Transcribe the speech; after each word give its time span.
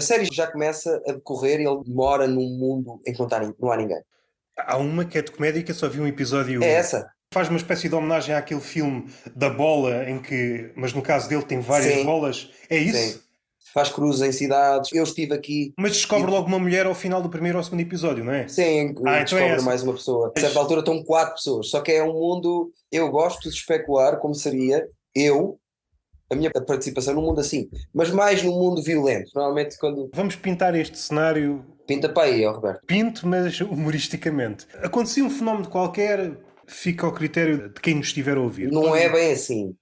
A 0.00 0.02
série 0.02 0.26
já 0.32 0.46
começa 0.46 1.02
a 1.06 1.12
decorrer 1.12 1.60
e 1.60 1.66
ele 1.66 1.82
mora 1.86 2.26
num 2.26 2.48
mundo 2.58 3.02
em 3.06 3.12
que 3.12 3.18
não, 3.18 3.26
está, 3.26 3.38
não 3.60 3.70
há 3.70 3.76
ninguém. 3.76 4.00
Há 4.56 4.78
uma 4.78 5.04
que 5.04 5.18
é 5.18 5.22
de 5.22 5.30
comédia 5.30 5.62
que 5.62 5.70
eu 5.70 5.74
só 5.74 5.90
vi 5.90 6.00
um 6.00 6.06
episódio. 6.06 6.64
É 6.64 6.68
essa? 6.72 7.06
Faz 7.34 7.50
uma 7.50 7.58
espécie 7.58 7.86
de 7.86 7.94
homenagem 7.94 8.34
àquele 8.34 8.62
filme 8.62 9.10
da 9.36 9.50
bola, 9.50 10.08
em 10.08 10.18
que, 10.18 10.72
mas 10.74 10.94
no 10.94 11.02
caso 11.02 11.28
dele 11.28 11.44
tem 11.44 11.60
várias 11.60 11.92
Sim. 11.96 12.04
bolas. 12.06 12.48
É 12.70 12.78
isso? 12.78 13.18
Sim. 13.18 13.20
Faz 13.74 13.90
cruzes 13.90 14.22
em 14.22 14.32
cidades. 14.32 14.90
Eu 14.90 15.04
estive 15.04 15.34
aqui. 15.34 15.74
Mas 15.78 15.92
descobre 15.92 16.30
logo 16.30 16.48
uma 16.48 16.58
mulher 16.58 16.86
ao 16.86 16.94
final 16.94 17.20
do 17.20 17.28
primeiro 17.28 17.58
ou 17.58 17.62
segundo 17.62 17.80
episódio, 17.80 18.24
não 18.24 18.32
é? 18.32 18.48
Sim, 18.48 18.80
Ah, 18.88 18.90
então 18.90 19.06
é 19.12 19.20
descobre 19.24 19.44
essa. 19.48 19.64
mais 19.66 19.82
uma 19.82 19.92
pessoa. 19.92 20.32
A 20.34 20.40
certa 20.40 20.58
altura 20.58 20.80
estão 20.80 21.04
quatro 21.04 21.34
pessoas. 21.34 21.68
Só 21.68 21.82
que 21.82 21.92
é 21.92 22.02
um 22.02 22.14
mundo. 22.14 22.72
Eu 22.90 23.10
gosto 23.10 23.42
de 23.50 23.54
especular 23.54 24.16
como 24.18 24.34
seria 24.34 24.88
eu, 25.14 25.58
a 26.30 26.34
minha 26.36 26.50
participação 26.50 27.14
num 27.14 27.22
mundo 27.22 27.40
assim. 27.40 27.68
Mas 27.92 28.10
mais 28.10 28.42
num 28.42 28.52
mundo 28.52 28.82
violento. 28.82 29.30
Normalmente 29.34 29.78
quando. 29.78 30.10
Vamos 30.14 30.36
pintar 30.36 30.74
este 30.74 30.98
cenário 30.98 31.64
Pinta 31.86 32.08
para 32.08 32.28
aí, 32.28 32.46
ó 32.46 32.52
Roberto. 32.52 32.86
pinto, 32.86 33.26
mas 33.26 33.60
humoristicamente. 33.60 34.66
Acontecia 34.76 35.24
um 35.24 35.30
fenómeno 35.30 35.68
qualquer, 35.68 36.38
fica 36.66 37.04
ao 37.04 37.12
critério 37.12 37.68
de 37.68 37.80
quem 37.80 37.96
nos 37.96 38.06
estiver 38.06 38.36
a 38.36 38.40
ouvir. 38.40 38.70
Não 38.70 38.94
é 38.94 39.08
bem 39.08 39.32
assim. 39.32 39.74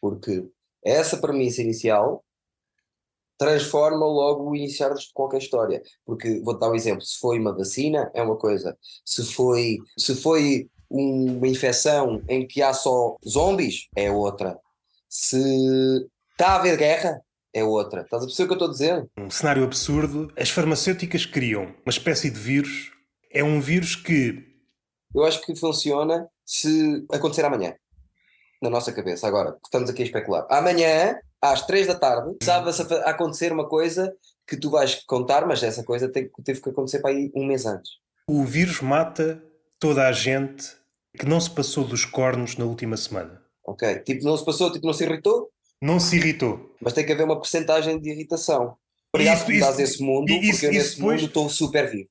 Porque 0.00 0.44
essa 0.84 1.16
premissa 1.16 1.60
inicial 1.60 2.24
transforma 3.36 4.06
logo 4.06 4.50
o 4.50 4.56
iniciar 4.56 4.94
de 4.94 5.04
qualquer 5.12 5.38
história. 5.38 5.82
Porque, 6.04 6.40
vou-te 6.44 6.60
dar 6.60 6.70
um 6.70 6.74
exemplo, 6.74 7.02
se 7.02 7.18
foi 7.18 7.38
uma 7.38 7.56
vacina, 7.56 8.10
é 8.14 8.22
uma 8.22 8.36
coisa. 8.36 8.76
Se 9.04 9.24
foi, 9.24 9.78
se 9.98 10.14
foi 10.14 10.68
uma 10.90 11.46
infecção 11.46 12.22
em 12.28 12.46
que 12.46 12.62
há 12.62 12.72
só 12.72 13.16
zombies, 13.26 13.88
é 13.96 14.10
outra. 14.10 14.58
Se 15.08 16.06
está 16.32 16.52
a 16.52 16.56
haver 16.56 16.76
guerra, 16.76 17.20
é 17.54 17.64
outra. 17.64 18.02
Estás 18.02 18.22
a 18.22 18.26
perceber 18.26 18.44
o 18.44 18.46
que 18.48 18.52
eu 18.52 18.66
estou 18.66 18.68
a 18.68 18.72
dizer? 18.72 19.10
Um 19.18 19.30
cenário 19.30 19.64
absurdo. 19.64 20.32
As 20.36 20.50
farmacêuticas 20.50 21.24
criam 21.26 21.64
uma 21.84 21.90
espécie 21.90 22.30
de 22.30 22.38
vírus. 22.38 22.92
É 23.30 23.42
um 23.42 23.60
vírus 23.60 23.96
que 23.96 24.44
Eu 25.14 25.24
acho 25.24 25.40
que 25.44 25.56
funciona 25.56 26.28
se 26.44 27.04
acontecer 27.12 27.44
amanhã. 27.44 27.74
Na 28.62 28.68
nossa 28.70 28.92
cabeça. 28.92 29.26
Agora, 29.26 29.56
estamos 29.64 29.88
aqui 29.88 30.02
a 30.02 30.06
especular. 30.06 30.46
Amanhã, 30.50 31.16
às 31.40 31.64
três 31.66 31.86
da 31.86 31.94
tarde, 31.94 32.36
sabe-se 32.42 32.82
a 32.82 33.10
acontecer 33.10 33.52
uma 33.52 33.68
coisa 33.68 34.12
que 34.46 34.56
tu 34.56 34.70
vais 34.70 34.96
contar, 35.06 35.46
mas 35.46 35.62
essa 35.62 35.84
coisa 35.84 36.08
tem- 36.08 36.28
teve 36.44 36.60
que 36.60 36.68
acontecer 36.70 37.00
para 37.00 37.10
aí 37.10 37.30
um 37.34 37.46
mês 37.46 37.64
antes. 37.66 37.92
o 38.30 38.44
vírus 38.44 38.82
mata 38.82 39.42
toda 39.78 40.06
a 40.06 40.12
gente 40.12 40.66
que 41.18 41.24
não 41.24 41.40
se 41.40 41.50
passou 41.50 41.84
dos 41.84 42.04
cornos 42.04 42.56
na 42.58 42.64
última 42.66 42.94
semana. 42.96 43.40
Ok? 43.70 43.98
Tipo, 44.00 44.24
não 44.24 44.36
se 44.36 44.44
passou, 44.44 44.72
tipo, 44.72 44.86
não 44.86 44.92
se 44.94 45.04
irritou, 45.04 45.48
Não 45.80 46.00
se 46.00 46.16
irritou. 46.16 46.74
mas 46.80 46.92
tem 46.92 47.04
que 47.04 47.12
haver 47.12 47.24
uma 47.24 47.36
porcentagem 47.36 48.00
de 48.00 48.10
irritação. 48.10 48.76
Obrigado 49.12 49.36
Isso- 49.36 49.44
por 49.46 49.52
me 49.54 49.60
dás 49.60 49.78
esse 49.78 50.02
mundo, 50.02 50.28
isso- 50.30 50.40
porque 50.40 50.46
eu 50.46 50.50
isso 50.70 50.78
nesse 50.78 50.96
depois- 50.96 51.20
mundo 51.20 51.28
estou 51.28 51.48
super 51.48 51.90
vivo. 51.90 52.08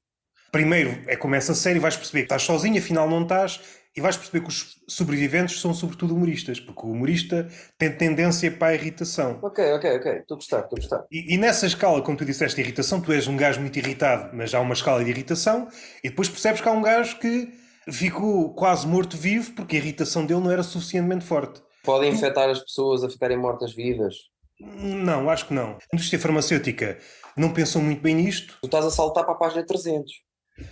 Primeiro 0.52 1.02
é 1.08 1.16
como 1.16 1.35
essa 1.35 1.53
série, 1.53 1.80
vais 1.80 1.95
perceber 1.95 2.22
que 2.22 2.25
estás 2.25 2.44
sozinho, 2.44 2.78
afinal 2.80 3.09
não 3.09 3.23
estás, 3.23 3.59
e 3.95 4.00
vais 4.02 4.16
perceber 4.16 4.41
que 4.41 4.50
os 4.50 4.78
sobreviventes 4.88 5.59
são 5.59 5.73
sobretudo 5.73 6.16
humoristas, 6.16 6.59
porque 6.59 6.85
o 6.85 6.91
humorista 6.91 7.47
tem 7.78 7.91
tendência 7.91 8.50
para 8.52 8.67
a 8.67 8.73
irritação. 8.75 9.39
Ok, 9.41 9.63
ok, 9.73 9.95
ok. 9.97 10.11
Estou 10.19 10.35
a 10.35 10.38
gostar, 10.38 10.59
estou 10.61 10.78
a 10.78 10.80
gostar. 10.81 11.05
E, 11.11 11.33
e 11.33 11.38
nessa 11.38 11.66
escala, 11.66 12.02
como 12.02 12.17
tu 12.17 12.23
disseste, 12.23 12.61
irritação, 12.61 13.02
tu 13.02 13.11
és 13.11 13.28
um 13.28 13.35
gajo 13.35 13.59
muito 13.59 13.78
irritado, 13.78 14.35
mas 14.35 14.53
há 14.53 14.59
uma 14.61 14.73
escala 14.73 15.03
de 15.03 15.09
irritação, 15.09 15.67
e 16.03 16.09
depois 16.09 16.29
percebes 16.29 16.62
que 16.62 16.69
há 16.69 16.72
um 16.72 16.81
gajo 16.81 17.17
que 17.19 17.50
ficou 17.92 18.53
quase 18.53 18.88
morto-vivo 18.88 19.53
porque 19.53 19.75
a 19.75 19.80
irritação 19.80 20.25
dele 20.25 20.42
não 20.42 20.52
era 20.52 20.64
suficientemente 20.64 21.25
forte. 21.25 21.62
Podem 21.84 22.12
infectar 22.12 22.50
as 22.50 22.59
pessoas 22.59 23.03
a 23.03 23.09
ficarem 23.09 23.38
mortas-vivas. 23.38 24.16
Não, 24.59 25.30
acho 25.30 25.48
que 25.48 25.53
não. 25.53 25.72
A 25.72 25.96
indústria 25.96 26.20
farmacêutica 26.20 26.97
não 27.38 27.53
pensou 27.53 27.81
muito 27.81 28.02
bem 28.02 28.16
nisto. 28.16 28.58
Tu 28.62 28.66
estás 28.66 28.86
a 28.86 28.90
saltar 28.90 29.24
para 29.24 29.34
a 29.34 29.38
página 29.38 29.66
300. 29.66 30.12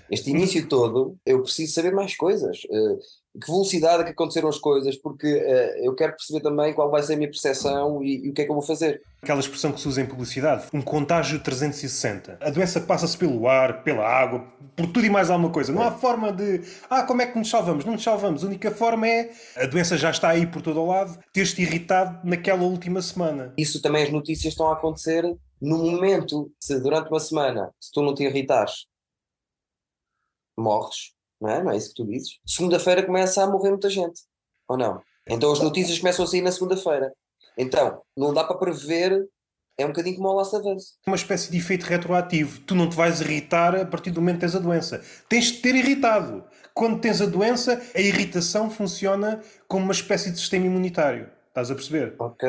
Este 0.09 0.31
início 0.31 0.67
todo, 0.67 1.15
eu 1.25 1.43
preciso 1.43 1.73
saber 1.73 1.93
mais 1.93 2.15
coisas. 2.15 2.57
Que 3.39 3.51
velocidade 3.51 4.01
é 4.01 4.05
que 4.05 4.11
aconteceram 4.11 4.47
as 4.47 4.57
coisas, 4.57 4.95
porque 4.95 5.27
eh, 5.27 5.81
eu 5.83 5.93
quero 5.93 6.13
perceber 6.13 6.41
também 6.41 6.73
qual 6.73 6.89
vai 6.89 7.03
ser 7.03 7.13
a 7.13 7.17
minha 7.17 7.29
percepção 7.29 8.01
e, 8.01 8.25
e 8.25 8.29
o 8.29 8.33
que 8.33 8.41
é 8.41 8.45
que 8.45 8.51
eu 8.51 8.55
vou 8.55 8.63
fazer. 8.63 9.01
Aquela 9.21 9.39
expressão 9.39 9.71
que 9.71 9.81
se 9.81 9.87
usa 9.87 10.01
em 10.01 10.05
publicidade, 10.05 10.67
um 10.73 10.81
contágio 10.81 11.39
360. 11.39 12.37
A 12.41 12.49
doença 12.49 12.79
passa-se 12.79 13.17
pelo 13.17 13.47
ar, 13.47 13.83
pela 13.83 14.07
água, 14.07 14.47
por 14.75 14.87
tudo 14.87 15.05
e 15.05 15.09
mais 15.09 15.29
alguma 15.29 15.49
coisa. 15.51 15.73
Não 15.73 15.81
há 15.81 15.91
forma 15.91 16.31
de, 16.31 16.61
ah, 16.89 17.03
como 17.03 17.21
é 17.21 17.25
que 17.25 17.37
nos 17.37 17.49
salvamos? 17.49 17.83
Não 17.83 17.93
nos 17.93 18.03
salvamos. 18.03 18.43
A 18.43 18.47
única 18.47 18.71
forma 18.71 19.07
é, 19.07 19.31
a 19.55 19.65
doença 19.65 19.97
já 19.97 20.11
está 20.11 20.29
aí 20.29 20.45
por 20.45 20.61
todo 20.61 20.79
o 20.79 20.87
lado, 20.87 21.17
ter-te 21.33 21.61
irritado 21.61 22.19
naquela 22.23 22.63
última 22.63 23.01
semana. 23.01 23.53
Isso 23.57 23.81
também 23.81 24.03
as 24.03 24.11
notícias 24.11 24.53
estão 24.53 24.69
a 24.69 24.73
acontecer 24.73 25.23
no 25.61 25.77
momento. 25.77 26.51
Se 26.59 26.79
durante 26.79 27.09
uma 27.09 27.19
semana, 27.19 27.71
se 27.79 27.91
tu 27.91 28.01
não 28.01 28.13
te 28.13 28.23
irritares, 28.23 28.85
morres, 30.57 31.14
não 31.45 31.53
é? 31.53 31.63
Não 31.63 31.71
é 31.71 31.77
isso 31.77 31.89
que 31.89 31.95
tu 31.95 32.05
dizes? 32.05 32.39
Segunda-feira 32.45 33.03
começa 33.03 33.43
a 33.43 33.47
morrer 33.47 33.69
muita 33.69 33.89
gente, 33.89 34.21
ou 34.67 34.77
não? 34.77 35.01
Então 35.27 35.51
as 35.51 35.59
notícias 35.59 35.99
começam 35.99 36.25
a 36.25 36.27
sair 36.27 36.41
na 36.41 36.51
segunda-feira. 36.51 37.13
Então, 37.57 38.01
não 38.17 38.33
dá 38.33 38.43
para 38.43 38.57
prever, 38.57 39.27
é 39.77 39.85
um 39.85 39.89
bocadinho 39.89 40.17
como 40.17 40.29
o 40.29 40.33
Last 40.33 40.55
of 40.55 40.67
Us. 40.67 40.97
Uma 41.05 41.15
espécie 41.15 41.51
de 41.51 41.57
efeito 41.57 41.83
retroativo. 41.83 42.61
Tu 42.61 42.75
não 42.75 42.89
te 42.89 42.95
vais 42.95 43.21
irritar 43.21 43.75
a 43.75 43.85
partir 43.85 44.11
do 44.11 44.21
momento 44.21 44.35
que 44.35 44.41
tens 44.41 44.55
a 44.55 44.59
doença. 44.59 45.01
Tens 45.29 45.51
de 45.51 45.59
ter 45.59 45.75
irritado. 45.75 46.43
Quando 46.73 46.99
tens 46.99 47.21
a 47.21 47.25
doença, 47.25 47.81
a 47.93 47.99
irritação 47.99 48.69
funciona 48.69 49.41
como 49.67 49.83
uma 49.85 49.93
espécie 49.93 50.31
de 50.31 50.39
sistema 50.39 50.65
imunitário. 50.65 51.29
Estás 51.47 51.71
a 51.71 51.75
perceber? 51.75 52.15
Ok. 52.19 52.47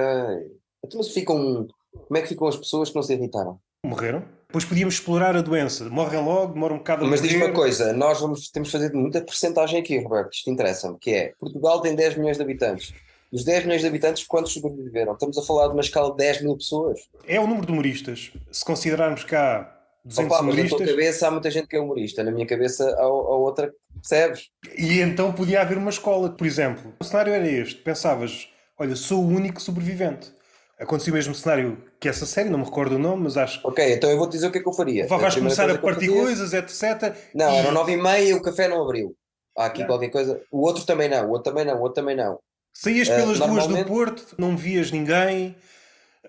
Então, 0.85 0.99
mas 0.99 1.09
ficam. 1.09 1.67
Como 1.93 2.19
é 2.19 2.23
que 2.23 2.29
ficam 2.29 2.47
as 2.47 2.57
pessoas 2.57 2.91
que 2.91 2.97
não 2.97 3.03
se 3.03 3.15
irritaram? 3.15 3.61
Morreram. 3.85 4.25
Depois 4.57 4.65
podíamos 4.65 4.95
explorar 4.95 5.37
a 5.37 5.43
doença. 5.43 5.85
Morrem 5.91 6.25
logo, 6.25 6.55
demora 6.55 6.73
um 6.73 6.79
bocado 6.79 7.05
a 7.05 7.09
Mas 7.09 7.21
diz 7.21 7.35
uma 7.35 7.53
coisa, 7.53 7.93
nós 7.93 8.19
vamos, 8.19 8.49
temos 8.49 8.71
de 8.71 8.73
fazer 8.73 8.91
muita 8.95 9.21
porcentagem 9.21 9.79
aqui, 9.79 9.99
Roberto, 9.99 10.33
isto 10.33 10.51
interessa-me, 10.51 10.99
que 10.99 11.11
é, 11.11 11.33
Portugal 11.39 11.83
tem 11.83 11.95
10 11.95 12.17
milhões 12.17 12.39
de 12.39 12.43
habitantes. 12.43 12.95
Dos 13.31 13.45
10 13.45 13.65
milhões 13.65 13.83
de 13.83 13.87
habitantes, 13.87 14.27
quantos 14.27 14.55
sobreviveram? 14.55 15.13
Estamos 15.13 15.37
a 15.37 15.43
falar 15.43 15.67
de 15.67 15.75
uma 15.75 15.83
escala 15.83 16.11
de 16.13 16.17
10 16.17 16.43
mil 16.43 16.57
pessoas. 16.57 17.01
É 17.29 17.39
o 17.39 17.47
número 17.47 17.67
de 17.67 17.73
humoristas. 17.73 18.33
Se 18.51 18.65
considerarmos 18.65 19.25
cá 19.25 19.79
200 20.07 20.33
Opa, 20.33 20.43
mas 20.43 20.57
na 20.57 20.63
tua 20.63 20.77
humoristas, 20.79 20.97
cabeça 20.97 21.29
há 21.29 21.31
muita 21.31 21.51
gente 21.51 21.67
que 21.67 21.77
é 21.77 21.81
humorista, 21.81 22.25
na 22.25 22.31
minha 22.31 22.47
cabeça 22.47 22.89
há, 22.99 23.03
há 23.03 23.07
outra, 23.07 23.71
percebes? 24.01 24.49
e 24.79 25.01
então 25.01 25.35
podia 25.35 25.61
haver 25.61 25.77
uma 25.77 25.91
escola. 25.91 26.31
Por 26.31 26.47
exemplo, 26.47 26.95
o 26.99 27.05
cenário 27.05 27.35
era 27.35 27.47
este. 27.47 27.75
Pensavas, 27.83 28.49
olha, 28.79 28.97
sou 28.97 29.23
o 29.23 29.29
único 29.29 29.61
sobrevivente. 29.61 30.33
Aconteceu 30.81 31.13
o 31.13 31.17
mesmo 31.17 31.35
cenário 31.35 31.77
que 32.01 32.09
essa 32.09 32.27
série, 32.27 32.49
não 32.51 32.59
me 32.59 32.65
recordo 32.65 32.97
o 32.97 32.99
nome, 32.99 33.25
mas 33.25 33.37
acho 33.37 33.61
que 33.61 33.67
Ok, 33.67 33.93
então 33.95 34.11
eu 34.11 34.19
vou-te 34.19 34.33
dizer 34.33 34.47
o 34.49 34.53
que 34.53 34.59
é 34.59 34.63
que 34.63 34.69
eu 34.69 34.73
faria. 34.73 35.07
vais 35.07 35.35
primeira 35.35 35.57
começar 35.57 35.71
a 35.71 35.79
partir 35.79 36.09
coisas, 36.09 36.53
etc. 36.53 37.15
Não, 37.35 37.53
E- 37.55 37.57
eram 37.59 37.73
9 37.73 37.93
e 37.93 37.97
meia 37.97 38.29
e 38.31 38.35
o 38.35 38.43
café 38.43 38.69
não 38.69 38.83
abriu. 38.83 39.15
Há 39.57 39.67
aqui 39.67 39.81
Não. 39.81 39.87
qualquer 39.87 40.11
coisa. 40.11 40.41
O 40.53 40.61
outro 40.67 40.85
também 40.85 41.09
não, 41.09 41.27
o 41.29 41.31
outro 41.31 41.51
também 41.53 41.65
não, 41.65 41.79
o 41.79 41.81
outro 41.83 41.95
também 42.03 42.15
não. 42.17 42.39
Saías 42.75 43.09
pelas 43.09 43.25
ruas 43.25 43.39
do 43.39 43.47
normalmente- 43.47 43.89
Porto, 43.89 44.35
não 44.39 44.55
vias 44.57 44.91
ninguém, 44.93 45.57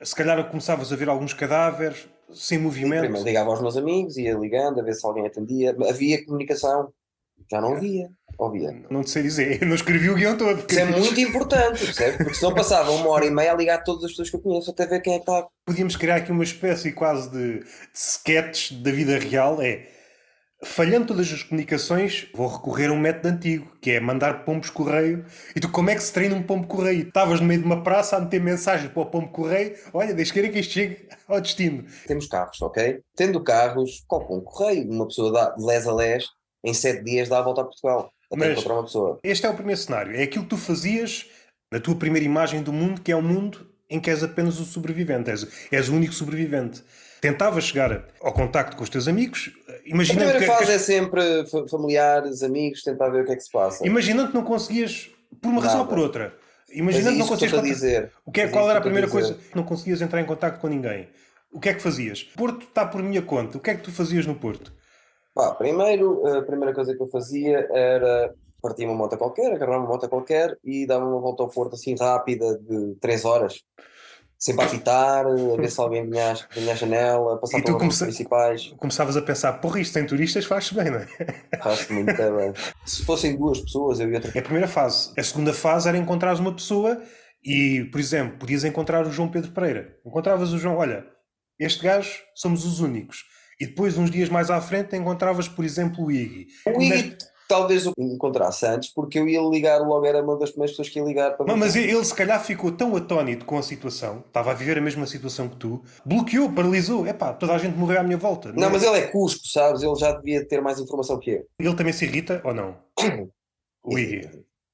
se 0.01 0.16
calhar 0.16 0.50
começavas 0.50 0.94
a 0.94 0.95
ver 0.95 1.09
alguns 1.09 1.33
cadáveres, 1.33 2.07
sem 2.34 2.57
movimento. 2.57 3.01
Primeiro 3.01 3.25
ligava 3.25 3.49
aos 3.49 3.61
meus 3.61 3.75
amigos, 3.75 4.16
ia 4.17 4.34
ligando 4.34 4.79
a 4.79 4.84
ver 4.84 4.94
se 4.94 5.05
alguém 5.05 5.28
atendia. 5.28 5.75
Havia 5.89 6.23
comunicação. 6.25 6.94
Já 7.51 7.59
não 7.59 7.75
havia. 7.75 8.09
Havia. 8.40 8.84
Não 8.90 9.03
te 9.03 9.09
sei 9.09 9.24
dizer, 9.24 9.62
eu 9.62 9.68
não 9.68 9.75
escrevi 9.75 10.09
o 10.09 10.16
guião 10.16 10.38
todo. 10.38 10.66
Isso 10.70 10.80
é 10.80 10.86
muito 10.86 11.20
importante, 11.20 11.84
percebe? 11.84 12.18
Porque 12.18 12.36
senão 12.36 12.53
passava 12.53 12.92
uma 12.92 13.09
hora 13.09 13.25
e 13.25 13.31
meia 13.31 13.52
a 13.52 13.56
ligar 13.56 13.84
todas 13.84 14.03
as 14.03 14.11
pessoas 14.11 14.29
que 14.29 14.35
eu 14.35 14.41
conheço 14.41 14.72
até 14.72 14.85
ver 14.85 15.02
quem 15.02 15.14
é 15.14 15.20
que 15.20 15.29
está. 15.29 15.47
Podíamos 15.66 15.96
criar 15.96 16.17
aqui 16.17 16.32
uma 16.32 16.44
espécie 16.44 16.91
quase 16.91 17.29
de, 17.32 17.59
de 17.59 17.66
sketch 17.94 18.73
da 18.73 18.91
vida 18.91 19.17
real. 19.17 19.61
É 19.61 19.88
falhando 20.64 21.08
todas 21.08 21.32
as 21.32 21.44
comunicações, 21.44 22.28
vou 22.34 22.47
recorrer 22.47 22.90
a 22.90 22.94
um 22.94 23.00
método 23.00 23.28
antigo, 23.29 23.78
que 23.82 23.91
é 23.91 24.00
mandar 24.00 24.44
pombos 24.44 24.70
correio. 24.70 25.26
E 25.56 25.59
tu, 25.59 25.70
como 25.70 25.90
é 25.90 25.96
que 25.96 26.02
se 26.02 26.11
treina 26.11 26.35
um 26.35 26.44
pombo 26.44 26.67
correio? 26.67 27.08
Estavas 27.08 27.40
no 27.40 27.47
meio 27.47 27.59
de 27.61 27.66
uma 27.66 27.84
praça 27.84 28.17
a 28.17 28.20
meter 28.20 28.41
mensagem 28.41 28.90
para 28.90 29.02
o 29.02 29.06
pombo 29.06 29.29
correio: 29.29 29.76
olha, 29.94 30.14
deixa 30.14 30.34
querer 30.34 30.50
que 30.50 30.59
isto 30.59 30.73
chegue 30.73 31.08
ao 31.28 31.41
destino. 31.41 31.85
Temos 32.08 32.28
carros, 32.28 32.61
ok? 32.61 33.02
Tendo 33.16 33.44
carros, 33.44 34.03
compra 34.08 34.34
um 34.35 34.41
correio. 34.41 34.90
Uma 34.90 35.08
pessoa 35.08 35.32
dá 35.32 35.50
de 35.56 35.66
les 35.66 35.88
a 35.88 35.94
les, 35.94 36.26
em 36.64 36.73
7 36.73 37.03
dias 37.03 37.29
dá 37.29 37.40
a 37.40 37.44
volta 37.44 37.61
a 37.61 37.66
Portugal. 37.66 38.11
Mas- 38.35 38.52
encontrar 38.52 38.74
uma 38.74 38.84
pessoa. 38.84 39.20
Este 39.24 39.46
é 39.46 39.50
o 39.50 39.53
primeiro 39.53 39.79
cenário. 39.79 40.16
É 40.16 40.24
aquilo 40.24 40.44
que 40.44 40.50
tu 40.50 40.58
fazias 40.58 41.26
na 41.72 41.79
tua 41.79 41.96
primeira 41.96 42.26
imagem 42.26 42.62
do 42.62 42.74
mundo, 42.74 43.02
que 43.02 43.12
é 43.12 43.16
um 43.16 43.22
mundo 43.22 43.68
em 43.90 44.00
que 44.00 44.09
és 44.09 44.22
apenas 44.24 44.59
o 44.59 44.66
sobrevivente, 44.66 45.29
és, 45.29 45.47
és 45.72 45.88
o 45.90 45.96
único 45.96 46.14
sobrevivente. 46.14 46.84
Tentavas 47.22 47.64
chegar 47.64 48.06
ao 48.22 48.34
contacto 48.34 48.76
com 48.76 48.84
os 48.84 48.90
teus 48.90 49.08
amigos, 49.08 49.50
A 49.68 49.74
imaginando 49.85 50.26
primeira 50.29 50.40
que, 50.40 50.46
fase 50.46 50.66
que- 50.66 50.72
é 50.72 50.78
sempre 50.79 51.46
fa- 51.47 51.68
familiares, 51.68 52.44
amigos, 52.44 52.84
tentar 52.84 53.09
ver 53.09 53.24
o 53.24 53.26
que 53.26 53.32
é 53.32 53.35
que 53.35 53.41
se 53.44 53.52
passa. 53.52 53.85
imaginando 53.88 54.30
que 54.30 54.35
não 54.35 54.44
conseguias, 54.44 55.09
por 55.41 55.50
uma 55.50 55.62
razão 55.62 55.80
ou 55.80 55.85
Nada. 55.85 55.96
por 55.96 56.00
outra, 56.03 56.35
imaginando 56.72 57.14
que 57.14 57.20
não 57.20 57.28
conseguias 57.28 57.53
a 57.53 57.56
contact- 57.58 57.73
dizer. 57.76 58.12
o 58.26 58.32
que 58.32 58.41
é, 58.41 58.44
Mas 58.44 58.53
qual 58.53 58.70
era 58.70 58.80
a 58.80 58.82
primeira 58.82 59.08
coisa? 59.08 59.38
Não 59.56 59.64
conseguias 59.64 60.02
entrar 60.02 60.22
em 60.22 60.26
contacto 60.26 60.59
com 60.59 60.68
ninguém. 60.68 61.08
O 61.52 61.59
que 61.59 61.70
é 61.70 61.73
que 61.73 61.82
fazias? 61.82 62.23
Porto 62.23 62.66
está 62.68 62.85
por 62.85 63.02
minha 63.02 63.22
conta. 63.22 63.58
O 63.58 63.62
que 63.62 63.70
é 63.72 63.76
que 63.76 63.82
tu 63.82 63.91
fazias 63.91 64.26
no 64.28 64.35
Porto? 64.35 64.72
Pá, 65.37 65.53
primeiro, 65.55 66.25
a 66.28 66.41
primeira 66.41 66.73
coisa 66.73 66.95
que 66.95 67.01
eu 67.01 67.07
fazia 67.09 67.67
era 67.72 68.34
partir 68.61 68.85
uma 68.85 68.95
moto 68.95 69.16
qualquer, 69.17 69.53
agarrar 69.53 69.78
uma 69.78 69.87
moto 69.87 70.09
qualquer 70.09 70.57
e 70.63 70.85
dar 70.87 70.97
uma 70.99 71.19
volta 71.22 71.43
ao 71.43 71.49
Porto 71.49 71.75
assim 71.75 71.95
rápida 71.95 72.57
de 72.57 72.95
3 72.99 73.23
horas. 73.23 73.61
sempre 74.39 74.63
a 74.63 74.67
apitar, 74.67 75.25
a 75.25 75.55
ver 75.55 75.72
se 75.72 75.79
alguém 75.81 76.07
vinha, 76.07 76.31
à- 76.31 76.75
janela, 76.75 77.34
a 77.34 77.37
passar 77.37 77.57
pelas 77.63 77.79
comece- 77.81 78.03
principais. 78.05 78.67
Começavas 78.78 79.17
a 79.17 79.22
pensar, 79.23 79.53
porra, 79.53 79.79
isto 79.79 79.93
sem 79.93 80.05
turistas 80.05 80.45
faz 80.45 80.72
bem, 80.72 80.91
não 80.91 80.99
é? 80.99 81.07
Faz 81.63 81.87
muito 81.89 82.16
bem. 82.16 82.53
Se 82.85 83.03
fossem 83.03 83.35
duas 83.35 83.59
pessoas, 83.61 83.99
eu 83.99 84.11
e 84.11 84.13
outra. 84.13 84.31
É 84.35 84.39
a 84.39 84.43
primeira 84.43 84.67
fase. 84.67 85.11
A 85.17 85.23
segunda 85.23 85.53
fase 85.53 85.87
era 85.89 85.97
encontrares 85.97 86.39
uma 86.39 86.53
pessoa 86.53 87.01
e, 87.43 87.85
por 87.91 87.99
exemplo, 87.99 88.37
podias 88.37 88.63
encontrar 88.63 89.07
o 89.07 89.11
João 89.11 89.28
Pedro 89.28 89.51
Pereira. 89.51 89.97
Encontravas 90.05 90.53
o 90.53 90.59
João, 90.59 90.78
olha, 90.78 91.03
este 91.59 91.84
gajo 91.84 92.19
somos 92.35 92.63
os 92.63 92.79
únicos. 92.79 93.23
E 93.59 93.66
depois, 93.66 93.98
uns 93.98 94.12
dias 94.12 94.30
mais 94.30 94.50
à 94.50 94.62
frente, 94.62 94.96
encontravas, 94.96 95.48
por 95.48 95.66
exemplo, 95.66 96.06
o 96.06 96.12
Iggy. 96.12 96.48
O 96.68 96.82
Iggy 96.82 97.18
talvez 97.48 97.88
o 97.88 97.94
encontrasse 97.98 98.66
antes, 98.66 98.94
porque 98.94 99.18
eu 99.18 99.28
ia 99.28 99.42
ligar 99.42 99.80
logo, 99.80 100.06
era 100.06 100.22
uma 100.22 100.38
das 100.38 100.50
primeiras 100.52 100.72
pessoas 100.72 100.90
que 100.90 101.00
ia 101.00 101.06
ligar 101.06 101.36
para 101.38 101.46
Não, 101.46 101.56
mas 101.56 101.76
ele 101.76 102.04
se 102.04 102.14
calhar 102.14 102.44
ficou 102.44 102.72
tão 102.72 102.96
atónito 102.96 103.46
com 103.46 103.58
a 103.58 103.64
situação, 103.64 104.24
estava 104.28 104.52
a 104.52 104.54
viver 104.54 104.78
a 104.78 104.82
mesma 104.82 105.08
situação 105.08 105.48
que 105.48 105.56
tu, 105.56 105.82
bloqueou, 106.06 106.52
paralisou. 106.52 107.08
Epá, 107.08 107.34
toda 107.34 107.54
a 107.54 107.58
gente 107.58 107.78
morreu 107.78 108.00
à 108.02 108.04
minha 108.04 108.18
volta. 108.18 108.52
Não, 108.52 108.70
mas 108.70 108.84
ele 108.84 108.98
é 108.98 109.08
cusco, 109.08 109.48
sabes? 109.48 109.82
Ele 109.82 109.96
já 109.96 110.12
devia 110.12 110.46
ter 110.46 110.62
mais 110.62 110.80
informação 110.80 111.18
que 111.20 111.32
eu. 111.32 111.48
Ele 111.59 111.76
também 111.76 111.94
se 111.94 112.06
irrita 112.06 112.42
ou 112.44 112.54
não? 112.54 112.78
O 113.90 113.98
Iggy. 113.98 114.26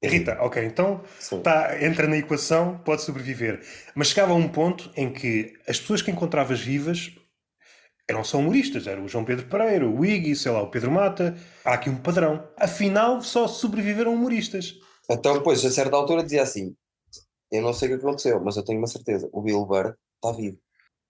É. 0.01 0.07
Irrita, 0.07 0.37
ok, 0.41 0.65
então 0.65 1.01
tá, 1.43 1.77
entra 1.81 2.07
na 2.07 2.17
equação, 2.17 2.79
pode 2.83 3.03
sobreviver. 3.03 3.61
Mas 3.93 4.07
chegava 4.07 4.33
a 4.33 4.35
um 4.35 4.49
ponto 4.49 4.91
em 4.97 5.13
que 5.13 5.53
as 5.67 5.79
pessoas 5.79 6.01
que 6.01 6.09
encontravas 6.09 6.59
vivas 6.59 7.15
eram 8.07 8.23
só 8.23 8.37
humoristas, 8.37 8.87
era 8.87 9.01
o 9.01 9.07
João 9.07 9.23
Pedro 9.23 9.47
Pereira, 9.47 9.87
o 9.87 10.05
Iggy, 10.05 10.35
sei 10.35 10.51
lá, 10.51 10.61
o 10.61 10.69
Pedro 10.69 10.91
Mata. 10.91 11.35
Há 11.63 11.73
aqui 11.73 11.89
um 11.89 11.97
padrão. 11.97 12.47
Afinal, 12.57 13.21
só 13.21 13.47
sobreviveram 13.47 14.13
humoristas. 14.13 14.75
Então, 15.09 15.33
depois, 15.33 15.63
a 15.63 15.71
certa 15.71 15.95
altura, 15.95 16.23
dizia 16.23 16.43
assim: 16.43 16.75
Eu 17.51 17.61
não 17.61 17.73
sei 17.73 17.89
o 17.89 17.97
que 17.97 18.05
aconteceu, 18.05 18.41
mas 18.43 18.57
eu 18.57 18.63
tenho 18.63 18.79
uma 18.79 18.87
certeza: 18.87 19.29
o 19.31 19.41
Bill 19.41 19.65
Burr 19.65 19.95
está 20.15 20.35
vivo. 20.35 20.57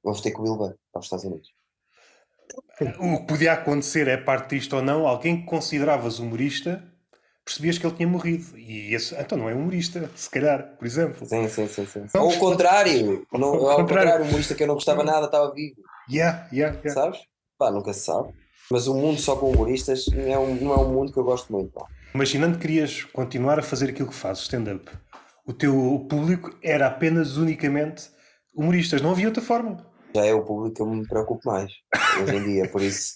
Vamos 0.04 0.22
ter 0.22 0.31
com 0.31 0.42
o 0.42 0.44
Bill 0.44 0.57
Burr 0.57 0.75
para 0.92 1.00
os 1.00 1.06
Estados 1.06 1.25
Unidos. 1.25 1.50
O 3.00 3.19
que 3.19 3.28
podia 3.28 3.54
acontecer 3.54 4.07
é 4.07 4.18
parte 4.18 4.56
disto 4.56 4.75
ou 4.75 4.81
não, 4.81 5.07
alguém 5.07 5.42
que 5.42 5.46
consideravas 5.46 6.19
humorista, 6.19 6.84
percebias 7.44 7.78
que 7.78 7.86
ele 7.86 7.96
tinha 7.96 8.07
morrido. 8.07 8.57
E 8.57 8.94
esse, 8.94 9.16
então 9.16 9.38
não 9.38 9.50
é 9.50 9.56
humorista, 9.56 10.10
se 10.16 10.30
calhar, 10.30 10.75
por 10.78 10.86
exemplo. 10.86 11.25
Sim, 11.25 11.48
sim, 11.48 11.68
sim. 11.68 11.86
sim. 11.86 12.06
Ou 12.16 12.30
o 12.30 12.38
contrário, 12.38 13.25
não, 13.31 13.69
Ao 13.69 13.78
contrário, 13.78 14.24
o 14.24 14.28
humorista 14.28 14.54
que 14.54 14.63
eu 14.63 14.68
não 14.68 14.75
gostava 14.75 15.04
nada 15.04 15.25
estava 15.25 15.54
vivo, 15.54 15.81
Yeah, 16.09 16.47
yeah, 16.51 16.77
yeah. 16.77 16.89
sabes? 16.89 17.19
Pá, 17.57 17.71
nunca 17.71 17.94
se 17.94 18.01
sabe. 18.01 18.33
Mas 18.71 18.88
o 18.88 18.94
mundo 18.94 19.19
só 19.19 19.35
com 19.35 19.51
humoristas 19.51 20.05
é 20.13 20.38
um, 20.38 20.55
não 20.55 20.73
é 20.73 20.77
um 20.77 20.91
mundo 20.91 21.11
que 21.11 21.19
eu 21.19 21.23
gosto 21.23 21.51
muito. 21.51 21.71
Pá. 21.71 21.85
Imaginando 22.13 22.55
que 22.57 22.61
querias 22.67 23.03
continuar 23.03 23.59
a 23.59 23.63
fazer 23.63 23.89
aquilo 23.89 24.09
que 24.09 24.15
fazes, 24.15 24.44
stand-up, 24.44 24.89
o 25.45 25.53
teu 25.53 26.05
público 26.09 26.55
era 26.61 26.88
apenas, 26.88 27.38
unicamente, 27.38 28.09
humoristas, 28.55 29.01
não 29.01 29.11
havia 29.11 29.27
outra 29.27 29.41
forma. 29.41 29.85
Já 30.15 30.25
é 30.25 30.33
o 30.33 30.44
público 30.44 30.75
que 30.75 30.81
eu 30.81 30.85
me 30.85 31.07
preocupo 31.07 31.41
mais 31.45 31.71
hoje 32.21 32.35
em 32.35 32.44
dia, 32.44 32.69
por 32.69 32.81
isso 32.81 33.15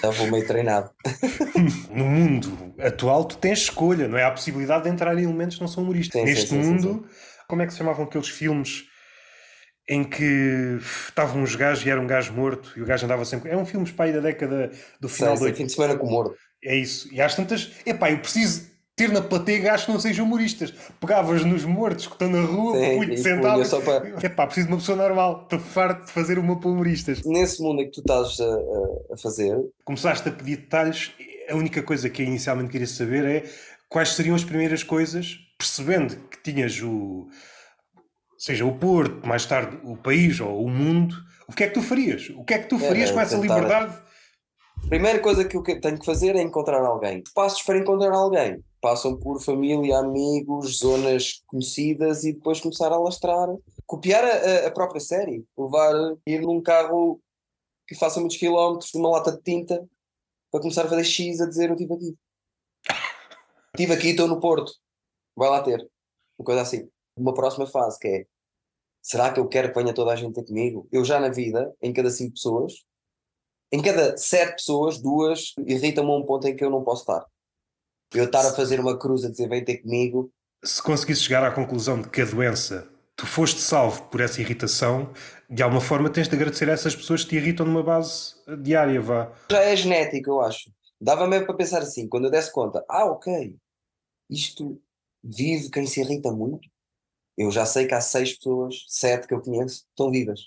já 0.00 0.10
vou 0.10 0.26
meio 0.28 0.46
treinado. 0.46 0.90
No 1.90 2.04
mundo 2.04 2.74
atual, 2.78 3.24
tu 3.24 3.36
tens 3.36 3.60
escolha, 3.60 4.06
não 4.06 4.16
é? 4.16 4.22
Há 4.22 4.28
a 4.28 4.32
possibilidade 4.32 4.84
de 4.84 4.90
entrar 4.90 5.16
em 5.18 5.24
elementos 5.24 5.56
que 5.56 5.60
não 5.60 5.68
são 5.68 5.82
humoristas. 5.82 6.20
Sim, 6.20 6.26
Neste 6.26 6.48
sim, 6.48 6.62
sim, 6.62 6.68
mundo, 6.70 7.06
como 7.48 7.62
é 7.62 7.66
que 7.66 7.72
se 7.72 7.78
chamavam 7.78 8.04
aqueles 8.04 8.28
filmes 8.28 8.84
em 9.88 10.04
que 10.04 10.78
estavam 11.08 11.42
uns 11.42 11.56
gajos 11.56 11.84
e 11.86 11.90
era 11.90 12.00
um 12.00 12.06
gajo 12.06 12.32
morto 12.32 12.72
e 12.76 12.82
o 12.82 12.84
gajo 12.84 13.04
andava 13.06 13.24
sempre. 13.24 13.50
É 13.50 13.56
um 13.56 13.64
filme 13.64 13.90
pai 13.90 14.12
da 14.12 14.20
década 14.20 14.70
do 15.00 15.08
final 15.08 15.36
Sei, 15.36 15.46
do 15.46 15.48
sei, 15.48 15.54
fim 15.54 15.66
de 15.66 15.72
semana 15.72 15.96
com 15.96 16.06
o 16.06 16.10
morto. 16.10 16.34
É 16.62 16.74
isso. 16.74 17.08
E 17.12 17.20
às 17.20 17.34
tantas, 17.34 17.70
epá, 17.86 18.10
eu 18.10 18.18
preciso 18.18 18.68
ter 18.94 19.10
na 19.12 19.22
plateia 19.22 19.60
gajos 19.60 19.86
que 19.86 19.92
não 19.92 20.00
sejam 20.00 20.26
humoristas. 20.26 20.72
Pegavas 21.00 21.44
nos 21.44 21.64
mortos 21.64 22.06
que 22.06 22.12
estão 22.14 22.28
na 22.28 22.40
rua, 22.42 22.74
punho 22.96 23.14
punha 23.54 23.64
só 23.64 23.80
para- 23.80 24.26
Epá, 24.26 24.44
preciso 24.44 24.66
de 24.66 24.72
uma 24.72 24.78
pessoa 24.80 24.98
normal. 24.98 25.42
Estou 25.44 25.60
farto 25.60 26.04
de 26.06 26.12
fazer 26.12 26.38
uma 26.38 26.58
para 26.60 26.68
humoristas. 26.68 27.22
Nesse 27.24 27.62
mundo 27.62 27.80
em 27.80 27.84
que 27.86 27.92
tu 27.92 28.00
estás 28.00 28.38
a, 28.40 28.44
a- 28.44 29.14
a 29.14 29.16
fazer, 29.16 29.56
Começaste 29.84 30.28
a 30.28 30.32
pedir 30.32 30.56
detalhes. 30.56 31.12
A 31.48 31.54
única 31.54 31.80
coisa 31.82 32.10
que 32.10 32.20
eu 32.22 32.26
inicialmente 32.26 32.70
queria 32.70 32.86
saber 32.86 33.24
é 33.24 33.44
quais 33.88 34.10
seriam 34.10 34.34
as 34.34 34.44
primeiras 34.44 34.82
coisas, 34.82 35.38
percebendo 35.56 36.16
que 36.28 36.42
tinhas 36.42 36.78
o. 36.82 37.28
Seja 38.38 38.64
o 38.64 38.78
Porto, 38.78 39.26
mais 39.26 39.44
tarde 39.44 39.78
o 39.84 39.96
país 39.96 40.38
ou 40.40 40.64
o 40.64 40.70
mundo, 40.70 41.14
o 41.48 41.52
que 41.52 41.64
é 41.64 41.68
que 41.68 41.74
tu 41.74 41.82
farias? 41.82 42.30
O 42.30 42.44
que 42.44 42.54
é 42.54 42.58
que 42.60 42.68
tu 42.68 42.78
farias 42.78 43.10
com 43.10 43.20
essa 43.20 43.38
tentar- 43.40 43.54
liberdade? 43.56 44.02
a 44.84 44.88
primeira 44.88 45.18
coisa 45.18 45.44
que 45.44 45.56
eu 45.56 45.62
tenho 45.62 45.98
que 45.98 46.06
fazer 46.06 46.36
é 46.36 46.40
encontrar 46.40 46.80
alguém. 46.84 47.22
Passos 47.34 47.62
para 47.62 47.78
encontrar 47.78 48.12
alguém. 48.12 48.62
Passam 48.80 49.18
por 49.18 49.42
família, 49.42 49.98
amigos, 49.98 50.78
zonas 50.78 51.42
conhecidas 51.48 52.22
e 52.24 52.32
depois 52.32 52.60
começar 52.60 52.92
a 52.92 52.94
alastrar. 52.94 53.48
Copiar 53.84 54.24
a, 54.24 54.66
a- 54.68 54.70
própria 54.70 55.00
série. 55.00 55.44
Levar, 55.58 55.92
ir 56.24 56.40
num 56.42 56.62
carro 56.62 57.20
que 57.88 57.96
faça 57.96 58.20
muitos 58.20 58.36
quilómetros, 58.36 58.90
de 58.92 58.98
uma 58.98 59.10
lata 59.10 59.32
de 59.32 59.42
tinta, 59.42 59.84
para 60.52 60.60
começar 60.60 60.84
a 60.84 60.88
fazer 60.88 61.04
X 61.04 61.40
a 61.40 61.46
dizer 61.48 61.70
eu 61.70 61.74
estive 61.74 61.94
aqui. 61.94 62.16
Estive 63.74 63.92
aqui, 63.94 64.08
estou 64.10 64.26
no 64.28 64.40
Porto. 64.40 64.72
Vai 65.36 65.48
lá 65.50 65.60
ter. 65.62 65.78
Uma 66.38 66.44
coisa 66.46 66.62
assim. 66.62 66.88
Uma 67.18 67.34
próxima 67.34 67.66
fase 67.66 67.98
que 67.98 68.08
é 68.08 68.26
será 69.02 69.32
que 69.32 69.40
eu 69.40 69.48
quero 69.48 69.68
que 69.68 69.80
venha 69.80 69.94
toda 69.94 70.12
a 70.12 70.16
gente 70.16 70.42
comigo? 70.44 70.88
Eu 70.92 71.04
já 71.04 71.18
na 71.18 71.28
vida, 71.28 71.74
em 71.82 71.92
cada 71.92 72.10
cinco 72.10 72.34
pessoas, 72.34 72.72
em 73.72 73.82
cada 73.82 74.16
sete 74.16 74.52
pessoas, 74.52 74.98
duas 74.98 75.54
irritam-me 75.58 76.10
a 76.10 76.14
um 76.14 76.24
ponto 76.24 76.46
em 76.46 76.56
que 76.56 76.64
eu 76.64 76.70
não 76.70 76.82
posso 76.82 77.02
estar. 77.02 77.26
Eu 78.14 78.24
estar 78.24 78.46
a 78.46 78.54
fazer 78.54 78.80
uma 78.80 78.98
cruz 78.98 79.24
a 79.24 79.30
dizer 79.30 79.48
vem 79.48 79.64
ter 79.64 79.78
comigo, 79.78 80.32
se 80.64 80.82
conseguisse 80.82 81.22
chegar 81.22 81.44
à 81.44 81.52
conclusão 81.52 82.00
de 82.00 82.08
que 82.08 82.20
a 82.20 82.24
doença 82.24 82.88
tu 83.14 83.26
foste 83.26 83.60
salvo 83.60 84.04
por 84.08 84.20
essa 84.20 84.40
irritação, 84.40 85.12
de 85.50 85.62
alguma 85.62 85.80
forma 85.80 86.08
tens 86.08 86.28
de 86.28 86.36
agradecer 86.36 86.70
a 86.70 86.72
essas 86.72 86.94
pessoas 86.94 87.24
que 87.24 87.30
te 87.30 87.36
irritam 87.36 87.66
numa 87.66 87.82
base 87.82 88.34
diária, 88.62 89.00
vá. 89.00 89.32
já 89.50 89.60
é 89.60 89.74
genético, 89.74 90.30
eu 90.30 90.40
acho. 90.40 90.70
Dava-me 91.00 91.40
para 91.44 91.54
pensar 91.54 91.82
assim, 91.82 92.08
quando 92.08 92.24
eu 92.24 92.30
desse 92.30 92.52
conta, 92.52 92.84
ah, 92.88 93.06
ok, 93.06 93.56
isto 94.30 94.80
vive 95.22 95.68
quem 95.70 95.86
se 95.86 96.00
irrita 96.00 96.30
muito. 96.30 96.68
Eu 97.38 97.52
já 97.52 97.64
sei 97.64 97.86
que 97.86 97.94
há 97.94 98.00
seis 98.00 98.36
pessoas, 98.36 98.84
sete 98.88 99.28
que 99.28 99.32
eu 99.32 99.40
conheço, 99.40 99.84
estão 99.88 100.10
vivas. 100.10 100.40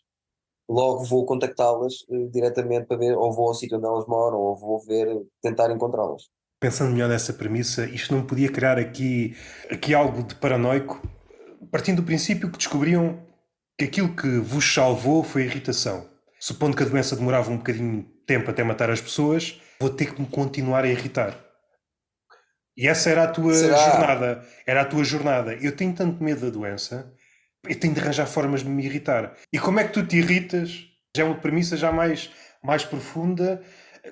Logo 0.69 1.05
vou 1.05 1.25
contactá-las 1.25 2.05
eh, 2.11 2.27
diretamente 2.29 2.85
para 2.85 2.97
ver, 2.97 3.15
ou 3.17 3.31
vou 3.31 3.47
ao 3.47 3.53
sítio 3.53 3.77
onde 3.77 3.87
elas 3.87 4.05
moram, 4.05 4.37
ou 4.37 4.57
vou 4.57 4.77
ver, 4.77 5.07
tentar 5.41 5.71
encontrá-las. 5.71 6.23
Pensando 6.59 6.91
melhor 6.91 7.07
nessa 7.07 7.31
premissa, 7.31 7.85
isto 7.85 8.13
não 8.13 8.25
podia 8.25 8.51
criar 8.51 8.77
aqui, 8.77 9.33
aqui 9.71 9.93
algo 9.93 10.21
de 10.21 10.35
paranoico, 10.35 11.01
partindo 11.71 12.01
do 12.01 12.05
princípio 12.05 12.51
que 12.51 12.57
descobriam 12.57 13.25
que 13.77 13.85
aquilo 13.85 14.13
que 14.13 14.39
vos 14.39 14.73
salvou 14.73 15.23
foi 15.23 15.43
a 15.43 15.45
irritação. 15.45 16.09
Supondo 16.41 16.75
que 16.75 16.83
a 16.83 16.85
doença 16.85 17.15
demorava 17.15 17.49
um 17.51 17.57
bocadinho 17.57 18.03
de 18.03 18.09
tempo 18.27 18.51
até 18.51 18.65
matar 18.65 18.89
as 18.89 18.99
pessoas, 18.99 19.61
vou 19.79 19.89
ter 19.89 20.13
que 20.13 20.21
me 20.21 20.27
continuar 20.27 20.83
a 20.83 20.89
irritar. 20.89 21.50
E 22.81 22.87
essa 22.87 23.11
era 23.11 23.25
a 23.25 23.27
tua 23.27 23.53
Será? 23.53 23.77
jornada. 23.77 24.43
Era 24.65 24.81
a 24.81 24.85
tua 24.85 25.03
jornada. 25.03 25.53
Eu 25.53 25.75
tenho 25.75 25.93
tanto 25.93 26.23
medo 26.23 26.41
da 26.41 26.49
doença, 26.49 27.13
eu 27.69 27.79
tenho 27.79 27.93
de 27.93 27.99
arranjar 27.99 28.25
formas 28.25 28.63
de 28.63 28.69
me 28.69 28.83
irritar. 28.83 29.35
E 29.53 29.59
como 29.59 29.79
é 29.79 29.83
que 29.83 29.93
tu 29.93 30.03
te 30.03 30.17
irritas? 30.17 30.87
Já 31.15 31.21
é 31.21 31.25
uma 31.27 31.35
premissa 31.37 31.77
já 31.77 31.91
mais, 31.91 32.31
mais 32.63 32.83
profunda. 32.83 33.61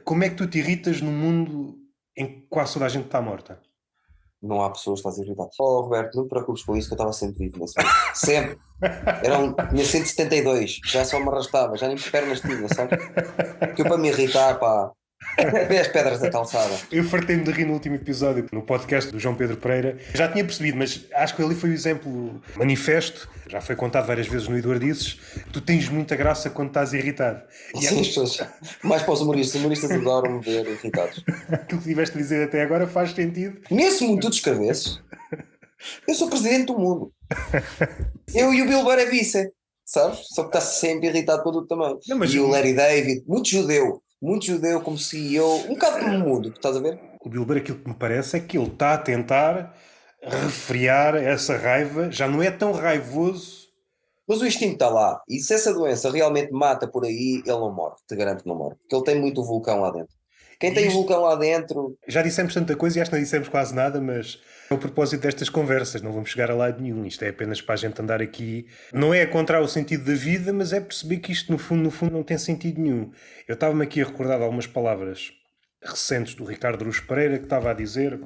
Como 0.06 0.24
é 0.24 0.30
que 0.30 0.36
tu 0.36 0.46
te 0.46 0.60
irritas 0.60 1.02
num 1.02 1.12
mundo 1.12 1.78
em 2.16 2.28
que 2.28 2.48
quase 2.48 2.74
toda 2.74 2.86
a 2.86 2.90
gente 2.90 3.06
está 3.06 3.20
morta? 3.20 3.60
Não 4.40 4.62
há 4.62 4.70
pessoas 4.70 5.02
que 5.02 5.10
estás 5.10 5.26
irritado. 5.26 5.50
Oh, 5.60 5.82
Roberto, 5.82 6.16
não 6.16 6.26
te 6.26 6.30
preocupes 6.30 6.64
com 6.64 6.78
isso, 6.78 6.90
que 6.90 6.94
eu 6.94 6.98
estava 6.98 7.12
sempre 7.12 7.46
vivo 7.48 7.58
nesse. 7.58 7.74
Sempre. 8.14 8.60
Era 9.24 9.40
um, 9.40 9.52
tinha 9.54 9.84
172, 9.84 10.80
já 10.86 11.04
só 11.04 11.20
me 11.20 11.28
arrastava, 11.28 11.76
já 11.76 11.88
nem 11.88 11.98
pernas 11.98 12.40
tinha, 12.40 12.68
sabe? 12.70 12.96
Que 13.76 13.82
eu 13.82 13.86
para 13.88 13.98
me 13.98 14.10
irritar, 14.10 14.60
pá. 14.60 14.92
As 15.38 15.88
pedras 15.88 16.20
da 16.20 16.30
calçada. 16.30 16.74
Eu 16.92 17.04
fartei-me 17.04 17.44
de 17.44 17.52
rir 17.52 17.66
no 17.66 17.74
último 17.74 17.96
episódio, 17.96 18.46
no 18.52 18.62
podcast 18.62 19.12
do 19.12 19.20
João 19.20 19.36
Pedro 19.36 19.58
Pereira. 19.58 19.98
Já 20.14 20.28
tinha 20.32 20.44
percebido, 20.44 20.78
mas 20.78 21.06
acho 21.14 21.36
que 21.36 21.42
ali 21.44 21.56
foi 21.56 21.70
o 21.70 21.74
exemplo 21.74 22.42
manifesto. 22.56 23.30
Já 23.48 23.60
foi 23.62 23.76
contado 23.76 24.08
várias 24.08 24.28
vezes 24.28 24.48
no 24.48 24.58
Eduardices. 24.58 25.18
Tu 25.52 25.62
tens 25.62 25.90
muita 25.90 26.16
graça 26.16 26.50
quando 26.50 26.70
estás 26.70 26.94
irritado. 26.94 27.42
E 27.76 27.82
Sim, 27.86 28.02
as 28.02 28.08
pessoas, 28.08 28.38
mais 28.84 29.02
para 29.04 29.14
os 29.14 29.22
humoristas, 29.22 29.56
os 29.56 29.60
humoristas 29.62 29.92
adoram 29.92 30.34
me 30.38 30.42
ver 30.44 30.68
irritados. 30.68 31.24
aquilo 31.52 31.82
que 31.82 31.88
tiveste 31.88 32.18
a 32.18 32.22
dizer 32.22 32.44
até 32.46 32.62
agora 32.62 32.88
faz 32.88 33.12
sentido. 33.12 33.60
Nesse 33.70 34.04
mundo 34.06 34.22
tu 34.22 34.30
descabesses, 34.30 35.02
eu 36.08 36.14
sou 36.16 36.30
presidente 36.30 36.68
do 36.68 36.78
mundo. 36.78 37.14
Eu 38.34 38.54
e 38.54 38.62
o 38.62 38.68
Bill 38.68 38.84
Burr 38.84 39.00
é 39.00 39.06
sabes? 39.86 40.20
Só 40.34 40.44
que 40.44 40.50
está 40.50 40.62
sempre 40.62 41.08
irritado 41.08 41.42
com 41.44 41.52
tudo 41.52 41.68
também. 41.68 41.98
Não, 42.08 42.24
e 42.24 42.40
o- 42.40 42.48
Larry 42.48 42.74
David, 42.74 43.24
muito 43.28 43.50
judeu, 43.50 44.02
muito 44.22 44.46
judeu 44.46 44.82
como 44.82 44.98
CEO, 44.98 45.66
um 45.66 45.76
bocado 45.76 46.00
como 46.00 46.16
o 46.16 46.20
mundo, 46.20 46.50
estás 46.50 46.76
a 46.76 46.80
ver? 46.80 47.00
O 47.22 47.30
Bilber, 47.30 47.58
aquilo 47.58 47.80
que 47.80 47.88
me 47.90 47.96
parece 47.96 48.38
é 48.38 48.40
que 48.40 48.58
ele 48.58 48.68
está 48.68 48.94
a 48.94 48.98
tentar 48.98 49.76
refriar 50.22 51.16
essa 51.16 51.58
raiva. 51.58 52.12
Já 52.12 52.28
não 52.28 52.42
é 52.42 52.52
tão 52.52 52.72
raivoso. 52.72 53.70
Mas 54.28 54.42
o 54.42 54.46
instinto 54.46 54.74
está 54.74 54.90
lá. 54.90 55.22
E 55.28 55.40
se 55.40 55.54
essa 55.54 55.74
doença 55.74 56.12
realmente 56.12 56.52
mata 56.52 56.88
por 56.88 57.04
aí, 57.04 57.42
ele 57.46 57.58
não 57.58 57.74
morre. 57.74 57.96
Te 58.08 58.16
garanto 58.16 58.44
que 58.44 58.50
não 58.50 58.56
morre. 58.56 58.76
Porque 58.76 58.96
ele 58.96 59.04
tem 59.04 59.20
muito 59.20 59.44
vulcão 59.44 59.82
lá 59.82 59.92
dentro. 59.92 60.14
Quem 60.60 60.74
tem 60.74 60.88
o 60.90 60.92
vulcão 60.92 61.22
lá 61.22 61.36
dentro. 61.36 61.98
Já 62.08 62.22
dissemos 62.22 62.54
tanta 62.54 62.76
coisa 62.76 63.00
e 63.00 63.02
acho 63.02 63.10
que 63.10 63.16
não 63.16 63.24
dissemos 63.24 63.48
quase 63.48 63.74
nada, 63.74 64.00
mas 64.02 64.40
é 64.70 64.74
o 64.74 64.78
propósito 64.78 65.22
destas 65.22 65.50
conversas. 65.50 66.02
Não 66.02 66.12
vamos 66.12 66.30
chegar 66.30 66.52
a 66.52 66.56
lado 66.56 66.82
nenhum. 66.82 67.06
Isto 67.06 67.24
é 67.24 67.30
apenas 67.30 67.62
para 67.62 67.74
a 67.74 67.78
gente 67.78 68.02
andar 68.02 68.22
aqui. 68.22 68.68
Não 68.94 69.14
é 69.14 69.24
encontrar 69.24 69.62
o 69.62 69.68
sentido 69.68 70.06
da 70.06 70.14
vida, 70.14 70.54
mas 70.54 70.74
é 70.74 70.80
perceber 70.80 71.18
que 71.18 71.32
isto, 71.32 71.52
no 71.52 71.58
fundo, 71.58 71.84
no 71.84 71.92
fundo, 71.92 72.14
não 72.14 72.24
tem 72.24 72.38
sentido 72.38 72.80
nenhum. 72.80 73.12
Eu 73.48 73.56
estava-me 73.56 73.84
aqui 73.84 74.02
a 74.02 74.06
recordar 74.06 74.38
de 74.38 74.44
algumas 74.44 74.68
palavras 74.68 75.32
recentes 75.84 76.36
do 76.36 76.44
Ricardo 76.44 76.86
Ruz 76.86 77.00
Pereira 77.00 77.38
que 77.38 77.46
estava 77.46 77.72
a 77.72 77.74
dizer 77.74 78.20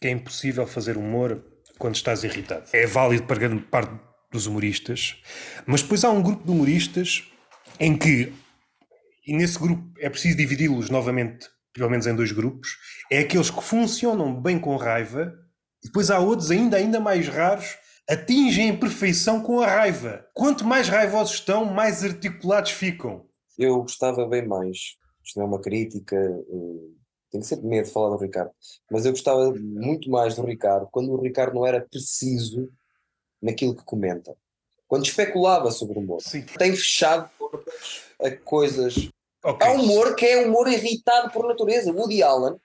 que 0.00 0.06
é 0.06 0.10
impossível 0.10 0.66
fazer 0.66 0.96
humor 0.96 1.44
quando 1.78 1.96
estás 1.96 2.24
irritado. 2.24 2.64
É 2.72 2.86
válido 2.86 3.24
para 3.24 3.38
grande 3.38 3.62
parte 3.62 3.92
dos 4.30 4.46
humoristas, 4.46 5.22
mas 5.66 5.82
depois 5.82 6.04
há 6.04 6.10
um 6.10 6.22
grupo 6.22 6.44
de 6.44 6.50
humoristas 6.50 7.24
em 7.78 7.96
que, 7.96 8.32
e 9.26 9.36
nesse 9.36 9.58
grupo 9.58 9.92
é 9.98 10.08
preciso 10.08 10.36
dividi-los 10.36 10.90
novamente, 10.90 11.48
pelo 11.72 11.90
menos 11.90 12.06
em 12.06 12.14
dois 12.14 12.32
grupos, 12.32 12.76
é 13.10 13.20
aqueles 13.20 13.50
que 13.50 13.62
funcionam 13.62 14.40
bem 14.40 14.58
com 14.58 14.76
raiva, 14.76 15.32
depois 15.84 16.10
há 16.10 16.18
outros 16.18 16.50
ainda, 16.50 16.76
ainda 16.76 16.98
mais 16.98 17.28
raros, 17.28 17.76
atingem 18.08 18.70
a 18.70 18.76
perfeição 18.76 19.40
com 19.42 19.60
a 19.60 19.66
raiva. 19.66 20.26
Quanto 20.34 20.64
mais 20.64 20.88
raivosos 20.88 21.34
estão, 21.34 21.64
mais 21.64 22.04
articulados 22.04 22.72
ficam. 22.72 23.26
Eu 23.58 23.82
gostava 23.82 24.26
bem 24.26 24.46
mais. 24.46 24.96
Isto 25.24 25.38
não 25.38 25.46
é 25.46 25.48
uma 25.48 25.60
crítica, 25.60 26.16
eh, 26.16 26.94
tenho 27.30 27.44
sempre 27.44 27.66
medo 27.66 27.86
de 27.86 27.92
falar 27.92 28.14
do 28.14 28.22
Ricardo, 28.22 28.50
mas 28.90 29.06
eu 29.06 29.12
gostava 29.12 29.52
muito 29.54 30.10
mais 30.10 30.36
do 30.36 30.44
Ricardo 30.44 30.88
quando 30.90 31.12
o 31.12 31.20
Ricardo 31.20 31.54
não 31.54 31.66
era 31.66 31.80
preciso 31.80 32.70
naquilo 33.40 33.74
que 33.74 33.84
comenta. 33.84 34.36
Quando 34.86 35.06
especulava 35.06 35.70
sobre 35.70 35.98
o 35.98 36.02
humor. 36.02 36.20
Sim. 36.20 36.42
Tem 36.58 36.72
fechado 36.76 37.30
portas 37.38 38.02
a 38.20 38.30
coisas. 38.30 39.08
Okay. 39.42 39.66
Há 39.66 39.72
humor 39.72 40.14
que 40.14 40.26
é 40.26 40.46
humor 40.46 40.68
irritado 40.68 41.30
por 41.30 41.48
natureza. 41.48 41.92
Woody 41.92 42.22
Allen, 42.22 42.56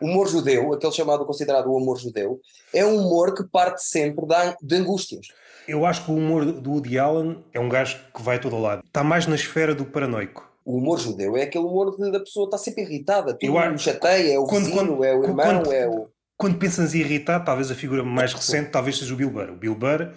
humor 0.00 0.28
judeu, 0.28 0.72
aquele 0.72 0.92
chamado 0.92 1.24
considerado 1.24 1.66
o 1.66 1.76
humor 1.76 1.98
judeu, 1.98 2.40
é 2.72 2.84
um 2.84 2.96
humor 2.96 3.34
que 3.34 3.44
parte 3.44 3.82
sempre 3.84 4.24
de 4.62 4.76
angústias. 4.76 5.26
Eu 5.66 5.84
acho 5.84 6.04
que 6.04 6.10
o 6.10 6.14
humor 6.14 6.44
do 6.44 6.70
Woody 6.70 6.98
Allen 6.98 7.44
é 7.52 7.58
um 7.58 7.68
gajo 7.68 7.98
que 8.14 8.22
vai 8.22 8.38
todo 8.38 8.54
ao 8.54 8.62
lado. 8.62 8.82
Está 8.84 9.02
mais 9.02 9.26
na 9.26 9.34
esfera 9.34 9.74
do 9.74 9.84
paranoico. 9.84 10.48
O 10.64 10.78
humor 10.78 10.98
judeu 10.98 11.36
é 11.36 11.42
aquele 11.42 11.64
humor 11.64 11.96
de, 11.96 12.10
da 12.10 12.20
pessoa 12.20 12.46
estar 12.46 12.58
sempre 12.58 12.82
irritada. 12.82 13.34
Tudo 13.34 13.44
eu 13.44 13.58
acho, 13.58 13.78
chateia, 13.78 14.34
é 14.34 14.38
o 14.38 14.44
quando, 14.44 14.64
vizinho, 14.64 14.76
quando, 14.76 15.04
é 15.04 15.14
o 15.14 15.24
irmão, 15.24 15.36
quando, 15.36 15.72
é 15.72 15.88
o... 15.88 16.08
Quando 16.36 16.58
pensas 16.58 16.94
em 16.94 16.98
irritado, 16.98 17.44
talvez 17.44 17.70
a 17.70 17.74
figura 17.74 18.02
mais 18.02 18.32
recente 18.32 18.70
talvez 18.70 18.98
seja 18.98 19.14
o 19.14 19.16
Bill 19.16 19.30
Burr. 19.30 19.50
O 19.50 19.56
Bill 19.56 19.74
Burr, 19.74 20.12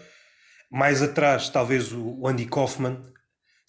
mais 0.72 1.02
atrás, 1.02 1.50
talvez 1.50 1.92
o 1.94 2.28
Andy 2.28 2.46
Kaufman. 2.46 3.00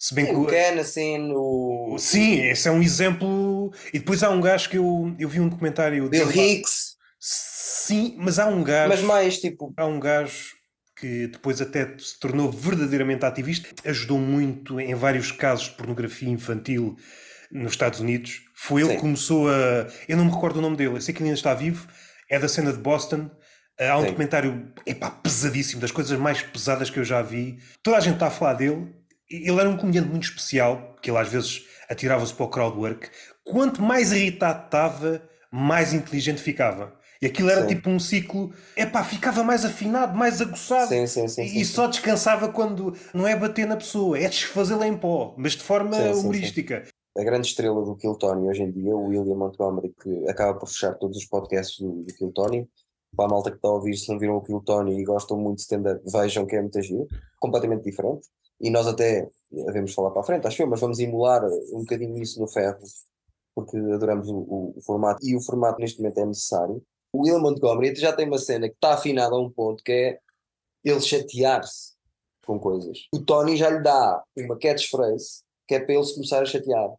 Se 0.01 0.15
bem 0.15 0.25
Sim, 0.25 0.31
que 0.31 0.37
o 0.37 0.47
Kennison, 0.47 1.31
o... 1.35 1.95
Sim, 1.99 2.41
esse 2.47 2.67
é 2.67 2.71
um 2.71 2.81
exemplo. 2.81 3.71
E 3.93 3.99
depois 3.99 4.23
há 4.23 4.31
um 4.31 4.41
gajo 4.41 4.67
que 4.67 4.79
eu, 4.79 5.15
eu 5.19 5.29
vi 5.29 5.39
um 5.39 5.47
documentário... 5.47 6.09
Bill 6.09 6.31
Hicks. 6.31 6.95
Sim, 7.19 8.15
mas 8.17 8.39
há 8.39 8.47
um 8.47 8.63
gajo... 8.63 8.89
Mas 8.89 9.01
mais 9.03 9.37
tipo... 9.37 9.71
Há 9.77 9.85
um 9.85 9.99
gajo 9.99 10.55
que 10.99 11.27
depois 11.27 11.61
até 11.61 11.95
se 11.99 12.19
tornou 12.19 12.51
verdadeiramente 12.51 13.23
ativista, 13.25 13.69
ajudou 13.85 14.17
muito 14.17 14.79
em 14.79 14.95
vários 14.95 15.31
casos 15.31 15.65
de 15.65 15.75
pornografia 15.75 16.29
infantil 16.29 16.95
nos 17.51 17.73
Estados 17.73 17.99
Unidos. 17.99 18.41
Foi 18.55 18.81
ele 18.81 18.89
Sim. 18.89 18.95
que 18.95 19.01
começou 19.01 19.49
a. 19.49 19.87
Eu 20.07 20.17
não 20.17 20.25
me 20.25 20.31
recordo 20.31 20.57
o 20.57 20.61
nome 20.63 20.77
dele, 20.77 20.95
eu 20.95 21.01
sei 21.01 21.13
que 21.13 21.21
ele 21.21 21.29
ainda 21.29 21.37
está 21.37 21.53
vivo, 21.53 21.87
é 22.27 22.39
da 22.39 22.47
cena 22.47 22.73
de 22.73 22.79
Boston. 22.79 23.29
Há 23.79 23.97
um 23.97 24.01
Sim. 24.01 24.07
documentário 24.07 24.73
epá, 24.83 25.11
pesadíssimo, 25.11 25.79
das 25.79 25.91
coisas 25.91 26.17
mais 26.19 26.41
pesadas 26.41 26.89
que 26.89 26.97
eu 26.97 27.03
já 27.03 27.21
vi. 27.21 27.59
Toda 27.83 27.97
a 27.97 27.99
gente 27.99 28.15
está 28.15 28.27
a 28.27 28.31
falar 28.31 28.53
dele. 28.53 28.99
Ele 29.31 29.59
era 29.59 29.69
um 29.69 29.77
comediante 29.77 30.09
muito 30.09 30.23
especial, 30.23 30.95
que 31.01 31.09
ele 31.09 31.17
às 31.17 31.29
vezes 31.29 31.65
atirava-se 31.89 32.33
para 32.33 32.45
o 32.45 32.49
crowdwork. 32.49 33.09
Quanto 33.43 33.81
mais 33.81 34.11
irritado 34.11 34.65
estava, 34.65 35.21
mais 35.51 35.93
inteligente 35.93 36.41
ficava. 36.41 36.93
E 37.21 37.27
aquilo 37.27 37.51
era 37.51 37.61
sim. 37.61 37.67
tipo 37.75 37.87
um 37.87 37.99
ciclo, 37.99 38.51
é 38.75 38.83
pá, 38.83 39.03
ficava 39.03 39.43
mais 39.43 39.63
afinado, 39.63 40.17
mais 40.17 40.41
aguçado. 40.41 40.87
Sim, 40.87 41.05
sim, 41.05 41.27
sim, 41.27 41.43
e 41.43 41.63
só 41.63 41.85
descansava 41.85 42.49
quando 42.49 42.95
não 43.13 43.27
é 43.27 43.35
bater 43.35 43.67
na 43.67 43.77
pessoa, 43.77 44.17
é 44.17 44.27
desfazê-la 44.27 44.87
em 44.87 44.97
pó, 44.97 45.35
mas 45.37 45.51
de 45.51 45.61
forma 45.61 45.95
humorística. 46.15 46.83
A 47.15 47.23
grande 47.23 47.47
estrela 47.47 47.83
do 47.83 47.95
Kill 47.95 48.15
Tony 48.15 48.47
hoje 48.47 48.63
em 48.63 48.71
dia, 48.71 48.95
o 48.95 49.07
William 49.07 49.35
Montgomery, 49.35 49.93
que 50.01 50.29
acaba 50.29 50.57
por 50.57 50.67
fechar 50.67 50.93
todos 50.95 51.17
os 51.17 51.25
podcasts 51.25 51.79
do, 51.79 52.03
do 52.03 52.13
Kill 52.15 52.31
Tony. 52.31 52.67
Para 53.15 53.25
a 53.25 53.29
malta 53.29 53.51
que 53.51 53.57
está 53.57 53.67
a 53.67 53.73
ouvir, 53.73 53.95
se 53.97 54.09
não 54.09 54.17
viram 54.17 54.37
o 54.37 54.41
Kill 54.41 54.61
Tony 54.61 54.99
e 54.99 55.03
gostam 55.03 55.37
muito 55.37 55.57
de 55.57 55.63
stand-up, 55.63 56.01
vejam 56.09 56.45
que 56.45 56.55
é 56.55 56.61
muito 56.61 56.81
giro, 56.81 57.05
completamente 57.39 57.83
diferente. 57.83 58.25
E 58.61 58.69
nós 58.69 58.87
até 58.87 59.27
devemos 59.51 59.93
falar 59.93 60.11
para 60.11 60.21
a 60.21 60.25
frente, 60.25 60.47
acho 60.47 60.61
eu, 60.61 60.67
mas 60.67 60.79
vamos 60.79 60.99
emular 60.99 61.43
um 61.73 61.79
bocadinho 61.79 62.17
isso 62.21 62.39
no 62.39 62.47
ferro, 62.47 62.79
porque 63.55 63.75
adoramos 63.77 64.29
o, 64.29 64.37
o, 64.37 64.73
o 64.77 64.81
formato 64.81 65.25
e 65.25 65.35
o 65.35 65.41
formato 65.41 65.79
neste 65.79 65.99
momento 65.99 66.19
é 66.19 66.25
necessário 66.25 66.81
o 67.13 67.23
Will 67.23 67.39
Montgomery 67.39 67.95
já 67.95 68.13
tem 68.13 68.27
uma 68.27 68.37
cena 68.37 68.69
que 68.69 68.75
está 68.75 68.93
afinada 68.93 69.35
a 69.35 69.39
um 69.39 69.49
ponto 69.49 69.83
que 69.83 69.91
é 69.91 70.19
ele 70.83 71.01
chatear-se 71.01 71.93
com 72.45 72.59
coisas. 72.59 73.07
O 73.13 73.19
Tony 73.19 73.57
já 73.57 73.69
lhe 73.69 73.81
dá 73.81 74.23
uma 74.37 74.57
catchphrase 74.57 75.43
que 75.67 75.75
é 75.75 75.79
para 75.79 75.93
ele 75.93 76.03
se 76.03 76.15
começar 76.15 76.41
a 76.41 76.45
chatear. 76.45 76.89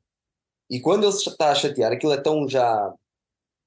E 0.70 0.80
quando 0.80 1.04
ele 1.04 1.12
se 1.12 1.28
está 1.28 1.50
a 1.50 1.54
chatear, 1.54 1.92
aquilo 1.92 2.12
é 2.12 2.20
tão 2.20 2.48
já 2.48 2.94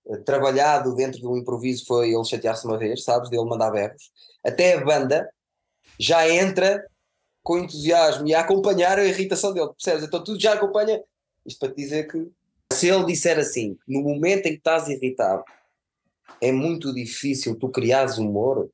uh, 0.05 0.23
trabalhado 0.23 0.95
dentro 0.95 1.19
do 1.19 1.37
improviso, 1.37 1.85
foi 1.85 2.11
ele 2.11 2.23
chatear-se 2.23 2.65
uma 2.65 2.77
vez, 2.77 3.03
sabes, 3.03 3.29
dele 3.29 3.45
mandar 3.45 3.71
berros. 3.71 4.11
Até 4.43 4.73
a 4.73 4.83
banda 4.83 5.29
já 5.99 6.27
entra 6.29 6.83
com 7.45 7.59
entusiasmo 7.59 8.27
e 8.27 8.33
a 8.33 8.39
acompanhar 8.39 8.97
a 8.97 9.05
irritação 9.05 9.53
dele, 9.53 9.67
percebes? 9.67 10.03
Então 10.03 10.23
tudo 10.23 10.41
já 10.41 10.53
acompanha. 10.53 10.99
Isto 11.45 11.59
para 11.59 11.69
te 11.69 11.75
dizer 11.75 12.07
que 12.11 12.27
se 12.73 12.89
ele 12.89 13.05
disser 13.05 13.37
assim, 13.37 13.77
no 13.87 14.01
momento 14.01 14.47
em 14.47 14.53
que 14.53 14.57
estás 14.57 14.89
irritado, 14.89 15.43
é 16.41 16.51
muito 16.51 16.91
difícil 16.91 17.55
tu 17.55 17.69
criares 17.69 18.17
humor, 18.17 18.67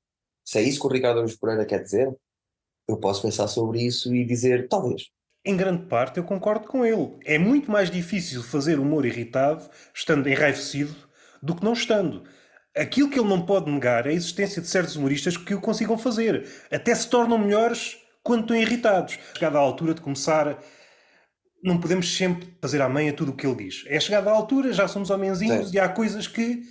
se 0.45 0.57
é 0.57 0.61
isso 0.61 0.79
que 0.79 0.87
o 0.87 0.89
Ricardo 0.89 1.17
Araújo 1.17 1.37
Pereira 1.37 1.65
quer 1.65 1.83
dizer, 1.83 2.15
eu 2.87 2.95
posso 2.95 3.21
pensar 3.21 3.49
sobre 3.49 3.81
isso 3.85 4.15
e 4.15 4.23
dizer, 4.23 4.69
talvez. 4.69 5.09
Em 5.43 5.57
grande 5.57 5.87
parte 5.87 6.17
eu 6.17 6.23
concordo 6.23 6.65
com 6.65 6.85
ele. 6.85 7.17
É 7.25 7.37
muito 7.37 7.69
mais 7.69 7.91
difícil 7.91 8.41
fazer 8.41 8.79
humor 8.79 9.05
irritado, 9.05 9.69
estando 9.93 10.29
enraivecido, 10.29 10.95
do 11.43 11.53
que 11.53 11.63
não 11.63 11.73
estando. 11.73 12.23
Aquilo 12.73 13.09
que 13.09 13.19
ele 13.19 13.27
não 13.27 13.45
pode 13.45 13.69
negar 13.69 14.05
é 14.05 14.11
a 14.11 14.13
existência 14.13 14.61
de 14.61 14.69
certos 14.69 14.95
humoristas 14.95 15.35
que 15.35 15.53
o 15.53 15.59
consigam 15.59 15.97
fazer. 15.97 16.47
Até 16.71 16.95
se 16.95 17.09
tornam 17.09 17.37
melhores 17.37 18.00
quando 18.23 18.41
estão 18.41 18.55
irritados. 18.55 19.17
Chegada 19.33 19.57
à 19.57 19.61
altura 19.61 19.93
de 19.93 20.01
começar 20.01 20.57
não 21.63 21.79
podemos 21.79 22.15
sempre 22.15 22.57
fazer 22.59 22.81
à 22.81 22.89
manha 22.89 23.13
tudo 23.13 23.31
o 23.31 23.35
que 23.35 23.45
ele 23.45 23.65
diz. 23.65 23.83
É 23.87 23.99
chegada 23.99 24.31
à 24.31 24.33
altura, 24.33 24.73
já 24.73 24.87
somos 24.87 25.09
homenzinhos 25.09 25.69
Sim. 25.69 25.75
e 25.75 25.79
há 25.79 25.87
coisas 25.87 26.27
que 26.27 26.63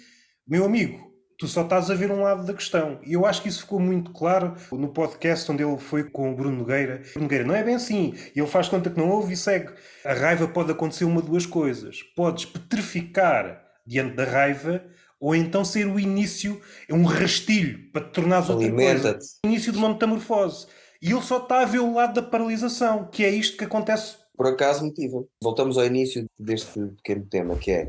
meu 0.46 0.64
amigo, 0.64 1.10
tu 1.38 1.46
só 1.46 1.62
estás 1.62 1.90
a 1.90 1.94
ver 1.94 2.10
um 2.10 2.22
lado 2.22 2.44
da 2.44 2.52
questão. 2.52 3.00
E 3.06 3.12
eu 3.12 3.24
acho 3.24 3.40
que 3.40 3.48
isso 3.48 3.60
ficou 3.60 3.78
muito 3.78 4.12
claro 4.12 4.56
no 4.72 4.88
podcast 4.88 5.50
onde 5.50 5.62
ele 5.62 5.78
foi 5.78 6.10
com 6.10 6.32
o 6.32 6.34
Bruno 6.34 6.58
Nogueira. 6.58 7.02
Bruno 7.12 7.22
Nogueira, 7.22 7.44
não 7.44 7.54
é 7.54 7.62
bem 7.62 7.76
assim. 7.76 8.14
Ele 8.34 8.46
faz 8.48 8.68
conta 8.68 8.90
que 8.90 8.98
não 8.98 9.08
ouve 9.08 9.34
e 9.34 9.36
segue. 9.36 9.72
A 10.04 10.12
raiva 10.12 10.48
pode 10.48 10.72
acontecer 10.72 11.04
uma 11.04 11.22
de 11.22 11.28
duas 11.28 11.46
coisas. 11.46 12.02
Podes 12.16 12.46
petrificar 12.46 13.62
diante 13.86 14.16
da 14.16 14.24
raiva 14.24 14.84
ou 15.20 15.34
então 15.34 15.64
ser 15.64 15.86
o 15.86 16.00
início, 16.00 16.60
é 16.88 16.94
um 16.94 17.04
rastilho 17.04 17.92
para 17.92 18.02
te 18.02 18.12
tornares 18.12 18.48
outra 18.48 18.70
coisa. 18.72 19.18
O 19.44 19.48
início 19.48 19.70
de 19.70 19.78
uma 19.78 19.90
metamorfose. 19.90 20.66
E 21.02 21.12
ele 21.12 21.22
só 21.22 21.38
está 21.38 21.62
a 21.62 21.64
ver 21.64 21.78
o 21.78 21.94
lado 21.94 22.20
da 22.20 22.22
paralisação, 22.22 23.06
que 23.06 23.24
é 23.24 23.30
isto 23.30 23.56
que 23.56 23.64
acontece. 23.64 24.16
Por 24.36 24.46
acaso 24.46 24.84
motiva. 24.84 25.24
Voltamos 25.42 25.78
ao 25.78 25.86
início 25.86 26.26
deste 26.38 26.80
pequeno 26.96 27.26
tema, 27.26 27.56
que 27.56 27.70
é 27.70 27.88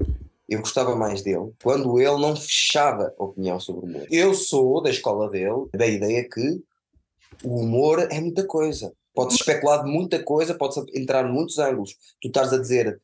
eu 0.52 0.60
gostava 0.60 0.96
mais 0.98 1.22
dele 1.22 1.54
quando 1.64 1.98
ele 1.98 2.20
não 2.20 2.36
fechava 2.36 3.14
a 3.18 3.24
opinião 3.24 3.58
sobre 3.58 3.86
o 3.86 3.90
humor. 3.90 4.08
Eu 4.12 4.34
sou 4.34 4.82
da 4.82 4.90
escola 4.90 5.30
dele, 5.30 5.70
da 5.74 5.88
ideia 5.88 6.28
que 6.28 6.62
o 7.44 7.62
humor 7.62 8.06
é 8.12 8.20
muita 8.20 8.46
coisa. 8.46 8.94
Pode-se 9.14 9.40
especular 9.40 9.84
de 9.84 9.90
muita 9.90 10.22
coisa, 10.22 10.54
pode-se 10.54 10.82
entrar 10.94 11.26
em 11.26 11.32
muitos 11.32 11.58
ângulos. 11.58 11.96
Tu 12.22 12.28
estás 12.28 12.52
a 12.52 12.58
dizer 12.58 13.02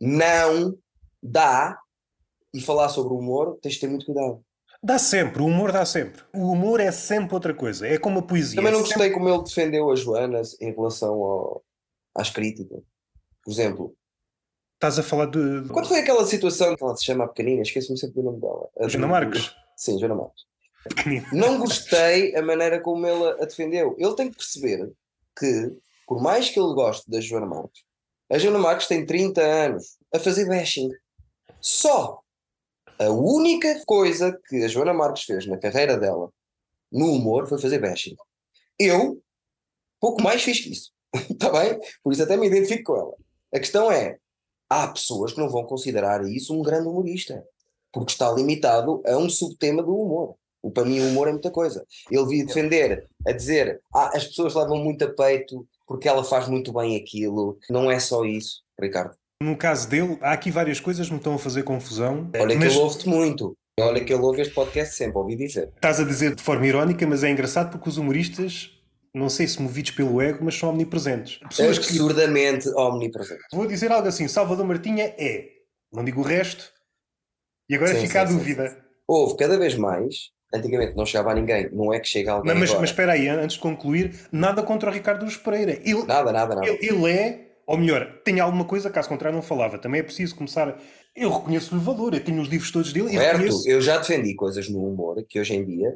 não 0.00 0.76
dá 1.22 1.78
e 2.52 2.60
falar 2.60 2.88
sobre 2.88 3.12
o 3.14 3.18
humor, 3.18 3.58
tens 3.62 3.74
de 3.74 3.80
ter 3.80 3.88
muito 3.88 4.06
cuidado. 4.06 4.44
Dá 4.82 4.98
sempre, 4.98 5.42
o 5.42 5.46
humor 5.46 5.72
dá 5.72 5.84
sempre. 5.84 6.22
O 6.32 6.52
humor 6.52 6.80
é 6.80 6.92
sempre 6.92 7.34
outra 7.34 7.52
coisa, 7.52 7.86
é 7.86 7.98
como 7.98 8.20
a 8.20 8.22
poesia. 8.22 8.56
Também 8.56 8.72
não 8.72 8.78
é 8.78 8.82
gostei 8.82 9.02
sempre... 9.02 9.14
como 9.14 9.28
ele 9.28 9.42
defendeu 9.42 9.90
a 9.90 9.96
Joana 9.96 10.40
em 10.60 10.72
relação 10.72 11.14
ao, 11.14 11.64
às 12.14 12.30
críticas. 12.30 12.80
Por 13.42 13.50
exemplo, 13.50 13.96
Estás 14.78 14.96
a 14.96 15.02
falar 15.02 15.26
de. 15.26 15.68
Quando 15.72 15.88
foi 15.88 15.98
aquela 15.98 16.24
situação 16.24 16.76
que 16.76 16.84
ela 16.84 16.96
se 16.96 17.04
chama 17.04 17.24
a 17.24 17.28
pequenina? 17.28 17.62
Esqueço-me 17.62 17.98
sempre 17.98 18.14
do 18.14 18.22
nome 18.22 18.40
dela. 18.40 18.68
A 18.78 18.86
Joana 18.86 19.08
Marques. 19.08 19.52
Sim, 19.76 19.98
Joana 19.98 20.14
Marques. 20.14 20.44
Não 21.32 21.58
gostei 21.58 22.36
a 22.36 22.42
maneira 22.42 22.80
como 22.80 23.04
ele 23.04 23.42
a 23.42 23.44
defendeu. 23.44 23.96
Ele 23.98 24.14
tem 24.14 24.30
que 24.30 24.36
perceber 24.36 24.92
que, 25.36 25.76
por 26.06 26.22
mais 26.22 26.48
que 26.48 26.60
ele 26.60 26.74
goste 26.74 27.10
da 27.10 27.20
Joana 27.20 27.46
Marques, 27.46 27.82
a 28.30 28.38
Joana 28.38 28.60
Marques 28.60 28.86
tem 28.86 29.04
30 29.04 29.40
anos 29.40 29.98
a 30.14 30.20
fazer 30.20 30.46
bashing. 30.46 30.90
Só. 31.60 32.22
A 32.98 33.10
única 33.10 33.82
coisa 33.86 34.38
que 34.48 34.64
a 34.64 34.68
Joana 34.68 34.92
Marques 34.92 35.24
fez 35.24 35.46
na 35.46 35.56
carreira 35.56 35.96
dela, 35.96 36.30
no 36.90 37.12
humor, 37.12 37.48
foi 37.48 37.58
fazer 37.60 37.78
bashing. 37.78 38.16
Eu, 38.78 39.22
pouco 40.00 40.22
mais 40.22 40.42
fiz 40.42 40.60
que 40.60 40.72
isso. 40.72 40.92
Está 41.30 41.50
bem? 41.52 41.78
Por 42.02 42.12
isso 42.12 42.22
até 42.22 42.36
me 42.36 42.46
identifico 42.46 42.92
com 42.92 43.00
ela. 43.00 43.14
A 43.52 43.58
questão 43.58 43.90
é, 43.90 44.18
há 44.68 44.88
pessoas 44.88 45.32
que 45.32 45.40
não 45.40 45.48
vão 45.48 45.64
considerar 45.64 46.26
isso 46.26 46.54
um 46.54 46.62
grande 46.62 46.88
humorista, 46.88 47.44
porque 47.92 48.12
está 48.12 48.30
limitado 48.32 49.02
a 49.06 49.16
um 49.16 49.30
subtema 49.30 49.82
do 49.82 49.94
humor. 49.94 50.34
O, 50.60 50.70
para 50.70 50.84
mim, 50.84 51.00
o 51.00 51.08
humor 51.08 51.28
é 51.28 51.32
muita 51.32 51.50
coisa. 51.50 51.86
Ele 52.10 52.26
vi 52.26 52.44
defender, 52.44 53.08
a 53.26 53.32
dizer, 53.32 53.80
ah, 53.94 54.10
as 54.14 54.26
pessoas 54.26 54.54
levam 54.54 54.78
muito 54.78 55.04
a 55.04 55.08
peito 55.08 55.66
porque 55.86 56.08
ela 56.08 56.24
faz 56.24 56.48
muito 56.48 56.72
bem 56.72 56.96
aquilo. 56.96 57.58
Não 57.70 57.90
é 57.90 57.98
só 58.00 58.24
isso, 58.24 58.62
Ricardo. 58.78 59.16
No 59.42 59.56
caso 59.56 59.88
dele, 59.88 60.18
há 60.20 60.32
aqui 60.32 60.50
várias 60.50 60.80
coisas 60.80 61.06
que 61.06 61.12
me 61.12 61.18
estão 61.18 61.34
a 61.34 61.38
fazer 61.38 61.62
confusão. 61.62 62.30
Olha 62.34 62.56
mas... 62.56 62.58
que 62.58 62.64
ele 62.64 62.78
ouve-te 62.78 63.08
muito. 63.08 63.56
Olha 63.80 64.04
que 64.04 64.12
ele 64.12 64.22
ouve 64.22 64.42
este 64.42 64.52
podcast 64.52 64.96
sempre, 64.96 65.18
ouvi 65.18 65.36
dizer. 65.36 65.70
Estás 65.76 66.00
a 66.00 66.04
dizer 66.04 66.34
de 66.34 66.42
forma 66.42 66.66
irónica, 66.66 67.06
mas 67.06 67.22
é 67.22 67.30
engraçado 67.30 67.70
porque 67.70 67.88
os 67.88 67.96
humoristas, 67.96 68.70
não 69.14 69.28
sei 69.28 69.46
se 69.46 69.62
movidos 69.62 69.92
pelo 69.92 70.20
ego, 70.20 70.40
mas 70.42 70.56
são 70.56 70.70
omnipresentes. 70.70 71.38
Pessoas 71.48 71.78
Absurdamente 71.78 72.68
que... 72.68 72.74
omnipresentes. 72.74 73.46
Vou 73.52 73.66
dizer 73.66 73.92
algo 73.92 74.08
assim: 74.08 74.26
Salvador 74.26 74.66
Martinha 74.66 75.14
é, 75.16 75.48
não 75.92 76.04
digo 76.04 76.20
o 76.20 76.24
resto, 76.24 76.72
e 77.70 77.76
agora 77.76 77.94
sim, 77.94 78.06
fica 78.08 78.26
sim, 78.26 78.34
a 78.34 78.36
dúvida. 78.36 78.68
Sim, 78.70 78.88
Houve 79.06 79.36
cada 79.36 79.56
vez 79.56 79.74
mais 79.74 80.32
Antigamente 80.54 80.96
não 80.96 81.04
chegava 81.04 81.30
a 81.30 81.34
ninguém, 81.34 81.68
não 81.72 81.92
é 81.92 82.00
que 82.00 82.08
chega 82.08 82.32
alguém. 82.32 82.54
Mas, 82.54 82.70
mas, 82.70 82.80
mas 82.80 82.90
espera 82.90 83.12
aí, 83.12 83.28
antes 83.28 83.56
de 83.56 83.62
concluir, 83.62 84.14
nada 84.32 84.62
contra 84.62 84.88
o 84.88 84.92
Ricardo 84.92 85.24
Luz 85.24 85.36
Pereira. 85.36 85.72
Ele, 85.84 86.04
nada, 86.06 86.32
nada, 86.32 86.54
nada. 86.54 86.66
Ele, 86.66 86.78
ele, 86.80 87.12
é, 87.12 87.47
ou 87.68 87.76
melhor, 87.76 88.20
tem 88.24 88.40
alguma 88.40 88.64
coisa, 88.64 88.88
caso 88.88 89.10
contrário, 89.10 89.36
não 89.36 89.42
falava. 89.42 89.76
Também 89.76 90.00
é 90.00 90.02
preciso 90.02 90.34
começar. 90.34 90.80
Eu 91.14 91.30
reconheço-lhe 91.30 91.78
valor, 91.78 92.14
eu 92.14 92.24
tenho 92.24 92.40
os 92.40 92.48
livros 92.48 92.70
todos 92.70 92.94
dele. 92.94 93.10
Certo, 93.10 93.22
eu, 93.22 93.32
reconheço... 93.32 93.68
eu 93.68 93.80
já 93.82 93.98
defendi 93.98 94.34
coisas 94.34 94.70
no 94.70 94.82
humor 94.82 95.22
que 95.28 95.38
hoje 95.38 95.54
em 95.54 95.66
dia 95.66 95.94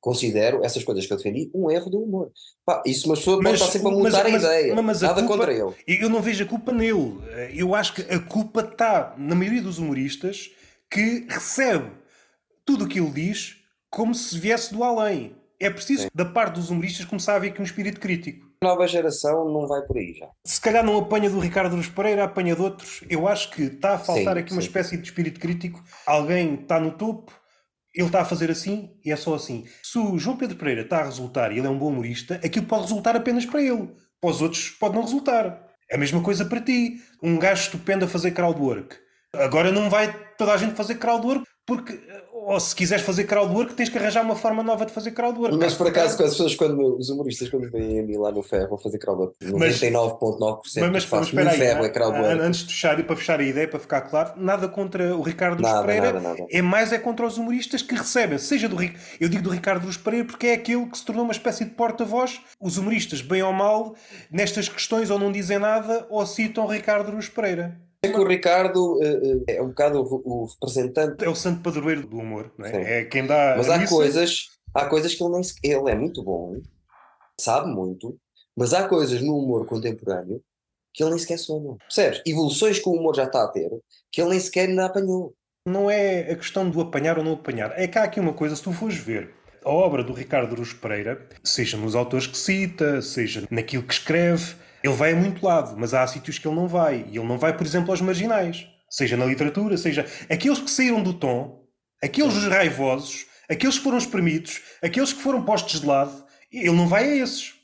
considero 0.00 0.64
essas 0.64 0.84
coisas 0.84 1.04
que 1.04 1.12
eu 1.12 1.16
defendi 1.16 1.50
um 1.52 1.68
erro 1.68 1.90
do 1.90 2.00
humor. 2.00 2.30
Pá, 2.64 2.84
isso 2.86 3.08
uma 3.08 3.16
pessoa 3.16 3.42
pode 3.42 3.54
estar 3.54 3.66
sempre 3.66 3.88
a 3.88 3.90
mudar 3.90 4.30
mas, 4.30 4.44
a 4.44 4.60
ideia. 4.60 4.80
Mas, 4.80 5.00
Nada 5.00 5.14
culpa, 5.14 5.28
contra 5.38 5.52
ele. 5.52 5.74
Eu 5.88 6.08
não 6.08 6.22
vejo 6.22 6.44
a 6.44 6.46
culpa 6.46 6.70
nele. 6.70 7.18
Eu 7.52 7.74
acho 7.74 7.94
que 7.94 8.02
a 8.02 8.20
culpa 8.20 8.60
está 8.60 9.16
na 9.18 9.34
maioria 9.34 9.62
dos 9.62 9.78
humoristas 9.78 10.52
que 10.88 11.26
recebe 11.28 11.90
tudo 12.64 12.84
o 12.84 12.88
que 12.88 13.00
ele 13.00 13.10
diz 13.10 13.56
como 13.90 14.14
se 14.14 14.38
viesse 14.38 14.72
do 14.72 14.84
além. 14.84 15.34
É 15.58 15.68
preciso, 15.68 16.04
Sim. 16.04 16.08
da 16.14 16.24
parte 16.24 16.54
dos 16.54 16.70
humoristas, 16.70 17.04
começar 17.04 17.32
a 17.32 17.36
haver 17.36 17.50
aqui 17.50 17.60
um 17.60 17.64
espírito 17.64 17.98
crítico. 17.98 18.51
Nova 18.62 18.86
geração 18.86 19.44
não 19.52 19.66
vai 19.66 19.82
por 19.82 19.98
aí 19.98 20.14
já. 20.14 20.28
Se 20.46 20.60
calhar 20.60 20.84
não 20.84 20.96
apanha 20.96 21.28
do 21.28 21.40
Ricardo 21.40 21.74
Luz 21.74 21.88
Pereira, 21.88 22.24
apanha 22.24 22.54
de 22.54 22.62
outros. 22.62 23.02
Eu 23.10 23.26
acho 23.26 23.50
que 23.50 23.62
está 23.64 23.94
a 23.94 23.98
faltar 23.98 24.34
sim, 24.36 24.40
aqui 24.40 24.52
uma 24.52 24.62
espécie 24.62 24.96
de 24.96 25.02
espírito 25.02 25.40
crítico. 25.40 25.82
Alguém 26.06 26.54
está 26.54 26.78
no 26.78 26.92
topo, 26.92 27.32
ele 27.94 28.06
está 28.06 28.20
a 28.20 28.24
fazer 28.24 28.50
assim 28.50 28.90
e 29.04 29.10
é 29.10 29.16
só 29.16 29.34
assim. 29.34 29.64
Se 29.82 29.98
o 29.98 30.16
João 30.16 30.36
Pedro 30.36 30.56
Pereira 30.56 30.82
está 30.82 31.00
a 31.00 31.04
resultar 31.04 31.50
e 31.50 31.58
ele 31.58 31.66
é 31.66 31.70
um 31.70 31.78
bom 31.78 31.88
humorista, 31.88 32.36
aquilo 32.36 32.66
pode 32.66 32.82
resultar 32.82 33.16
apenas 33.16 33.44
para 33.44 33.60
ele. 33.60 33.90
Para 34.20 34.30
os 34.30 34.40
outros 34.40 34.70
pode 34.70 34.94
não 34.94 35.02
resultar. 35.02 35.68
É 35.90 35.96
a 35.96 35.98
mesma 35.98 36.22
coisa 36.22 36.44
para 36.44 36.60
ti. 36.60 37.00
Um 37.20 37.38
gajo 37.38 37.62
estupendo 37.62 38.04
a 38.04 38.08
fazer 38.08 38.30
crowdwork. 38.30 38.96
Agora 39.34 39.72
não 39.72 39.90
vai 39.90 40.14
toda 40.38 40.52
a 40.52 40.56
gente 40.56 40.74
fazer 40.74 40.94
crowdwork 40.96 41.44
porque 41.66 42.00
ou 42.44 42.58
se 42.58 42.74
quiseres 42.74 43.04
fazer 43.04 43.24
crowdwork, 43.24 43.74
tens 43.74 43.88
que 43.88 43.96
arranjar 43.96 44.24
uma 44.24 44.34
forma 44.34 44.62
nova 44.62 44.84
de 44.84 44.92
fazer 44.92 45.12
crowdwork. 45.12 45.56
Mas 45.56 45.74
por 45.74 45.86
acaso, 45.86 46.22
as 46.22 46.30
pessoas, 46.30 46.54
quando, 46.54 46.96
os 46.96 47.08
humoristas, 47.08 47.48
quando 47.48 47.70
vêm 47.70 48.00
a 48.00 48.02
mim 48.02 48.16
lá 48.16 48.32
no 48.32 48.42
ferro, 48.42 48.70
vão 48.70 48.78
fazer 48.78 48.98
crowdwork. 48.98 49.34
99,9% 49.44 50.90
mas, 50.90 51.08
mas, 51.08 51.26
espera 51.26 51.50
aí, 51.50 51.58
ferro 51.58 51.84
é 51.84 51.88
crowdwork. 51.88 52.40
Antes 52.40 52.60
de 52.60 52.72
fechar 52.72 52.98
e 52.98 53.02
para 53.02 53.16
fechar 53.16 53.40
a 53.40 53.42
ideia, 53.42 53.68
para 53.68 53.78
ficar 53.78 54.00
claro, 54.02 54.32
nada 54.36 54.68
contra 54.68 55.16
o 55.16 55.22
Ricardo 55.22 55.62
Luz 55.62 55.72
Pereira, 55.80 56.12
nada, 56.12 56.20
nada. 56.20 56.46
é 56.50 56.62
mais 56.62 56.92
é 56.92 56.98
contra 56.98 57.26
os 57.26 57.38
humoristas 57.38 57.82
que 57.82 57.94
recebem, 57.94 58.38
seja 58.38 58.68
do 58.68 58.82
eu 59.20 59.28
digo 59.28 59.42
do 59.42 59.50
Ricardo 59.50 59.84
Luz 59.84 59.96
Pereira 59.96 60.26
porque 60.26 60.48
é 60.48 60.54
aquele 60.54 60.86
que 60.86 60.98
se 60.98 61.04
tornou 61.04 61.24
uma 61.24 61.32
espécie 61.32 61.64
de 61.64 61.70
porta-voz. 61.70 62.40
Os 62.60 62.76
humoristas, 62.76 63.20
bem 63.20 63.42
ou 63.42 63.52
mal, 63.52 63.94
nestas 64.30 64.68
questões 64.68 65.10
ou 65.10 65.18
não 65.18 65.30
dizem 65.30 65.58
nada 65.58 66.06
ou 66.10 66.26
citam 66.26 66.66
Ricardo 66.66 67.12
Luz 67.12 67.28
Pereira. 67.28 67.80
É 68.04 68.08
que 68.08 68.18
o 68.18 68.26
Ricardo 68.26 68.98
uh, 68.98 69.44
é 69.46 69.62
um 69.62 69.68
bocado 69.68 70.02
o, 70.02 70.22
o, 70.24 70.46
representante. 70.46 71.24
É 71.24 71.28
o 71.28 71.36
santo 71.36 71.62
padroeiro 71.62 72.06
do 72.06 72.18
humor, 72.18 72.52
não 72.58 72.66
é? 72.66 73.00
É 73.00 73.04
quem 73.04 73.26
dá. 73.26 73.54
Mas 73.56 73.70
há 73.70 73.86
coisas, 73.86 74.48
há 74.74 74.86
coisas 74.86 75.14
que 75.14 75.22
ele 75.22 75.32
nem 75.32 75.42
Ele 75.62 75.90
é 75.90 75.94
muito 75.94 76.22
bom, 76.22 76.60
sabe 77.40 77.70
muito, 77.70 78.18
mas 78.56 78.74
há 78.74 78.88
coisas 78.88 79.20
no 79.20 79.38
humor 79.38 79.66
contemporâneo 79.66 80.42
que 80.92 81.02
ele 81.02 81.10
nem 81.10 81.18
sequer 81.18 81.38
sonha. 81.38 81.76
Percebes? 81.78 82.22
Evoluções 82.26 82.78
que 82.78 82.88
o 82.88 82.92
humor 82.92 83.14
já 83.14 83.24
está 83.24 83.44
a 83.44 83.48
ter 83.48 83.70
que 84.10 84.20
ele 84.20 84.30
nem 84.30 84.40
sequer 84.40 84.68
ainda 84.68 84.86
apanhou. 84.86 85.34
Não 85.66 85.88
é 85.88 86.32
a 86.32 86.36
questão 86.36 86.68
do 86.68 86.80
apanhar 86.80 87.18
ou 87.18 87.24
não 87.24 87.32
apanhar. 87.34 87.72
É 87.78 87.86
que 87.86 87.98
há 87.98 88.02
aqui 88.02 88.20
uma 88.20 88.34
coisa, 88.34 88.56
se 88.56 88.62
tu 88.62 88.72
fores 88.72 88.96
ver 88.96 89.30
a 89.64 89.70
obra 89.70 90.02
do 90.02 90.12
Ricardo 90.12 90.56
Ruz 90.56 90.72
Pereira, 90.72 91.26
seja 91.42 91.76
nos 91.76 91.94
autores 91.94 92.26
que 92.26 92.36
cita, 92.36 93.00
seja 93.00 93.46
naquilo 93.48 93.84
que 93.84 93.94
escreve, 93.94 94.56
ele 94.82 94.94
vai 94.94 95.12
a 95.12 95.16
muito 95.16 95.44
lado, 95.44 95.74
mas 95.78 95.94
há 95.94 96.06
sítios 96.06 96.38
que 96.38 96.46
ele 96.46 96.56
não 96.56 96.66
vai. 96.66 97.06
E 97.08 97.16
ele 97.16 97.26
não 97.26 97.38
vai, 97.38 97.56
por 97.56 97.66
exemplo, 97.66 97.90
aos 97.90 98.00
marginais. 98.00 98.66
Seja 98.90 99.16
na 99.16 99.24
literatura, 99.24 99.76
seja 99.76 100.06
aqueles 100.28 100.58
que 100.58 100.70
saíram 100.70 101.02
do 101.02 101.14
tom, 101.14 101.64
aqueles 102.02 102.34
raivosos, 102.44 103.26
aqueles 103.48 103.78
que 103.78 103.84
foram 103.84 103.98
espremidos, 103.98 104.60
aqueles 104.82 105.12
que 105.12 105.22
foram 105.22 105.44
postos 105.44 105.80
de 105.80 105.86
lado. 105.86 106.24
Ele 106.50 106.72
não 106.72 106.86
vai 106.86 107.04
a 107.04 107.16
esses. 107.16 107.54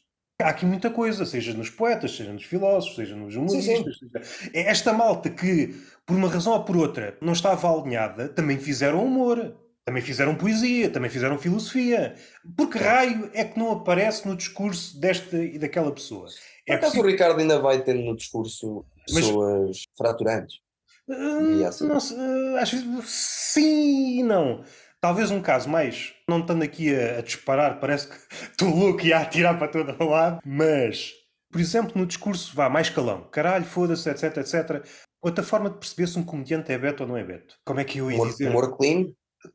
Há 0.40 0.50
aqui 0.50 0.64
muita 0.64 0.88
coisa, 0.88 1.26
seja 1.26 1.52
nos 1.52 1.68
poetas, 1.68 2.16
seja 2.16 2.32
nos 2.32 2.44
filósofos, 2.44 2.94
seja 2.94 3.16
nos 3.16 3.34
humoristas. 3.34 3.98
Sim. 3.98 4.08
É 4.54 4.70
esta 4.70 4.92
malta 4.92 5.28
que, 5.28 5.74
por 6.06 6.16
uma 6.16 6.28
razão 6.28 6.52
ou 6.52 6.62
por 6.62 6.76
outra, 6.76 7.18
não 7.20 7.32
estava 7.32 7.68
alinhada, 7.68 8.28
também 8.28 8.56
fizeram 8.56 9.04
humor. 9.04 9.56
Também 9.84 10.02
fizeram 10.02 10.34
poesia, 10.34 10.90
também 10.90 11.08
fizeram 11.08 11.38
filosofia. 11.38 12.14
Porque 12.54 12.76
raio 12.76 13.30
é 13.32 13.42
que 13.42 13.58
não 13.58 13.72
aparece 13.72 14.28
no 14.28 14.36
discurso 14.36 15.00
desta 15.00 15.42
e 15.42 15.58
daquela 15.58 15.90
pessoa? 15.90 16.28
É 16.68 16.76
Por 16.76 16.86
acaso 16.86 17.00
o 17.00 17.06
Ricardo 17.06 17.40
ainda 17.40 17.58
vai 17.58 17.82
tendo 17.82 18.02
no 18.02 18.14
discurso 18.14 18.84
pessoas 19.06 19.68
Mas... 19.68 19.84
fraturantes? 19.96 20.60
Uh, 21.08 21.64
assim. 21.64 21.86
não, 21.86 21.96
uh, 21.96 23.02
sim 23.04 24.18
e 24.18 24.22
não. 24.22 24.62
Talvez 25.00 25.30
um 25.30 25.40
caso 25.40 25.68
mais, 25.68 26.12
não 26.28 26.40
estando 26.40 26.62
aqui 26.62 26.94
a, 26.94 27.18
a 27.18 27.22
disparar, 27.22 27.80
parece 27.80 28.08
que 28.08 28.16
estou 28.50 28.68
louco 28.68 29.06
e 29.06 29.12
a 29.12 29.20
atirar 29.20 29.58
para 29.58 29.68
todo 29.68 30.04
lado, 30.04 30.40
mas, 30.44 31.12
por 31.50 31.60
exemplo, 31.60 31.92
no 31.94 32.06
discurso, 32.06 32.54
vá, 32.54 32.68
mais 32.68 32.90
calão, 32.90 33.22
caralho, 33.30 33.64
foda-se, 33.64 34.10
etc, 34.10 34.36
etc. 34.36 34.84
Outra 35.22 35.42
forma 35.42 35.70
de 35.70 35.78
perceber 35.78 36.06
se 36.08 36.18
um 36.18 36.24
comediante 36.24 36.72
é 36.72 36.78
beto 36.78 37.04
ou 37.04 37.08
não 37.08 37.16
é 37.16 37.24
beto. 37.24 37.56
Como 37.64 37.80
é 37.80 37.84
que 37.84 37.98
eu 37.98 38.10
ia 38.10 38.16
humor, 38.16 38.28
dizer? 38.28 38.50
Humor 38.50 38.76
clean? 38.76 39.06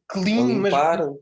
Clean, 0.08 0.56
mas 0.60 0.74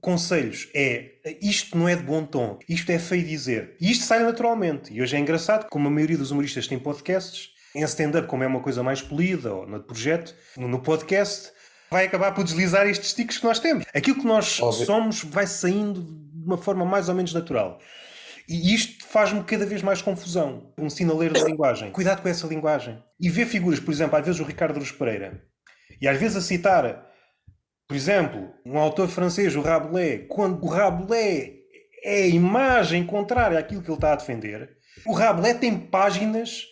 conselhos 0.01 0.69
é 0.75 1.12
isto 1.41 1.77
não 1.77 1.88
é 1.88 1.95
de 1.95 2.03
bom 2.03 2.25
tom, 2.25 2.57
isto 2.67 2.91
é 2.91 2.97
feio 2.97 3.23
dizer. 3.23 3.75
E 3.79 3.91
isto 3.91 4.05
sai 4.05 4.23
naturalmente. 4.23 4.93
E 4.93 5.01
hoje 5.01 5.15
é 5.15 5.19
engraçado, 5.19 5.67
como 5.69 5.88
a 5.88 5.91
maioria 5.91 6.17
dos 6.17 6.31
humoristas 6.31 6.67
tem 6.67 6.79
podcasts, 6.79 7.49
em 7.75 7.84
stand-up, 7.84 8.27
como 8.27 8.43
é 8.43 8.47
uma 8.47 8.60
coisa 8.60 8.84
mais 8.84 9.01
polida, 9.01 9.53
ou 9.53 9.67
no 9.67 9.81
projeto, 9.81 10.36
no 10.57 10.79
podcast, 10.79 11.51
vai 11.89 12.05
acabar 12.05 12.34
por 12.34 12.43
deslizar 12.43 12.88
estes 12.88 13.13
ticos 13.13 13.38
que 13.38 13.45
nós 13.45 13.60
temos. 13.60 13.86
Aquilo 13.93 14.19
que 14.19 14.25
nós 14.25 14.60
Óbvio. 14.60 14.86
somos 14.86 15.23
vai 15.23 15.47
saindo 15.47 16.01
de 16.01 16.45
uma 16.45 16.57
forma 16.57 16.86
mais 16.86 17.07
ou 17.07 17.15
menos 17.15 17.34
natural. 17.34 17.79
E 18.49 18.73
isto 18.73 19.05
faz-me 19.05 19.43
cada 19.43 19.65
vez 19.65 19.81
mais 19.81 20.01
confusão. 20.01 20.73
Um 20.77 20.89
sinaleiro 20.89 21.34
de 21.34 21.43
linguagem. 21.43 21.91
Cuidado 21.91 22.21
com 22.21 22.27
essa 22.27 22.47
linguagem. 22.47 23.01
E 23.19 23.29
ver 23.29 23.45
figuras, 23.45 23.79
por 23.79 23.91
exemplo, 23.91 24.17
às 24.17 24.25
vezes 24.25 24.41
o 24.41 24.43
Ricardo 24.43 24.77
Luz 24.77 24.91
Pereira, 24.91 25.41
e 26.01 26.07
às 26.07 26.19
vezes 26.19 26.38
a 26.38 26.41
citar 26.41 27.11
por 27.91 27.97
exemplo, 27.97 28.54
um 28.65 28.77
autor 28.77 29.10
francês, 29.10 29.54
o 29.54 29.60
Rabelais, 29.60 30.23
quando 30.30 30.63
o 30.63 30.69
Rabelais 30.69 31.56
é 32.01 32.23
a 32.23 32.27
imagem 32.27 33.06
contrária 33.06 33.60
àquilo 33.60 33.82
que 33.82 33.89
ele 33.89 33.97
está 33.97 34.13
a 34.13 34.15
defender, 34.15 34.77
o 35.06 35.12
Rabelais 35.12 35.60
tem 35.60 35.77
páginas 35.77 36.67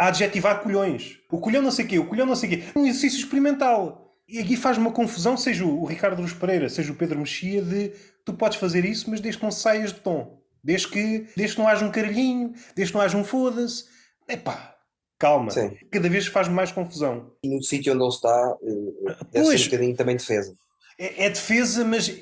a 0.00 0.06
adjetivar 0.06 0.60
colhões. 0.62 1.18
O 1.32 1.40
colhão 1.40 1.60
não 1.60 1.72
sei 1.72 1.84
o 1.84 1.88
quê, 1.88 1.98
o 1.98 2.06
colhão 2.06 2.24
não 2.24 2.36
sei 2.36 2.48
o 2.48 2.52
quê. 2.52 2.64
Um 2.76 2.86
exercício 2.86 3.18
experimental. 3.18 4.14
E 4.28 4.38
aqui 4.38 4.56
faz 4.56 4.78
uma 4.78 4.92
confusão, 4.92 5.36
seja 5.36 5.64
o 5.64 5.84
Ricardo 5.84 6.22
Luz 6.22 6.32
Pereira, 6.32 6.68
seja 6.68 6.92
o 6.92 6.96
Pedro 6.96 7.18
Mexia, 7.18 7.60
de 7.60 7.92
tu 8.24 8.32
podes 8.32 8.56
fazer 8.56 8.84
isso, 8.84 9.10
mas 9.10 9.20
desde 9.20 9.40
que 9.40 9.44
não 9.44 9.50
saias 9.50 9.92
de 9.92 9.98
tom. 9.98 10.38
Desde 10.62 10.86
que, 10.86 11.26
desde 11.36 11.56
que 11.56 11.60
não 11.60 11.66
haja 11.66 11.84
um 11.84 11.90
caralhinho, 11.90 12.52
desde 12.76 12.92
que 12.92 12.98
não 12.98 13.04
haja 13.04 13.18
um 13.18 13.24
foda-se. 13.24 13.86
Epá, 14.28 14.75
calma. 15.18 15.50
Sim. 15.50 15.76
Cada 15.90 16.08
vez 16.08 16.26
faz 16.26 16.48
mais 16.48 16.72
confusão. 16.72 17.32
E 17.42 17.48
no 17.48 17.62
sítio 17.62 17.92
onde 17.92 18.02
ele 18.02 18.10
está, 18.10 18.56
eh, 18.62 19.16
deve 19.30 19.44
pois, 19.46 19.60
ser 19.60 19.66
um 19.66 19.70
bocadinho 19.70 19.96
também 19.96 20.16
defesa. 20.16 20.54
É, 20.98 21.26
é, 21.26 21.30
defesa, 21.30 21.84
mas 21.84 22.14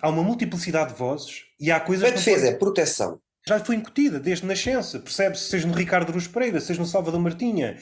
há 0.00 0.08
uma 0.08 0.22
multiplicidade 0.22 0.92
de 0.92 0.98
vozes 0.98 1.44
e 1.60 1.70
há 1.70 1.80
coisas. 1.80 2.02
Não 2.02 2.12
é 2.12 2.16
defesa, 2.16 2.48
é 2.48 2.54
proteção. 2.54 3.20
Já 3.46 3.58
foi 3.58 3.74
incutida 3.74 4.20
desde 4.20 4.46
nascença, 4.46 5.00
percebe-se, 5.00 5.48
seja 5.48 5.66
no 5.66 5.74
Ricardo 5.74 6.12
Ruz 6.12 6.28
Pereira, 6.28 6.60
seja 6.60 6.80
no 6.80 6.86
Salvador 6.86 7.20
Martinha. 7.20 7.76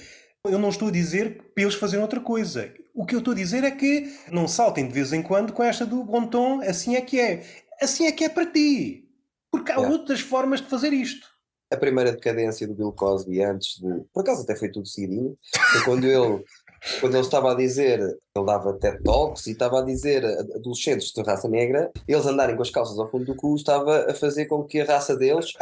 Eu 0.45 0.59
não 0.59 0.71
estou 0.71 0.89
a 0.89 0.91
dizer 0.91 1.53
para 1.55 1.65
eles 1.65 1.75
fazerem 1.75 2.03
outra 2.03 2.19
coisa. 2.19 2.73
O 2.95 3.05
que 3.05 3.15
eu 3.15 3.19
estou 3.19 3.33
a 3.33 3.37
dizer 3.37 3.63
é 3.63 3.71
que 3.71 4.11
não 4.33 4.49
saltem 4.49 4.89
de 4.89 4.95
vez 4.95 5.13
em 5.13 5.23
quando 5.23 5.53
com 5.53 5.63
esta 5.63 5.85
do 5.85 6.03
bom 6.03 6.27
tom, 6.27 6.63
assim 6.63 6.97
é 6.97 7.03
que 7.03 7.21
é. 7.21 7.45
Assim 7.81 8.07
é 8.07 8.13
que 8.13 8.25
é 8.25 8.29
para 8.29 8.47
ti. 8.47 9.07
Porque 9.51 9.71
há 9.71 9.75
é. 9.75 9.79
outras 9.79 10.21
formas 10.21 10.63
de 10.63 10.69
fazer 10.69 10.95
isto 10.95 11.29
a 11.71 11.77
primeira 11.77 12.13
decadência 12.13 12.67
do 12.67 12.75
Bill 12.75 12.93
Cosby 12.93 13.43
antes 13.43 13.81
de. 13.81 14.05
Por 14.13 14.21
acaso 14.21 14.43
até 14.43 14.57
foi 14.57 14.71
tudo 14.71 14.89
seguidinho. 14.89 15.37
Foi 15.73 15.85
quando 15.85 16.05
ele 16.05 16.45
quando 17.01 17.15
ele 17.15 17.23
estava 17.23 17.53
a 17.53 17.55
dizer, 17.55 18.01
ele 18.01 18.47
dava 18.47 18.73
TED 18.73 19.03
Talks 19.03 19.47
e 19.47 19.53
estava 19.53 19.81
a 19.81 19.85
dizer 19.85 20.25
a 20.25 20.41
adolescentes 20.57 21.13
de 21.13 21.23
raça 21.23 21.49
negra, 21.49 21.91
eles 22.09 22.27
andarem 22.27 22.57
com 22.57 22.63
as 22.63 22.71
calças 22.71 22.99
ao 22.99 23.11
fundo 23.11 23.27
do 23.27 23.35
cu, 23.35 23.55
estava 23.55 24.11
a 24.11 24.15
fazer 24.15 24.47
com 24.47 24.65
que 24.65 24.81
a 24.81 24.85
raça 24.85 25.17
deles 25.17 25.53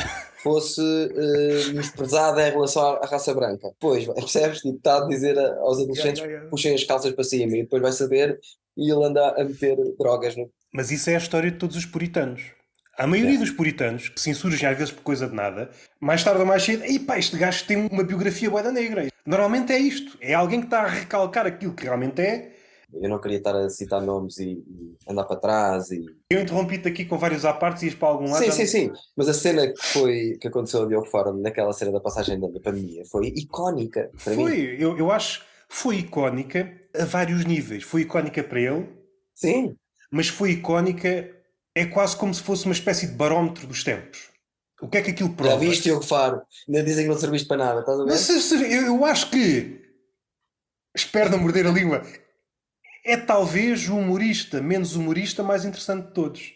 fosse 0.43 0.81
uh, 0.81 1.69
menosprezada 1.69 2.49
em 2.49 2.53
relação 2.53 2.83
à, 2.83 2.99
à, 2.99 3.07
raça 3.07 3.35
branca. 3.35 3.69
Depois, 3.71 4.07
percebes? 4.15 4.61
Tipo, 4.61 4.77
está 4.77 4.99
a 4.99 5.07
dizer 5.07 5.39
aos 5.39 5.79
adolescentes 5.79 6.21
yeah, 6.21 6.25
yeah, 6.25 6.31
yeah. 6.31 6.51
puxem 6.51 6.75
as 6.75 6.85
calças 6.85 7.13
para 7.13 7.25
cima 7.25 7.57
e 7.57 7.63
depois 7.63 7.83
vai 7.83 7.93
saber 7.93 8.39
e 8.77 8.91
ele 8.91 9.05
anda 9.05 9.31
a 9.31 9.45
meter 9.45 9.77
drogas 9.99 10.37
no. 10.37 10.49
Mas 10.73 10.91
isso 10.91 11.11
é 11.11 11.15
a 11.15 11.19
história 11.19 11.51
de 11.51 11.59
todos 11.59 11.77
os 11.77 11.87
puritanos. 11.87 12.58
A 12.99 13.07
maioria 13.07 13.37
é. 13.37 13.39
dos 13.39 13.51
puritanos, 13.51 14.09
que 14.09 14.21
se 14.21 14.29
insurgem 14.29 14.69
às 14.69 14.77
vezes 14.77 14.93
por 14.93 15.05
coisa 15.05 15.29
de 15.29 15.35
nada, 15.35 15.71
mais 16.01 16.25
tarde 16.25 16.41
ou 16.41 16.47
mais 16.47 16.65
cedo, 16.65 16.85
e 16.85 16.99
pá, 16.99 17.17
este 17.17 17.39
gajo 17.39 17.65
tem 17.65 17.77
uma 17.77 18.03
biografia 18.03 18.51
boa 18.51 18.73
negra. 18.73 19.07
Normalmente 19.25 19.73
é 19.73 19.79
isto. 19.79 20.19
É 20.21 20.35
alguém 20.35 20.59
que 20.61 20.67
está 20.67 20.81
a 20.81 20.89
recalcar 20.89 21.47
aquilo 21.47 21.75
que 21.75 21.85
realmente 21.85 22.21
é. 22.21 22.57
Eu 22.93 23.09
não 23.09 23.21
queria 23.21 23.39
estar 23.39 23.55
a 23.55 23.69
citar 23.69 24.01
nomes 24.01 24.39
e, 24.39 24.51
e 24.51 24.97
andar 25.09 25.25
para 25.25 25.37
trás. 25.37 25.91
E... 25.91 26.07
Eu 26.31 26.41
interrompi-te 26.41 26.89
aqui 26.89 27.05
com 27.05 27.19
vários 27.19 27.45
à 27.45 27.53
parte 27.53 27.83
e 27.83 27.87
ias 27.87 27.95
para 27.95 28.09
algum 28.09 28.29
lado. 28.31 28.43
Sim, 28.43 28.51
sim, 28.51 28.67
sim. 28.67 28.93
Mas 29.17 29.29
a 29.29 29.35
cena 29.35 29.69
que, 29.69 29.87
foi, 29.93 30.39
que 30.41 30.49
aconteceu 30.49 30.83
ali 30.83 30.95
ao 30.95 31.05
fórum, 31.05 31.41
naquela 31.41 31.73
cena 31.73 31.93
da 31.93 32.01
passagem 32.01 32.41
da 32.41 32.49
pandemia, 32.61 33.05
foi 33.05 33.27
icónica. 33.29 34.11
Para 34.25 34.35
foi, 34.35 34.57
mim. 34.57 34.77
Eu, 34.79 34.99
eu 34.99 35.13
acho 35.13 35.45
foi 35.69 35.99
icónica 35.99 36.73
a 36.99 37.05
vários 37.05 37.45
níveis. 37.45 37.85
Foi 37.85 38.01
icónica 38.01 38.43
para 38.43 38.61
ele. 38.61 38.89
Sim. 39.35 39.77
Mas 40.11 40.29
foi 40.29 40.53
icónica 40.53 41.38
é 41.79 41.87
quase 41.87 42.17
como 42.17 42.35
se 42.35 42.43
fosse 42.43 42.65
uma 42.65 42.73
espécie 42.73 43.07
de 43.07 43.15
barómetro 43.15 43.67
dos 43.67 43.85
tempos. 43.85 44.29
O 44.81 44.89
que 44.89 44.99
é 44.99 45.03
que 45.03 45.11
aquilo 45.13 45.35
prova? 45.35 45.53
Já 45.53 45.59
viste, 45.59 45.83
Diogo 45.85 46.05
Faro? 46.05 46.43
Ainda 46.69 46.83
dizem 46.83 47.05
que 47.05 47.11
não 47.11 47.19
serviste 47.19 47.47
para 47.47 47.57
nada, 47.57 47.81
estás 47.81 48.01
a 48.01 48.05
ver? 48.05 48.11
Mas 48.11 48.53
eu, 48.53 48.87
eu 48.87 49.05
acho 49.05 49.31
que, 49.31 49.81
espero 50.95 51.31
não 51.31 51.39
morder 51.39 51.67
a 51.67 51.71
língua, 51.71 52.03
é 53.05 53.17
talvez 53.17 53.89
o 53.89 53.97
humorista, 53.97 54.61
menos 54.61 54.97
humorista, 54.97 55.43
mais 55.43 55.65
interessante 55.65 56.09
de 56.09 56.15
todos. 56.15 56.53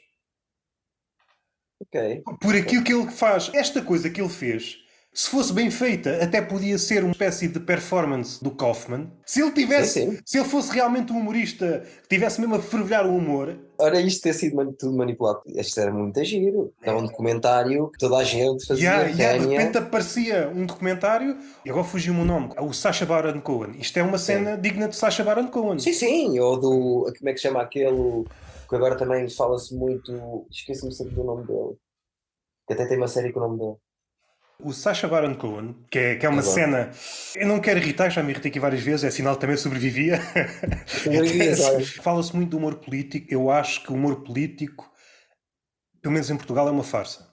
Por 2.41 2.55
aquilo 2.55 2.85
que 2.85 2.93
ele 2.93 3.11
faz. 3.11 3.51
Esta 3.55 3.83
coisa 3.83 4.11
que 4.11 4.21
ele 4.21 4.31
fez 4.31 4.82
se 5.15 5.29
fosse 5.29 5.53
bem 5.53 5.71
feita, 5.71 6.23
até 6.23 6.41
podia 6.41 6.79
ser 6.79 7.05
uma 7.05 7.13
espécie 7.13 7.47
de 7.47 7.61
performance 7.61 8.43
do 8.43 8.51
Kaufman. 8.51 9.13
Se 9.27 9.43
ele 9.43 9.51
tivesse, 9.53 10.01
sim, 10.01 10.11
sim. 10.13 10.23
se 10.25 10.39
ele 10.39 10.49
fosse 10.49 10.73
realmente 10.73 11.13
um 11.13 11.19
humorista 11.19 11.85
que 12.03 12.09
tivesse 12.09 12.41
mesmo 12.41 12.55
a 12.55 12.63
fervilhar 12.63 13.07
o 13.07 13.15
humor. 13.15 13.55
Ora, 13.79 14.01
isto 14.01 14.23
ter 14.23 14.33
sido 14.33 14.73
tudo 14.73 14.97
manipulado, 14.97 15.43
isto 15.47 15.79
era 15.79 15.93
muito 15.93 16.25
giro. 16.25 16.73
Era 16.83 16.97
um 16.97 17.05
documentário 17.05 17.91
que 17.91 17.99
toda 17.99 18.17
a 18.17 18.25
gente 18.25 18.65
fazia. 18.67 18.89
Yeah, 18.89 19.09
yeah, 19.11 19.39
de 19.39 19.51
repente 19.51 19.79
aparecia 19.79 20.49
um 20.49 20.65
documentário, 20.65 21.37
e 21.63 21.69
agora 21.69 21.85
fugiu-me 21.85 22.21
o 22.21 22.25
nome, 22.25 22.55
o 22.59 22.73
Sacha 22.73 23.05
Baron 23.05 23.41
Cohen. 23.43 23.73
Isto 23.79 23.99
é 23.99 24.03
uma 24.03 24.17
cena 24.17 24.55
sim. 24.55 24.63
digna 24.63 24.89
de 24.89 24.97
Sacha 24.97 25.23
Baron 25.23 25.49
Cohen. 25.49 25.79
Sim, 25.79 25.93
sim, 25.93 26.41
ou 26.41 26.59
do. 26.59 27.13
Como 27.19 27.29
é 27.29 27.33
que 27.33 27.39
se 27.39 27.49
chama 27.49 27.61
aquele. 27.61 28.25
Que 28.67 28.77
agora 28.77 28.97
também 28.97 29.29
fala-se 29.29 29.75
muito. 29.75 30.47
Esqueci-me 30.51 30.95
sempre 30.95 31.15
do 31.15 31.25
nome 31.25 31.47
dele. 31.47 31.77
Que 32.67 32.73
até 32.73 32.87
tem 32.87 32.97
uma 32.97 33.09
série 33.09 33.31
com 33.31 33.41
o 33.41 33.43
nome 33.43 33.59
dele. 33.59 33.77
O 34.63 34.73
Sacha 34.73 35.09
Baron 35.09 35.35
Cohen, 35.35 35.75
que 35.91 35.99
é, 35.99 36.15
que 36.15 36.25
é 36.25 36.29
uma 36.29 36.43
cena. 36.43 36.91
Eu 37.35 37.49
não 37.49 37.61
quero 37.61 37.81
irritar, 37.81 38.11
já 38.11 38.23
me 38.23 38.31
irritei 38.31 38.51
aqui 38.51 38.61
várias 38.61 38.81
vezes, 38.81 39.05
é 39.05 39.11
sinal 39.11 39.35
que 39.35 39.41
também 39.41 39.57
sobrevivia. 39.57 40.21
Fala-se 42.01 42.35
muito 42.35 42.51
do 42.51 42.59
humor 42.59 42.77
político. 42.77 43.27
Eu 43.29 43.51
acho 43.51 43.83
que 43.83 43.91
o 43.91 43.95
humor 43.95 44.23
político, 44.23 44.91
pelo 46.01 46.13
menos 46.13 46.31
em 46.31 46.37
Portugal, 46.37 46.69
é 46.69 46.71
uma 46.71 46.85
farsa. 46.85 47.33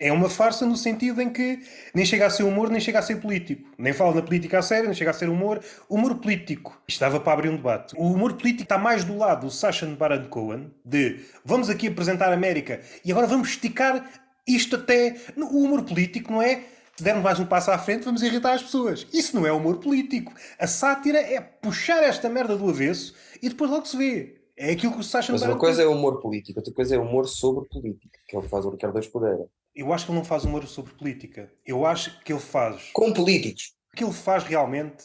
É 0.00 0.12
uma 0.12 0.28
farsa 0.28 0.66
no 0.66 0.76
sentido 0.76 1.22
em 1.22 1.30
que 1.30 1.60
nem 1.94 2.04
chega 2.04 2.26
a 2.26 2.30
ser 2.30 2.42
humor, 2.42 2.68
nem 2.68 2.80
chega 2.80 2.98
a 2.98 3.02
ser 3.02 3.20
político. 3.20 3.70
Nem 3.78 3.92
fala 3.92 4.16
na 4.16 4.22
política 4.22 4.58
a 4.58 4.62
sério, 4.62 4.86
nem 4.86 4.94
chega 4.94 5.12
a 5.12 5.14
ser 5.14 5.28
humor. 5.28 5.60
Humor 5.88 6.16
político. 6.16 6.76
Estava 6.88 7.20
para 7.20 7.32
abrir 7.32 7.48
um 7.50 7.56
debate. 7.56 7.94
O 7.96 8.12
humor 8.12 8.32
político 8.32 8.64
está 8.64 8.76
mais 8.76 9.04
do 9.04 9.16
lado 9.16 9.46
do 9.46 9.52
Sacha 9.52 9.86
Baron 9.86 10.24
Cohen, 10.24 10.72
de 10.84 11.20
vamos 11.44 11.70
aqui 11.70 11.86
apresentar 11.86 12.30
a 12.30 12.34
América 12.34 12.80
e 13.04 13.12
agora 13.12 13.28
vamos 13.28 13.50
esticar 13.50 14.04
isto 14.46 14.76
até. 14.76 15.16
O 15.36 15.64
humor 15.64 15.84
político 15.84 16.32
não 16.32 16.42
é. 16.42 16.64
Se 16.96 17.02
dermos 17.02 17.24
mais 17.24 17.40
um 17.40 17.46
passo 17.46 17.72
à 17.72 17.78
frente, 17.78 18.04
vamos 18.04 18.22
irritar 18.22 18.52
as 18.52 18.62
pessoas. 18.62 19.06
Isso 19.12 19.34
não 19.34 19.44
é 19.44 19.52
humor 19.52 19.78
político. 19.78 20.32
A 20.58 20.66
sátira 20.66 21.18
é 21.18 21.40
puxar 21.40 22.02
esta 22.04 22.28
merda 22.28 22.56
do 22.56 22.68
avesso 22.68 23.14
e 23.42 23.48
depois 23.48 23.68
logo 23.68 23.86
se 23.86 23.96
vê. 23.96 24.40
É 24.56 24.70
aquilo 24.70 24.92
que 24.92 25.00
o 25.00 25.02
Sacha 25.02 25.32
Mas 25.32 25.42
uma 25.42 25.58
coisa 25.58 25.82
é 25.82 25.86
humor 25.86 26.20
político, 26.20 26.60
outra 26.60 26.72
coisa 26.72 26.94
é 26.94 26.98
humor 26.98 27.26
sobre 27.26 27.68
política, 27.68 28.20
que 28.28 28.36
é 28.36 28.38
o 28.38 28.42
que 28.42 28.48
faz 28.48 28.64
o 28.64 28.70
Ricardo 28.70 28.98
Escudeira. 29.00 29.44
Eu 29.74 29.92
acho 29.92 30.06
que 30.06 30.12
ele 30.12 30.18
não 30.18 30.24
faz 30.24 30.44
humor 30.44 30.64
sobre 30.68 30.94
política. 30.94 31.50
Eu 31.66 31.84
acho 31.84 32.22
que 32.22 32.32
ele 32.32 32.40
faz. 32.40 32.90
Com 32.92 33.12
políticos. 33.12 33.72
O 33.92 33.96
que 33.96 34.04
ele 34.04 34.12
faz 34.12 34.44
realmente 34.44 35.04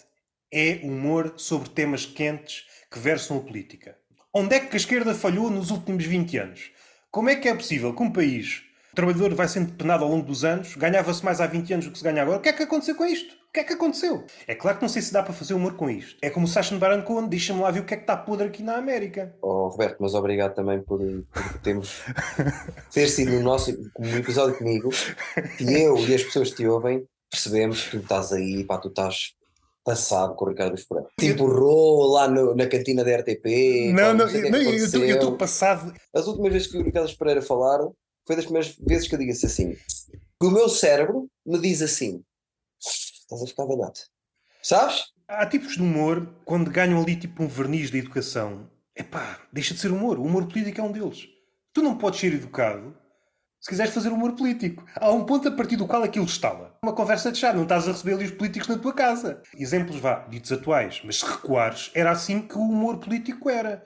é 0.54 0.80
humor 0.84 1.34
sobre 1.38 1.70
temas 1.70 2.06
quentes 2.06 2.66
que 2.92 3.00
versam 3.00 3.38
a 3.38 3.40
política. 3.40 3.98
Onde 4.32 4.56
é 4.56 4.60
que 4.60 4.76
a 4.76 4.78
esquerda 4.78 5.16
falhou 5.16 5.50
nos 5.50 5.72
últimos 5.72 6.06
20 6.06 6.38
anos? 6.38 6.72
Como 7.10 7.30
é 7.30 7.36
que 7.36 7.48
é 7.48 7.56
possível 7.56 7.96
que 7.96 8.04
um 8.04 8.12
país 8.12 8.62
o 8.92 8.96
trabalhador 8.96 9.34
vai 9.34 9.48
sendo 9.48 9.74
penado 9.74 10.04
ao 10.04 10.10
longo 10.10 10.26
dos 10.26 10.44
anos, 10.44 10.76
ganhava-se 10.76 11.24
mais 11.24 11.40
há 11.40 11.48
20 11.48 11.74
anos 11.74 11.86
do 11.86 11.92
que 11.92 11.98
se 11.98 12.04
ganha 12.04 12.22
agora. 12.22 12.38
O 12.38 12.42
que 12.42 12.50
é 12.50 12.54
que 12.54 12.64
aconteceu 12.64 12.96
com 12.96 13.06
isto? 13.06 13.34
O 13.34 13.52
que 13.52 13.62
é 13.62 13.64
que 13.64 13.74
aconteceu? 13.74 14.24
É 14.48 14.54
claro 14.54 14.78
que 14.78 14.84
não 14.84 14.90
sei 14.90 15.02
se 15.02 15.12
dá 15.12 15.24
para 15.24 15.34
fazer 15.34 15.56
humor 15.56 15.74
com 15.74 15.90
isto. 15.90 16.18
É 16.22 16.30
como 16.30 16.46
o 16.46 16.50
Sacha 16.50 16.78
Baron 16.78 17.02
Cohen, 17.02 17.28
deixa-me 17.28 17.62
lá 17.62 17.72
ver 17.72 17.80
o 17.80 17.86
que 17.86 17.96
é 17.96 17.98
que 17.98 18.04
está 18.04 18.16
podre 18.16 18.48
aqui 18.48 18.62
na 18.62 18.78
América. 18.78 19.36
Oh, 19.42 19.68
Roberto, 19.70 19.98
mas 20.00 20.14
obrigado 20.14 20.54
também 20.54 20.82
por, 20.82 21.00
por 21.00 21.60
termos 21.64 22.02
ter 22.94 23.08
sido 23.08 23.32
no 23.32 23.42
nosso 23.42 23.72
um 23.98 24.18
episódio 24.18 24.58
comigo 24.58 24.90
que 25.58 25.64
eu 25.74 25.98
e 25.98 26.14
as 26.14 26.24
pessoas 26.24 26.52
que 26.52 26.58
te 26.58 26.68
ouvem 26.68 27.06
percebemos 27.30 27.84
que 27.84 27.92
tu 27.92 27.98
estás 27.98 28.34
aí, 28.34 28.64
pá, 28.64 28.78
tu 28.78 28.88
estás 28.90 29.34
passado 29.84 30.36
com 30.36 30.46
o 30.46 30.50
Ricardo 30.50 30.76
Esperão. 30.76 31.08
Te 31.18 31.28
empurrou 31.28 32.12
lá 32.12 32.28
no, 32.28 32.56
na 32.56 32.68
cantina 32.68 33.04
da 33.04 33.18
RTP. 33.18 33.92
Não, 33.94 34.14
não, 34.14 34.28
não, 34.28 34.50
não 34.52 35.04
eu 35.04 35.16
estou 35.16 35.38
passado. 35.38 35.94
As 36.14 36.28
últimas 36.28 36.54
vezes 36.54 36.68
que 36.68 36.78
o 36.78 36.84
Ricardo 36.84 37.10
Espereira 37.10 37.42
falaram, 37.42 37.96
foi 38.30 38.36
das 38.36 38.46
primeiras 38.46 38.76
vezes 38.80 39.08
que 39.08 39.16
eu 39.16 39.20
digo 39.20 39.32
assim: 39.32 39.74
que 39.74 40.46
o 40.46 40.52
meu 40.52 40.70
cérebro 40.70 41.28
me 41.44 41.60
diz 41.60 41.82
assim: 41.82 42.24
estás 42.80 43.42
a 43.42 43.48
ficar 43.48 43.66
velhote. 43.66 44.04
Sabes? 44.62 45.06
Há 45.28 45.48
tipos 45.48 45.74
de 45.74 45.82
humor 45.82 46.32
quando 46.46 46.70
ganham 46.70 47.02
ali 47.02 47.16
tipo 47.16 47.42
um 47.42 47.48
verniz 47.48 47.90
de 47.90 47.98
educação. 47.98 48.70
Epá, 48.96 49.40
deixa 49.52 49.74
de 49.74 49.80
ser 49.80 49.92
humor. 49.92 50.20
O 50.20 50.24
humor 50.24 50.46
político 50.48 50.80
é 50.80 50.84
um 50.84 50.92
deles. 50.92 51.28
Tu 51.74 51.82
não 51.82 51.98
podes 51.98 52.20
ser 52.20 52.34
educado 52.34 52.96
se 53.60 53.70
quiseres 53.70 53.94
fazer 53.94 54.10
humor 54.10 54.34
político. 54.34 54.86
Há 54.96 55.12
um 55.12 55.26
ponto 55.26 55.48
a 55.48 55.52
partir 55.52 55.76
do 55.76 55.88
qual 55.88 56.04
aquilo 56.04 56.26
estala. 56.26 56.78
Uma 56.84 56.94
conversa 56.94 57.32
de 57.32 57.40
chá, 57.40 57.52
não 57.52 57.64
estás 57.64 57.88
a 57.88 57.92
receber 57.92 58.14
ali 58.14 58.26
os 58.26 58.32
políticos 58.32 58.68
na 58.68 58.78
tua 58.78 58.94
casa. 58.94 59.42
Exemplos, 59.56 60.00
vá, 60.00 60.28
ditos 60.30 60.52
atuais, 60.52 61.02
mas 61.04 61.18
se 61.20 61.26
recuares, 61.26 61.90
era 61.96 62.12
assim 62.12 62.42
que 62.42 62.58
o 62.58 62.62
humor 62.62 63.00
político 63.00 63.50
era 63.50 63.84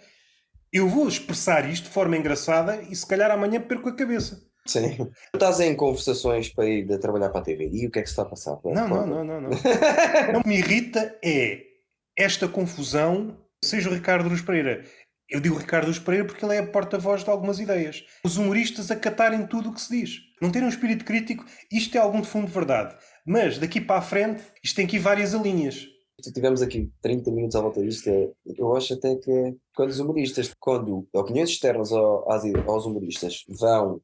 eu 0.74 0.90
vou 0.90 1.08
expressar 1.08 1.70
isto 1.70 1.84
de 1.84 1.92
forma 1.92 2.18
engraçada 2.18 2.82
e 2.90 2.96
se 2.96 3.06
calhar 3.06 3.30
amanhã 3.30 3.62
perco 3.62 3.90
a 3.90 3.96
cabeça. 3.96 4.42
Sim. 4.66 4.96
Tu 4.96 5.36
estás 5.36 5.60
em 5.60 5.76
conversações 5.76 6.50
para 6.50 6.66
ir 6.66 6.88
de 6.88 6.98
trabalhar 6.98 7.30
para 7.30 7.42
a 7.42 7.44
TV 7.44 7.70
e 7.72 7.86
o 7.86 7.92
que 7.92 8.00
é 8.00 8.02
que 8.02 8.08
se 8.08 8.14
está 8.14 8.24
a 8.24 8.26
passar? 8.26 8.58
Não, 8.66 8.88
não, 8.88 9.06
não, 9.06 9.24
não, 9.24 9.42
não. 9.42 9.50
não 10.34 10.42
me 10.46 10.58
irrita 10.58 11.16
é 11.24 11.62
esta 12.18 12.48
confusão, 12.48 13.38
seja 13.64 13.90
o 13.90 13.94
Ricardo 13.94 14.28
Luz 14.28 14.42
Pereira. 14.42 14.84
Eu 15.30 15.40
digo 15.40 15.58
Ricardo 15.58 15.88
Luz 15.88 16.00
Pereira 16.00 16.26
porque 16.26 16.44
ele 16.44 16.56
é 16.56 16.60
a 16.60 16.68
porta-voz 16.68 17.24
de 17.24 17.30
algumas 17.30 17.60
ideias. 17.60 18.04
Os 18.24 18.38
humoristas 18.38 18.90
acatarem 18.90 19.46
tudo 19.46 19.70
o 19.70 19.74
que 19.74 19.82
se 19.82 19.90
diz. 19.90 20.20
Não 20.42 20.52
terem 20.52 20.68
um 20.68 20.72
espírito 20.72 21.06
crítico, 21.06 21.46
isto 21.72 21.96
é 21.96 22.00
algum 22.00 22.22
de 22.22 22.28
fundo 22.28 22.48
de 22.48 22.54
verdade. 22.54 22.96
Mas 23.26 23.58
daqui 23.58 23.80
para 23.80 24.00
a 24.00 24.02
frente, 24.02 24.44
isto 24.64 24.76
tem 24.76 24.86
aqui 24.86 24.98
várias 24.98 25.34
linhas 25.34 25.93
tivemos 26.22 26.62
aqui 26.62 26.92
30 27.02 27.32
minutos 27.32 27.56
à 27.56 27.62
volta 27.62 27.82
disto, 27.82 28.08
é, 28.08 28.32
eu 28.58 28.76
acho 28.76 28.94
até 28.94 29.16
que 29.16 29.32
é 29.32 29.56
quando 29.76 29.90
os 29.90 30.00
humoristas, 30.00 30.54
quando 30.60 31.08
opiniões 31.14 31.50
externas 31.50 31.92
aos 31.92 32.86
humoristas 32.86 33.44
vão 33.48 34.02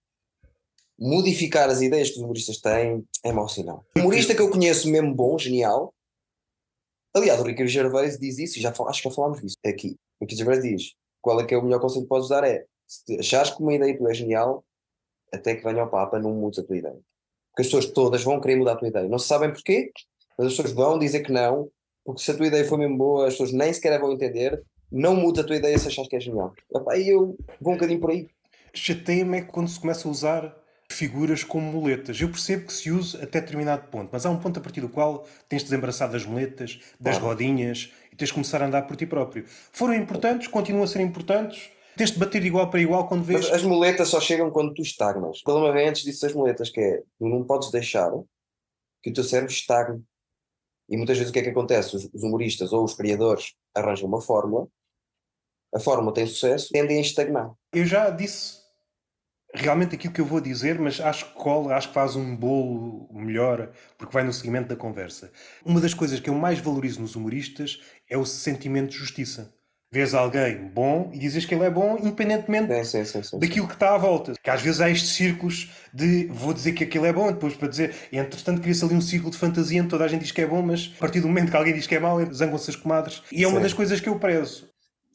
modificar 0.98 1.70
as 1.70 1.82
ideias 1.82 2.10
que 2.10 2.18
os 2.18 2.24
humoristas 2.24 2.60
têm, 2.60 3.06
é 3.24 3.32
mau 3.32 3.48
sinal. 3.48 3.86
O 3.96 4.02
humorista 4.02 4.36
que 4.36 4.42
eu 4.42 4.50
conheço 4.50 4.90
mesmo 4.90 5.14
bom, 5.14 5.38
genial, 5.38 5.94
aliás, 7.16 7.40
o 7.40 7.44
Ricardo 7.44 7.70
Gervais 7.70 8.18
diz 8.18 8.38
isso, 8.38 8.60
e 8.60 8.62
já 8.62 8.70
acho 8.70 9.02
que 9.02 9.10
já 9.10 9.16
falámos 9.16 9.40
disso 9.40 9.56
aqui. 9.66 9.96
O 10.20 10.26
Ricardo 10.26 10.38
Gervais 10.38 10.64
diz: 10.64 10.94
qual 11.22 11.40
é 11.40 11.46
que 11.46 11.54
é 11.54 11.58
o 11.58 11.64
melhor 11.64 11.80
conselho 11.80 12.04
que 12.04 12.10
podes 12.10 12.30
dar? 12.30 12.44
É 12.44 12.66
se 12.90 13.20
achares 13.20 13.52
que 13.52 13.62
uma 13.62 13.74
ideia 13.74 13.96
tu 13.96 14.08
é 14.08 14.14
genial, 14.14 14.66
até 15.32 15.56
que 15.56 15.64
venha 15.64 15.84
ao 15.84 15.90
Papa, 15.90 16.20
não 16.20 16.34
mudes 16.34 16.60
a 16.60 16.64
tua 16.64 16.76
ideia. 16.76 17.00
Porque 17.52 17.62
as 17.62 17.68
pessoas 17.68 17.86
todas 17.86 18.24
vão 18.24 18.42
querer 18.42 18.56
mudar 18.56 18.74
a 18.74 18.76
tua 18.76 18.88
ideia. 18.88 19.08
Não 19.08 19.20
se 19.20 19.28
sabem 19.28 19.54
porquê, 19.54 19.92
mas 20.38 20.48
as 20.48 20.54
pessoas 20.54 20.74
vão 20.74 20.98
dizer 20.98 21.22
que 21.22 21.32
não, 21.32 21.72
porque 22.10 22.24
se 22.24 22.32
a 22.32 22.34
tua 22.36 22.48
ideia 22.48 22.66
for 22.66 22.76
mesmo 22.76 22.98
boa, 22.98 23.28
as 23.28 23.34
pessoas 23.34 23.52
nem 23.52 23.72
sequer 23.72 24.00
vão 24.00 24.12
entender, 24.12 24.60
não 24.92 25.16
muda 25.16 25.42
a 25.42 25.44
tua 25.44 25.58
ideia 25.58 25.78
se 25.78 25.90
achas 25.90 26.08
que 26.08 26.16
é 26.16 26.20
genial. 26.20 26.56
E 26.96 27.08
eu 27.08 27.38
vou 27.62 27.74
um 27.74 27.76
bocadinho 27.76 28.00
por 28.00 28.10
aí. 28.10 28.28
Chateia-me 28.74 29.38
é 29.38 29.42
quando 29.44 29.70
se 29.70 29.80
começa 29.80 30.08
a 30.08 30.12
usar 30.12 30.58
figuras 30.92 31.44
como 31.44 31.72
muletas. 31.72 32.20
Eu 32.20 32.30
percebo 32.30 32.66
que 32.66 32.74
se 32.74 32.90
usa 32.90 33.24
até 33.24 33.40
determinado 33.40 33.90
ponto, 33.90 34.10
mas 34.12 34.26
há 34.26 34.32
um 34.32 34.40
ponto 34.40 34.58
a 34.58 34.64
partir 34.64 34.82
do 34.82 34.90
qual 34.90 35.28
tens 35.48 35.60
de 35.60 35.66
desembaraçar 35.66 36.10
das 36.10 36.26
muletas, 36.26 36.80
das 37.00 37.18
ah. 37.18 37.20
rodinhas 37.20 37.94
e 38.12 38.16
tens 38.16 38.30
de 38.30 38.34
começar 38.34 38.64
a 38.64 38.66
andar 38.66 38.88
por 38.88 38.96
ti 38.96 39.06
próprio. 39.06 39.46
Foram 39.72 39.94
importantes, 39.94 40.48
continuam 40.48 40.86
a 40.86 40.88
ser 40.88 41.02
importantes. 41.02 41.70
Tens 41.96 42.10
de 42.10 42.18
bater 42.18 42.44
igual 42.44 42.72
para 42.72 42.82
igual 42.82 43.08
quando 43.08 43.24
vês. 43.24 43.42
Mas 43.42 43.54
as 43.54 43.62
muletas 43.62 44.08
só 44.08 44.20
chegam 44.20 44.50
quando 44.50 44.74
tu 44.74 44.82
estagnas. 44.82 45.42
O 45.42 45.44
problema 45.44 45.74
vem 45.74 45.90
antes 45.90 46.02
disso 46.02 46.24
das 46.24 46.34
muletas, 46.34 46.72
que 46.72 46.82
é 46.82 47.04
tu 47.20 47.28
não 47.28 47.44
podes 47.44 47.70
deixar 47.70 48.10
que 49.04 49.12
o 49.12 49.14
teu 49.14 49.24
cérebro 49.24 49.54
estagne. 49.54 50.04
E 50.90 50.98
muitas 50.98 51.18
vezes 51.18 51.30
o 51.30 51.34
que 51.34 51.40
é 51.40 51.44
que 51.44 51.50
acontece? 51.50 51.96
Os, 51.96 52.10
os 52.14 52.24
humoristas 52.24 52.74
ou 52.74 52.84
os 52.84 52.94
criadores 52.94 53.54
arranjam 53.76 54.08
uma 54.08 54.22
fórmula, 54.22 54.68
a 55.74 55.80
fórmula 55.80 56.14
tem 56.14 56.26
sucesso, 56.26 56.70
tendem 56.72 56.98
a 56.98 57.02
estagnar. 57.02 57.52
Eu 57.72 57.86
já 57.86 58.10
disse 58.10 58.60
realmente 59.54 59.96
aquilo 59.96 60.14
que 60.14 60.22
eu 60.22 60.26
vou 60.26 60.42
dizer, 60.42 60.80
mas 60.80 61.00
acho 61.00 61.26
que 61.26 61.34
cola, 61.34 61.76
acho 61.76 61.90
que 61.90 61.94
faz 61.94 62.16
um 62.16 62.36
bolo 62.36 63.08
melhor, 63.12 63.72
porque 63.98 64.14
vai 64.14 64.24
no 64.24 64.34
seguimento 64.34 64.68
da 64.68 64.76
conversa. 64.76 65.32
Uma 65.66 65.82
das 65.82 65.94
coisas 65.94 66.20
que 66.20 66.30
eu 66.30 66.36
mais 66.36 66.60
valorizo 66.60 67.02
nos 67.02 67.16
humoristas 67.16 67.82
é 68.10 68.18
o 68.18 68.26
sentimento 68.26 68.92
de 68.92 68.98
justiça. 68.98 69.54
Vês 69.92 70.14
alguém 70.14 70.68
bom 70.68 71.10
e 71.12 71.18
dizes 71.18 71.46
que 71.46 71.56
ele 71.56 71.64
é 71.64 71.70
bom, 71.70 71.98
independentemente 71.98 72.86
Sim, 72.86 73.04
sim, 73.04 73.24
sim, 73.24 73.40
daquilo 73.40 73.68
que 73.68 73.74
está 73.74 73.96
à 73.96 73.98
volta. 73.98 74.34
Que 74.42 74.50
às 74.52 74.62
vezes 74.62 74.80
há 74.82 74.90
estes 74.90 75.10
círculos 75.10 75.72
de 75.92 76.28
vou 76.28 76.54
dizer 76.54 76.74
que 76.74 76.84
aquilo 76.84 77.06
é 77.06 77.14
bom, 77.14 77.32
depois 77.32 77.56
para 77.56 77.68
dizer, 77.68 77.96
entretanto 78.12 78.62
cria-se 78.62 78.86
ali 78.86 78.94
um 78.94 79.02
círculo 79.02 79.32
de 79.32 79.38
fantasia 79.38 79.82
onde 79.82 79.90
toda 79.90 80.06
a 80.06 80.08
gente 80.08 80.22
diz 80.22 80.32
que 80.32 80.42
é 80.42 80.46
bom, 80.46 80.62
mas 80.62 80.94
a 80.96 81.00
partir 81.00 81.22
do 81.22 81.28
momento 81.28 81.50
que 81.50 81.58
alguém 81.58 81.74
diz 81.74 81.88
que 81.88 81.96
é 81.96 82.00
mau, 82.00 82.24
zangam-se 82.32 82.70
as 82.70 82.76
comadres. 82.76 83.24
E 83.32 83.44
é 83.44 83.48
uma 83.48 83.60
das 83.60 83.74
coisas 83.74 84.00
que 84.00 84.08
eu 84.08 84.20
prezo. 84.20 84.70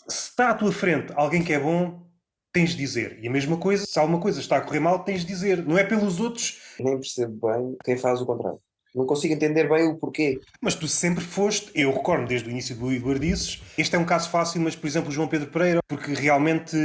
Se 0.08 0.30
está 0.30 0.50
à 0.50 0.54
tua 0.54 0.72
frente 0.72 1.12
alguém 1.14 1.44
que 1.44 1.52
é 1.52 1.58
bom, 1.58 2.04
tens 2.52 2.70
de 2.70 2.76
dizer. 2.76 3.18
E 3.22 3.28
a 3.28 3.30
mesma 3.30 3.56
coisa, 3.56 3.86
se 3.86 3.98
alguma 3.98 4.20
coisa 4.20 4.40
está 4.40 4.56
a 4.56 4.60
correr 4.60 4.80
mal, 4.80 5.04
tens 5.04 5.20
de 5.20 5.26
dizer. 5.26 5.64
Não 5.64 5.78
é 5.78 5.84
pelos 5.84 6.18
outros, 6.18 6.60
Nem 6.80 6.96
percebo 6.96 7.48
bem 7.48 7.76
quem 7.84 7.96
faz 7.96 8.20
o 8.20 8.26
contrário. 8.26 8.60
Não 8.94 9.06
consigo 9.06 9.34
entender 9.34 9.68
bem 9.68 9.88
o 9.88 9.96
porquê. 9.96 10.38
mas 10.60 10.74
tu 10.74 10.86
sempre 10.86 11.24
foste, 11.24 11.70
eu 11.74 11.90
recordo 11.92 12.28
desde 12.28 12.48
o 12.48 12.50
início 12.50 12.76
do 12.76 12.92
Eduardices, 12.92 13.60
este 13.76 13.96
é 13.96 13.98
um 13.98 14.04
caso 14.04 14.30
fácil, 14.30 14.60
mas 14.60 14.76
por 14.76 14.86
exemplo 14.86 15.08
o 15.10 15.12
João 15.12 15.26
Pedro 15.26 15.50
Pereira, 15.50 15.80
porque 15.88 16.12
realmente 16.14 16.76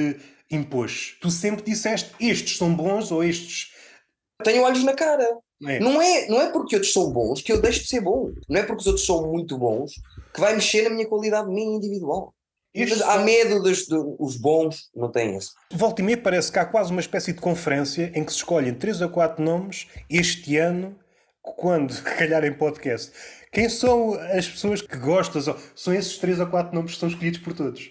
impôs. 0.49 1.15
Tu 1.21 1.29
sempre 1.29 1.63
disseste, 1.63 2.11
estes 2.19 2.57
são 2.57 2.73
bons 2.73 3.11
ou 3.11 3.23
estes... 3.23 3.71
Tenho 4.43 4.63
olhos 4.63 4.83
na 4.83 4.93
cara. 4.93 5.37
É. 5.67 5.79
Não 5.79 6.01
é, 6.01 6.27
não 6.27 6.41
é 6.41 6.49
porque 6.51 6.75
outros 6.77 6.93
são 6.93 7.11
bons 7.11 7.41
que 7.41 7.51
eu 7.51 7.61
deixo 7.61 7.81
de 7.81 7.87
ser 7.89 7.99
bom. 8.01 8.31
Não 8.49 8.59
é 8.61 8.63
porque 8.63 8.79
os 8.81 8.87
outros 8.87 9.05
são 9.05 9.29
muito 9.29 9.57
bons 9.57 9.91
que 10.33 10.39
vai 10.39 10.55
mexer 10.55 10.83
na 10.83 10.89
minha 10.91 11.07
qualidade 11.07 11.49
minha 11.49 11.75
individual. 11.75 12.33
Estes 12.73 13.01
há 13.01 13.15
são- 13.15 13.23
medo 13.25 13.61
dos 13.61 13.85
do- 13.87 14.15
os 14.19 14.37
bons, 14.37 14.89
não 14.95 15.11
têm 15.11 15.35
esse. 15.35 15.49
Volta 15.73 16.01
e 16.01 16.05
meia 16.05 16.17
parece 16.17 16.51
que 16.51 16.57
há 16.59 16.65
quase 16.65 16.91
uma 16.91 17.01
espécie 17.01 17.33
de 17.33 17.41
conferência 17.41 18.11
em 18.15 18.23
que 18.23 18.31
se 18.31 18.37
escolhem 18.37 18.73
três 18.73 19.01
ou 19.01 19.09
quatro 19.09 19.43
nomes 19.43 19.87
este 20.09 20.55
ano, 20.55 20.95
quando 21.41 22.01
calhar 22.03 22.43
em 22.43 22.53
podcast. 22.53 23.11
Quem 23.51 23.67
são 23.67 24.13
as 24.13 24.47
pessoas 24.47 24.81
que 24.81 24.97
gostas? 24.97 25.45
São 25.75 25.93
esses 25.93 26.17
três 26.17 26.39
ou 26.39 26.47
quatro 26.47 26.75
nomes 26.75 26.93
que 26.93 26.99
são 26.99 27.09
escolhidos 27.09 27.39
por 27.39 27.53
todos. 27.53 27.89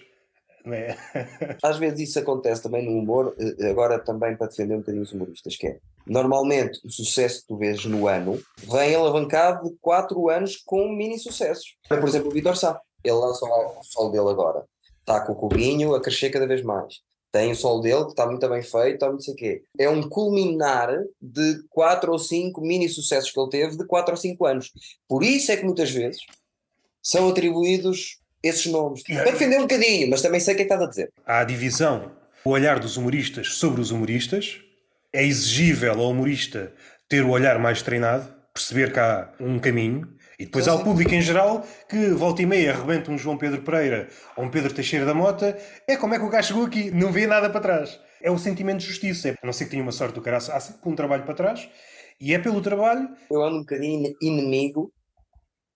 Não 0.65 0.73
é? 0.73 0.95
Às 1.63 1.77
vezes 1.77 2.09
isso 2.09 2.19
acontece 2.19 2.63
também 2.63 2.85
no 2.85 2.97
humor, 2.97 3.35
eh, 3.39 3.69
agora 3.69 3.99
também 3.99 4.35
para 4.35 4.47
defender 4.47 4.75
um 4.75 4.79
bocadinho 4.79 5.03
os 5.03 5.11
humoristas, 5.11 5.55
que 5.55 5.67
é, 5.67 5.79
normalmente 6.05 6.79
o 6.85 6.91
sucesso 6.91 7.41
que 7.41 7.47
tu 7.47 7.57
vês 7.57 7.85
no 7.85 8.07
ano 8.07 8.39
vem 8.57 8.93
alavancado 8.93 9.69
de 9.69 9.75
4 9.81 10.29
anos 10.29 10.57
com 10.57 10.89
mini 10.89 11.17
sucessos. 11.17 11.77
Por 11.87 12.07
exemplo, 12.07 12.29
o 12.29 12.33
Vitor 12.33 12.57
Sá, 12.57 12.79
ele 13.03 13.15
lança 13.15 13.45
o 13.45 13.83
solo 13.83 14.11
dele 14.11 14.29
agora, 14.29 14.65
está 14.99 15.21
com 15.21 15.31
o 15.31 15.35
cubinho 15.35 15.95
a 15.95 16.01
crescer 16.01 16.29
cada 16.29 16.45
vez 16.45 16.61
mais. 16.61 16.95
Tem 17.31 17.51
o 17.51 17.55
solo 17.55 17.81
dele 17.81 18.05
que 18.05 18.11
está 18.11 18.25
muito 18.25 18.49
bem 18.49 18.61
feito, 18.61 18.93
está 18.95 19.07
muito 19.07 19.23
sei 19.23 19.33
o 19.33 19.37
quê. 19.37 19.63
É 19.77 19.89
um 19.89 20.01
culminar 20.01 20.89
de 21.21 21.63
4 21.69 22.11
ou 22.11 22.17
5 22.17 22.59
mini 22.61 22.89
sucessos 22.89 23.31
que 23.31 23.39
ele 23.39 23.49
teve 23.49 23.77
de 23.77 23.85
4 23.85 24.11
ou 24.11 24.17
5 24.17 24.45
anos. 24.45 24.71
Por 25.07 25.23
isso 25.23 25.51
é 25.51 25.57
que 25.57 25.63
muitas 25.63 25.91
vezes 25.91 26.21
são 27.01 27.29
atribuídos 27.29 28.19
esses 28.41 28.65
nomes. 28.65 29.03
Para 29.03 29.31
defender 29.31 29.57
um 29.57 29.63
bocadinho, 29.63 30.09
mas 30.09 30.21
também 30.21 30.39
sei 30.39 30.53
o 30.53 30.57
que 30.57 30.63
é 30.63 30.65
que 30.65 30.73
estás 30.73 30.87
a 30.87 30.89
dizer. 30.89 31.11
Há 31.25 31.39
a 31.39 31.43
divisão, 31.43 32.11
o 32.43 32.49
olhar 32.49 32.79
dos 32.79 32.97
humoristas 32.97 33.53
sobre 33.53 33.81
os 33.81 33.91
humoristas. 33.91 34.61
É 35.11 35.23
exigível 35.23 35.99
ao 35.99 36.11
humorista 36.11 36.73
ter 37.07 37.23
o 37.23 37.29
olhar 37.29 37.57
mais 37.57 37.81
treinado, 37.81 38.31
perceber 38.53 38.93
que 38.93 38.99
há 38.99 39.33
um 39.39 39.57
caminho. 39.59 40.07
E 40.39 40.45
depois 40.45 40.69
há 40.69 40.73
o 40.73 40.81
público 40.85 41.13
em 41.13 41.21
geral 41.21 41.65
que 41.89 42.11
volta 42.11 42.41
e 42.41 42.45
meia 42.45 42.71
arrebenta 42.71 43.11
um 43.11 43.17
João 43.17 43.37
Pedro 43.37 43.61
Pereira 43.61 44.07
ou 44.37 44.45
um 44.45 44.49
Pedro 44.49 44.73
Teixeira 44.73 45.05
da 45.05 45.13
Mota. 45.13 45.59
É 45.85 45.97
como 45.97 46.13
é 46.13 46.17
que 46.17 46.23
o 46.23 46.29
gajo 46.29 46.47
chegou 46.47 46.65
aqui? 46.65 46.89
Não 46.91 47.11
vê 47.11 47.27
nada 47.27 47.49
para 47.49 47.59
trás. 47.59 47.99
É 48.21 48.31
o 48.31 48.37
sentimento 48.37 48.79
de 48.79 48.85
justiça. 48.85 49.35
A 49.43 49.45
não 49.45 49.51
ser 49.51 49.65
que 49.65 49.71
tenha 49.71 49.83
uma 49.83 49.91
sorte 49.91 50.15
do 50.15 50.21
caraço, 50.21 50.49
há 50.53 50.59
sempre 50.61 50.89
um 50.89 50.95
trabalho 50.95 51.23
para 51.23 51.33
trás. 51.33 51.69
E 52.21 52.33
é 52.33 52.39
pelo 52.39 52.61
trabalho. 52.61 53.09
eu 53.29 53.43
ando 53.43 53.57
um 53.57 53.59
bocadinho 53.59 54.15
inimigo 54.21 54.93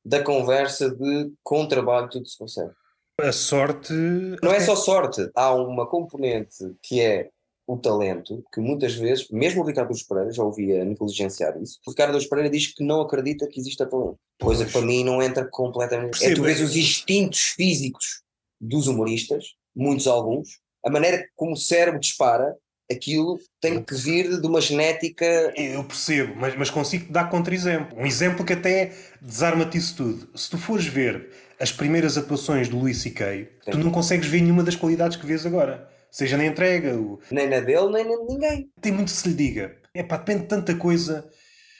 da 0.05 0.23
conversa 0.23 0.89
de 0.89 1.33
com 1.43 1.67
trabalho 1.67 2.09
tudo 2.09 2.25
se 2.25 2.37
consegue. 2.37 2.71
A 3.19 3.33
sorte. 3.33 3.93
Não 4.41 4.53
é 4.53 4.61
só 4.61 4.77
sorte, 4.77 5.29
há 5.35 5.53
uma 5.53 5.85
componente 5.87 6.73
que 6.81 7.01
é 7.01 7.29
o 7.65 7.77
talento, 7.77 8.43
que 8.53 8.59
muitas 8.59 8.93
vezes, 8.93 9.29
mesmo 9.29 9.61
o 9.61 9.65
Ricardo 9.65 9.89
dos 9.89 10.03
Pereira, 10.03 10.31
já 10.31 10.43
ouvia 10.43 10.83
negligenciar 10.83 11.61
isso, 11.61 11.79
o 11.85 11.91
Ricardo 11.91 12.13
dos 12.13 12.27
Pereira 12.27 12.49
diz 12.49 12.67
que 12.67 12.83
não 12.83 13.01
acredita 13.01 13.47
que 13.47 13.59
exista 13.59 13.85
talento. 13.85 14.17
Coisa 14.41 14.65
que 14.65 14.71
para 14.71 14.81
mim 14.81 15.03
não 15.03 15.21
entra 15.21 15.47
completamente. 15.49 16.17
É 16.17 16.19
Percebo. 16.19 16.35
tu 16.35 16.43
vês 16.43 16.61
os 16.61 16.75
instintos 16.75 17.39
físicos 17.39 18.21
dos 18.59 18.87
humoristas, 18.87 19.45
muitos 19.75 20.07
alguns, 20.07 20.59
a 20.85 20.89
maneira 20.89 21.25
como 21.35 21.53
o 21.53 21.57
cérebro 21.57 21.99
dispara, 21.99 22.55
aquilo 22.91 23.39
tem 23.61 23.81
que 23.81 23.95
vir 23.95 24.41
de 24.41 24.45
uma 24.45 24.59
genética 24.59 25.25
Eu 25.55 25.83
percebo, 25.85 26.35
mas, 26.35 26.55
mas 26.57 26.69
consigo 26.69 27.11
dar 27.11 27.29
contra-exemplo. 27.29 27.97
Um 27.97 28.05
exemplo 28.05 28.45
que 28.45 28.53
até 28.53 28.93
desarma-te 29.21 29.77
isso 29.77 29.95
tudo. 29.95 30.37
Se 30.37 30.49
tu 30.49 30.57
fores 30.57 30.85
ver 30.85 31.29
as 31.59 31.71
primeiras 31.71 32.17
atuações 32.17 32.67
do 32.67 32.77
Luís 32.77 32.97
C.K., 33.01 33.49
tu 33.71 33.77
não 33.77 33.91
consegues 33.91 34.27
ver 34.27 34.41
nenhuma 34.41 34.63
das 34.63 34.75
qualidades 34.75 35.15
que 35.15 35.25
vês 35.25 35.45
agora. 35.45 35.92
Seja 36.13 36.37
na 36.37 36.45
entrega, 36.45 36.95
o... 36.95 37.19
nem 37.31 37.49
na 37.49 37.59
dele, 37.59 37.89
nem 37.89 38.05
na 38.05 38.15
de 38.15 38.25
ninguém. 38.25 38.71
tem 38.79 38.91
muito 38.91 39.11
que 39.11 39.17
se 39.17 39.27
lhe 39.27 39.33
diga. 39.33 39.75
É 39.95 40.03
pá, 40.03 40.17
depende 40.17 40.43
de 40.43 40.47
tanta 40.47 40.75
coisa. 40.75 41.27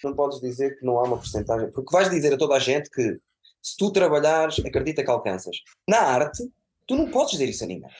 não 0.03 0.15
podes 0.15 0.41
dizer 0.41 0.79
que 0.79 0.83
não 0.83 0.97
há 0.97 1.03
uma 1.03 1.17
porcentagem, 1.17 1.71
porque 1.71 1.91
vais 1.91 2.09
dizer 2.09 2.33
a 2.33 2.37
toda 2.37 2.55
a 2.55 2.59
gente 2.59 2.89
que 2.89 3.19
se 3.61 3.77
tu 3.77 3.91
trabalhares, 3.91 4.57
acredita 4.65 5.03
que 5.03 5.11
alcanças. 5.11 5.57
Na 5.87 5.99
arte, 5.99 6.51
tu 6.87 6.95
não 6.95 7.11
podes 7.11 7.33
dizer 7.33 7.47
isso 7.47 7.63
a 7.63 7.67
ninguém. 7.67 7.91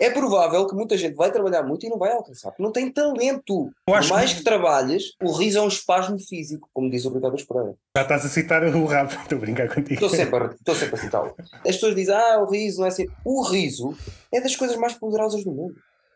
É 0.00 0.10
provável 0.10 0.66
que 0.66 0.74
muita 0.74 0.96
gente 0.96 1.14
vai 1.14 1.30
trabalhar 1.32 1.62
muito 1.62 1.86
e 1.86 1.88
não 1.88 1.98
vai 1.98 2.12
alcançar, 2.12 2.50
porque 2.50 2.62
não 2.62 2.72
tem 2.72 2.90
talento. 2.90 3.70
Por 3.86 4.08
mais 4.08 4.32
que- 4.32 4.38
que 4.38 4.44
trabalhes, 4.44 5.12
o 5.22 5.32
riso 5.32 5.58
é 5.58 5.62
um 5.62 5.68
espasmo 5.68 6.18
físico, 6.18 6.68
como 6.72 6.90
diz 6.90 7.04
o 7.04 7.12
Ricardo 7.14 7.36
Esperança. 7.36 7.76
Já 7.96 8.02
estás 8.02 8.24
a 8.24 8.28
citar 8.28 8.62
o 8.64 8.84
rabo. 8.84 9.10
Estou 9.22 9.38
a 9.38 9.40
brincar 9.40 9.68
contigo. 9.68 9.94
Estou 9.94 10.10
sempre, 10.10 10.38
a- 10.44 10.54
estou 10.54 10.74
sempre 10.74 10.94
a 10.96 10.98
citá-lo. 10.98 11.34
As 11.54 11.62
pessoas 11.76 11.94
dizem, 11.94 12.14
ah, 12.14 12.38
o 12.40 12.50
riso 12.50 12.78
não 12.78 12.86
é 12.86 12.88
assim. 12.88 13.06
O 13.24 13.42
riso 13.42 13.96
é 14.32 14.40
das 14.40 14.54
coisas 14.56 14.76
mais 14.76 14.94
poderosas 14.94 15.42
do 15.44 15.50
mundo. 15.52 15.74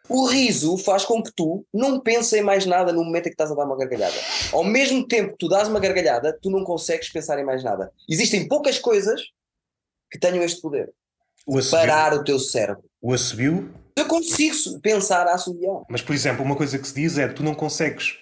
O 0.09 0.27
riso 0.27 0.77
faz 0.77 1.05
com 1.05 1.23
que 1.23 1.31
tu 1.33 1.65
não 1.73 2.01
penses 2.01 2.33
em 2.33 2.43
mais 2.43 2.67
nada 2.67 2.93
no 2.93 3.05
momento 3.05 3.27
em 3.27 3.31
que 3.31 3.35
estás 3.35 3.53
a 3.53 3.55
dar 3.55 3.65
uma 3.65 3.77
gargalhada. 3.77 4.17
Ao 4.53 4.65
mesmo 4.65 5.07
tempo 5.07 5.31
que 5.33 5.39
tu 5.39 5.49
dás 5.49 5.69
uma 5.69 5.79
gargalhada, 5.79 6.37
tu 6.43 6.51
não 6.51 6.65
consegues 6.65 7.09
pensar 7.13 7.39
em 7.39 7.45
mais 7.45 7.63
nada. 7.63 7.93
Existem 8.09 8.49
poucas 8.49 8.77
coisas 8.79 9.23
que 10.11 10.19
tenham 10.19 10.43
este 10.43 10.61
poder. 10.61 10.93
O 11.47 11.61
Parar 11.71 12.13
o 12.15 12.25
teu 12.25 12.41
cérebro. 12.41 12.90
O 13.01 13.13
assobio 13.13 13.73
Eu 13.97 14.07
consigo 14.07 14.81
pensar 14.81 15.27
a 15.27 15.35
assobiar. 15.35 15.83
Mas, 15.89 16.03
por 16.03 16.15
exemplo, 16.15 16.45
uma 16.45 16.57
coisa 16.57 16.79
que 16.79 16.87
se 16.87 16.95
diz 16.95 17.19
é 17.19 17.29
tu 17.29 17.43
não 17.43 17.55
consegues. 17.55 18.15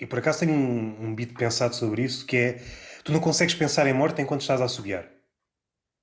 E 0.00 0.06
por 0.06 0.18
acaso 0.18 0.40
tenho 0.40 0.52
um, 0.54 1.06
um 1.08 1.14
beat 1.14 1.32
pensado 1.34 1.74
sobre 1.76 2.02
isso 2.02 2.26
que 2.26 2.36
é 2.36 2.58
tu 3.04 3.12
não 3.12 3.20
consegues 3.20 3.54
pensar 3.54 3.86
em 3.86 3.92
morte 3.92 4.20
enquanto 4.22 4.40
estás 4.42 4.60
a 4.60 4.64
assobiar. 4.64 5.06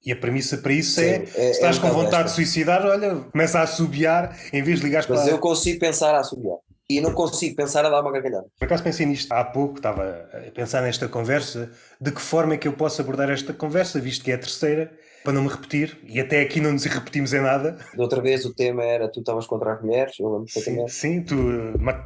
E 0.06 0.12
a 0.12 0.16
premissa 0.16 0.58
para 0.58 0.72
isso 0.72 0.96
Sim, 1.02 1.02
é, 1.02 1.16
é- 1.24 1.26
se 1.26 1.50
estás 1.52 1.78
é 1.78 1.82
com 1.82 1.90
vontade 1.92 2.30
de 2.30 2.36
suicidar, 2.36 2.86
olha, 2.86 3.16
começa 3.16 3.60
a 3.60 3.64
assobiar 3.64 4.38
em 4.54 4.64
vez 4.64 4.80
de 4.80 4.86
ligares 4.86 5.08
Mas 5.10 5.22
para. 5.24 5.32
eu 5.32 5.40
consigo 5.40 5.80
pensar 5.80 6.16
a 6.16 6.20
assobiar. 6.20 6.58
E 6.90 7.02
não 7.02 7.14
consigo 7.14 7.56
pensar 7.56 7.86
a 7.86 7.90
dar 7.90 8.02
uma 8.02 8.12
gargalhada. 8.12 8.48
Por 8.58 8.66
acaso 8.66 8.82
pensei 8.82 9.06
nisto 9.06 9.32
há 9.32 9.44
pouco, 9.44 9.76
estava 9.78 10.28
a 10.34 10.52
pensar 10.52 10.82
nesta 10.82 11.08
conversa, 11.08 11.70
de 12.02 12.12
que 12.12 12.22
forma 12.22 12.54
é 12.56 12.58
que 12.58 12.68
eu 12.68 12.74
posso 12.74 13.02
abordar 13.02 13.30
esta 13.30 13.54
conversa, 13.54 14.00
visto 14.00 14.24
que 14.24 14.32
é 14.32 14.36
a 14.36 14.40
terceira, 14.40 14.92
para 15.24 15.34
não 15.34 15.44
me 15.44 15.50
repetir, 15.50 15.98
e 16.08 16.20
até 16.20 16.42
aqui 16.42 16.62
não 16.62 16.72
nos 16.72 16.86
repetimos 16.86 17.34
em 17.34 17.42
nada. 17.42 17.78
Da 17.96 18.04
outra 18.04 18.22
vez 18.22 18.46
o 18.46 18.54
tema 18.54 18.84
era 18.84 19.08
tu 19.08 19.20
estavas 19.20 19.46
contra 19.46 19.74
as 19.74 19.82
mulheres, 19.82 20.20
eu 20.20 20.32
lembro 20.32 20.48
Sim, 20.50 20.88
sim, 20.88 21.22
tu 21.22 21.36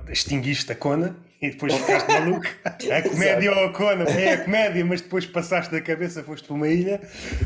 extinguiste 0.10 0.72
a 0.72 0.76
Cona 0.76 1.16
e 1.44 1.52
depois 1.52 1.74
ficaste 1.74 2.08
maluco. 2.08 2.48
A 2.64 3.02
comédia 3.02 3.52
ou 3.52 3.66
a 3.66 3.74
Cona 3.74 4.06
é 4.06 4.34
a 4.34 4.46
comédia, 4.46 4.86
mas 4.86 5.02
depois 5.02 5.26
passaste 5.26 5.74
da 5.74 5.82
cabeça, 5.82 6.24
foste 6.24 6.48
para 6.48 6.56
uma 6.56 6.70
ilha. 6.70 7.02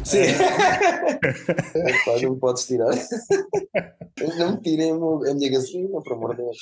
Sim. 0.05 0.19
Epá, 1.75 2.21
não 2.21 2.33
me 2.33 2.39
podes 2.39 2.67
tirar. 2.67 2.93
não 4.37 4.51
me 4.51 4.61
tirem 4.61 4.91
a 4.91 5.33
minha 5.33 5.51
gasolina, 5.51 5.99
por 6.03 6.13
amor 6.13 6.35
de 6.35 6.43
Deus. 6.43 6.57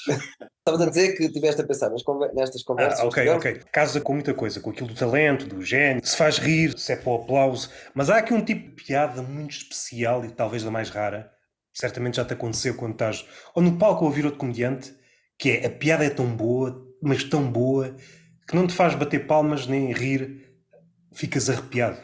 Estavas 0.60 0.88
a 0.88 0.90
dizer 0.90 1.18
que 1.18 1.26
estiveste 1.26 1.62
a 1.62 1.68
pensar 1.68 1.92
nestas 2.34 2.64
conversas. 2.64 3.02
Ah, 3.02 3.06
ok, 3.06 3.30
ok. 3.30 3.62
Casa 3.70 4.00
com 4.00 4.14
muita 4.14 4.34
coisa, 4.34 4.62
com 4.62 4.70
aquilo 4.70 4.88
do 4.88 4.96
talento, 4.96 5.46
do 5.46 5.62
gênio, 5.62 6.06
se 6.06 6.16
faz 6.16 6.38
rir, 6.38 6.78
se 6.80 6.94
é 6.94 6.96
para 6.96 7.12
o 7.12 7.16
aplauso. 7.16 7.70
Mas 7.94 8.10
há 8.10 8.18
aqui 8.18 8.34
um 8.34 8.44
tipo 8.44 8.70
de 8.70 8.84
piada 8.84 9.22
muito 9.22 9.52
especial 9.52 10.24
e 10.24 10.32
talvez 10.32 10.64
da 10.64 10.72
mais 10.72 10.90
rara. 10.90 11.30
Certamente 11.74 12.16
já 12.16 12.24
te 12.24 12.34
aconteceu 12.34 12.76
quando 12.76 12.94
estás 12.94 13.26
ou 13.54 13.62
no 13.62 13.78
palco 13.78 14.06
a 14.06 14.08
ouvir 14.08 14.24
outro 14.24 14.40
comediante, 14.40 14.96
que 15.38 15.52
é 15.52 15.66
a 15.66 15.70
piada 15.70 16.06
é 16.06 16.10
tão 16.10 16.26
boa, 16.26 16.86
mas 17.02 17.24
tão 17.24 17.50
boa, 17.52 17.96
que 18.48 18.56
não 18.56 18.68
te 18.68 18.74
faz 18.74 18.96
bater 18.96 19.26
palmas 19.28 19.68
nem 19.68 19.92
rir, 19.92 20.46
ficas 21.14 21.50
arrepiado. 21.50 21.98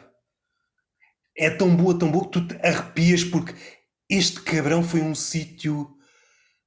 É 1.38 1.50
tão 1.50 1.76
boa, 1.76 1.98
tão 1.98 2.12
boa 2.12 2.26
que 2.26 2.32
tu 2.32 2.48
te 2.48 2.56
arrepias 2.66 3.24
porque 3.24 3.54
este 4.10 4.42
cabrão 4.42 4.84
foi 4.84 5.02
um 5.02 5.16
sítio 5.16 5.90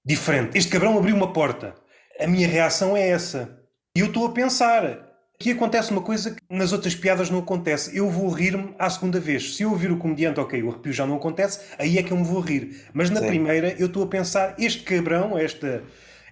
diferente. 0.04 0.56
Este 0.56 0.70
cabrão 0.70 0.98
abriu 0.98 1.14
uma 1.14 1.32
porta. 1.32 1.74
A 2.18 2.26
minha 2.26 2.48
reação 2.48 2.96
é 2.96 3.08
essa. 3.08 3.60
E 3.96 4.00
eu 4.00 4.06
estou 4.06 4.26
a 4.26 4.32
pensar, 4.32 5.14
Aqui 5.38 5.50
acontece 5.50 5.90
uma 5.90 6.00
coisa 6.00 6.30
que 6.30 6.40
nas 6.48 6.72
outras 6.72 6.94
piadas 6.94 7.28
não 7.28 7.40
acontece. 7.40 7.94
Eu 7.96 8.08
vou 8.08 8.30
rir-me 8.30 8.74
à 8.78 8.88
segunda 8.88 9.18
vez. 9.18 9.56
Se 9.56 9.64
eu 9.64 9.70
ouvir 9.70 9.90
o 9.90 9.98
comediante, 9.98 10.38
ok, 10.38 10.62
o 10.62 10.70
arrepio 10.70 10.92
já 10.92 11.04
não 11.04 11.16
acontece, 11.16 11.60
aí 11.76 11.98
é 11.98 12.02
que 12.02 12.12
eu 12.12 12.16
me 12.16 12.24
vou 12.24 12.40
rir. 12.40 12.87
Mas 12.94 13.10
na 13.10 13.20
Sim. 13.20 13.26
primeira 13.26 13.74
eu 13.78 13.88
estou 13.88 14.04
a 14.04 14.06
pensar, 14.06 14.54
este 14.58 14.84
cabrão, 14.84 15.37
esta, 15.37 15.82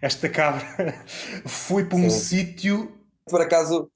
esta 0.03 0.29
cabra, 0.29 0.67
foi 1.47 1.85
para 1.85 1.97
um 1.97 2.11
sítio. 2.11 2.93
Por 3.25 3.41
acaso 3.41 3.89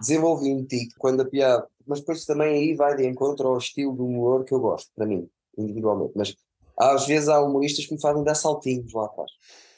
desenvolvi 0.00 0.50
um 0.50 0.64
tique 0.64 0.94
quando 0.98 1.20
a 1.20 1.24
piada. 1.26 1.68
Mas 1.86 2.00
depois 2.00 2.24
também 2.24 2.54
aí 2.54 2.74
vai 2.74 2.96
de 2.96 3.06
encontro 3.06 3.46
ao 3.46 3.58
estilo 3.58 3.94
do 3.94 4.06
humor 4.06 4.44
que 4.44 4.54
eu 4.54 4.58
gosto, 4.58 4.90
para 4.96 5.04
mim, 5.04 5.28
individualmente. 5.58 6.12
Mas 6.16 6.34
às 6.78 7.06
vezes 7.06 7.28
há 7.28 7.40
humoristas 7.40 7.84
que 7.84 7.92
me 7.92 8.00
fazem 8.00 8.24
dar 8.24 8.34
saltinhos 8.34 8.92
lá 8.94 9.04
atrás. 9.04 9.30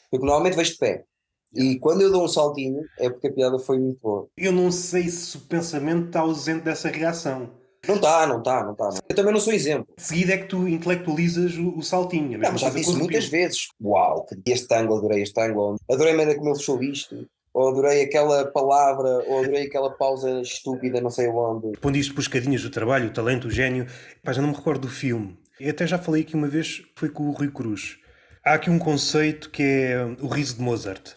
Porque 0.08 0.24
normalmente 0.24 0.56
vejo 0.56 0.72
de 0.72 0.78
pé. 0.78 1.04
E 1.52 1.78
quando 1.80 2.02
eu 2.02 2.12
dou 2.12 2.24
um 2.24 2.28
saltinho 2.28 2.84
é 2.98 3.10
porque 3.10 3.26
a 3.26 3.32
piada 3.32 3.58
foi 3.58 3.78
muito 3.78 4.00
boa. 4.00 4.28
Eu 4.36 4.52
não 4.52 4.70
sei 4.70 5.08
se 5.08 5.36
o 5.36 5.40
pensamento 5.40 6.06
está 6.06 6.20
ausente 6.20 6.64
dessa 6.64 6.88
reação. 6.88 7.50
Não 7.86 7.96
está, 7.96 8.26
não 8.26 8.38
está, 8.38 8.64
não 8.64 8.72
está. 8.72 8.90
Eu 9.08 9.16
também 9.16 9.32
não 9.32 9.40
sou 9.40 9.52
exemplo. 9.52 9.86
De 9.96 10.02
seguida 10.02 10.34
é 10.34 10.38
que 10.38 10.46
tu 10.46 10.66
intelectualizas 10.68 11.56
o, 11.56 11.76
o 11.76 11.82
saltinho. 11.82 12.38
Não, 12.38 12.52
mas 12.52 12.60
já 12.60 12.70
disse 12.70 12.94
muitas 12.94 13.26
vezes. 13.26 13.68
Uau, 13.82 14.26
este 14.46 14.74
ângulo, 14.74 14.98
adorei 14.98 15.22
este 15.22 15.40
ângulo. 15.40 15.76
Adorei 15.90 16.12
a 16.12 16.16
maneira 16.16 16.38
como 16.38 16.50
ele 16.50 16.58
fechou 16.58 16.82
isto. 16.82 17.26
Ou 17.52 17.68
adorei 17.70 18.02
aquela 18.02 18.44
palavra, 18.46 19.24
ou 19.26 19.38
adorei 19.38 19.66
aquela 19.66 19.90
pausa 19.90 20.42
estúpida, 20.42 21.00
não 21.00 21.10
sei 21.10 21.28
onde. 21.28 21.78
Pondo 21.78 21.96
isto 21.96 22.14
por 22.14 22.20
escadinhas 22.20 22.62
do 22.62 22.70
trabalho, 22.70 23.08
o 23.08 23.12
talento, 23.12 23.48
o 23.48 23.50
gênio. 23.50 23.86
Pá, 24.22 24.32
já 24.32 24.42
não 24.42 24.50
me 24.50 24.54
recordo 24.54 24.82
do 24.82 24.88
filme. 24.88 25.38
Eu 25.58 25.70
até 25.70 25.86
já 25.86 25.98
falei 25.98 26.22
aqui 26.22 26.34
uma 26.34 26.48
vez, 26.48 26.82
foi 26.94 27.08
com 27.08 27.24
o 27.24 27.30
Rui 27.30 27.50
Cruz. 27.50 27.96
Há 28.44 28.54
aqui 28.54 28.68
um 28.68 28.78
conceito 28.78 29.50
que 29.50 29.62
é 29.62 30.04
o 30.20 30.28
riso 30.28 30.56
de 30.56 30.62
Mozart 30.62 31.16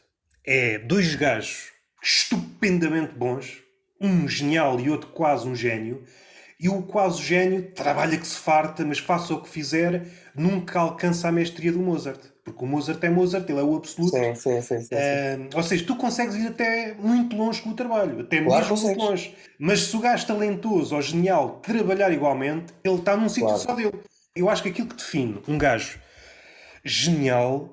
é 0.52 0.80
dois 0.80 1.14
gajos 1.14 1.72
estupendamente 2.02 3.14
bons, 3.14 3.62
um 4.02 4.28
genial 4.28 4.80
e 4.80 4.90
outro 4.90 5.12
quase 5.12 5.48
um 5.48 5.56
gênio, 5.56 6.04
e 6.60 6.68
o 6.68 6.82
quase 6.82 7.22
gênio 7.22 7.72
trabalha 7.72 8.18
que 8.18 8.28
se 8.28 8.36
farta, 8.36 8.84
mas 8.84 9.00
faça 9.00 9.34
o 9.34 9.42
que 9.42 9.48
fizer, 9.48 10.06
nunca 10.36 10.80
alcança 10.80 11.30
a 11.30 11.32
mestria 11.32 11.72
do 11.72 11.80
Mozart. 11.80 12.20
Porque 12.44 12.64
o 12.64 12.68
Mozart 12.68 13.02
é 13.04 13.10
Mozart, 13.10 13.50
ele 13.50 13.60
é 13.60 13.64
o 13.64 13.78
absoluto. 13.78 14.18
Sim, 14.18 14.36
sim, 14.36 14.62
sim. 14.62 14.82
sim, 14.82 14.96
uh, 14.96 15.50
ou 15.56 15.64
seja, 15.64 15.86
tu 15.86 15.96
consegues 15.96 16.36
ir 16.36 16.48
até 16.48 16.94
muito 16.96 17.36
longe 17.36 17.62
com 17.62 17.70
o 17.70 17.74
trabalho, 17.76 18.22
até 18.22 18.42
claro, 18.44 18.68
mesmo 18.70 18.88
muito 18.88 19.00
longe. 19.00 19.36
Mas 19.58 19.82
se 19.82 19.96
o 19.96 20.00
gajo 20.00 20.28
talentoso 20.28 20.96
ou 20.96 21.02
genial 21.02 21.60
trabalhar 21.62 22.12
igualmente, 22.12 22.74
ele 22.84 22.96
está 22.96 23.16
num 23.16 23.30
sítio 23.30 23.48
claro. 23.48 23.62
só 23.62 23.76
dele. 23.76 24.00
Eu 24.36 24.50
acho 24.50 24.64
que 24.64 24.70
aquilo 24.70 24.88
que 24.88 24.96
define 24.96 25.42
um 25.48 25.58
gajo 25.58 26.00
genial 26.84 27.70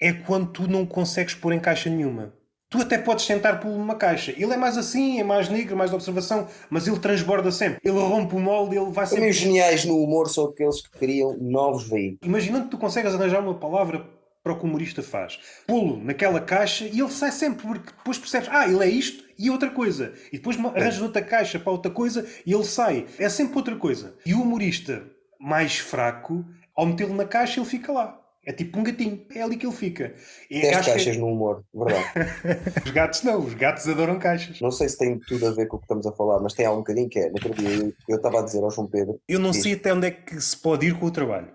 é 0.00 0.12
quando 0.12 0.50
tu 0.50 0.68
não 0.68 0.86
consegues 0.86 1.34
pôr 1.34 1.52
em 1.52 1.60
caixa 1.60 1.90
nenhuma. 1.90 2.33
Tu 2.74 2.80
até 2.80 2.98
podes 2.98 3.24
tentar 3.24 3.60
pôr 3.60 3.68
uma 3.68 3.94
caixa. 3.94 4.32
Ele 4.32 4.52
é 4.52 4.56
mais 4.56 4.76
assim, 4.76 5.20
é 5.20 5.22
mais 5.22 5.48
negro, 5.48 5.76
mais 5.76 5.90
de 5.90 5.94
observação, 5.94 6.48
mas 6.68 6.88
ele 6.88 6.98
transborda 6.98 7.52
sempre. 7.52 7.78
Ele 7.84 8.00
rompe 8.00 8.34
o 8.34 8.40
molde, 8.40 8.74
ele 8.74 8.90
vai 8.90 9.06
sempre. 9.06 9.30
Os 9.30 9.36
geniais 9.36 9.84
no 9.84 9.96
humor 9.96 10.28
são 10.28 10.46
aqueles 10.46 10.82
que 10.82 10.90
criam 10.98 11.36
novos 11.40 11.88
veículos. 11.88 12.26
Imaginando 12.26 12.64
que 12.64 12.72
tu 12.72 12.78
consegues 12.78 13.14
arranjar 13.14 13.38
uma 13.38 13.54
palavra 13.54 14.04
para 14.42 14.52
o 14.52 14.58
que 14.58 14.64
o 14.64 14.68
humorista 14.68 15.04
faz. 15.04 15.38
Pulo 15.68 16.02
naquela 16.02 16.40
caixa 16.40 16.86
e 16.86 16.98
ele 16.98 17.10
sai 17.10 17.30
sempre, 17.30 17.64
porque 17.64 17.92
depois 17.96 18.18
percebes, 18.18 18.48
ah, 18.50 18.66
ele 18.66 18.82
é 18.82 18.88
isto 18.88 19.22
e 19.38 19.48
outra 19.50 19.70
coisa. 19.70 20.12
E 20.32 20.38
depois 20.38 20.58
arranjas 20.58 21.00
outra 21.00 21.22
caixa 21.22 21.60
para 21.60 21.70
outra 21.70 21.92
coisa 21.92 22.26
e 22.44 22.52
ele 22.52 22.64
sai. 22.64 23.06
É 23.20 23.28
sempre 23.28 23.56
outra 23.56 23.76
coisa. 23.76 24.16
E 24.26 24.34
o 24.34 24.42
humorista 24.42 25.00
mais 25.38 25.78
fraco, 25.78 26.44
ao 26.74 26.86
metê-lo 26.86 27.14
na 27.14 27.24
caixa, 27.24 27.60
ele 27.60 27.68
fica 27.68 27.92
lá. 27.92 28.20
É 28.46 28.52
tipo 28.52 28.78
um 28.78 28.82
gatinho, 28.82 29.24
é 29.34 29.42
ali 29.42 29.56
que 29.56 29.66
ele 29.66 29.74
fica. 29.74 30.14
E 30.50 30.60
caixas 30.60 31.16
no 31.16 31.28
humor, 31.28 31.64
verdade. 31.74 32.06
os 32.84 32.90
gatos 32.90 33.22
não, 33.22 33.40
os 33.40 33.54
gatos 33.54 33.88
adoram 33.88 34.18
caixas. 34.18 34.60
Não 34.60 34.70
sei 34.70 34.88
se 34.88 34.98
tem 34.98 35.18
tudo 35.18 35.46
a 35.46 35.50
ver 35.50 35.66
com 35.66 35.76
o 35.76 35.80
que 35.80 35.84
estamos 35.84 36.06
a 36.06 36.12
falar, 36.12 36.40
mas 36.40 36.52
tem 36.52 36.66
algum 36.66 36.80
bocadinho 36.80 37.08
que 37.08 37.18
é. 37.18 37.28
No 37.28 37.34
outro 37.34 37.54
dia 37.54 37.92
eu 38.08 38.16
estava 38.16 38.40
a 38.40 38.42
dizer 38.42 38.62
ao 38.62 38.70
João 38.70 38.86
Pedro. 38.86 39.18
Eu 39.28 39.38
não 39.38 39.52
sei 39.52 39.72
até 39.72 39.94
onde 39.94 40.08
é 40.08 40.10
que 40.10 40.38
se 40.40 40.56
pode 40.56 40.86
ir 40.86 40.98
com 40.98 41.06
o 41.06 41.10
trabalho. 41.10 41.48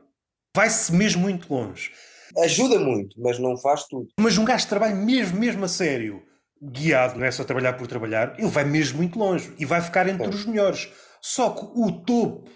Vai-se 0.55 0.91
mesmo 0.93 1.21
muito 1.21 1.53
longe. 1.53 1.91
Ajuda 2.37 2.79
muito, 2.79 3.19
mas 3.21 3.39
não 3.39 3.57
faz 3.57 3.85
tudo. 3.85 4.07
Mas 4.19 4.37
um 4.37 4.45
gajo 4.45 4.63
que 4.63 4.69
trabalha 4.69 4.95
mesmo, 4.95 5.39
mesmo 5.39 5.65
a 5.65 5.67
sério, 5.67 6.21
guiado, 6.61 7.17
não 7.17 7.25
é 7.25 7.31
só 7.31 7.43
trabalhar 7.43 7.73
por 7.73 7.87
trabalhar, 7.87 8.35
ele 8.37 8.47
vai 8.47 8.63
mesmo 8.63 8.97
muito 8.97 9.17
longe 9.17 9.53
e 9.57 9.65
vai 9.65 9.81
ficar 9.81 10.07
entre 10.07 10.25
é. 10.25 10.29
os 10.29 10.45
melhores. 10.45 10.89
Só 11.21 11.49
que 11.49 11.65
o 11.75 11.91
topo 11.91 12.49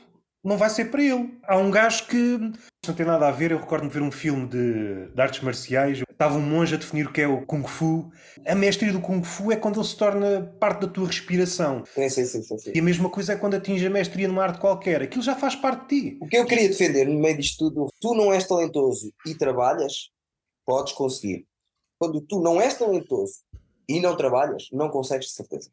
não 0.44 0.58
vai 0.58 0.70
ser 0.70 0.92
para 0.92 1.02
ele. 1.02 1.40
Há 1.44 1.58
um 1.58 1.72
gajo 1.72 2.06
que 2.08 2.38
não 2.86 2.94
tem 2.94 3.06
nada 3.06 3.28
a 3.28 3.32
ver. 3.32 3.52
Eu 3.52 3.60
recordo-me 3.60 3.90
ver 3.90 4.02
um 4.02 4.12
filme 4.12 4.46
de, 4.48 5.08
de, 5.08 5.22
artes 5.22 5.42
marciais. 5.42 6.04
Estava 6.10 6.36
um 6.36 6.42
monge 6.42 6.76
a 6.76 6.78
definir 6.78 7.08
o 7.08 7.14
que 7.14 7.22
é 7.22 7.28
o 7.28 7.46
Kung 7.46 7.66
Fu. 7.66 8.12
A 8.46 8.54
mestria 8.54 8.92
do 8.92 9.00
Kung 9.00 9.24
Fu 9.24 9.52
é 9.52 9.56
quando 9.56 9.80
ele 9.80 9.88
se 9.88 9.96
torna 9.96 10.54
parte 10.60 10.82
da 10.82 10.88
tua 10.88 11.08
respiração. 11.08 11.84
Sim, 11.94 12.10
sim, 12.10 12.26
sim, 12.26 12.44
sim, 12.44 12.58
sim. 12.58 12.72
E 12.76 12.80
a 12.80 12.84
mesma 12.84 13.10
coisa 13.10 13.34
é 13.34 13.36
quando 13.38 13.56
atinge 13.56 13.86
a 13.86 13.90
mestria 13.90 14.28
numa 14.28 14.44
arte 14.44 14.60
qualquer. 14.60 15.02
Aquilo 15.02 15.24
já 15.24 15.36
faz 15.36 15.56
parte 15.56 15.88
de 15.88 16.02
ti. 16.02 16.18
O 16.22 16.28
que 16.28 16.38
eu 16.38 16.46
queria 16.46 16.68
defender 16.68 17.08
no 17.08 17.20
meio 17.20 17.38
disto 17.38 17.70
tudo, 17.70 17.88
tu 18.02 18.14
não 18.14 18.34
és 18.34 18.46
talentoso 18.46 19.14
e 19.26 19.34
trabalhas, 19.34 20.10
podes 20.66 20.92
conseguir. 20.94 21.48
Quando 21.98 22.20
tu 22.20 22.42
não 22.42 22.60
és 22.60 22.74
talentoso 22.74 23.36
e 23.88 24.02
não 24.02 24.18
trabalhas, 24.18 24.68
não 24.74 24.90
consegues 24.90 25.28
de 25.28 25.34
certeza. 25.34 25.70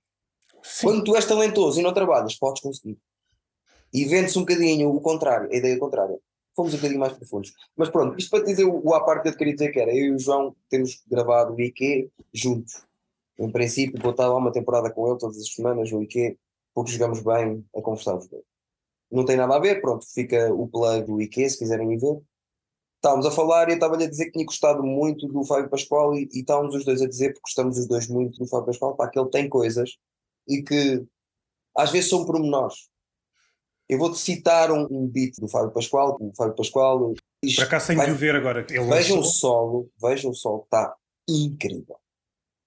Sim. 0.63 0.87
Quando 0.87 1.05
tu 1.05 1.17
és 1.17 1.25
talentoso 1.25 1.81
e 1.81 1.83
não 1.83 1.93
trabalhas, 1.93 2.37
podes 2.37 2.63
conseguir 2.63 2.99
e 3.93 4.05
vende-se 4.05 4.39
um 4.39 4.43
bocadinho 4.43 4.91
o 4.91 5.01
contrário, 5.01 5.51
a 5.51 5.57
ideia 5.57 5.79
contrária. 5.79 6.19
Fomos 6.55 6.75
um 6.75 6.77
bocadinho 6.77 7.01
mais 7.01 7.13
profundos. 7.13 7.53
Mas 7.77 7.89
pronto, 7.89 8.19
isto 8.19 8.31
para 8.31 8.45
dizer 8.45 8.65
o, 8.65 8.95
à 8.95 9.05
parte 9.05 9.23
que 9.23 9.29
eu 9.29 9.37
queria 9.37 9.55
dizer 9.55 9.71
que 9.71 9.81
era, 9.81 9.91
eu 9.91 10.07
e 10.07 10.15
o 10.15 10.19
João 10.19 10.55
temos 10.69 11.03
gravado 11.09 11.55
o 11.55 11.61
IQ 11.61 12.11
juntos. 12.33 12.85
Em 13.39 13.51
princípio, 13.51 14.01
vou 14.01 14.11
estar 14.11 14.29
lá 14.29 14.37
uma 14.37 14.53
temporada 14.53 14.91
com 14.91 15.09
ele 15.09 15.19
todas 15.19 15.39
as 15.39 15.53
semanas 15.53 15.91
no 15.91 16.03
IQ, 16.03 16.39
porque 16.75 16.93
jogamos 16.93 17.23
bem 17.23 17.65
a 17.75 17.81
conversar 17.81 18.17
os 18.17 18.29
dois. 18.29 18.45
Não 19.11 19.25
tem 19.25 19.37
nada 19.37 19.57
a 19.57 19.59
ver, 19.59 19.81
pronto, 19.81 20.05
fica 20.13 20.53
o 20.53 20.69
plug 20.69 21.07
do 21.07 21.21
IQ, 21.21 21.49
se 21.49 21.59
quiserem 21.59 21.93
ir 21.93 21.99
ver. 21.99 22.21
Estávamos 22.97 23.25
a 23.25 23.31
falar 23.31 23.69
e 23.69 23.73
eu 23.73 23.75
estava-lhe 23.75 24.05
a 24.05 24.11
dizer 24.11 24.27
que 24.27 24.33
tinha 24.33 24.45
gostado 24.45 24.83
muito 24.83 25.27
do 25.27 25.43
Fábio 25.45 25.71
Pascoal 25.71 26.15
e, 26.15 26.29
e 26.33 26.41
estávamos 26.41 26.75
os 26.75 26.85
dois 26.85 27.01
a 27.01 27.09
dizer, 27.09 27.29
porque 27.29 27.41
gostamos 27.47 27.79
os 27.79 27.89
dois 27.89 28.07
muito 28.09 28.39
do 28.39 28.47
Fábio 28.47 28.67
Pascoal, 28.67 28.95
para 28.95 29.09
que 29.09 29.19
ele 29.19 29.31
tem 29.31 29.49
coisas 29.49 29.97
e 30.47 30.63
que 30.63 31.03
às 31.75 31.91
vezes 31.91 32.11
são 32.11 32.27
pormenores 32.27 32.91
eu 33.91 33.99
vou-te 33.99 34.19
citar 34.19 34.71
um, 34.71 34.87
um 34.89 35.07
beat 35.09 35.35
do 35.41 35.49
Fábio 35.49 35.73
Pascoal. 35.73 36.17
O 36.21 36.33
Fábio 36.33 36.55
Pascoal 36.55 37.13
diz, 37.43 37.57
Para 37.57 37.67
cá 37.67 37.81
sem 37.81 37.97
vai, 37.97 38.13
ver 38.13 38.37
agora. 38.37 38.65
Vejam 38.69 39.19
o 39.19 39.25
solo, 39.25 39.91
vejam 40.01 40.31
o 40.31 40.35
solo, 40.35 40.63
está 40.63 40.95
incrível. 41.29 41.97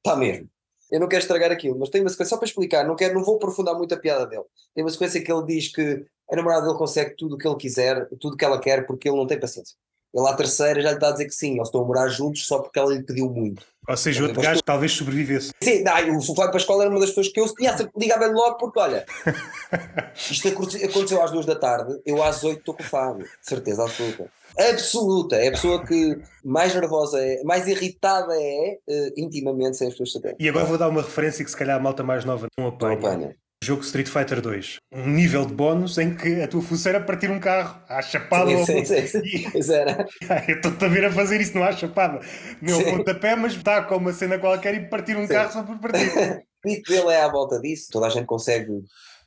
Está 0.06 0.18
mesmo. 0.18 0.50
Eu 0.92 1.00
não 1.00 1.08
quero 1.08 1.22
estragar 1.22 1.50
aquilo, 1.50 1.80
mas 1.80 1.90
tem 1.90 2.02
uma 2.02 2.10
sequência, 2.10 2.32
só 2.32 2.38
para 2.38 2.46
explicar, 2.46 2.86
não, 2.86 2.96
quero, 2.96 3.16
não 3.16 3.24
vou 3.24 3.38
aprofundar 3.38 3.74
muito 3.74 3.96
a 3.96 3.98
piada 3.98 4.28
dele. 4.28 4.44
Tem 4.76 4.84
uma 4.84 4.92
sequência 4.92 5.24
que 5.24 5.32
ele 5.32 5.46
diz 5.46 5.74
que 5.74 6.06
a 6.30 6.36
namorada 6.36 6.66
dele 6.66 6.78
consegue 6.78 7.16
tudo 7.16 7.36
o 7.36 7.38
que 7.38 7.48
ele 7.48 7.56
quiser, 7.56 8.08
tudo 8.20 8.34
o 8.34 8.38
que 8.38 8.44
ela 8.44 8.60
quer, 8.60 8.86
porque 8.86 9.08
ele 9.08 9.18
não 9.18 9.26
tem 9.26 9.40
paciência. 9.40 9.76
Ele 10.14 10.28
à 10.28 10.34
terceira 10.34 10.82
já 10.82 10.90
lhe 10.90 10.96
está 10.96 11.10
a 11.10 11.12
dizer 11.12 11.26
que 11.26 11.34
sim, 11.34 11.56
eles 11.56 11.68
estão 11.68 11.82
a 11.82 11.86
morar 11.86 12.08
juntos 12.08 12.46
só 12.46 12.60
porque 12.60 12.78
ela 12.78 12.94
lhe 12.94 13.04
pediu 13.04 13.30
muito. 13.30 13.66
Ou 13.88 13.98
seja, 13.98 14.24
o 14.24 14.28
outro 14.28 14.42
gajo 14.42 14.62
tu... 14.62 14.64
talvez 14.64 14.92
sobrevivesse. 14.94 15.52
Sim, 15.62 15.84
não, 15.84 15.94
o 15.94 16.42
a 16.42 16.58
escola 16.58 16.84
era 16.84 16.92
uma 16.92 17.00
das 17.00 17.10
pessoas 17.10 17.28
que 17.30 17.40
eu 17.40 17.54
conheço, 17.54 17.90
ligava-lhe 17.98 18.34
logo 18.34 18.58
porque, 18.58 18.80
olha, 18.80 19.06
isto 20.16 20.48
aconteceu 20.48 21.22
às 21.22 21.32
duas 21.32 21.46
da 21.46 21.56
tarde, 21.56 22.00
eu 22.06 22.24
às 22.24 22.44
oito 22.44 22.60
estou 22.60 22.76
com 22.76 22.84
o 22.84 22.86
Fábio, 22.86 23.28
certeza 23.42 23.84
absoluta. 23.84 24.32
Absoluta, 24.58 25.36
é 25.36 25.48
a 25.48 25.52
pessoa 25.52 25.84
que 25.84 26.18
mais 26.46 26.76
nervosa 26.76 27.20
é, 27.20 27.44
mais 27.44 27.68
irritada 27.68 28.34
é 28.36 28.78
uh, 28.88 29.14
intimamente 29.18 29.78
sem 29.78 29.88
as 29.88 29.94
pessoas 29.94 30.12
saberem. 30.12 30.38
E 30.40 30.48
agora 30.48 30.66
vou 30.66 30.78
dar 30.78 30.90
uma 30.90 31.02
referência 31.02 31.44
que 31.44 31.50
se 31.50 31.58
calhar 31.58 31.76
a 31.76 31.80
malta 31.80 32.04
mais 32.04 32.24
nova 32.24 32.46
não 32.58 32.68
apanha. 32.68 33.00
Não 33.00 33.08
apanha 33.08 33.43
jogo 33.64 33.82
Street 33.82 34.08
Fighter 34.08 34.42
2. 34.42 34.78
Um 34.92 35.10
nível 35.10 35.46
de 35.46 35.54
bónus 35.54 35.98
em 35.98 36.16
que 36.16 36.42
a 36.42 36.48
tua 36.48 36.62
função 36.62 36.92
era 36.92 37.04
partir 37.04 37.32
um 37.32 37.40
carro 37.40 37.82
à 37.88 38.02
chapada. 38.02 38.52
Sim, 38.66 38.86
sim, 38.86 39.08
sim. 39.08 39.22
E... 39.24 39.72
era. 39.72 40.06
Eu 40.48 40.56
estou-te 40.56 40.86
a 40.86 40.88
ver 40.88 41.06
a 41.06 41.12
fazer 41.12 41.40
isso, 41.42 41.56
não 41.56 41.64
há 41.64 41.72
chapada. 41.72 42.20
Meu 42.62 42.84
pontapé, 42.84 43.36
mas 43.36 43.54
está 43.54 43.82
com 43.84 43.98
uma 43.98 44.14
cena 44.14 44.38
qualquer 44.38 44.76
e 44.76 44.90
partir 44.90 45.18
um 45.18 45.26
sim. 45.26 45.34
carro 45.34 45.52
só 45.52 45.64
por 45.64 45.80
partir. 45.80 46.12
O 46.66 46.70
dele 46.90 47.10
é 47.10 47.22
à 47.22 47.28
volta 47.28 47.60
disso. 47.60 47.90
Toda 47.92 48.08
a 48.08 48.10
gente 48.10 48.26
consegue 48.26 48.72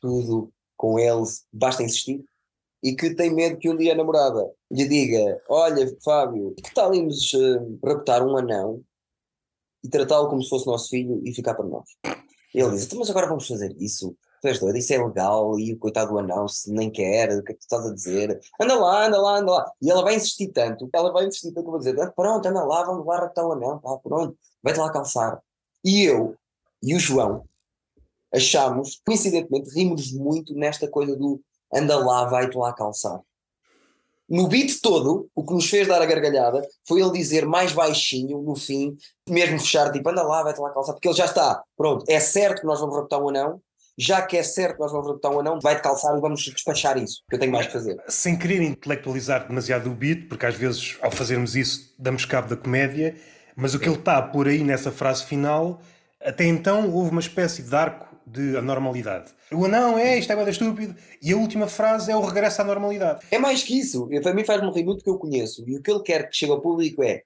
tudo 0.01 0.51
com 0.75 0.99
eles, 0.99 1.44
basta 1.53 1.83
insistir. 1.83 2.25
E 2.83 2.94
que 2.94 3.14
tem 3.14 3.35
medo 3.35 3.59
que 3.59 3.68
um 3.68 3.77
dia 3.77 3.92
a 3.92 3.96
namorada 3.96 4.51
lhe 4.70 4.88
diga: 4.88 5.38
Olha, 5.49 5.87
Fábio, 6.03 6.55
que 6.55 6.72
tal 6.72 6.94
irmos 6.94 7.35
uh, 7.35 7.79
raptar 7.85 8.27
um 8.27 8.37
anão 8.38 8.83
e 9.85 9.88
tratá-lo 9.88 10.29
como 10.29 10.42
se 10.42 10.48
fosse 10.48 10.67
nosso 10.67 10.88
filho 10.88 11.21
e 11.25 11.35
ficar 11.35 11.54
para 11.54 11.67
nós? 11.67 11.85
Ele 12.54 12.71
diz: 12.71 12.85
então, 12.85 12.98
Mas 12.98 13.11
agora 13.11 13.27
vamos 13.27 13.46
fazer 13.46 13.75
isso? 13.79 14.17
Tu 14.47 14.51
és 14.51 14.61
doido, 14.61 14.79
isso 14.79 14.94
é 14.94 15.05
legal, 15.05 15.59
e 15.59 15.73
o 15.73 15.79
coitado 15.79 16.13
do 16.13 16.19
anão 16.21 16.47
se 16.47 16.71
nem 16.71 16.88
quer, 16.88 17.31
o 17.37 17.42
que 17.42 17.51
é 17.51 17.55
que 17.55 17.61
tu 17.61 17.63
estás 17.63 17.85
a 17.85 17.92
dizer? 17.92 18.40
Anda 18.61 18.77
lá, 18.77 19.07
anda 19.07 19.21
lá, 19.21 19.38
anda 19.38 19.53
lá. 19.53 19.73
E 19.83 19.90
ela 19.90 20.05
vai 20.05 20.15
insistir 20.15 20.49
tanto, 20.53 20.88
ela 20.92 21.13
vai 21.13 21.27
insistir 21.27 21.53
tanto, 21.53 21.69
vou 21.69 21.79
dizer, 21.79 22.01
ah, 22.01 22.13
pronto, 22.15 22.47
anda 22.47 22.65
lá, 22.65 22.85
vamos 22.85 23.05
lá 23.05 23.19
raptar 23.19 23.44
o 23.44 23.53
anão, 23.53 23.81
pá, 23.81 23.99
pronto, 23.99 24.38
vai-te 24.63 24.79
lá 24.79 24.92
calçar. 24.92 25.42
E 25.85 26.05
eu 26.05 26.37
e 26.81 26.94
o 26.94 27.01
João 27.01 27.44
achamos, 28.33 29.01
coincidentemente, 29.05 29.71
rimos 29.71 30.13
muito 30.13 30.55
nesta 30.55 30.87
coisa 30.88 31.17
do 31.17 31.40
anda 31.75 31.99
lá, 31.99 32.25
vai-te 32.27 32.57
lá 32.57 32.73
calçar. 32.73 33.21
No 34.29 34.47
beat 34.47 34.81
todo, 34.81 35.29
o 35.35 35.44
que 35.44 35.55
nos 35.55 35.69
fez 35.69 35.88
dar 35.88 36.03
a 36.03 36.07
gargalhada 36.07 36.65
foi 36.87 37.01
ele 37.01 37.13
dizer 37.13 37.47
mais 37.47 37.73
baixinho, 37.73 38.42
no 38.42 38.55
fim, 38.55 38.97
mesmo 39.29 39.59
fechar, 39.59 39.90
tipo, 39.90 40.09
anda 40.09 40.23
lá, 40.23 40.44
vai-te 40.44 40.61
lá 40.61 40.71
calçar, 40.71 40.92
porque 40.92 41.09
ele 41.09 41.17
já 41.17 41.25
está, 41.25 41.65
pronto, 41.77 42.05
é 42.09 42.21
certo 42.21 42.61
que 42.61 42.67
nós 42.67 42.79
vamos 42.79 42.97
raptar 42.97 43.21
um 43.21 43.29
anão, 43.29 43.61
já 43.99 44.23
que 44.23 44.37
é 44.37 44.42
certo 44.42 44.75
que 44.75 44.81
nós 44.81 44.92
vamos 44.92 45.09
raptar 45.09 45.33
um 45.33 45.40
anão, 45.40 45.59
vai-te 45.61 45.83
calçar 45.83 46.17
e 46.17 46.21
vamos 46.21 46.42
despachar 46.42 46.99
isso, 46.99 47.23
que 47.29 47.37
eu 47.37 47.40
tenho 47.40 47.53
mais 47.53 47.67
que 47.67 47.73
fazer. 47.73 47.97
Sem 48.09 48.37
querer 48.37 48.63
intelectualizar 48.63 49.47
demasiado 49.49 49.90
o 49.90 49.94
beat, 49.94 50.29
porque 50.29 50.47
às 50.47 50.55
vezes, 50.55 50.99
ao 51.01 51.11
fazermos 51.11 51.57
isso, 51.57 51.94
damos 51.99 52.25
cabo 52.25 52.49
da 52.49 52.57
comédia, 52.57 53.15
mas 53.57 53.75
o 53.75 53.79
que 53.79 53.88
ele 53.88 53.97
está 53.97 54.21
por 54.21 54.49
aí 54.49 54.63
nessa 54.63 54.92
frase 54.92 55.25
final, 55.25 55.81
até 56.23 56.44
então 56.44 56.90
houve 56.92 57.11
uma 57.11 57.21
espécie 57.21 57.63
de 57.63 57.75
arco 57.75 58.15
de 58.27 58.57
anormalidade. 58.57 59.31
O 59.53 59.65
anão 59.65 59.97
é, 59.97 60.19
isto 60.19 60.33
é 60.33 60.37
bada 60.37 60.51
estúpido, 60.51 60.94
e 61.23 61.33
a 61.33 61.37
última 61.37 61.69
frase 61.69 62.11
é 62.11 62.17
o 62.17 62.21
regresso 62.21 62.61
à 62.61 62.65
normalidade. 62.65 63.25
É 63.31 63.38
mais 63.38 63.63
que 63.63 63.79
isso, 63.79 64.09
para 64.23 64.35
mim 64.35 64.44
faz-me 64.44 64.71
rir 64.73 64.85
muito 64.85 65.05
que 65.05 65.09
eu 65.09 65.19
conheço, 65.19 65.65
e 65.67 65.77
o 65.77 65.83
que 65.83 65.90
ele 65.90 66.03
quer 66.03 66.29
que 66.29 66.37
chegue 66.37 66.53
ao 66.53 66.61
público 66.61 67.03
é 67.03 67.23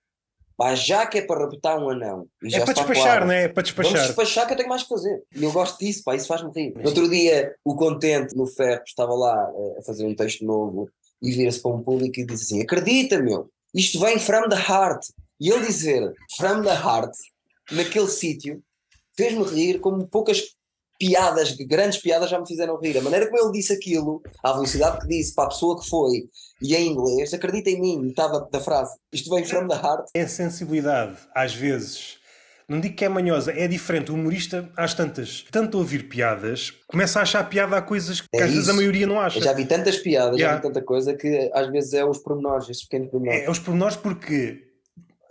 pá, 0.61 0.75
já 0.75 1.07
que 1.07 1.17
é 1.17 1.23
para 1.23 1.47
raptar 1.47 1.83
um 1.83 1.89
anão. 1.89 2.29
é 2.45 2.61
para 2.61 2.75
despachar, 2.75 3.05
claro, 3.05 3.27
não 3.27 3.33
é? 3.33 3.45
É 3.45 3.49
para 3.49 3.63
despachar. 3.63 3.93
Vamos 3.93 4.07
despachar 4.09 4.47
que 4.47 4.53
eu 4.53 4.57
tenho 4.59 4.69
mais 4.69 4.83
que 4.83 4.91
fazer. 4.91 5.23
E 5.35 5.43
eu 5.43 5.51
gosto 5.53 5.79
disso, 5.79 6.03
pá, 6.05 6.15
isso 6.15 6.27
faz-me 6.27 6.51
rir. 6.55 6.75
No 6.77 6.87
outro 6.87 7.09
dia, 7.09 7.55
o 7.65 7.75
Contente 7.75 8.37
no 8.37 8.47
Ferro 8.47 8.83
estava 8.87 9.15
lá 9.15 9.35
eh, 9.57 9.79
a 9.79 9.83
fazer 9.83 10.05
um 10.05 10.15
texto 10.15 10.45
novo 10.45 10.91
e 11.23 11.33
vira-se 11.33 11.63
para 11.63 11.71
um 11.71 11.83
público 11.83 12.21
e 12.21 12.27
diz 12.27 12.43
assim: 12.43 12.61
Acredita, 12.61 13.19
meu, 13.19 13.49
isto 13.75 13.99
vem 14.01 14.19
from 14.19 14.51
the 14.51 14.57
heart. 14.57 15.03
E 15.41 15.49
ele 15.49 15.65
dizer 15.65 16.13
from 16.37 16.61
the 16.63 16.75
heart, 16.75 17.13
naquele 17.73 18.09
sítio, 18.09 18.63
fez-me 19.17 19.45
rir 19.45 19.81
como 19.81 20.07
poucas 20.07 20.43
piadas, 21.01 21.57
grandes 21.67 21.99
piadas 21.99 22.29
já 22.29 22.39
me 22.39 22.47
fizeram 22.47 22.79
rir. 22.79 22.99
A 22.99 23.01
maneira 23.01 23.27
como 23.27 23.43
ele 23.43 23.53
disse 23.53 23.73
aquilo, 23.73 24.21
a 24.45 24.53
velocidade 24.53 25.01
que 25.01 25.09
disse 25.09 25.35
para 25.35 25.45
a 25.45 25.49
pessoa 25.49 25.81
que 25.81 25.89
foi 25.89 26.29
e 26.61 26.77
em 26.77 26.93
inglês, 26.93 27.33
acredita 27.33 27.71
em 27.71 27.81
mim, 27.81 28.09
estava 28.09 28.47
da 28.53 28.61
frase. 28.61 28.95
Isto 29.11 29.35
vem 29.35 29.43
from 29.45 29.67
the 29.67 29.75
heart. 29.75 30.05
É 30.15 30.27
sensibilidade, 30.27 31.17
às 31.35 31.55
vezes. 31.55 32.19
Não 32.69 32.79
digo 32.79 32.95
que 32.95 33.05
é 33.05 33.09
manhosa, 33.09 33.51
é 33.51 33.67
diferente. 33.67 34.13
O 34.13 34.15
humorista, 34.15 34.71
às 34.77 34.93
tantas, 34.93 35.45
tanto 35.51 35.79
ouvir 35.79 36.09
piadas, 36.09 36.73
começa 36.87 37.19
a 37.19 37.23
achar 37.23 37.49
piada 37.49 37.77
a 37.77 37.83
coisas 37.83 38.21
que 38.21 38.29
é 38.35 38.43
às 38.43 38.53
vezes 38.53 38.69
a 38.69 38.75
maioria 38.75 39.07
não 39.07 39.19
acha. 39.19 39.39
Eu 39.39 39.43
já 39.43 39.53
vi 39.55 39.65
tantas 39.65 39.97
piadas, 39.97 40.39
yeah. 40.39 40.55
já 40.55 40.57
vi 40.61 40.69
tanta 40.69 40.85
coisa 40.85 41.15
que 41.15 41.51
às 41.53 41.69
vezes 41.71 41.95
é 41.95 42.05
os 42.05 42.19
pormenores, 42.19 42.69
esses 42.69 42.85
pequenos 42.85 43.11
pormenores. 43.11 43.43
É, 43.43 43.47
é 43.47 43.51
os 43.51 43.59
pormenores 43.59 43.97
porque 43.97 44.69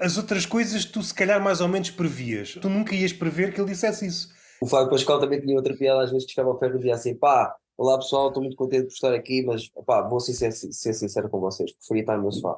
as 0.02 0.18
outras 0.18 0.46
coisas 0.46 0.84
tu 0.84 1.02
se 1.04 1.14
calhar 1.14 1.42
mais 1.42 1.62
ou 1.62 1.68
menos 1.68 1.92
previas. 1.92 2.58
Tu 2.60 2.70
nunca 2.70 2.96
ias 2.96 3.14
prever 3.14 3.54
que 3.54 3.62
ele 3.62 3.70
dissesse 3.70 4.06
isso. 4.06 4.39
O 4.62 4.68
Fábio 4.68 4.90
Pascal 4.90 5.20
também 5.20 5.40
tinha 5.40 5.56
outra 5.56 5.76
piada, 5.76 6.04
às 6.04 6.12
vezes 6.12 6.26
que 6.26 6.34
chegava 6.34 6.52
ao 6.52 6.60
ferro 6.60 6.76
e 6.76 6.78
dizia 6.78 6.96
assim: 6.96 7.16
pá, 7.16 7.56
olá 7.78 7.98
pessoal, 7.98 8.28
estou 8.28 8.44
muito 8.44 8.58
contente 8.58 8.88
por 8.88 8.94
estar 8.94 9.14
aqui, 9.14 9.44
mas 9.44 9.70
pá, 9.86 10.02
vou 10.02 10.20
ser, 10.20 10.34
ser, 10.34 10.52
ser 10.52 10.94
sincero 10.94 11.30
com 11.30 11.40
vocês, 11.40 11.72
preferia 11.72 12.02
estar 12.02 12.18
no 12.18 12.24
meu 12.24 12.32
sofá. 12.32 12.58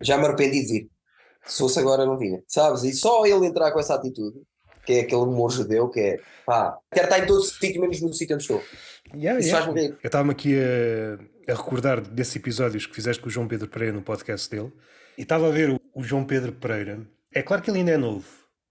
Já 0.00 0.16
me 0.16 0.24
arrependi 0.24 0.64
de 0.64 0.72
vir. 0.72 0.90
Se 1.44 1.58
fosse 1.58 1.78
agora, 1.78 2.04
não 2.04 2.18
vinha. 2.18 2.42
Sabes? 2.46 2.82
E 2.84 2.92
só 2.92 3.24
ele 3.24 3.46
entrar 3.46 3.72
com 3.72 3.80
essa 3.80 3.94
atitude, 3.94 4.40
que 4.84 4.94
é 4.94 5.00
aquele 5.00 5.22
humor 5.22 5.50
judeu, 5.50 5.88
que 5.88 6.00
é 6.00 6.20
pá, 6.44 6.78
quero 6.92 7.06
estar 7.06 7.18
em 7.18 7.26
todo 7.26 7.42
sítio, 7.42 7.80
menos 7.80 8.00
no 8.00 8.12
sítio 8.12 8.34
onde 8.34 8.44
estou. 8.44 8.62
Yeah, 9.14 9.40
yeah. 9.40 9.72
Eu 9.76 9.96
estava-me 10.02 10.32
aqui 10.32 10.56
a, 10.58 11.52
a, 11.52 11.56
recordar 11.56 12.00
desses 12.00 12.36
episódios 12.36 12.86
que 12.86 12.94
fizeste 12.94 13.22
com 13.22 13.28
o 13.28 13.30
João 13.30 13.48
Pedro 13.48 13.68
Pereira 13.68 13.94
no 13.94 14.02
podcast 14.02 14.50
dele, 14.50 14.72
e 15.16 15.22
estava 15.22 15.48
a 15.48 15.50
ver 15.50 15.70
o, 15.70 15.80
o 15.94 16.02
João 16.02 16.24
Pedro 16.24 16.52
Pereira. 16.52 17.00
É 17.32 17.42
claro 17.42 17.62
que 17.62 17.70
ele 17.70 17.78
ainda 17.78 17.92
é 17.92 17.96
novo, 17.96 18.26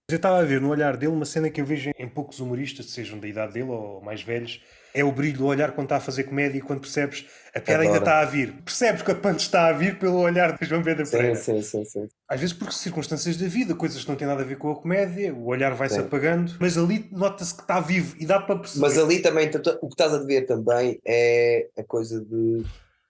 eu 0.08 0.16
estava 0.18 0.38
a 0.38 0.44
ver 0.44 0.60
no 0.60 0.68
olhar 0.68 0.96
dele 0.96 1.12
uma 1.12 1.24
cena 1.24 1.50
que 1.50 1.60
eu 1.60 1.64
vejo 1.64 1.90
em 1.98 2.08
poucos 2.08 2.38
humoristas, 2.38 2.86
sejam 2.90 3.18
da 3.18 3.26
idade 3.26 3.54
dele 3.54 3.70
ou 3.70 4.00
mais 4.00 4.22
velhos, 4.22 4.62
é 4.94 5.02
o 5.02 5.10
brilho 5.10 5.38
do 5.38 5.46
olhar 5.46 5.72
quando 5.72 5.86
está 5.86 5.96
a 5.96 6.00
fazer 6.00 6.22
comédia 6.22 6.58
e 6.58 6.60
quando 6.60 6.80
percebes 6.80 7.26
a 7.52 7.58
piada 7.58 7.82
ainda 7.82 7.98
está 7.98 8.20
a 8.20 8.24
vir. 8.24 8.52
Percebes 8.64 9.02
que 9.02 9.10
a 9.10 9.16
punch 9.16 9.40
está 9.40 9.66
a 9.66 9.72
vir 9.72 9.98
pelo 9.98 10.18
olhar 10.18 10.56
de 10.56 10.64
João 10.64 10.80
Pedro 10.80 11.10
Pereira. 11.10 11.34
Sim, 11.34 11.60
sim, 11.60 11.84
sim, 11.84 12.06
Às 12.28 12.38
vezes 12.38 12.54
por 12.54 12.72
circunstâncias 12.72 13.36
da 13.36 13.48
vida, 13.48 13.74
coisas 13.74 14.04
que 14.04 14.08
não 14.08 14.14
têm 14.14 14.28
nada 14.28 14.42
a 14.42 14.44
ver 14.44 14.58
com 14.58 14.70
a 14.70 14.76
comédia, 14.76 15.34
o 15.34 15.46
olhar 15.46 15.74
vai-se 15.74 15.98
apagando, 15.98 16.54
mas 16.60 16.78
ali 16.78 17.08
nota-se 17.10 17.52
que 17.52 17.62
está 17.62 17.80
vivo 17.80 18.14
e 18.20 18.24
dá 18.24 18.38
para 18.38 18.60
perceber. 18.60 18.82
Mas 18.82 18.96
ali 18.96 19.18
também, 19.18 19.50
o 19.82 19.88
que 19.88 19.94
estás 19.94 20.14
a 20.14 20.22
ver 20.22 20.42
também 20.42 21.00
é 21.04 21.66
a 21.76 21.82
coisa 21.82 22.20
de 22.20 22.64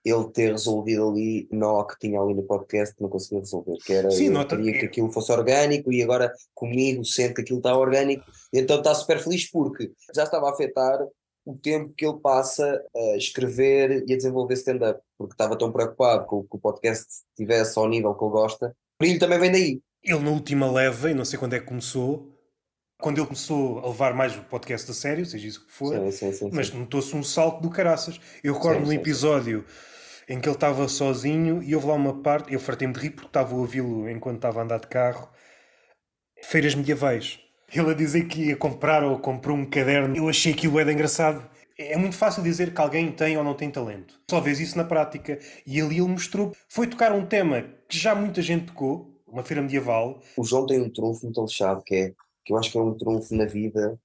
ele 0.09 0.29
ter 0.33 0.53
resolvido 0.53 1.09
ali 1.09 1.49
nó 1.51 1.83
que 1.83 1.99
tinha 1.99 2.21
ali 2.21 2.33
no 2.33 2.45
podcast 2.45 2.95
que 2.95 3.03
não 3.03 3.09
conseguia 3.09 3.41
resolver, 3.41 3.77
que 3.85 3.93
era 3.93 4.11
Sim, 4.11 4.29
nota... 4.29 4.57
queria 4.57 4.79
que 4.79 4.87
aquilo 4.87 5.11
fosse 5.11 5.33
orgânico 5.33 5.93
e 5.93 6.03
agora 6.03 6.33
comigo 6.55 7.05
sente 7.05 7.35
que 7.35 7.41
aquilo 7.41 7.59
está 7.59 7.77
orgânico, 7.77 8.25
então 8.53 8.79
está 8.79 8.95
super 8.95 9.19
feliz 9.19 9.51
porque 9.51 9.91
já 10.15 10.23
estava 10.23 10.47
a 10.47 10.53
afetar 10.53 11.05
o 11.45 11.57
tempo 11.57 11.93
que 11.97 12.07
ele 12.07 12.19
passa 12.19 12.83
a 12.95 13.17
escrever 13.17 14.05
e 14.09 14.13
a 14.13 14.17
desenvolver 14.17 14.55
stand-up, 14.55 15.01
porque 15.19 15.35
estava 15.35 15.57
tão 15.57 15.73
preocupado 15.73 16.27
com 16.27 16.43
que 16.43 16.57
o 16.57 16.59
podcast 16.59 17.07
estivesse 17.31 17.79
ao 17.79 17.89
nível 17.89 18.15
que 18.15 18.25
ele 18.25 18.33
gosta. 18.33 18.69
O 18.69 19.05
brilho 19.05 19.21
também 19.21 19.39
vem 19.39 19.53
daí. 19.53 19.81
Ele 20.03 20.19
na 20.21 20.31
última 20.31 20.71
leva, 20.71 21.11
e 21.11 21.15
não 21.15 21.25
sei 21.25 21.39
quando 21.39 21.55
é 21.55 21.61
que 21.61 21.67
começou, 21.67 22.33
quando 23.01 23.19
ele 23.19 23.27
começou 23.27 23.79
a 23.81 23.89
levar 23.89 24.15
mais 24.15 24.37
o 24.37 24.43
podcast 24.43 24.91
a 24.91 24.95
sério, 24.95 25.27
seja 25.27 25.47
isso 25.47 25.65
que 25.65 25.71
for, 25.71 25.95
sim, 25.95 26.11
sim, 26.11 26.33
sim, 26.33 26.51
mas 26.53 26.73
notou-se 26.73 27.15
um 27.15 27.23
salto 27.23 27.61
do 27.61 27.71
caraças. 27.71 28.21
Eu 28.43 28.55
recordo 28.55 28.85
num 28.85 28.93
episódio 28.93 29.65
em 30.29 30.41
que 30.41 30.49
ele 30.49 30.57
estava 30.57 30.89
sozinho 30.89 31.63
e 31.63 31.75
houve 31.75 31.87
lá 31.87 31.95
uma 31.95 32.21
parte, 32.23 32.53
eu 32.53 32.61
fartei-me 32.61 32.93
de 32.93 33.01
rir 33.01 33.11
porque 33.11 33.29
estava 33.29 33.55
a 33.55 33.59
ouvi-lo 33.59 34.09
enquanto 34.09 34.37
estava 34.37 34.61
a 34.61 34.65
andar 34.65 34.81
de 34.81 34.89
carro, 34.89 35.29
feiras 36.43 36.75
medievais. 36.75 37.39
Ele 37.73 37.91
a 37.91 37.95
dizer 37.95 38.27
que 38.27 38.47
ia 38.47 38.57
comprar 38.57 39.05
ou 39.05 39.19
comprou 39.19 39.57
um 39.57 39.65
caderno, 39.65 40.17
eu 40.17 40.29
achei 40.29 40.53
aquilo 40.53 40.79
era 40.79 40.93
engraçado. 40.93 41.49
É 41.79 41.97
muito 41.97 42.17
fácil 42.17 42.43
dizer 42.43 42.73
que 42.73 42.81
alguém 42.81 43.13
tem 43.13 43.37
ou 43.37 43.45
não 43.45 43.55
tem 43.55 43.71
talento. 43.71 44.19
Só 44.31 44.41
vês 44.41 44.61
isso 44.61 44.77
na 44.79 44.85
prática. 44.85 45.39
E 45.67 45.81
ali 45.81 45.99
ele 45.99 46.09
mostrou. 46.09 46.55
Foi 46.69 46.87
tocar 46.87 47.13
um 47.13 47.27
tema 47.27 47.63
que 47.89 47.99
já 47.99 48.15
muita 48.15 48.41
gente 48.41 48.67
tocou, 48.67 49.21
uma 49.27 49.43
feira 49.43 49.63
medieval. 49.63 50.23
O 50.37 50.45
João 50.45 50.65
tem 50.65 50.81
um 50.81 50.89
trunfo 50.89 51.25
muito 51.25 51.43
lixado, 51.43 51.83
que 51.83 51.95
é 51.95 52.15
que 52.45 52.53
eu 52.53 52.57
acho 52.57 52.71
que 52.71 52.79
é 52.79 52.81
um 52.81 52.97
trunfo 52.97 53.35
na 53.35 53.45
vida 53.45 54.01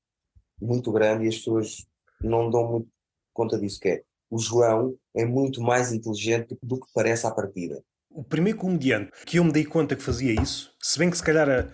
muito 0.60 0.92
grande 0.92 1.26
e 1.26 1.28
as 1.28 1.38
pessoas 1.38 1.86
não 2.20 2.50
dão 2.50 2.72
muito 2.72 2.90
conta 3.32 3.58
disso, 3.58 3.80
que 3.80 3.90
é 3.90 4.04
o 4.32 4.40
João 4.40 4.96
é 5.14 5.26
muito 5.26 5.62
mais 5.62 5.92
inteligente 5.92 6.58
do 6.64 6.80
que 6.80 6.88
parece 6.96 7.28
à 7.28 7.32
partida. 7.32 7.84
O 8.10 8.24
primeiro 8.24 8.58
comediante 8.58 9.12
que 9.26 9.38
eu 9.38 9.44
me 9.44 9.52
dei 9.52 9.66
conta 9.66 9.96
que 9.96 10.02
fazia 10.02 10.34
isso, 10.42 10.74
se 10.82 10.98
bem 10.98 11.10
que 11.10 11.18
se 11.18 11.24
calhar 11.24 11.50
a, 11.50 11.68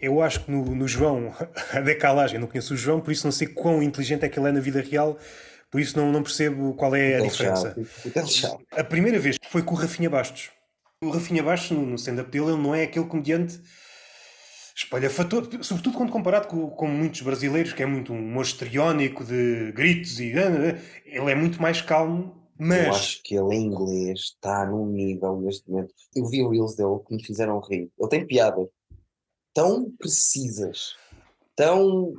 eu 0.00 0.20
acho 0.20 0.44
que 0.44 0.50
no, 0.50 0.64
no, 0.74 0.88
João 0.88 1.32
a 1.72 1.80
decalagem, 1.80 2.36
eu 2.36 2.40
não 2.40 2.48
conheço 2.48 2.74
o 2.74 2.76
João, 2.76 3.00
por 3.00 3.12
isso 3.12 3.26
não 3.26 3.32
sei 3.32 3.46
quão 3.46 3.82
inteligente 3.82 4.24
é 4.24 4.28
que 4.28 4.38
ele 4.38 4.48
é 4.48 4.52
na 4.52 4.60
vida 4.60 4.80
real, 4.80 5.16
por 5.70 5.80
isso 5.80 5.96
não, 5.96 6.10
não 6.10 6.22
percebo 6.22 6.74
qual 6.74 6.94
é 6.96 7.16
a 7.16 7.20
diferença. 7.20 7.76
A 8.72 8.82
primeira 8.82 9.18
vez 9.18 9.36
foi 9.48 9.62
com 9.62 9.74
o 9.74 9.78
Rafinha 9.78 10.10
Bastos. 10.10 10.50
O 11.02 11.10
Rafinha 11.10 11.42
Bastos, 11.42 11.70
no, 11.70 11.86
no 11.86 11.94
stand-up 11.94 12.30
dele, 12.30 12.46
ele 12.46 12.62
não 12.62 12.74
é 12.74 12.82
aquele 12.82 13.06
comediante 13.06 13.60
espalhafator, 14.82 15.46
sobretudo 15.62 15.96
quando 15.96 16.10
comparado 16.10 16.48
com, 16.48 16.70
com, 16.70 16.86
muitos 16.86 17.20
brasileiros, 17.20 17.72
que 17.72 17.82
é 17.82 17.86
muito 17.86 18.12
um 18.12 18.20
mostriónico 18.20 19.24
de 19.24 19.72
gritos 19.72 20.18
e 20.18 20.32
ah, 20.38 20.48
ah, 20.48 20.74
ah, 20.74 21.00
ele 21.04 21.30
é 21.30 21.34
muito 21.34 21.60
mais 21.60 21.82
calmo. 21.82 22.36
Mas... 22.58 22.86
Eu 22.86 22.90
acho 22.90 23.22
que 23.22 23.34
ele 23.34 23.54
em 23.54 23.66
inglês 23.66 24.20
está 24.20 24.66
num 24.66 24.86
nível 24.86 25.40
neste 25.40 25.70
momento. 25.70 25.94
Eu 26.14 26.26
vi 26.26 26.42
o 26.42 26.48
Reels 26.48 26.74
dele 26.74 26.98
que 27.06 27.14
me 27.14 27.24
fizeram 27.24 27.60
rir. 27.60 27.90
Ele 27.98 28.08
tem 28.08 28.26
piadas 28.26 28.68
tão 29.54 29.90
precisas, 29.98 30.94
tão. 31.56 32.12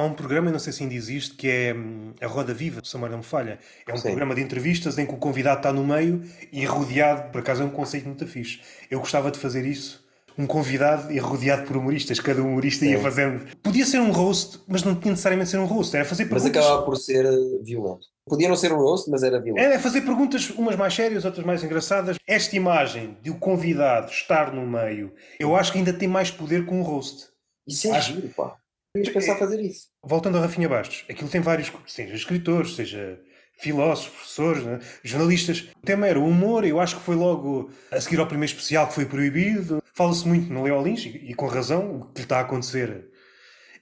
Há 0.00 0.04
um 0.04 0.14
programa, 0.14 0.52
não 0.52 0.60
sei 0.60 0.72
se 0.72 0.84
ainda 0.84 0.94
existe, 0.94 1.34
que 1.34 1.48
é 1.48 1.74
hum, 1.74 2.14
a 2.20 2.26
Roda 2.28 2.54
Viva, 2.54 2.80
se 2.84 2.96
a 2.96 3.00
não 3.00 3.18
me 3.18 3.24
falha. 3.24 3.58
É 3.84 3.92
um 3.92 3.96
Sim. 3.96 4.04
programa 4.04 4.32
de 4.32 4.40
entrevistas 4.40 4.96
em 4.96 5.04
que 5.04 5.12
o 5.12 5.18
convidado 5.18 5.58
está 5.58 5.72
no 5.72 5.84
meio 5.84 6.22
e 6.52 6.64
rodeado, 6.64 7.32
por 7.32 7.40
acaso 7.40 7.62
é 7.62 7.64
um 7.64 7.70
conceito 7.70 8.06
muito 8.06 8.24
fixe. 8.24 8.60
Eu 8.88 9.00
gostava 9.00 9.32
de 9.32 9.38
fazer 9.40 9.66
isso 9.66 10.07
um 10.38 10.46
convidado 10.46 11.12
e 11.12 11.18
rodeado 11.18 11.66
por 11.66 11.76
humoristas, 11.76 12.20
cada 12.20 12.40
humorista 12.40 12.84
Sim. 12.84 12.92
ia 12.92 13.00
fazendo. 13.00 13.44
Podia 13.60 13.84
ser 13.84 13.98
um 13.98 14.12
roast, 14.12 14.60
mas 14.68 14.84
não 14.84 14.94
tinha 14.94 15.10
necessariamente 15.10 15.50
ser 15.50 15.58
um 15.58 15.64
roast, 15.64 15.94
era 15.94 16.04
fazer 16.04 16.26
perguntas. 16.26 16.52
Mas 16.54 16.64
acabava 16.64 16.84
por 16.84 16.96
ser 16.96 17.26
eh, 17.26 17.62
violento. 17.62 18.06
Podia 18.24 18.48
não 18.48 18.54
ser 18.54 18.72
um 18.72 18.76
roast, 18.76 19.10
mas 19.10 19.24
era 19.24 19.40
violento. 19.40 19.64
Era 19.64 19.80
fazer 19.80 20.02
perguntas, 20.02 20.50
umas 20.50 20.76
mais 20.76 20.94
sérias, 20.94 21.24
outras 21.24 21.44
mais 21.44 21.64
engraçadas. 21.64 22.16
Esta 22.26 22.54
imagem 22.54 23.16
de 23.20 23.30
o 23.30 23.34
convidado 23.34 24.12
estar 24.12 24.54
no 24.54 24.64
meio, 24.64 25.12
eu 25.40 25.56
acho 25.56 25.72
que 25.72 25.78
ainda 25.78 25.92
tem 25.92 26.06
mais 26.06 26.30
poder 26.30 26.64
que 26.64 26.72
um 26.72 26.82
roast. 26.82 27.26
Isso 27.66 27.88
é 27.88 27.96
acho... 27.96 28.14
giro, 28.14 28.28
pá. 28.28 28.54
Tens 28.94 29.08
pensar 29.10 29.32
é, 29.32 29.38
fazer 29.38 29.60
isso. 29.60 29.88
Voltando 30.02 30.38
a 30.38 30.40
Rafinha 30.40 30.68
Bastos, 30.68 31.04
aquilo 31.10 31.28
tem 31.28 31.40
vários, 31.40 31.70
seja 31.86 32.14
escritores, 32.14 32.74
seja 32.74 33.20
filósofos, 33.58 34.14
professores, 34.14 34.64
né? 34.64 34.80
jornalistas. 35.02 35.68
O 35.82 35.86
tema 35.86 36.06
era 36.06 36.18
o 36.18 36.26
humor, 36.26 36.64
eu 36.64 36.80
acho 36.80 36.96
que 36.96 37.02
foi 37.02 37.16
logo 37.16 37.70
a 37.90 38.00
seguir 38.00 38.20
ao 38.20 38.26
primeiro 38.26 38.50
especial 38.52 38.86
que 38.86 38.94
foi 38.94 39.04
proibido. 39.04 39.82
Fala-se 39.98 40.28
muito 40.28 40.52
no 40.52 40.62
Leo 40.62 40.80
Lins, 40.80 41.06
e, 41.06 41.30
e, 41.30 41.34
com 41.34 41.48
razão, 41.48 41.96
o 41.96 42.04
que 42.14 42.20
está 42.20 42.38
a 42.38 42.42
acontecer. 42.42 43.08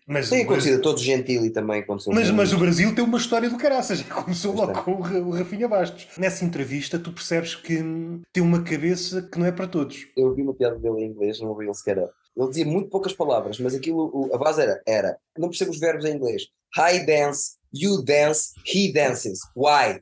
Mas, 0.07 0.31
tem 0.31 0.45
acontecido, 0.45 0.81
todo 0.81 0.99
gentil 0.99 1.45
e 1.45 1.51
também 1.51 1.83
aconteceu. 1.83 2.11
Mas, 2.11 2.31
mas 2.31 2.55
o 2.55 2.59
Brasil 2.59 2.95
tem 2.95 3.05
uma 3.05 3.19
história 3.19 3.51
do 3.51 3.59
caraças, 3.59 3.99
já 4.01 4.05
começou 4.07 4.55
logo 4.55 4.83
com 4.83 4.93
o, 4.93 5.31
Rafinha 5.31 5.69
Bastos. 5.69 6.09
Nessa 6.17 6.43
entrevista, 6.43 6.99
tu 6.99 7.13
percebes 7.13 7.55
que 7.55 7.85
tem 8.33 8.43
uma 8.43 8.63
cabeça 8.63 9.21
que 9.31 9.39
não 9.39 9.45
é 9.45 9.53
para 9.53 9.67
todos. 9.67 10.07
Eu 10.17 10.35
vi 10.35 10.41
uma 10.41 10.55
piada 10.55 10.79
dele 10.79 11.01
em 11.01 11.11
inglês, 11.11 11.39
não 11.39 11.51
ouvi 11.51 11.67
ele 11.67 11.75
sequer. 11.75 11.99
Ele 11.99 12.49
dizia 12.49 12.65
muito 12.65 12.89
poucas 12.89 13.13
palavras, 13.13 13.61
mas 13.61 13.75
aquilo, 13.75 14.31
a 14.33 14.39
base 14.39 14.63
era, 14.63 14.81
era, 14.87 15.19
não 15.37 15.51
percebo 15.51 15.71
os 15.71 15.79
verbos 15.79 16.07
em 16.07 16.15
inglês. 16.15 16.45
High 16.75 17.05
dance, 17.05 17.57
you 17.75 18.03
dance, 18.03 18.55
he 18.65 18.91
dances. 18.91 19.41
Why? 19.55 20.01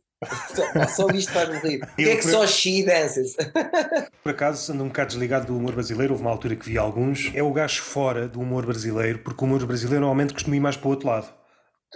Só 0.88 1.08
isto 1.08 1.32
faz-me 1.32 1.58
rir. 1.58 1.82
O 1.82 1.96
que 1.96 2.10
é 2.10 2.16
que 2.16 2.22
só 2.22 2.46
she 2.46 2.84
dances? 2.84 3.36
Por 4.22 4.30
acaso, 4.30 4.72
ando 4.72 4.84
um 4.84 4.88
bocado 4.88 5.08
desligado 5.08 5.46
do 5.46 5.56
humor 5.56 5.74
brasileiro, 5.74 6.12
houve 6.12 6.24
uma 6.24 6.30
altura 6.30 6.56
que 6.56 6.66
vi 6.66 6.78
alguns. 6.78 7.30
É 7.34 7.42
o 7.42 7.52
gajo 7.52 7.82
fora 7.82 8.28
do 8.28 8.40
humor 8.40 8.66
brasileiro, 8.66 9.18
porque 9.20 9.42
o 9.42 9.46
humor 9.46 9.64
brasileiro 9.66 10.00
normalmente 10.00 10.32
costuma 10.32 10.56
ir 10.56 10.60
mais 10.60 10.76
para 10.76 10.88
o 10.88 10.90
outro 10.90 11.08
lado. 11.08 11.32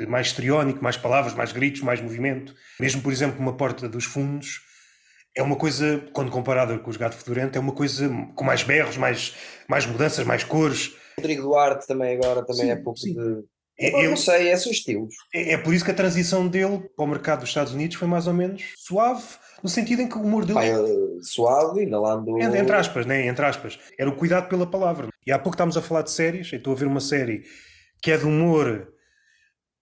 Mais 0.06 0.28
histriónico, 0.28 0.82
mais 0.82 0.96
palavras, 0.96 1.34
mais 1.34 1.50
gritos, 1.50 1.82
mais 1.82 2.00
movimento. 2.00 2.54
Mesmo, 2.78 3.02
por 3.02 3.12
exemplo, 3.12 3.40
uma 3.40 3.56
porta 3.56 3.88
dos 3.88 4.04
fundos 4.04 4.60
é 5.38 5.42
uma 5.42 5.56
coisa, 5.56 6.02
quando 6.12 6.32
comparada 6.32 6.76
com 6.78 6.90
os 6.90 6.96
Gato 6.96 7.14
Fedorento, 7.14 7.56
é 7.56 7.60
uma 7.60 7.72
coisa 7.72 8.08
com 8.34 8.44
mais 8.44 8.64
berros, 8.64 8.96
mais, 8.96 9.36
mais 9.68 9.86
mudanças, 9.86 10.26
mais 10.26 10.42
cores. 10.42 10.96
Rodrigo 11.16 11.42
Duarte 11.42 11.86
também 11.86 12.16
agora 12.16 12.44
também 12.44 12.66
sim, 12.66 12.70
é 12.72 12.76
pouco 12.76 12.98
sim. 12.98 13.14
de 13.14 13.44
é, 13.80 14.04
eu 14.04 14.10
não 14.10 14.16
sei, 14.16 14.48
é 14.48 14.56
seus 14.56 14.76
estilos. 14.76 15.14
É, 15.32 15.52
é, 15.52 15.58
por 15.58 15.72
isso 15.72 15.84
que 15.84 15.90
a 15.92 15.94
transição 15.94 16.48
dele 16.48 16.80
para 16.96 17.04
o 17.04 17.08
mercado 17.08 17.40
dos 17.40 17.48
Estados 17.48 17.72
Unidos 17.72 17.96
foi 17.96 18.08
mais 18.08 18.26
ou 18.26 18.34
menos 18.34 18.74
suave, 18.76 19.24
no 19.62 19.68
sentido 19.68 20.02
em 20.02 20.08
que 20.08 20.18
o 20.18 20.20
humor 20.20 20.44
dele. 20.44 20.54
Pai, 20.54 20.72
suave, 21.22 21.80
ainda 21.80 22.00
lá 22.00 22.14
andou. 22.14 22.40
Entre 22.40 22.74
aspas, 22.74 23.06
né? 23.06 23.26
Entre 23.26 23.44
aspas. 23.44 23.78
Era 23.96 24.10
o 24.10 24.16
cuidado 24.16 24.48
pela 24.48 24.66
palavra. 24.66 25.08
E 25.24 25.30
há 25.30 25.38
pouco 25.38 25.54
estávamos 25.54 25.76
a 25.76 25.82
falar 25.82 26.02
de 26.02 26.10
séries, 26.10 26.52
eu 26.52 26.58
estou 26.58 26.72
a 26.72 26.76
ver 26.76 26.86
uma 26.86 27.00
série 27.00 27.44
que 28.02 28.10
é 28.10 28.16
de 28.16 28.24
humor 28.24 28.92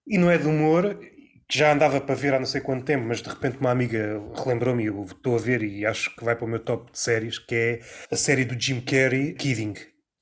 e 0.05 0.17
não 0.17 0.29
é 0.29 0.37
de 0.37 0.47
humor, 0.47 0.99
que 1.47 1.57
já 1.57 1.73
andava 1.73 1.99
para 1.99 2.15
ver 2.15 2.33
há 2.33 2.39
não 2.39 2.45
sei 2.45 2.61
quanto 2.61 2.85
tempo, 2.85 3.05
mas 3.07 3.21
de 3.21 3.29
repente 3.29 3.57
uma 3.59 3.71
amiga 3.71 4.21
relembrou-me 4.35 4.83
e 4.83 4.87
eu 4.87 5.05
estou 5.05 5.35
a 5.35 5.39
ver 5.39 5.63
e 5.63 5.85
acho 5.85 6.15
que 6.15 6.23
vai 6.23 6.35
para 6.35 6.45
o 6.45 6.47
meu 6.47 6.59
top 6.59 6.91
de 6.91 6.99
séries, 6.99 7.39
que 7.39 7.55
é 7.55 7.79
a 8.11 8.15
série 8.15 8.45
do 8.45 8.59
Jim 8.59 8.81
Carrey, 8.81 9.33
Kidding 9.33 9.73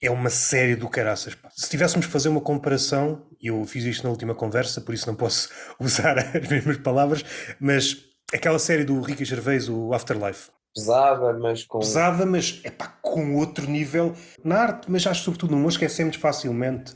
é 0.01 0.11
uma 0.11 0.30
série 0.30 0.76
do 0.76 0.89
caraças. 0.89 1.36
Pá. 1.36 1.49
Se 1.55 1.69
tivéssemos 1.69 2.05
fazer 2.05 2.30
uma 2.30 2.41
comparação, 2.41 3.26
eu 3.47 3.65
fiz 3.65 3.83
isto 3.85 4.03
na 4.03 4.09
última 4.09 4.35
conversa, 4.35 4.81
por 4.81 4.93
isso 4.93 5.07
não 5.07 5.15
posso 5.15 5.49
usar 5.79 6.17
as 6.17 6.47
mesmas 6.47 6.77
palavras, 6.77 7.23
mas 7.59 7.97
aquela 8.33 8.59
série 8.59 8.83
do 8.83 8.99
Ricky 9.01 9.25
Gervais, 9.25 9.69
o 9.69 9.93
Afterlife. 9.93 10.49
Pesada, 10.75 11.33
mas 11.33 11.63
com. 11.63 11.79
Pesada, 11.79 12.25
mas 12.25 12.59
é 12.63 12.69
pá, 12.69 12.87
com 13.01 13.35
outro 13.35 13.69
nível 13.69 14.13
na 14.43 14.57
arte, 14.59 14.91
mas 14.91 15.07
acho 15.07 15.23
sobretudo 15.23 15.51
no 15.51 15.57
humor, 15.57 15.71
esquecemos 15.71 16.17
facilmente. 16.17 16.93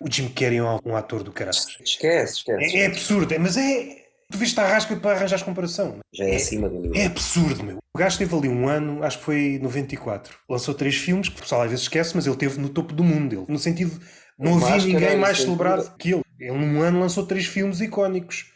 O 0.00 0.10
Jim 0.10 0.28
Carrey 0.28 0.58
é 0.58 0.62
um 0.62 0.96
ator 0.96 1.22
do 1.22 1.32
caraças. 1.32 1.76
Esquece, 1.84 2.36
esquece. 2.36 2.76
É, 2.76 2.82
é 2.82 2.86
absurdo, 2.86 3.34
mas 3.38 3.56
é, 3.56 4.08
Tu 4.30 4.36
viste 4.36 4.60
a 4.60 4.66
rasca 4.66 4.94
para 4.94 5.16
arranjar 5.16 5.42
comparação. 5.42 6.00
Já 6.12 6.24
é, 6.24 6.32
é 6.32 6.36
acima 6.36 6.68
do 6.68 6.78
nível. 6.78 7.00
É 7.00 7.06
absurdo, 7.06 7.64
meu. 7.64 7.78
O 7.94 7.98
gajo 7.98 8.12
esteve 8.12 8.36
ali 8.36 8.48
um 8.48 8.68
ano, 8.68 9.02
acho 9.02 9.18
que 9.18 9.24
foi 9.24 9.58
94. 9.62 10.36
Lançou 10.48 10.74
três 10.74 10.96
filmes, 10.96 11.30
que 11.30 11.38
o 11.38 11.40
pessoal 11.40 11.62
às 11.62 11.70
vezes 11.70 11.84
esquece, 11.84 12.14
mas 12.14 12.26
ele 12.26 12.34
esteve 12.34 12.60
no 12.60 12.68
topo 12.68 12.92
do 12.92 13.02
mundo. 13.02 13.34
Ele, 13.34 13.46
no 13.48 13.58
sentido, 13.58 13.98
não 14.38 14.64
havia 14.64 14.86
ninguém 14.86 15.16
mais 15.16 15.38
celebrado 15.38 15.96
que 15.96 16.12
ele. 16.12 16.22
Ele 16.38 16.52
num 16.52 16.80
ano 16.82 17.00
lançou 17.00 17.26
três 17.26 17.46
filmes 17.46 17.80
icónicos. 17.80 18.52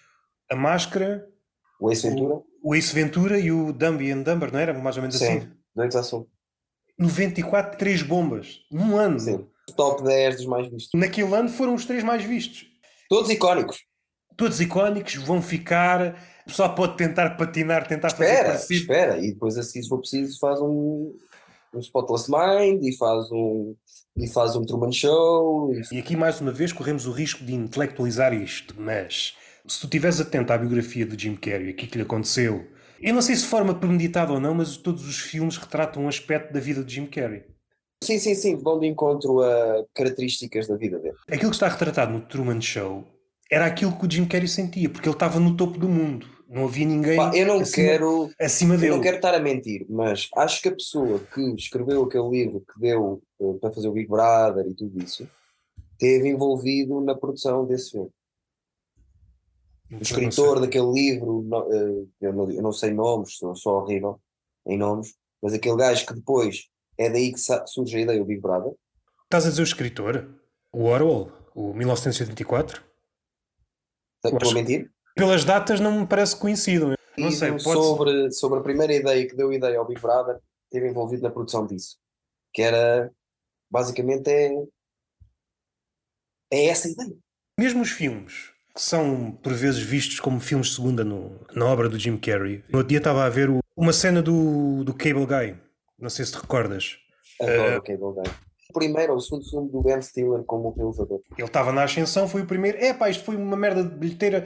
A 0.50 0.54
Máscara, 0.54 1.26
o 1.80 1.90
Ace 1.90 2.08
Ventura, 2.08 2.34
o, 2.34 2.44
o 2.62 2.74
Ace 2.74 2.94
Ventura 2.94 3.38
e 3.38 3.50
o 3.50 3.72
Dumby 3.72 4.12
and 4.12 4.22
Dumber, 4.22 4.52
não 4.52 4.60
era? 4.60 4.72
Mais 4.72 4.96
ou 4.96 5.02
menos 5.02 5.16
Sim, 5.16 5.38
assim. 5.38 5.50
Dois 5.74 5.96
assuntos. 5.96 6.30
94, 6.98 7.78
três 7.78 8.02
bombas. 8.02 8.60
Num 8.70 8.96
ano. 8.96 9.18
Sim. 9.18 9.46
Top 9.76 10.02
10 10.02 10.36
dos 10.36 10.46
mais 10.46 10.68
vistos. 10.68 10.90
Naquele 10.94 11.34
ano 11.34 11.48
foram 11.48 11.74
os 11.74 11.84
três 11.84 12.04
mais 12.04 12.22
vistos. 12.22 12.66
Todos 13.08 13.30
icónicos 13.30 13.78
todos 14.36 14.60
icónicos, 14.60 15.14
vão 15.14 15.40
ficar. 15.40 16.16
O 16.42 16.46
pessoal 16.46 16.74
pode 16.74 16.96
tentar 16.96 17.36
patinar, 17.36 17.86
tentar 17.86 18.08
espera, 18.08 18.30
fazer 18.30 18.44
parecido. 18.44 18.80
Espera, 18.80 19.18
e 19.18 19.32
depois 19.32 19.56
assim, 19.56 19.82
se 19.82 19.88
for 19.88 19.98
preciso, 19.98 20.38
faz 20.40 20.60
um, 20.60 21.14
um 21.74 21.78
Spotless 21.78 22.30
Mind 22.30 22.82
e 22.82 22.96
faz 22.96 23.30
um, 23.30 23.74
e 24.16 24.28
faz 24.28 24.56
um 24.56 24.64
Truman 24.64 24.92
Show. 24.92 25.72
E... 25.74 25.96
e 25.96 25.98
aqui, 25.98 26.16
mais 26.16 26.40
uma 26.40 26.52
vez, 26.52 26.72
corremos 26.72 27.06
o 27.06 27.12
risco 27.12 27.44
de 27.44 27.54
intelectualizar 27.54 28.32
isto, 28.32 28.74
mas 28.78 29.34
se 29.66 29.80
tu 29.80 29.86
estiveres 29.86 30.20
atento 30.20 30.52
à 30.52 30.58
biografia 30.58 31.06
de 31.06 31.20
Jim 31.22 31.36
Carrey, 31.36 31.70
aqui 31.70 31.86
que 31.86 31.96
lhe 31.96 32.02
aconteceu, 32.02 32.66
eu 33.00 33.14
não 33.14 33.22
sei 33.22 33.36
se 33.36 33.42
de 33.42 33.48
forma 33.48 33.74
premeditada 33.74 34.32
ou 34.32 34.40
não, 34.40 34.54
mas 34.54 34.76
todos 34.76 35.06
os 35.06 35.18
filmes 35.18 35.56
retratam 35.56 36.04
um 36.04 36.08
aspecto 36.08 36.52
da 36.52 36.60
vida 36.60 36.84
de 36.84 36.94
Jim 36.94 37.06
Carrey. 37.06 37.44
Sim, 38.02 38.18
sim, 38.18 38.34
sim, 38.34 38.56
vão 38.56 38.80
de 38.80 38.86
encontro 38.86 39.40
a 39.40 39.84
características 39.94 40.66
da 40.66 40.76
vida 40.76 40.98
dele. 40.98 41.16
Aquilo 41.28 41.50
que 41.50 41.56
está 41.56 41.68
retratado 41.68 42.12
no 42.12 42.20
Truman 42.20 42.60
Show 42.60 43.04
era 43.50 43.66
aquilo 43.66 43.92
que 43.92 44.06
o 44.06 44.10
Jim 44.10 44.24
Carrey 44.24 44.48
sentia, 44.48 44.88
porque 44.88 45.08
ele 45.08 45.14
estava 45.14 45.38
no 45.38 45.56
topo 45.56 45.78
do 45.78 45.88
mundo. 45.88 46.26
Não 46.52 46.66
havia 46.66 46.84
ninguém 46.84 47.16
Pá, 47.16 47.34
eu 47.34 47.46
não 47.46 47.60
acima, 47.60 47.74
quero, 47.74 48.30
acima 48.38 48.76
dele. 48.76 48.92
Eu 48.92 48.96
não 48.96 49.02
quero 49.02 49.16
estar 49.16 49.34
a 49.34 49.40
mentir, 49.40 49.86
mas 49.88 50.28
acho 50.36 50.60
que 50.60 50.68
a 50.68 50.74
pessoa 50.74 51.18
que 51.18 51.40
escreveu 51.54 52.04
aquele 52.04 52.28
livro 52.28 52.60
que 52.60 52.78
deu 52.78 53.22
uh, 53.38 53.58
para 53.58 53.72
fazer 53.72 53.88
o 53.88 53.92
Big 53.92 54.06
Brother 54.06 54.66
e 54.66 54.74
tudo 54.74 55.02
isso 55.02 55.26
esteve 55.92 56.28
envolvido 56.28 57.00
na 57.00 57.14
produção 57.14 57.64
desse 57.64 57.92
filme. 57.92 58.10
O 59.92 60.02
escritor 60.02 60.60
daquele 60.60 60.92
livro, 60.92 61.42
não, 61.42 61.60
uh, 61.60 62.10
eu, 62.20 62.32
não, 62.34 62.50
eu, 62.50 62.62
não, 62.62 62.72
sei 62.72 62.92
nomes, 62.92 63.38
sou 63.38 63.56
só 63.56 63.78
horrível 63.78 64.20
em 64.66 64.76
nomes, 64.76 65.14
mas 65.40 65.54
aquele 65.54 65.76
gajo 65.76 66.04
que 66.04 66.14
depois 66.14 66.68
é 66.98 67.08
daí 67.08 67.32
que 67.32 67.40
surge 67.64 67.96
a 67.96 68.00
ideia 68.00 68.18
do 68.18 68.26
Big 68.26 68.42
Brother. 68.42 68.74
Estás 69.24 69.46
a 69.46 69.48
dizer 69.48 69.62
o 69.62 69.64
escritor? 69.64 70.28
O 70.70 70.84
Orwell? 70.84 71.32
O 71.54 71.72
1984? 71.72 72.82
Estou 74.22 74.50
a 74.50 74.54
mentir? 74.54 74.90
Pelas 75.14 75.44
datas 75.44 75.80
não 75.80 76.00
me 76.00 76.06
parece 76.06 76.34
que 76.34 76.40
coincidam. 76.40 76.94
Não 77.16 77.30
sei, 77.30 77.50
pode... 77.50 77.62
sobre, 77.62 78.30
sobre 78.32 78.58
a 78.58 78.62
primeira 78.62 78.94
ideia 78.94 79.26
que 79.26 79.36
deu 79.36 79.52
ideia 79.52 79.78
ao 79.78 79.86
Big 79.86 80.00
Brother, 80.00 80.38
esteve 80.64 80.88
envolvido 80.88 81.22
na 81.22 81.30
produção 81.30 81.66
disso. 81.66 81.98
Que 82.52 82.62
era, 82.62 83.10
basicamente, 83.70 84.28
é, 84.28 84.52
é 86.50 86.66
essa 86.66 86.88
ideia. 86.88 87.14
Mesmo 87.58 87.82
os 87.82 87.90
filmes, 87.90 88.50
que 88.74 88.80
são 88.80 89.32
por 89.32 89.52
vezes 89.52 89.80
vistos 89.80 90.20
como 90.20 90.40
filmes 90.40 90.68
de 90.68 90.76
segunda 90.76 91.04
no, 91.04 91.38
na 91.54 91.66
obra 91.66 91.88
do 91.88 91.98
Jim 91.98 92.16
Carrey. 92.16 92.64
No 92.70 92.78
outro 92.78 92.88
dia 92.88 92.98
estava 92.98 93.24
a 93.24 93.28
ver 93.28 93.50
o, 93.50 93.60
uma 93.76 93.92
cena 93.92 94.22
do, 94.22 94.82
do 94.84 94.94
Cable 94.94 95.26
Guy. 95.26 95.56
Não 95.98 96.08
sei 96.08 96.24
se 96.24 96.32
te 96.32 96.38
recordas. 96.38 96.96
Adoro 97.40 97.74
uh, 97.74 97.78
o 97.78 97.82
Cable 97.82 98.22
Guy 98.22 98.52
o 98.72 98.78
primeiro 98.78 99.12
ou 99.12 99.18
o 99.18 99.20
segundo 99.20 99.48
filme 99.48 99.70
do 99.70 99.82
Ben 99.82 100.00
Stiller 100.00 100.42
como 100.44 100.72
realizador. 100.72 101.20
Ele 101.36 101.46
estava 101.46 101.72
na 101.72 101.84
ascensão, 101.84 102.26
foi 102.26 102.42
o 102.42 102.46
primeiro. 102.46 102.78
É 102.78 102.92
pá, 102.94 103.10
isto 103.10 103.22
foi 103.22 103.36
uma 103.36 103.56
merda 103.56 103.84
de 103.84 103.94
bilheteira, 103.94 104.44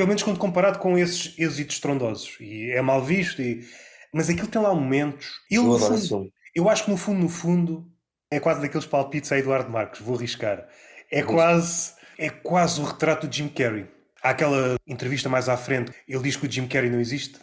pelo 0.00 0.08
menos 0.08 0.22
quando 0.22 0.38
comparado 0.38 0.78
com 0.78 0.96
esses 0.96 1.38
êxitos 1.38 1.76
estrondosos. 1.76 2.38
E 2.40 2.70
é 2.70 2.80
mal 2.80 3.04
visto, 3.04 3.42
e... 3.42 3.68
mas 4.10 4.30
aquilo 4.30 4.48
tem 4.48 4.62
lá 4.62 4.74
momentos. 4.74 5.26
Ele, 5.50 5.60
eu, 5.60 5.78
fundo, 5.78 6.32
eu 6.54 6.70
acho 6.70 6.86
que 6.86 6.90
no 6.90 6.96
fundo, 6.96 7.20
no 7.20 7.28
fundo, 7.28 7.86
é 8.30 8.40
quase 8.40 8.62
daqueles 8.62 8.86
palpites 8.86 9.30
a 9.30 9.38
Eduardo 9.38 9.70
Marques, 9.70 10.00
vou 10.00 10.16
arriscar. 10.16 10.66
É 11.12 11.22
quase, 11.22 11.92
é 12.16 12.30
quase 12.30 12.80
o 12.80 12.84
retrato 12.84 13.28
de 13.28 13.36
Jim 13.36 13.48
Carrey. 13.48 13.86
Há 14.22 14.30
aquela 14.30 14.76
entrevista 14.86 15.28
mais 15.28 15.50
à 15.50 15.56
frente, 15.58 15.92
ele 16.08 16.22
diz 16.22 16.34
que 16.34 16.46
o 16.46 16.50
Jim 16.50 16.66
Carrey 16.66 16.88
não 16.88 16.98
existe. 16.98 17.38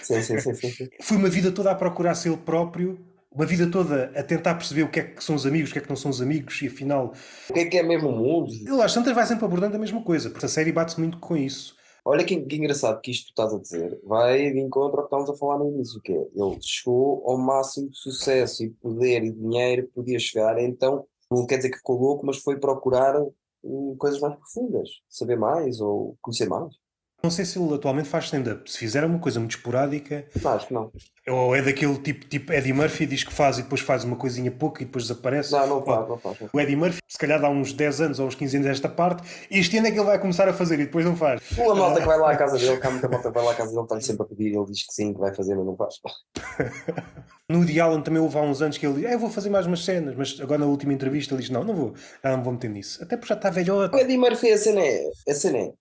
Sim, 0.00 0.22
sim, 0.22 0.38
sim, 0.38 0.54
sim. 0.54 0.88
Foi 1.02 1.16
uma 1.16 1.28
vida 1.28 1.50
toda 1.50 1.72
a 1.72 1.74
procurar 1.74 2.14
ser 2.14 2.28
ele 2.28 2.36
próprio 2.36 3.04
uma 3.30 3.44
vida 3.44 3.66
toda 3.66 4.10
a 4.16 4.22
tentar 4.22 4.54
perceber 4.54 4.84
o 4.84 4.88
que 4.88 5.00
é 5.00 5.02
que 5.02 5.22
são 5.22 5.34
os 5.34 5.46
amigos, 5.46 5.70
o 5.70 5.72
que 5.72 5.78
é 5.78 5.82
que 5.82 5.88
não 5.88 5.96
são 5.96 6.10
os 6.10 6.22
amigos, 6.22 6.60
e 6.62 6.66
afinal. 6.66 7.12
O 7.50 7.52
que 7.52 7.60
é 7.60 7.64
que 7.66 7.76
é 7.76 7.82
mesmo 7.82 8.08
o 8.08 8.16
mundo? 8.16 8.52
Ele 8.52 8.82
às 8.82 8.94
tantas 8.94 9.14
vai 9.14 9.26
sempre 9.26 9.44
abordando 9.44 9.76
a 9.76 9.78
mesma 9.78 10.02
coisa, 10.02 10.30
porque 10.30 10.46
a 10.46 10.48
série 10.48 10.72
bate-se 10.72 10.98
muito 10.98 11.18
com 11.18 11.36
isso. 11.36 11.77
Olha 12.10 12.24
que, 12.24 12.40
que, 12.40 12.56
engraçado 12.56 13.02
que 13.02 13.10
isto 13.10 13.26
que 13.26 13.32
estás 13.32 13.52
a 13.52 13.58
dizer 13.58 14.00
vai 14.02 14.50
de 14.50 14.58
encontro 14.58 14.96
ao 14.98 15.02
que 15.02 15.14
estávamos 15.14 15.28
a 15.28 15.36
falar 15.36 15.58
no 15.58 15.68
início, 15.68 16.00
que 16.00 16.10
é 16.10 16.16
ele 16.16 16.58
chegou 16.62 17.22
ao 17.30 17.36
máximo 17.36 17.90
de 17.90 17.98
sucesso 17.98 18.64
e 18.64 18.70
poder 18.70 19.24
e 19.24 19.30
dinheiro 19.30 19.86
que 19.86 19.92
podia 19.92 20.18
chegar, 20.18 20.58
então 20.58 21.06
não 21.30 21.44
quer 21.44 21.58
dizer 21.58 21.68
que 21.68 21.76
ficou 21.76 22.00
louco, 22.00 22.24
mas 22.24 22.38
foi 22.38 22.58
procurar 22.58 23.14
hum, 23.62 23.94
coisas 23.98 24.18
mais 24.20 24.34
profundas, 24.36 24.88
saber 25.06 25.36
mais 25.36 25.82
ou 25.82 26.16
conhecer 26.22 26.48
mais. 26.48 26.74
Não 27.20 27.30
sei 27.30 27.44
se 27.44 27.58
ele 27.58 27.74
atualmente 27.74 28.08
faz 28.08 28.26
stand-up. 28.26 28.70
Se 28.70 28.78
fizer 28.78 29.04
uma 29.04 29.18
coisa 29.18 29.40
muito 29.40 29.56
esporádica. 29.56 30.24
Que 30.32 30.72
não. 30.72 30.92
Ou 31.28 31.54
é 31.54 31.60
daquele 31.60 31.98
tipo, 31.98 32.26
tipo 32.26 32.52
Eddie 32.52 32.72
Murphy, 32.72 33.06
diz 33.06 33.24
que 33.24 33.32
faz 33.32 33.58
e 33.58 33.62
depois 33.62 33.80
faz 33.80 34.04
uma 34.04 34.16
coisinha 34.16 34.52
pouco 34.52 34.80
e 34.80 34.84
depois 34.84 35.04
desaparece. 35.04 35.50
Não, 35.52 35.66
não 35.66 35.84
faz, 35.84 36.08
não 36.08 36.16
faz. 36.16 36.38
O 36.52 36.60
Eddie 36.60 36.76
Murphy, 36.76 37.00
se 37.06 37.18
calhar 37.18 37.40
dá 37.40 37.50
uns 37.50 37.72
10 37.72 38.00
anos 38.00 38.20
ou 38.20 38.28
uns 38.28 38.36
15 38.36 38.56
anos 38.58 38.68
esta 38.68 38.88
parte, 38.88 39.28
e 39.50 39.58
este 39.58 39.76
ano 39.76 39.88
é 39.88 39.90
que 39.90 39.98
ele 39.98 40.06
vai 40.06 40.18
começar 40.18 40.48
a 40.48 40.52
fazer 40.52 40.76
e 40.76 40.84
depois 40.84 41.04
não 41.04 41.16
faz. 41.16 41.42
Uma 41.58 41.74
malta 41.74 42.00
que 42.00 42.06
vai 42.06 42.18
lá 42.18 42.30
à 42.30 42.36
casa 42.36 42.56
dele, 42.56 42.80
que 42.80 42.86
há 42.86 42.90
muita 42.90 43.08
malta 43.08 43.28
que 43.28 43.34
vai 43.34 43.44
lá 43.44 43.50
à 43.50 43.54
casa 43.54 43.70
dele, 43.70 43.82
está-lhe 43.82 44.02
sempre 44.02 44.22
a 44.22 44.24
pedir, 44.24 44.56
ele 44.56 44.64
diz 44.66 44.86
que 44.86 44.94
sim, 44.94 45.12
que 45.12 45.18
vai 45.18 45.34
fazer, 45.34 45.56
mas 45.56 45.66
não 45.66 45.76
faz. 45.76 45.96
no 47.50 47.66
The 47.66 47.80
Allen 47.80 48.02
também 48.02 48.22
houve 48.22 48.38
há 48.38 48.42
uns 48.42 48.62
anos 48.62 48.78
que 48.78 48.86
ele 48.86 48.94
disse, 48.94 49.06
ah, 49.06 49.12
eu 49.12 49.18
vou 49.18 49.28
fazer 49.28 49.50
mais 49.50 49.66
umas 49.66 49.84
cenas, 49.84 50.14
mas 50.16 50.40
agora 50.40 50.60
na 50.60 50.66
última 50.66 50.92
entrevista 50.92 51.34
ele 51.34 51.42
diz, 51.42 51.50
não, 51.50 51.64
não 51.64 51.74
vou, 51.74 51.94
não, 52.22 52.36
não 52.36 52.42
vou 52.44 52.52
meter 52.52 52.70
nisso. 52.70 53.02
Até 53.02 53.16
porque 53.16 53.28
já 53.28 53.34
está 53.34 53.50
velhote. 53.50 53.94
O 53.94 53.98
Eddie 53.98 54.16
Murphy, 54.16 54.52
a 54.52 54.56
cena 54.56 54.80
é, 54.80 55.02
a 55.28 55.34
cena 55.34 55.58
é 55.58 55.72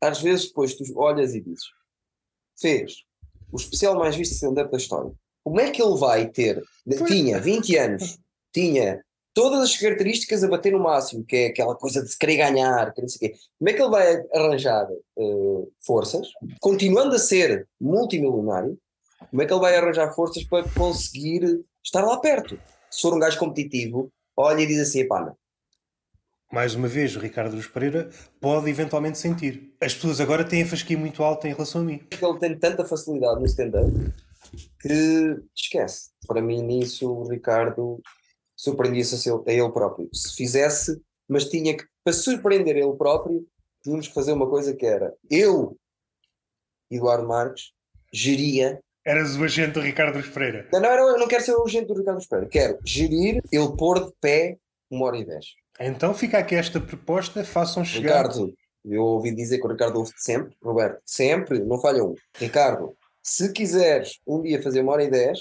às 0.00 0.20
vezes 0.20 0.48
depois 0.48 0.74
tu 0.74 0.84
olhas 0.96 1.34
e 1.34 1.40
dizes 1.40 1.64
fez 2.60 3.04
o 3.52 3.56
especial 3.56 3.96
mais 3.98 4.14
visto 4.14 4.30
de 4.30 4.36
stand-up 4.36 4.70
da 4.70 4.78
história. 4.78 5.12
Como 5.42 5.60
é 5.60 5.70
que 5.70 5.82
ele 5.82 5.96
vai 5.96 6.28
ter, 6.28 6.62
tinha 7.06 7.40
20 7.40 7.76
anos, 7.76 8.18
tinha 8.52 9.02
todas 9.34 9.60
as 9.60 9.76
características 9.76 10.44
a 10.44 10.48
bater 10.48 10.72
no 10.72 10.78
máximo, 10.78 11.24
que 11.24 11.36
é 11.36 11.46
aquela 11.46 11.74
coisa 11.74 12.02
de 12.02 12.10
se 12.10 12.18
querer 12.18 12.36
ganhar, 12.36 12.92
que 12.92 13.00
não 13.00 13.08
sei 13.08 13.30
quê. 13.30 13.36
Como 13.58 13.70
é 13.70 13.72
que 13.72 13.82
ele 13.82 13.90
vai 13.90 14.22
arranjar 14.34 14.86
uh, 15.16 15.72
forças, 15.84 16.28
continuando 16.60 17.14
a 17.14 17.18
ser 17.18 17.66
multimilionário, 17.80 18.78
como 19.30 19.42
é 19.42 19.46
que 19.46 19.52
ele 19.52 19.60
vai 19.60 19.76
arranjar 19.76 20.12
forças 20.12 20.44
para 20.44 20.68
conseguir 20.70 21.64
estar 21.82 22.02
lá 22.02 22.18
perto? 22.18 22.58
Se 22.90 23.02
for 23.02 23.14
um 23.14 23.18
gajo 23.18 23.38
competitivo, 23.38 24.12
olha 24.36 24.60
e 24.60 24.66
diz 24.66 24.80
assim, 24.80 25.06
pá, 25.06 25.20
não. 25.20 25.36
Mais 26.52 26.74
uma 26.74 26.88
vez, 26.88 27.14
o 27.16 27.20
Ricardo 27.20 27.54
Luz 27.54 27.66
Pereira 27.66 28.10
pode 28.40 28.68
eventualmente 28.68 29.18
sentir. 29.18 29.72
As 29.80 29.94
pessoas 29.94 30.20
agora 30.20 30.44
têm 30.44 30.62
a 30.62 30.66
fasquia 30.66 30.98
muito 30.98 31.22
alta 31.22 31.48
em 31.48 31.52
relação 31.52 31.82
a 31.82 31.84
mim. 31.84 32.00
Ele 32.10 32.38
tem 32.38 32.58
tanta 32.58 32.84
facilidade 32.84 33.40
no 33.40 33.46
stand-up 33.46 33.90
que 34.80 35.36
esquece. 35.54 36.10
Para 36.26 36.42
mim, 36.42 36.62
nisso, 36.62 37.08
o 37.08 37.28
Ricardo 37.28 38.00
surpreendia-se 38.56 39.30
a 39.30 39.42
ele 39.46 39.70
próprio. 39.70 40.08
Se 40.12 40.34
fizesse, 40.34 41.00
mas 41.28 41.44
tinha 41.44 41.76
que, 41.76 41.84
para 42.04 42.12
surpreender 42.12 42.76
ele 42.76 42.96
próprio, 42.96 43.46
tínhamos 43.82 44.08
que 44.08 44.14
fazer 44.14 44.32
uma 44.32 44.48
coisa 44.48 44.74
que 44.74 44.84
era 44.84 45.14
eu, 45.30 45.76
Eduardo 46.90 47.28
Marques, 47.28 47.72
geria. 48.12 48.80
Eras 49.06 49.36
o 49.36 49.44
agente 49.44 49.74
do 49.74 49.80
Ricardo 49.80 50.16
Luz 50.16 50.28
Pereira. 50.28 50.68
Não, 50.72 50.80
não, 50.80 50.90
eu 50.90 51.18
não 51.18 51.28
quero 51.28 51.44
ser 51.44 51.54
o 51.54 51.64
agente 51.64 51.86
do 51.86 51.94
Ricardo 51.94 52.16
Luz 52.16 52.26
Pereira. 52.26 52.50
Quero 52.50 52.78
gerir, 52.84 53.40
ele 53.50 53.76
pôr 53.76 54.04
de 54.04 54.12
pé 54.20 54.58
uma 54.90 55.06
hora 55.06 55.16
e 55.16 55.24
dez. 55.24 55.46
Então 55.80 56.12
fica 56.12 56.38
aqui 56.38 56.54
esta 56.54 56.78
proposta, 56.80 57.42
façam 57.42 57.84
chegar. 57.84 58.26
Ricardo, 58.26 58.54
eu 58.84 59.02
ouvi 59.02 59.34
dizer 59.34 59.58
que 59.58 59.66
o 59.66 59.70
Ricardo 59.70 59.98
ouve 59.98 60.12
sempre, 60.16 60.54
Roberto, 60.62 61.00
sempre, 61.04 61.58
não 61.60 61.80
falha 61.80 62.04
um. 62.04 62.14
Ricardo, 62.36 62.94
se 63.22 63.52
quiseres 63.52 64.20
um 64.26 64.42
dia 64.42 64.62
fazer 64.62 64.82
uma 64.82 64.92
hora 64.92 65.04
e 65.04 65.10
dez 65.10 65.38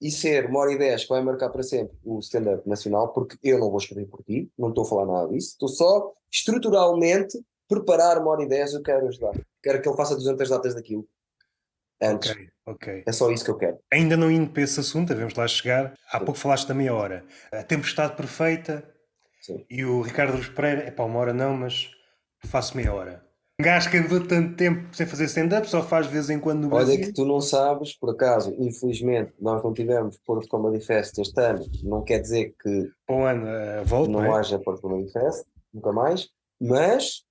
e 0.00 0.10
ser 0.10 0.46
uma 0.46 0.60
hora 0.60 0.72
e 0.72 0.78
dez 0.78 1.02
que 1.02 1.08
vai 1.08 1.22
marcar 1.22 1.50
para 1.50 1.62
sempre 1.62 1.96
o 2.04 2.18
stand-up 2.20 2.68
nacional, 2.68 3.12
porque 3.12 3.36
eu 3.42 3.58
não 3.58 3.70
vou 3.70 3.78
escrever 3.78 4.06
por 4.06 4.22
ti, 4.24 4.50
não 4.58 4.68
estou 4.70 4.84
a 4.84 4.88
falar 4.88 5.06
nada 5.06 5.28
disso, 5.28 5.50
estou 5.50 5.68
só 5.68 6.12
estruturalmente 6.30 7.38
preparar 7.68 8.18
uma 8.18 8.30
hora 8.30 8.42
e 8.42 8.48
dez, 8.48 8.74
eu 8.74 8.82
quero 8.82 9.06
ajudar. 9.08 9.32
Quero 9.62 9.80
que 9.80 9.88
ele 9.88 9.96
faça 9.96 10.14
200 10.14 10.48
datas 10.48 10.74
daquilo. 10.74 11.06
Antes. 12.00 12.32
Ok, 12.32 12.48
ok. 12.66 13.04
É 13.06 13.12
só 13.12 13.30
isso 13.30 13.44
que 13.44 13.50
eu 13.50 13.56
quero. 13.56 13.78
Ainda 13.92 14.16
não 14.16 14.28
indo 14.28 14.50
para 14.50 14.62
esse 14.62 14.80
assunto, 14.80 15.08
devemos 15.08 15.34
lá 15.34 15.46
chegar. 15.46 15.94
Há 16.10 16.18
pouco 16.18 16.34
falaste 16.34 16.66
da 16.66 16.74
meia 16.74 16.92
hora. 16.92 17.24
A 17.52 17.62
tempestade 17.62 18.16
perfeita, 18.16 18.91
Sim. 19.42 19.64
E 19.68 19.84
o 19.84 20.00
Ricardo 20.00 20.36
Luz 20.36 20.48
Pereira, 20.48 20.82
é 20.84 20.90
para 20.90 21.04
uma 21.04 21.18
hora 21.18 21.32
não, 21.34 21.54
mas 21.56 21.90
faço 22.46 22.76
meia 22.76 22.94
hora. 22.94 23.26
Um 23.60 23.64
gajo 23.64 23.90
que 23.90 23.96
andou 23.96 24.26
tanto 24.26 24.56
tempo 24.56 24.94
sem 24.96 25.06
fazer 25.06 25.24
stand-up, 25.26 25.68
só 25.68 25.82
faz 25.82 26.06
de 26.06 26.12
vez 26.12 26.30
em 26.30 26.40
quando 26.40 26.62
no 26.62 26.68
Brasil. 26.68 26.94
Olha 26.94 27.04
que 27.04 27.12
tu 27.12 27.24
não 27.24 27.40
sabes, 27.40 27.96
por 27.96 28.10
acaso, 28.10 28.54
infelizmente, 28.58 29.32
nós 29.40 29.62
não 29.62 29.72
tivemos 29.72 30.18
Porto 30.24 30.48
Comedy 30.48 30.84
Fest 30.84 31.18
este 31.18 31.40
ano, 31.40 31.64
não 31.82 32.02
quer 32.02 32.20
dizer 32.20 32.54
que 32.60 32.88
Para 33.06 33.16
um 33.16 33.24
ano 33.24 33.44
uh, 33.46 33.84
volto, 33.84 34.10
não 34.10 34.20
não 34.22 34.36
é? 34.36 34.38
haja 34.38 34.58
Porto 34.58 34.80
Comedy 34.80 35.12
Fest, 35.12 35.44
nunca 35.72 35.92
mais, 35.92 36.28
mas, 36.60 37.22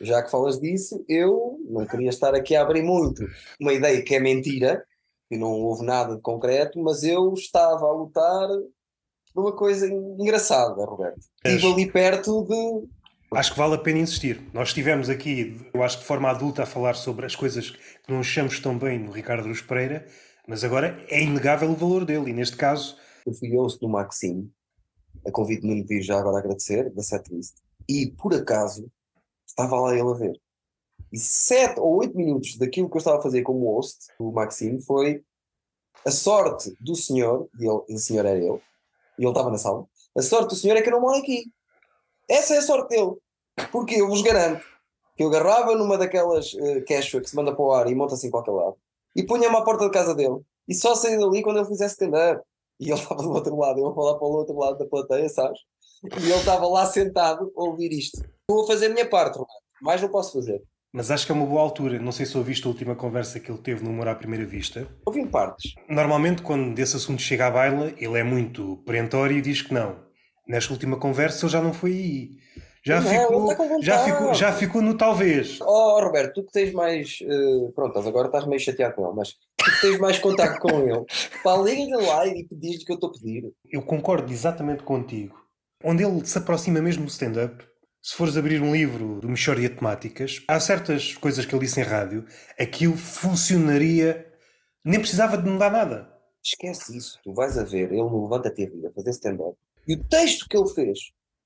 já 0.00 0.22
que 0.22 0.30
falas 0.30 0.58
disso, 0.58 1.04
eu 1.08 1.58
não 1.68 1.86
queria 1.86 2.08
estar 2.08 2.34
aqui 2.34 2.56
a 2.56 2.62
abrir 2.62 2.82
muito 2.82 3.22
uma 3.60 3.72
ideia 3.72 4.02
que 4.02 4.14
é 4.14 4.20
mentira, 4.20 4.84
que 5.28 5.36
não 5.36 5.50
houve 5.50 5.84
nada 5.84 6.16
de 6.16 6.22
concreto, 6.22 6.80
mas 6.82 7.02
eu 7.04 7.32
estava 7.34 7.84
a 7.86 7.92
lutar 7.92 8.48
uma 9.40 9.52
coisa 9.52 9.86
engraçada, 9.86 10.84
Roberto. 10.84 11.20
Estive 11.44 11.72
ali 11.72 11.90
perto 11.90 12.44
de 12.44 12.88
Acho 13.30 13.52
que 13.52 13.58
vale 13.58 13.74
a 13.74 13.78
pena 13.78 13.98
insistir. 13.98 14.40
Nós 14.54 14.68
estivemos 14.68 15.10
aqui, 15.10 15.60
eu 15.74 15.82
acho 15.82 15.98
que 15.98 16.02
de 16.02 16.08
forma 16.08 16.30
adulta, 16.30 16.62
a 16.62 16.66
falar 16.66 16.94
sobre 16.94 17.26
as 17.26 17.36
coisas 17.36 17.70
que 17.70 18.10
não 18.10 18.20
achamos 18.20 18.58
tão 18.58 18.78
bem 18.78 18.98
no 18.98 19.10
Ricardo 19.10 19.46
Luz 19.46 19.60
Pereira, 19.60 20.06
mas 20.46 20.64
agora 20.64 20.98
é 21.10 21.22
inegável 21.22 21.70
o 21.70 21.76
valor 21.76 22.06
dele, 22.06 22.30
e 22.30 22.32
neste 22.32 22.56
caso, 22.56 22.96
Eu 23.26 23.34
fui 23.34 23.54
host 23.54 23.78
do 23.80 23.88
Maxime, 23.88 24.50
a 25.26 25.30
convite 25.30 25.60
de 25.60 25.66
Nuno 25.66 26.02
já 26.02 26.18
agora 26.18 26.36
a 26.36 26.40
agradecer, 26.40 26.88
da 26.94 27.02
setlist, 27.02 27.56
e 27.86 28.10
por 28.12 28.32
acaso 28.32 28.90
estava 29.46 29.78
lá 29.78 29.92
ele 29.92 30.08
a 30.08 30.14
ver. 30.14 30.40
E 31.12 31.18
sete 31.18 31.78
ou 31.78 31.96
oito 31.98 32.16
minutos 32.16 32.56
daquilo 32.56 32.88
que 32.88 32.96
eu 32.96 32.98
estava 32.98 33.18
a 33.18 33.22
fazer 33.22 33.42
como 33.42 33.70
host 33.70 34.06
do 34.18 34.32
Maxime 34.32 34.80
foi 34.82 35.22
a 36.06 36.10
sorte 36.10 36.74
do 36.80 36.94
senhor, 36.94 37.46
e 37.60 37.66
ele, 37.66 37.82
o 37.90 37.98
senhor 37.98 38.24
era 38.24 38.38
eu, 38.38 38.62
e 39.18 39.22
ele 39.22 39.30
estava 39.30 39.50
na 39.50 39.58
sala, 39.58 39.84
a 40.16 40.22
sorte 40.22 40.48
do 40.50 40.56
senhor 40.56 40.76
é 40.76 40.82
que 40.82 40.88
eu 40.88 40.92
não 40.92 41.00
moro 41.00 41.18
aqui. 41.18 41.44
Essa 42.28 42.54
é 42.54 42.58
a 42.58 42.62
sorte 42.62 42.90
dele. 42.90 43.12
Porque 43.72 44.00
eu 44.00 44.08
vos 44.08 44.22
garanto 44.22 44.64
que 45.16 45.24
eu 45.24 45.28
agarrava 45.28 45.74
numa 45.74 45.98
daquelas 45.98 46.54
uh, 46.54 46.84
que 46.84 47.02
se 47.02 47.34
manda 47.34 47.52
para 47.52 47.64
o 47.64 47.72
ar 47.72 47.90
e 47.90 47.94
monta-se 47.94 48.26
em 48.26 48.30
qualquer 48.30 48.52
lado, 48.52 48.76
e 49.16 49.24
punha-me 49.24 49.56
à 49.56 49.62
porta 49.62 49.84
da 49.84 49.90
casa 49.90 50.14
dele, 50.14 50.38
e 50.68 50.74
só 50.74 50.94
saía 50.94 51.18
dali 51.18 51.42
quando 51.42 51.56
ele 51.56 51.66
fizesse 51.66 51.94
stand-up. 51.94 52.40
E 52.78 52.90
ele 52.90 52.94
estava 53.00 53.20
do 53.22 53.32
outro 53.32 53.56
lado, 53.56 53.80
eu 53.80 53.88
a 53.88 53.94
falar 53.94 54.14
para 54.14 54.28
o 54.28 54.32
outro 54.32 54.56
lado 54.56 54.78
da 54.78 54.86
plateia, 54.86 55.28
sabes? 55.28 55.58
E 56.04 56.30
ele 56.30 56.34
estava 56.34 56.68
lá 56.68 56.86
sentado 56.86 57.52
a 57.56 57.64
ouvir 57.64 57.92
isto. 57.92 58.22
Vou 58.48 58.64
fazer 58.66 58.86
a 58.86 58.90
minha 58.90 59.08
parte, 59.08 59.36
Roberto. 59.36 59.60
Mais 59.82 60.00
não 60.00 60.08
posso 60.08 60.32
fazer. 60.32 60.62
Mas 60.92 61.10
acho 61.10 61.26
que 61.26 61.32
é 61.32 61.34
uma 61.34 61.46
boa 61.46 61.60
altura. 61.62 61.98
Não 61.98 62.12
sei 62.12 62.26
se 62.26 62.36
ouviste 62.36 62.66
a 62.66 62.70
última 62.70 62.94
conversa 62.94 63.38
que 63.40 63.50
ele 63.50 63.60
teve 63.60 63.84
no 63.84 63.90
Humor 63.90 64.08
à 64.08 64.14
Primeira 64.14 64.44
Vista. 64.44 64.86
Ouvi 65.06 65.26
partes. 65.26 65.74
Normalmente, 65.88 66.42
quando 66.42 66.74
desse 66.74 66.96
assunto 66.96 67.20
chega 67.22 67.46
à 67.46 67.50
baila, 67.50 67.92
ele 67.98 68.18
é 68.18 68.22
muito 68.22 68.78
perentório 68.86 69.36
e 69.36 69.42
diz 69.42 69.62
que 69.62 69.74
não. 69.74 69.96
Nesta 70.46 70.72
última 70.72 70.96
conversa, 70.96 71.44
ele 71.44 71.52
já 71.52 71.60
não 71.60 71.72
foi 71.74 71.92
aí. 71.92 72.30
Já, 72.84 73.00
Não, 73.00 73.10
ficou, 73.10 73.82
já, 73.82 73.98
ficou, 74.04 74.34
já 74.34 74.52
ficou 74.52 74.80
no 74.80 74.96
talvez. 74.96 75.58
Oh, 75.60 76.00
Roberto, 76.00 76.34
tu 76.34 76.44
que 76.46 76.52
tens 76.52 76.72
mais. 76.72 77.18
eh, 77.22 77.70
pronto, 77.74 77.98
agora 77.98 78.28
estás 78.28 78.46
meio 78.46 78.60
chateado 78.60 78.94
com 78.94 79.04
ele, 79.06 79.16
mas 79.16 79.32
tu 79.32 79.70
que 79.70 79.80
tens 79.82 79.98
mais 79.98 80.18
contato 80.18 80.58
com 80.60 80.70
ele, 80.70 81.04
pá, 81.44 81.56
liga-lhe 81.56 82.06
lá 82.06 82.26
e 82.26 82.46
diz-lhe 82.50 82.84
que 82.86 82.92
eu 82.92 82.94
estou 82.94 83.10
a 83.10 83.12
pedir. 83.12 83.52
Eu 83.70 83.82
concordo 83.82 84.32
exatamente 84.32 84.84
contigo. 84.84 85.36
Onde 85.84 86.02
ele 86.04 86.24
se 86.24 86.38
aproxima 86.38 86.80
mesmo 86.80 87.04
do 87.04 87.10
stand-up, 87.10 87.62
se 88.08 88.16
fores 88.16 88.38
abrir 88.38 88.62
um 88.62 88.72
livro 88.72 89.20
do 89.20 89.28
de 89.34 89.68
Temáticas, 89.68 90.42
há 90.48 90.58
certas 90.58 91.14
coisas 91.16 91.44
que 91.44 91.54
ele 91.54 91.66
disse 91.66 91.78
em 91.78 91.84
rádio, 91.84 92.24
aquilo 92.58 92.96
funcionaria, 92.96 94.26
nem 94.82 94.98
precisava 94.98 95.36
de 95.36 95.46
mudar 95.46 95.70
nada. 95.70 96.10
Esquece 96.42 96.96
isso, 96.96 97.18
tu 97.22 97.34
vais 97.34 97.58
a 97.58 97.64
ver 97.64 97.92
ele 97.92 98.00
no 98.00 98.22
Levanta 98.22 98.48
a 98.48 98.92
fazer 98.94 99.10
stand-up 99.10 99.54
e 99.86 99.92
o 99.92 100.04
texto 100.04 100.48
que 100.48 100.56
ele 100.56 100.70
fez 100.70 100.98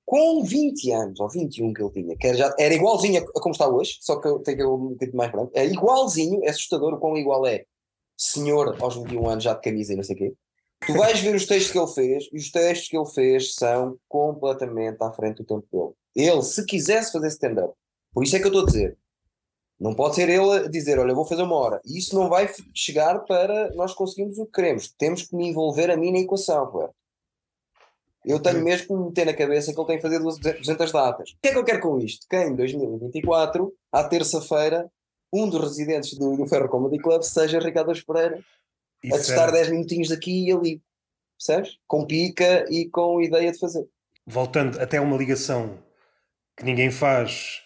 com 0.04 0.44
20 0.44 0.92
anos 0.92 1.18
ou 1.18 1.28
21 1.28 1.72
que 1.72 1.82
ele 1.82 1.90
tinha, 1.90 2.16
que 2.16 2.28
era, 2.28 2.36
já, 2.36 2.54
era 2.56 2.72
igualzinho 2.72 3.20
a, 3.20 3.24
a 3.24 3.42
como 3.42 3.50
está 3.54 3.66
hoje, 3.66 3.98
só 4.00 4.20
que 4.20 4.28
tenho 4.44 4.56
que 4.56 4.64
um 4.64 4.90
bocadinho 4.90 5.16
mais 5.16 5.32
branco, 5.32 5.50
é 5.56 5.66
igualzinho, 5.66 6.44
é 6.44 6.50
assustador 6.50 6.94
o 6.94 7.00
quão 7.00 7.16
igual 7.16 7.44
é 7.44 7.64
senhor 8.16 8.80
aos 8.80 8.94
21 8.94 9.28
anos 9.28 9.42
já 9.42 9.54
de 9.54 9.62
camisa 9.62 9.94
e 9.94 9.96
não 9.96 10.04
sei 10.04 10.14
o 10.14 10.18
quê. 10.18 10.34
Tu 10.86 10.92
vais 10.92 11.18
ver 11.18 11.34
os 11.34 11.44
textos 11.44 11.72
que 11.72 11.78
ele 11.78 11.92
fez 11.92 12.28
e 12.32 12.36
os 12.36 12.52
textos 12.52 12.88
que 12.88 12.96
ele 12.96 13.10
fez 13.10 13.52
são 13.54 13.98
completamente 14.08 14.98
à 15.02 15.10
frente 15.10 15.38
do 15.38 15.44
tempo 15.44 15.66
dele. 15.72 16.01
Ele, 16.14 16.42
se 16.42 16.64
quisesse 16.66 17.12
fazer 17.12 17.28
stand-up, 17.28 17.74
por 18.12 18.22
isso 18.24 18.36
é 18.36 18.38
que 18.38 18.44
eu 18.44 18.48
estou 18.50 18.62
a 18.62 18.66
dizer, 18.66 18.98
não 19.80 19.94
pode 19.94 20.14
ser 20.14 20.28
ele 20.28 20.50
a 20.66 20.68
dizer, 20.68 20.98
olha, 20.98 21.10
eu 21.10 21.16
vou 21.16 21.24
fazer 21.24 21.42
uma 21.42 21.56
hora. 21.56 21.80
E 21.84 21.98
isso 21.98 22.14
não 22.14 22.28
vai 22.28 22.48
chegar 22.74 23.20
para 23.20 23.70
nós 23.74 23.92
conseguirmos 23.94 24.38
o 24.38 24.46
que 24.46 24.52
queremos. 24.52 24.92
Temos 24.96 25.22
que 25.22 25.34
me 25.34 25.48
envolver 25.48 25.90
a 25.90 25.96
mim 25.96 26.12
na 26.12 26.18
equação, 26.20 26.64
Roberto. 26.66 26.94
Eu 28.24 28.38
tenho 28.38 28.62
mesmo 28.62 28.86
que 28.86 28.92
me 28.92 29.04
meter 29.06 29.26
na 29.26 29.34
cabeça 29.34 29.72
que 29.74 29.80
ele 29.80 29.86
tem 29.88 29.96
que 29.96 30.02
fazer 30.02 30.20
200 30.20 30.92
datas. 30.92 31.30
O 31.30 31.36
que 31.42 31.48
é 31.48 31.52
que 31.52 31.58
eu 31.58 31.64
quero 31.64 31.80
com 31.80 31.98
isto? 31.98 32.24
Que 32.30 32.36
em 32.36 32.54
2024, 32.54 33.74
à 33.90 34.04
terça-feira, 34.04 34.88
um 35.32 35.48
dos 35.48 35.60
residentes 35.60 36.16
do, 36.16 36.36
do 36.36 36.46
Ferro 36.46 36.68
Comedy 36.68 36.98
Club 37.02 37.22
seja 37.22 37.58
Ricardo 37.58 37.92
Pereira, 38.06 38.38
a 39.06 39.16
testar 39.16 39.44
era- 39.44 39.52
10 39.52 39.70
minutinhos 39.70 40.12
aqui 40.12 40.46
e 40.46 40.52
ali. 40.52 40.80
Percebes? 41.36 41.78
Com 41.88 42.06
pica 42.06 42.64
e 42.70 42.88
com 42.88 43.20
ideia 43.20 43.50
de 43.50 43.58
fazer. 43.58 43.84
Voltando 44.24 44.80
até 44.80 45.00
uma 45.00 45.16
ligação 45.16 45.76
que 46.62 46.66
ninguém 46.66 46.90
faz, 46.90 47.60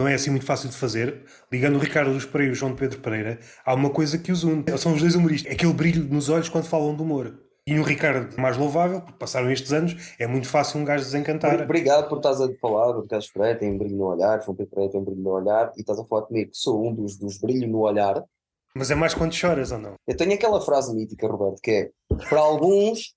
não 0.00 0.06
é 0.06 0.14
assim 0.14 0.30
muito 0.30 0.44
fácil 0.44 0.68
de 0.68 0.76
fazer, 0.76 1.24
ligando 1.50 1.76
o 1.76 1.78
Ricardo 1.78 2.12
Luz 2.12 2.26
Pereira 2.26 2.52
e 2.52 2.52
o 2.52 2.54
João 2.54 2.76
Pedro 2.76 3.00
Pereira, 3.00 3.40
há 3.64 3.74
uma 3.74 3.90
coisa 3.90 4.18
que 4.18 4.30
os 4.30 4.44
une. 4.44 4.64
São 4.78 4.92
os 4.92 5.00
dois 5.00 5.14
humoristas. 5.14 5.50
É 5.50 5.54
aquele 5.54 5.72
brilho 5.72 6.04
nos 6.04 6.28
olhos 6.28 6.48
quando 6.48 6.66
falam 6.66 6.94
de 6.94 7.02
humor. 7.02 7.40
E 7.66 7.72
no 7.72 7.82
Ricardo, 7.82 8.38
mais 8.38 8.58
louvável, 8.58 9.00
porque 9.00 9.18
passaram 9.18 9.50
estes 9.50 9.72
anos, 9.72 10.14
é 10.18 10.26
muito 10.26 10.46
fácil 10.46 10.78
um 10.78 10.84
gajo 10.84 11.02
desencantar. 11.02 11.62
Obrigado 11.62 12.10
por 12.10 12.18
estás 12.18 12.38
a 12.38 12.48
falar 12.60 12.92
do 12.92 13.00
Ricardo 13.00 13.24
Pereira, 13.32 13.58
tem 13.58 13.72
um 13.72 13.78
brilho 13.78 13.96
no 13.96 14.04
olhar, 14.04 14.42
João 14.42 14.54
Pedro 14.54 14.70
Pereira 14.70 14.92
tem 14.92 15.00
um 15.00 15.04
brilho 15.04 15.22
no 15.22 15.30
olhar, 15.30 15.72
e 15.74 15.80
estás 15.80 15.98
a 15.98 16.04
falar 16.04 16.22
comigo 16.26 16.50
que 16.50 16.56
sou 16.58 16.86
um 16.86 16.94
dos, 16.94 17.16
dos 17.16 17.38
brilhos 17.38 17.70
no 17.70 17.78
olhar. 17.78 18.22
Mas 18.76 18.90
é 18.90 18.94
mais 18.94 19.14
quando 19.14 19.32
choras 19.32 19.72
ou 19.72 19.78
não? 19.78 19.94
Eu 20.06 20.14
tenho 20.14 20.34
aquela 20.34 20.60
frase 20.60 20.94
mítica, 20.94 21.26
Roberto, 21.26 21.62
que 21.62 21.70
é: 21.70 21.90
para 22.28 22.40
alguns 22.40 23.14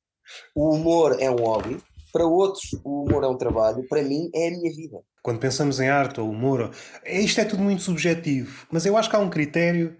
o 0.55 0.73
humor 0.73 1.17
é 1.19 1.29
um 1.29 1.35
hobby, 1.35 1.77
para 2.13 2.25
outros 2.25 2.71
o 2.85 3.03
humor 3.03 3.25
é 3.25 3.27
um 3.27 3.37
trabalho, 3.37 3.85
para 3.89 4.01
mim 4.01 4.29
é 4.33 4.47
a 4.47 4.51
minha 4.51 4.73
vida. 4.73 4.97
Quando 5.27 5.41
pensamos 5.41 5.81
em 5.81 5.89
arte 5.89 6.21
ou 6.21 6.29
humor, 6.29 6.73
é- 7.03 7.19
isto 7.19 7.41
é 7.41 7.43
tudo 7.43 7.61
muito 7.61 7.81
subjetivo, 7.81 8.65
mas 8.71 8.85
eu 8.85 8.95
acho 8.95 9.09
que 9.09 9.15
há 9.17 9.19
um 9.19 9.29
critério 9.29 9.97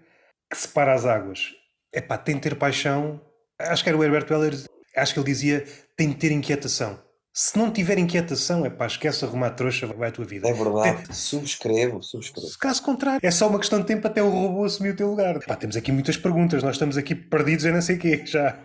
que 0.50 0.56
separa 0.56 0.94
as 0.94 1.04
águas. 1.04 1.50
É 1.92 2.00
pá, 2.00 2.16
tem 2.16 2.36
de 2.36 2.40
ter 2.40 2.56
paixão. 2.56 3.20
Acho 3.60 3.82
que 3.82 3.90
era 3.90 3.98
o 3.98 4.02
Herbert 4.02 4.24
Weller, 4.30 4.54
acho 4.96 5.12
que 5.12 5.20
ele 5.20 5.26
dizia: 5.26 5.66
tem 5.94 6.08
de 6.08 6.14
ter 6.14 6.32
inquietação. 6.32 6.98
Se 7.40 7.56
não 7.56 7.70
tiver 7.70 7.96
inquietação, 7.98 8.66
é 8.66 8.70
pá, 8.70 8.88
esquece 8.88 9.24
arrumar 9.24 9.50
trouxa, 9.50 9.86
vai 9.86 10.08
a 10.08 10.12
tua 10.12 10.24
vida. 10.24 10.48
É 10.48 10.52
verdade. 10.52 11.16
Subscrevo, 11.16 12.02
subscrevo. 12.02 12.48
Caso 12.58 12.82
contrário, 12.82 13.20
é 13.22 13.30
só 13.30 13.46
uma 13.46 13.60
questão 13.60 13.78
de 13.78 13.86
tempo 13.86 14.04
até 14.04 14.20
o 14.20 14.28
robô 14.28 14.64
assumir 14.64 14.90
o 14.90 14.96
teu 14.96 15.08
lugar. 15.08 15.38
Pá, 15.46 15.54
temos 15.54 15.76
aqui 15.76 15.92
muitas 15.92 16.16
perguntas, 16.16 16.64
nós 16.64 16.72
estamos 16.72 16.96
aqui 16.96 17.14
perdidos 17.14 17.64
em 17.64 17.70
não 17.70 17.80
sei 17.80 17.94
o 17.94 17.98
quê, 18.00 18.26
já. 18.26 18.58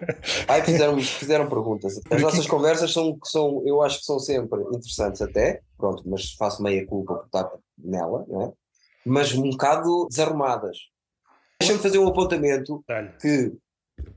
Ai, 0.48 0.64
fizeram, 0.64 1.00
fizeram 1.00 1.48
perguntas. 1.48 2.02
As 2.10 2.20
nossas 2.20 2.48
conversas 2.48 2.92
são, 2.92 3.16
são, 3.24 3.62
eu 3.64 3.80
acho 3.84 4.00
que 4.00 4.06
são 4.06 4.18
sempre 4.18 4.60
interessantes 4.62 5.22
até, 5.22 5.62
pronto, 5.78 6.02
mas 6.08 6.32
faço 6.32 6.64
meia 6.64 6.84
culpa 6.88 7.14
por 7.14 7.26
estar 7.28 7.52
nela, 7.78 8.26
não 8.28 8.42
é? 8.42 8.52
Mas 9.06 9.36
um 9.36 9.52
bocado 9.52 10.08
desarrumadas. 10.10 10.80
Deixa-me 11.60 11.80
fazer 11.80 12.00
um 12.00 12.08
apontamento 12.08 12.84
que 13.22 13.54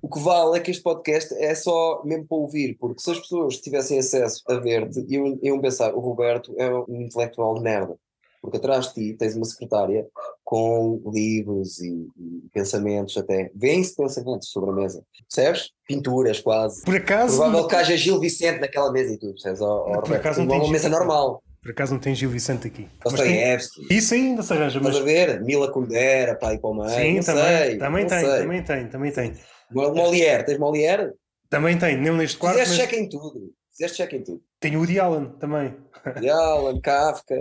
O 0.00 0.08
que 0.08 0.20
vale 0.20 0.58
é 0.58 0.60
que 0.60 0.70
este 0.70 0.82
podcast 0.82 1.34
é 1.34 1.54
só 1.54 2.02
mesmo 2.04 2.26
para 2.26 2.38
ouvir, 2.38 2.76
porque 2.78 3.00
se 3.00 3.10
as 3.10 3.18
pessoas 3.18 3.58
tivessem 3.58 3.98
acesso 3.98 4.42
a 4.48 4.54
ver-te, 4.54 5.04
iam, 5.08 5.38
iam 5.42 5.60
pensar: 5.60 5.94
o 5.94 6.00
Roberto 6.00 6.54
é 6.58 6.70
um 6.88 7.02
intelectual 7.02 7.54
de 7.54 7.62
merda. 7.62 7.96
Porque 8.40 8.58
atrás 8.58 8.86
de 8.86 8.94
ti 8.94 9.16
tens 9.18 9.34
uma 9.34 9.44
secretária 9.44 10.06
com 10.44 11.02
livros 11.12 11.80
e, 11.80 12.06
e 12.16 12.48
pensamentos 12.52 13.16
até. 13.16 13.50
Vêm-se 13.52 13.96
pensamentos 13.96 14.50
sobre 14.50 14.70
a 14.70 14.72
mesa. 14.72 15.02
Percebes? 15.28 15.70
Pinturas 15.88 16.40
quase. 16.40 16.84
Por 16.84 16.94
acaso. 16.94 17.36
Provável 17.38 17.66
que 17.66 17.74
haja 17.74 17.96
Gil 17.96 18.20
Vicente 18.20 18.60
naquela 18.60 18.92
mesa 18.92 19.14
e 19.14 19.18
tudo, 19.18 19.32
percebes? 19.32 19.60
Oh, 19.60 19.86
oh, 19.88 20.02
Por 20.02 20.14
acaso 20.14 20.38
não 20.38 20.46
não 20.46 20.52
tem 20.52 20.60
uma 20.60 20.72
mesa 20.72 20.88
normal. 20.88 21.42
Por 21.60 21.72
acaso 21.72 21.94
não 21.94 22.00
tem 22.00 22.14
Gil 22.14 22.30
Vicente 22.30 22.68
aqui. 22.68 22.86
Mas 23.04 23.14
tem... 23.14 23.24
Dostoiévski. 23.24 23.86
Isso 23.90 24.14
ainda 24.14 24.42
se 24.44 24.52
arranja, 24.52 24.78
mas. 24.78 24.94
Estás 24.94 25.02
a 25.02 25.04
ver? 25.04 25.42
Mila 25.42 25.72
Kundera, 25.72 26.36
pai 26.36 26.58
para 26.58 26.70
o 26.70 26.74
meio. 26.74 26.90
Sim, 26.90 27.16
não 27.16 27.22
também, 27.24 27.58
sei, 27.58 27.78
também 27.78 28.02
não 28.02 28.08
tem, 28.08 28.20
sei. 28.20 28.38
também 28.38 28.62
tem, 28.62 28.88
também 28.88 29.12
tem. 29.12 29.34
Molière, 29.72 30.44
tens 30.44 30.58
Molière? 30.58 31.12
Também 31.48 31.78
tem, 31.78 31.96
nem 31.96 32.12
neste 32.12 32.38
quarto, 32.38 32.58
Fizeste 32.58 32.82
mas 32.82 32.88
check 32.90 33.00
em 33.00 33.08
tudo. 33.08 33.52
Fizeste 33.70 33.96
check 33.98 34.12
em 34.14 34.22
tudo. 34.22 34.42
tem 34.60 34.74
o 34.76 34.80
Woody 34.80 34.98
Allen 34.98 35.30
também. 35.38 35.76
De 36.20 36.28
Alan, 36.28 36.80
Kafka, 36.80 37.34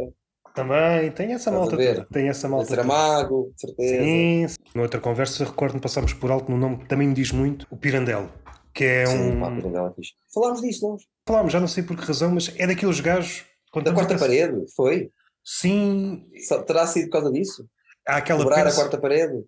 Também, 0.53 1.11
tem 1.11 1.33
essa 1.33 1.51
malta 1.51 1.75
ver? 1.75 1.95
toda. 1.95 2.07
Tem 2.11 2.29
essa 2.29 2.47
malta 2.47 2.67
toda. 2.67 2.81
Saramago, 2.83 3.51
de 3.55 3.61
certeza. 3.61 4.03
Sim, 4.03 4.45
noutra 4.73 4.99
conversa 4.99 5.43
recordo-me 5.45 5.81
passámos 5.81 6.13
por 6.13 6.31
alto 6.31 6.51
no 6.51 6.57
nome 6.57 6.77
que 6.77 6.87
também 6.87 7.07
me 7.07 7.13
diz 7.13 7.31
muito, 7.31 7.67
o 7.69 7.77
Pirandello, 7.77 8.31
que 8.73 8.83
é 8.83 9.05
Sim, 9.05 9.31
um. 9.37 9.39
pá, 9.41 9.51
Pirandela 9.51 9.89
é 9.89 9.93
fixe. 9.95 10.13
Falámos 10.33 10.61
disso, 10.61 10.87
não? 10.87 10.97
Falámos, 11.27 11.51
já 11.53 11.59
não 11.59 11.67
sei 11.67 11.83
por 11.83 11.97
que 11.97 12.05
razão, 12.05 12.31
mas 12.31 12.53
é 12.57 12.65
daqueles 12.67 12.99
gajos. 12.99 13.43
Da 13.83 13.93
quarta 13.93 14.17
parede, 14.17 14.55
foi? 14.75 15.11
Sim, 15.43 16.25
Só- 16.47 16.63
Terá 16.63 16.87
sido 16.87 17.05
por 17.05 17.13
causa 17.19 17.31
disso? 17.31 17.67
há 18.07 18.17
aquela 18.17 18.39
Quebrar 18.43 18.65
a 18.67 18.73
quarta 18.73 18.97
parede? 18.97 19.43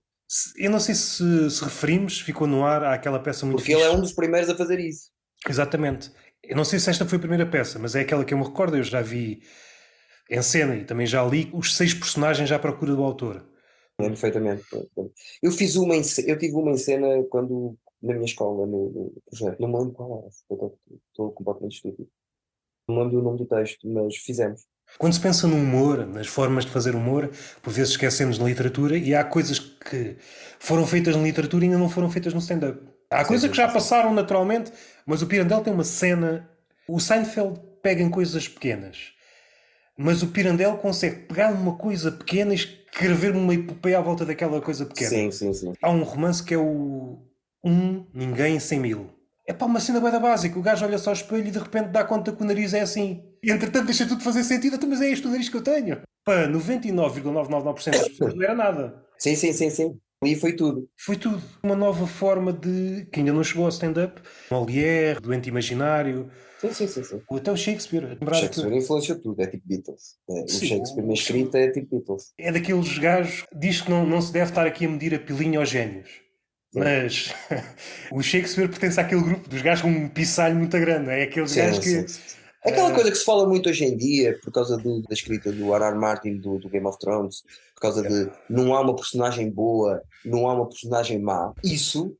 Eu 0.58 0.70
não 0.70 0.80
sei 0.80 0.94
se, 0.96 1.50
se 1.50 1.64
referimos, 1.64 2.20
ficou 2.20 2.48
no 2.48 2.66
ar, 2.66 2.84
há 2.84 2.94
aquela 2.94 3.20
peça 3.20 3.46
muito 3.46 3.60
Porque 3.60 3.72
ele 3.72 3.82
é 3.82 3.86
fixe. 3.86 3.98
um 3.98 4.02
dos 4.02 4.14
primeiros 4.14 4.50
a 4.50 4.56
fazer 4.56 4.80
isso. 4.80 5.10
Exatamente. 5.48 6.12
Eu 6.44 6.56
não 6.56 6.66
sei 6.66 6.80
se 6.80 6.90
esta 6.90 7.06
foi 7.06 7.18
a 7.18 7.22
primeira 7.22 7.46
peça, 7.46 7.80
mas 7.80 7.96
é 7.96 8.02
aquela 8.02 8.26
que 8.26 8.34
eu 8.34 8.38
me 8.38 8.44
recordo, 8.44 8.78
eu 8.78 8.84
já 8.84 9.02
vi 9.02 9.42
em 10.30 10.42
cena 10.42 10.76
e 10.76 10.84
também 10.86 11.08
já 11.08 11.24
li 11.26 11.50
os 11.54 11.76
seis 11.76 11.94
personagens 11.94 12.52
à 12.52 12.60
procura 12.60 12.94
do 12.94 13.04
autor. 13.04 13.46
Lembro 14.00 14.20
perfeitamente. 14.20 14.64
Eu 15.42 15.52
fiz 15.52 15.76
uma 15.76 15.96
em 15.96 16.02
eu 16.26 16.38
tive 16.38 16.54
uma 16.54 16.72
em 16.72 16.78
cena 16.78 17.24
quando 17.30 17.78
na 18.02 18.14
minha 18.14 18.26
escola, 18.26 18.66
no, 18.68 18.90
no 18.90 19.22
projeto. 19.26 19.60
Não 19.60 19.68
me 19.70 19.80
lembro 19.80 19.94
qual 19.94 20.20
era. 20.20 20.30
eu 20.62 20.80
Estou, 21.10 21.32
completamente 21.32 21.76
estúpido. 21.78 22.10
Não 22.88 22.96
me 22.96 23.02
lembro 23.04 23.18
do 23.18 23.24
nome 23.24 23.38
do 23.40 23.46
texto, 23.46 23.88
mas 23.88 24.16
fizemos. 24.18 24.62
Quando 24.98 25.14
se 25.14 25.20
pensa 25.20 25.48
no 25.48 25.56
humor, 25.56 26.06
nas 26.08 26.28
formas 26.28 26.66
de 26.66 26.72
fazer 26.72 26.96
humor, 26.96 27.30
por 27.62 27.72
vezes 27.72 27.92
esquecemos 27.92 28.40
na 28.40 28.46
literatura 28.46 28.98
e 28.98 29.14
há 29.14 29.24
coisas 29.24 29.60
que 29.60 30.18
foram 30.60 30.88
feitas 30.88 31.16
na 31.16 31.22
literatura 31.22 31.66
e 31.66 31.68
ainda 31.68 31.78
não 31.78 31.90
foram 31.90 32.10
feitas 32.10 32.34
no 32.34 32.40
stand-up. 32.40 32.82
Há 33.10 33.24
Sim, 33.24 33.28
coisas 33.28 33.44
sim, 33.44 33.52
que 33.52 33.58
já 33.58 33.68
sim. 33.68 33.74
passaram 33.74 34.14
naturalmente, 34.14 34.72
mas 35.06 35.22
o 35.22 35.28
Pirandello 35.28 35.64
tem 35.64 35.74
uma 35.74 35.84
cena. 35.84 36.50
O 36.88 37.00
Seinfeld 37.00 37.60
pega 37.82 38.02
em 38.02 38.10
coisas 38.10 38.48
pequenas, 38.48 39.12
mas 39.98 40.24
o 40.24 40.28
Pirandello 40.28 40.78
consegue 40.78 41.28
pegar 41.28 41.52
numa 41.52 41.76
coisa 41.78 42.12
pequena 42.12 42.54
e 42.54 42.56
escrever 42.56 43.36
uma 43.36 43.54
epopeia 43.54 44.00
à 44.00 44.02
volta 44.02 44.26
daquela 44.26 44.62
coisa 44.62 44.86
pequena. 44.86 45.10
Sim, 45.10 45.32
sim, 45.32 45.54
sim. 45.54 45.74
Há 45.82 45.90
um 45.90 46.04
romance 46.04 46.44
que 46.44 46.54
é 46.54 46.58
o 46.58 47.20
Um 47.64 48.06
Ninguém 48.14 48.60
Sem 48.60 48.80
Mil. 48.80 49.10
É 49.46 49.54
pá, 49.54 49.66
uma 49.66 49.80
cena 49.80 50.02
bem 50.02 50.12
da 50.12 50.20
básica. 50.20 50.58
O 50.60 50.62
gajo 50.62 50.86
olha 50.86 50.98
só 50.98 51.12
ao 51.12 51.16
espelho 51.16 51.48
e 51.48 51.52
de 51.52 51.60
repente 51.60 51.90
dá 51.90 52.04
conta 52.04 52.32
que 52.32 52.42
o 52.42 52.46
nariz 52.46 52.74
é 52.74 52.82
assim. 52.82 53.24
Entretanto 53.44 53.86
deixa 53.86 54.08
tudo 54.08 54.24
fazer 54.24 54.44
sentido. 54.44 54.76
Então, 54.76 54.90
mas 54.90 55.02
é 55.02 55.10
este 55.12 55.26
o 55.28 55.30
nariz 55.30 55.50
que 55.50 55.58
eu 55.58 55.62
tenho. 55.62 56.02
Para 56.24 56.48
99,999% 56.50 57.92
das 57.92 58.08
pessoas 58.10 58.34
não 58.36 58.44
era 58.44 58.56
nada. 58.56 59.04
Sim, 59.18 59.36
sim, 59.36 59.54
sim, 59.54 59.70
sim. 59.70 59.98
E 60.24 60.36
foi 60.36 60.54
tudo. 60.54 60.90
Foi 60.98 61.16
tudo. 61.16 61.42
Uma 61.64 61.76
nova 61.76 62.08
forma 62.08 62.52
de. 62.52 63.08
que 63.12 63.20
ainda 63.20 63.32
não 63.32 63.44
chegou 63.44 63.64
ao 63.66 63.70
stand-up. 63.70 64.20
Molière, 64.50 65.20
doente 65.22 65.48
imaginário, 65.48 66.30
Sim, 66.60 66.74
sim, 66.74 66.88
sim. 66.88 67.04
sim. 67.04 67.22
ou 67.30 67.38
até 67.38 67.52
o 67.52 67.56
Shakespeare. 67.56 68.04
O 68.04 68.08
Lembrar 68.10 68.32
que 68.32 68.42
Shakespeare 68.42 68.76
influenciou 68.76 69.20
tudo, 69.20 69.42
é 69.42 69.48
tipo 69.48 69.64
Beatles. 69.68 70.16
É, 70.28 70.42
o 70.42 70.48
Shakespeare 70.48 71.06
na 71.06 71.14
escrita 71.14 71.58
é 71.60 71.70
tipo 71.70 71.98
Beatles. 71.98 72.34
é 72.40 72.52
daqueles 72.52 72.98
gajos 72.98 73.44
que 73.44 73.60
diz 73.60 73.82
que 73.82 73.92
não, 73.92 74.06
não 74.08 74.20
se 74.20 74.34
deve 74.34 74.50
estar 74.50 74.66
aqui 74.66 74.86
a 74.86 74.90
medir 74.90 75.14
a 75.14 75.20
pilinha 75.20 75.60
aos 75.60 75.70
génios. 75.70 76.10
Sim. 76.74 76.80
Mas 76.80 77.34
o 78.12 78.22
Shakespeare 78.24 78.68
pertence 78.68 79.00
àquele 79.00 79.22
grupo 79.22 79.48
dos 79.48 79.62
gajos 79.62 79.84
com 79.84 79.90
um 79.90 80.10
pissalho 80.10 80.56
muito 80.56 80.78
grande. 80.80 81.12
É 81.12 81.24
aqueles 81.24 81.52
Sim, 81.52 81.60
gajos 81.60 81.80
que. 81.80 82.06
Aquela 82.68 82.90
Ah. 82.90 82.94
coisa 82.94 83.12
que 83.12 83.18
se 83.18 83.24
fala 83.26 83.48
muito 83.48 83.70
hoje 83.70 83.86
em 83.86 83.96
dia, 83.96 84.38
por 84.44 84.52
causa 84.52 84.78
do- 84.78 85.02
da 85.02 85.14
escrita 85.14 85.52
do 85.52 85.74
R.R. 85.74 85.96
Martin 85.98 86.38
do, 86.38 86.58
do 86.60 86.70
Game 86.70 86.86
of 86.86 86.98
Thrones, 87.00 87.44
por 87.76 87.82
causa 87.82 88.02
de 88.02 88.30
não 88.50 88.76
há 88.76 88.82
uma 88.82 88.96
personagem 88.96 89.50
boa, 89.50 90.02
não 90.26 90.48
há 90.50 90.54
uma 90.54 90.68
personagem 90.68 91.20
má. 91.20 91.54
Isso, 91.64 92.16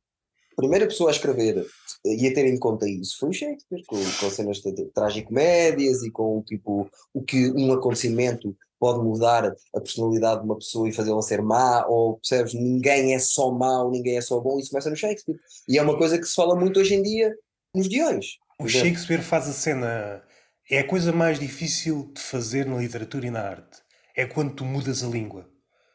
a 0.52 0.56
primeira 0.56 0.86
pessoa 0.86 1.10
a 1.10 1.12
escrever 1.12 1.66
e 2.04 2.26
a 2.28 2.34
ter 2.34 2.46
em 2.46 2.58
conta 2.58 2.88
isso 2.88 3.18
foi 3.18 3.30
o 3.30 3.32
Shakespeare, 3.32 3.82
com, 3.86 3.96
com 3.96 4.30
cenas 4.30 4.58
de, 4.58 4.72
de 4.72 4.84
tragicomédias 4.86 6.02
e 6.02 6.10
com 6.10 6.42
tipo 6.42 6.88
o 7.12 7.22
que 7.22 7.50
um 7.50 7.72
acontecimento 7.72 8.56
pode 8.80 9.00
mudar 9.04 9.52
a 9.74 9.80
personalidade 9.80 10.40
de 10.40 10.46
uma 10.46 10.56
pessoa 10.56 10.88
e 10.88 10.92
fazê-la 10.92 11.20
ser 11.20 11.42
má, 11.42 11.84
ou 11.88 12.14
percebes, 12.18 12.54
ninguém 12.54 13.12
é 13.12 13.18
só 13.18 13.50
mau, 13.50 13.90
ninguém 13.90 14.16
é 14.16 14.20
só 14.20 14.38
bom, 14.38 14.56
isso 14.60 14.70
começa 14.70 14.88
no 14.88 14.94
Shakespeare. 14.96 15.36
E 15.68 15.76
é 15.76 15.82
uma 15.82 15.98
coisa 15.98 16.16
que 16.16 16.24
se 16.24 16.34
fala 16.36 16.54
muito 16.54 16.78
hoje 16.78 16.94
em 16.94 17.02
dia 17.02 17.34
nos 17.74 17.88
guiões. 17.88 18.36
O. 18.60 18.68
Shakespeare 18.68 19.20
faz 19.22 19.48
a 19.48 19.52
cena. 19.52 20.22
É 20.70 20.80
a 20.80 20.86
coisa 20.86 21.12
mais 21.12 21.38
difícil 21.38 22.10
de 22.14 22.20
fazer 22.20 22.66
na 22.66 22.76
literatura 22.76 23.26
e 23.26 23.30
na 23.30 23.40
arte. 23.40 23.78
É 24.16 24.26
quando 24.26 24.52
tu 24.54 24.64
mudas 24.64 25.02
a 25.02 25.06
língua. 25.06 25.48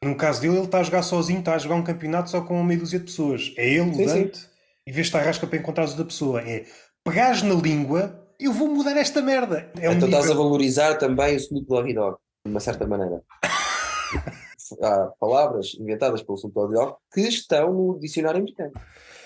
No 0.03 0.15
caso 0.15 0.41
dele, 0.41 0.57
ele 0.57 0.65
está 0.65 0.79
a 0.79 0.83
jogar 0.83 1.03
sozinho, 1.03 1.39
está 1.39 1.53
a 1.55 1.57
jogar 1.57 1.75
um 1.75 1.83
campeonato 1.83 2.29
só 2.29 2.41
com 2.41 2.55
uma 2.55 2.63
meia 2.63 2.79
dúzia 2.79 2.99
de 2.99 3.05
pessoas. 3.05 3.53
É 3.57 3.67
ele, 3.69 3.93
Sim, 3.93 4.05
o 4.05 4.09
sim. 4.09 4.23
Dante, 4.23 4.39
e 4.87 4.91
vês 4.91 5.09
te 5.09 5.15
arrasca 5.17 5.45
para 5.47 5.57
encontrar 5.59 5.87
outra 5.87 6.03
pessoa. 6.05 6.41
É 6.41 6.65
pegares 7.03 7.41
na 7.43 7.53
língua, 7.53 8.27
eu 8.39 8.51
vou 8.51 8.67
mudar 8.67 8.97
esta 8.97 9.21
merda. 9.21 9.71
É 9.79 9.89
um 9.89 9.93
então 9.93 10.07
estás 10.07 10.25
a 10.25 10.29
nível- 10.29 10.43
valorizar 10.43 10.95
também 10.95 11.35
o 11.35 11.37
Snoop 11.37 11.67
Doggy 11.67 11.93
Dogg, 11.93 12.17
de 12.45 12.51
uma 12.51 12.59
certa 12.59 12.85
maneira. 12.87 13.21
Há 14.81 15.11
palavras 15.19 15.75
inventadas 15.79 16.21
pelo 16.23 16.37
Snoop 16.37 16.53
Doggy 16.55 16.73
Dogg 16.73 16.95
que 17.13 17.21
estão 17.21 17.71
no 17.73 17.99
dicionário 17.99 18.39
americano. 18.39 18.71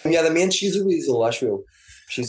Nomeadamente 0.04 0.58
X 0.66 0.76
Weasel, 0.84 1.24
acho 1.24 1.46
eu. 1.46 1.64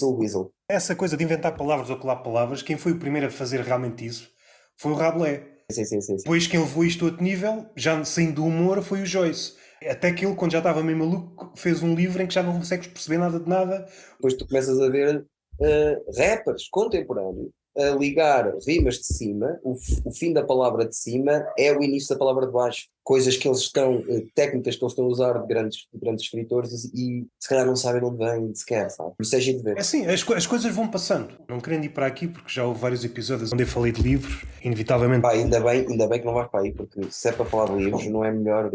O 0.02 0.18
Weasel. 0.18 0.52
Essa 0.68 0.94
coisa 0.94 1.16
de 1.16 1.24
inventar 1.24 1.56
palavras 1.56 1.88
ou 1.88 1.96
colar 1.96 2.16
palavras, 2.16 2.62
quem 2.62 2.76
foi 2.76 2.92
o 2.92 2.98
primeiro 2.98 3.28
a 3.28 3.30
fazer 3.30 3.60
realmente 3.60 4.04
isso 4.04 4.28
foi 4.76 4.92
o 4.92 4.94
Rabelais. 4.94 5.42
Sim, 5.70 5.84
sim, 5.84 6.00
sim. 6.00 6.16
Depois 6.16 6.46
quem 6.46 6.60
levou 6.60 6.84
isto 6.84 7.04
a 7.04 7.08
outro 7.08 7.22
nível, 7.22 7.66
já 7.76 8.02
saindo 8.04 8.36
do 8.36 8.46
humor, 8.46 8.82
foi 8.82 9.02
o 9.02 9.06
Joyce. 9.06 9.54
Até 9.86 10.12
que 10.12 10.24
ele, 10.24 10.34
quando 10.34 10.52
já 10.52 10.58
estava 10.58 10.82
meio 10.82 10.96
maluco, 10.96 11.52
fez 11.56 11.82
um 11.82 11.94
livro 11.94 12.22
em 12.22 12.26
que 12.26 12.34
já 12.34 12.42
não 12.42 12.56
consegues 12.56 12.86
perceber 12.86 13.18
nada 13.18 13.38
de 13.38 13.48
nada. 13.48 13.86
Depois 14.12 14.34
tu 14.34 14.46
começas 14.46 14.80
a 14.80 14.88
ver 14.88 15.26
eh, 15.60 16.02
rappers 16.16 16.68
contemporâneos 16.70 17.50
a 17.78 17.90
ligar 17.90 18.52
rimas 18.66 18.96
de 18.96 19.06
cima, 19.06 19.58
o, 19.62 19.74
o 20.04 20.12
fim 20.12 20.32
da 20.32 20.42
palavra 20.44 20.86
de 20.86 20.96
cima 20.96 21.46
é 21.56 21.72
o 21.72 21.82
início 21.82 22.08
da 22.14 22.18
palavra 22.18 22.46
de 22.46 22.52
baixo. 22.52 22.86
Coisas 23.04 23.36
que 23.36 23.48
eles 23.48 23.60
estão, 23.60 24.04
eh, 24.08 24.24
técnicas 24.34 24.76
que 24.76 24.84
eles 24.84 24.92
estão 24.92 25.06
a 25.06 25.08
usar 25.08 25.38
de 25.40 25.46
grandes, 25.46 25.86
de 25.92 25.98
grandes 25.98 26.24
escritores 26.24 26.84
e, 26.92 27.26
se 27.38 27.48
calhar 27.48 27.64
não 27.64 27.76
sabem 27.76 28.00
de 28.00 28.06
onde 28.06 28.18
vêm 28.18 28.54
sequer, 28.54 28.90
sabe? 28.90 29.12
Por 29.16 29.22
isso 29.22 29.34
é 29.36 29.38
de 29.38 29.50
É 29.50 29.62
ver. 29.62 29.78
assim, 29.78 30.04
as, 30.06 30.28
as 30.30 30.46
coisas 30.46 30.74
vão 30.74 30.88
passando. 30.88 31.32
Não 31.48 31.60
querendo 31.60 31.84
ir 31.84 31.90
para 31.90 32.06
aqui, 32.06 32.28
porque 32.28 32.52
já 32.52 32.66
houve 32.66 32.80
vários 32.80 33.04
episódios 33.04 33.52
onde 33.52 33.62
eu 33.62 33.66
falei 33.66 33.92
de 33.92 34.02
livros, 34.02 34.44
inevitavelmente. 34.62 35.22
Pá, 35.22 35.32
ainda 35.32 35.60
bem, 35.60 35.86
ainda 35.88 36.06
bem 36.06 36.20
que 36.20 36.26
não 36.26 36.34
vais 36.34 36.48
para 36.48 36.60
aí, 36.60 36.72
porque 36.74 37.00
se 37.10 37.28
é 37.28 37.32
para 37.32 37.46
falar 37.46 37.74
de 37.76 37.84
livros, 37.84 38.06
não 38.08 38.24
é 38.24 38.30
melhor. 38.32 38.70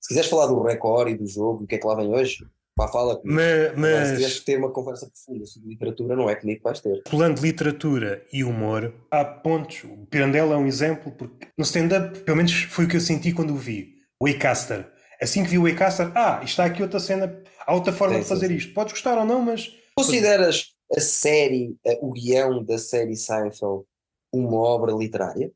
Se 0.00 0.08
quiseres 0.08 0.28
falar 0.30 0.46
do 0.46 0.62
recorde 0.62 1.12
e 1.12 1.16
do 1.16 1.26
jogo, 1.26 1.64
o 1.64 1.66
que 1.66 1.74
é 1.74 1.78
que 1.78 1.86
lá 1.86 1.96
vem 1.96 2.14
hoje, 2.14 2.44
pá, 2.76 2.88
fala 2.88 3.16
comigo. 3.16 3.36
Ma- 3.36 3.86
Agora, 3.88 4.04
se 4.04 4.12
tiveres 4.14 4.20
mas, 4.22 4.38
que 4.40 4.44
ter 4.46 4.58
uma 4.58 4.70
conversa 4.72 5.06
profunda 5.10 5.46
sobre 5.46 5.68
literatura, 5.70 6.16
não 6.16 6.28
é 6.30 6.34
comigo 6.36 6.58
que 6.58 6.64
vais 6.64 6.80
ter. 6.80 7.02
falando 7.08 7.36
de 7.36 7.42
literatura 7.42 8.24
e 8.32 8.42
humor, 8.44 8.92
há 9.10 9.24
pontos. 9.24 9.84
O 9.84 10.06
Pirandello 10.06 10.52
é 10.52 10.56
um 10.56 10.66
exemplo, 10.66 11.12
porque 11.12 11.48
no 11.56 11.64
stand-up, 11.64 12.18
pelo 12.20 12.36
menos 12.36 12.52
foi 12.64 12.84
o 12.84 12.88
que 12.88 12.96
eu 12.96 13.00
senti 13.00 13.32
quando 13.32 13.52
o 13.54 13.56
vi. 13.56 13.94
O 14.20 14.24
Waycaster. 14.26 14.90
Assim 15.20 15.42
que 15.44 15.50
vi 15.50 15.58
o 15.58 15.62
Waycaster, 15.62 16.10
ah, 16.16 16.36
isto 16.42 16.48
está 16.50 16.64
aqui 16.64 16.82
outra 16.82 16.98
cena, 17.00 17.42
há 17.66 17.74
outra 17.74 17.92
forma 17.92 18.16
Sim, 18.16 18.22
de 18.22 18.28
fazer 18.28 18.48
sim, 18.48 18.54
isto. 18.56 18.74
Podes 18.74 18.92
gostar 18.92 19.16
ou 19.18 19.24
não, 19.24 19.40
mas 19.40 19.72
Consideras 19.96 20.74
a 20.94 21.00
série, 21.00 21.76
o 22.02 22.12
guião 22.12 22.62
da 22.64 22.78
série 22.78 23.16
Seinfeld, 23.16 23.84
uma 24.32 24.56
obra 24.58 24.92
literária? 24.92 25.50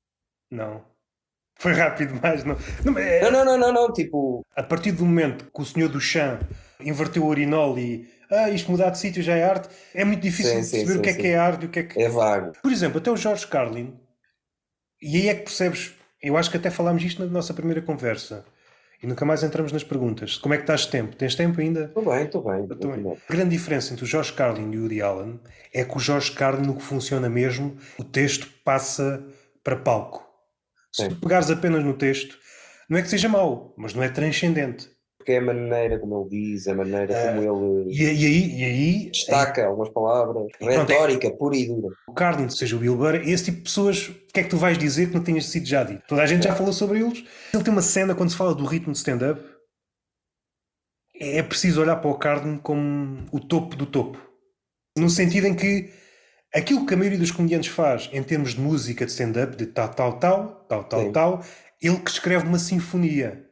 não. 0.51 0.83
Foi 1.61 1.73
rápido 1.73 2.15
demais. 2.15 2.45
Não. 2.45 2.57
Não, 2.85 2.97
é- 2.97 3.21
Não, 3.21 3.33
não, 3.33 3.45
não, 3.45 3.59
não, 3.59 3.73
não. 3.73 3.93
Tipo, 3.93 4.47
A 4.55 4.63
partir 4.63 4.93
do 4.93 5.05
momento 5.05 5.47
que 5.53 5.61
o 5.61 5.65
senhor 5.65 5.89
do 5.89 6.01
chão 6.01 6.39
inverteu 6.81 7.25
o 7.25 7.29
urinol 7.29 7.79
e 7.79 8.09
ah, 8.31 8.51
isto 8.51 8.71
mudar 8.71 8.91
de 8.91 8.99
sítio 8.99 9.23
já 9.23 9.35
é 9.35 9.45
arte, 9.45 9.69
é 9.95 10.05
muito 10.05 10.21
difícil 10.21 10.63
Sim, 10.63 10.71
perceber 10.71 10.93
sim, 10.93 10.99
o 10.99 11.03
que 11.03 11.09
é 11.09 11.13
sim. 11.13 11.21
que 11.21 11.27
é 11.27 11.37
arte 11.37 11.63
e 11.63 11.67
o 11.67 11.71
que 11.71 11.79
é 11.79 11.83
que. 11.83 12.03
é 12.03 12.09
vago. 12.09 12.53
Por 12.63 12.71
exemplo, 12.71 12.99
até 12.99 13.11
o 13.11 13.17
Jorge 13.17 13.47
Carlin, 13.47 13.99
e 15.01 15.17
aí 15.17 15.29
é 15.29 15.35
que 15.35 15.45
percebes, 15.45 15.95
eu 16.23 16.37
acho 16.37 16.51
que 16.51 16.57
até 16.57 16.71
falámos 16.71 17.03
isto 17.03 17.25
na 17.25 17.31
nossa 17.31 17.55
primeira 17.55 17.81
conversa, 17.81 18.45
e 19.03 19.07
nunca 19.07 19.25
mais 19.25 19.43
entramos 19.43 19.71
nas 19.71 19.85
perguntas. 19.85 20.37
Como 20.37 20.53
é 20.55 20.57
que 20.57 20.65
estás 20.65 20.83
de 20.83 20.89
tempo? 20.89 21.15
Tens 21.15 21.35
tempo 21.35 21.61
ainda? 21.61 21.85
Estou 21.85 22.05
bem, 22.05 22.25
estou 22.25 22.43
bem. 22.43 22.65
Estou 22.65 22.93
bem. 22.93 23.13
A 23.13 23.33
grande 23.33 23.51
diferença 23.51 23.93
entre 23.93 24.05
o 24.05 24.09
Jorge 24.09 24.33
Carlin 24.33 24.73
e 24.73 24.77
o 24.77 24.83
Woody 24.83 25.01
Allen 25.01 25.41
é 25.73 25.85
que 25.85 25.97
o 25.97 26.01
Jorge 26.01 26.33
Carlin, 26.33 26.67
no 26.67 26.75
que 26.75 26.83
funciona 26.83 27.29
mesmo, 27.29 27.77
o 27.97 28.03
texto 28.03 28.49
passa 28.65 29.25
para 29.63 29.77
palco. 29.77 30.27
Se 30.93 31.09
tu 31.09 31.17
pegares 31.17 31.49
apenas 31.49 31.85
no 31.85 31.95
texto, 31.95 32.37
não 32.89 32.99
é 32.99 33.03
que 33.03 33.09
seja 33.09 33.29
mau, 33.29 33.73
mas 33.77 33.95
não 33.95 34.03
é 34.03 34.09
transcendente. 34.09 34.91
Porque 35.29 35.33
é 35.33 35.39
a 35.39 35.43
maneira 35.43 35.99
como 35.99 36.23
ele 36.23 36.31
diz, 36.31 36.67
a 36.69 36.75
maneira 36.75 37.15
como 37.35 37.83
ele 37.85 37.93
E, 37.95 38.03
e 38.03 38.27
aí, 38.27 38.59
e 38.61 38.65
aí 38.65 39.11
destaca 39.11 39.67
algumas 39.67 39.91
palavras, 39.91 40.47
é- 40.59 40.79
retórica 40.79 41.31
pura 41.33 41.55
e 41.55 41.67
dura. 41.67 41.95
o 42.07 42.15
Carlin, 42.15 42.49
seja 42.49 42.77
o 42.77 42.79
Bill 42.79 42.97
Burr, 42.97 43.17
esse 43.17 43.45
tipo 43.45 43.59
de 43.59 43.63
pessoas, 43.65 44.09
o 44.09 44.15
que 44.33 44.41
é 44.41 44.43
que 44.43 44.49
tu 44.49 44.57
vais 44.57 44.79
dizer 44.79 45.09
que 45.09 45.15
não 45.15 45.23
tenhas 45.23 45.47
sido 45.47 45.67
já 45.67 45.85
dito? 45.85 46.03
Toda 46.09 46.23
a 46.23 46.27
gente 46.27 46.45
já 46.45 46.55
falou 46.55 46.73
sobre 46.73 47.01
eles. 47.01 47.25
Ele 47.53 47.63
tem 47.63 47.73
uma 47.73 47.83
cena 47.83 48.15
quando 48.15 48.31
se 48.31 48.37
fala 48.37 48.55
do 48.55 48.65
ritmo 48.65 48.93
de 48.93 48.99
stand-up. 48.99 49.41
É 51.21 51.43
preciso 51.43 51.83
olhar 51.83 51.97
para 51.97 52.11
o 52.11 52.15
Carlin 52.19 52.57
como 52.59 53.27
o 53.31 53.41
topo 53.41 53.77
do 53.77 53.85
topo. 53.85 54.19
No 54.97 55.11
sentido 55.11 55.47
em 55.47 55.55
que 55.55 55.91
aquilo 56.55 56.87
que 56.87 56.95
a 56.95 56.97
maioria 56.97 57.19
dos 57.19 57.31
comediantes 57.33 57.71
faz 57.71 58.09
em 58.13 58.23
termos 58.23 58.55
de 58.55 58.61
música 58.61 59.05
de 59.05 59.11
stand-up, 59.11 59.57
de 59.57 59.67
tal, 59.67 59.89
tal, 59.93 60.19
tal, 60.19 60.65
tal, 60.69 60.85
tal, 60.85 61.03
Sim. 61.03 61.13
tal, 61.13 61.45
ele 61.83 61.99
que 61.99 62.11
escreve 62.11 62.47
uma 62.47 62.59
sinfonia. 62.59 63.45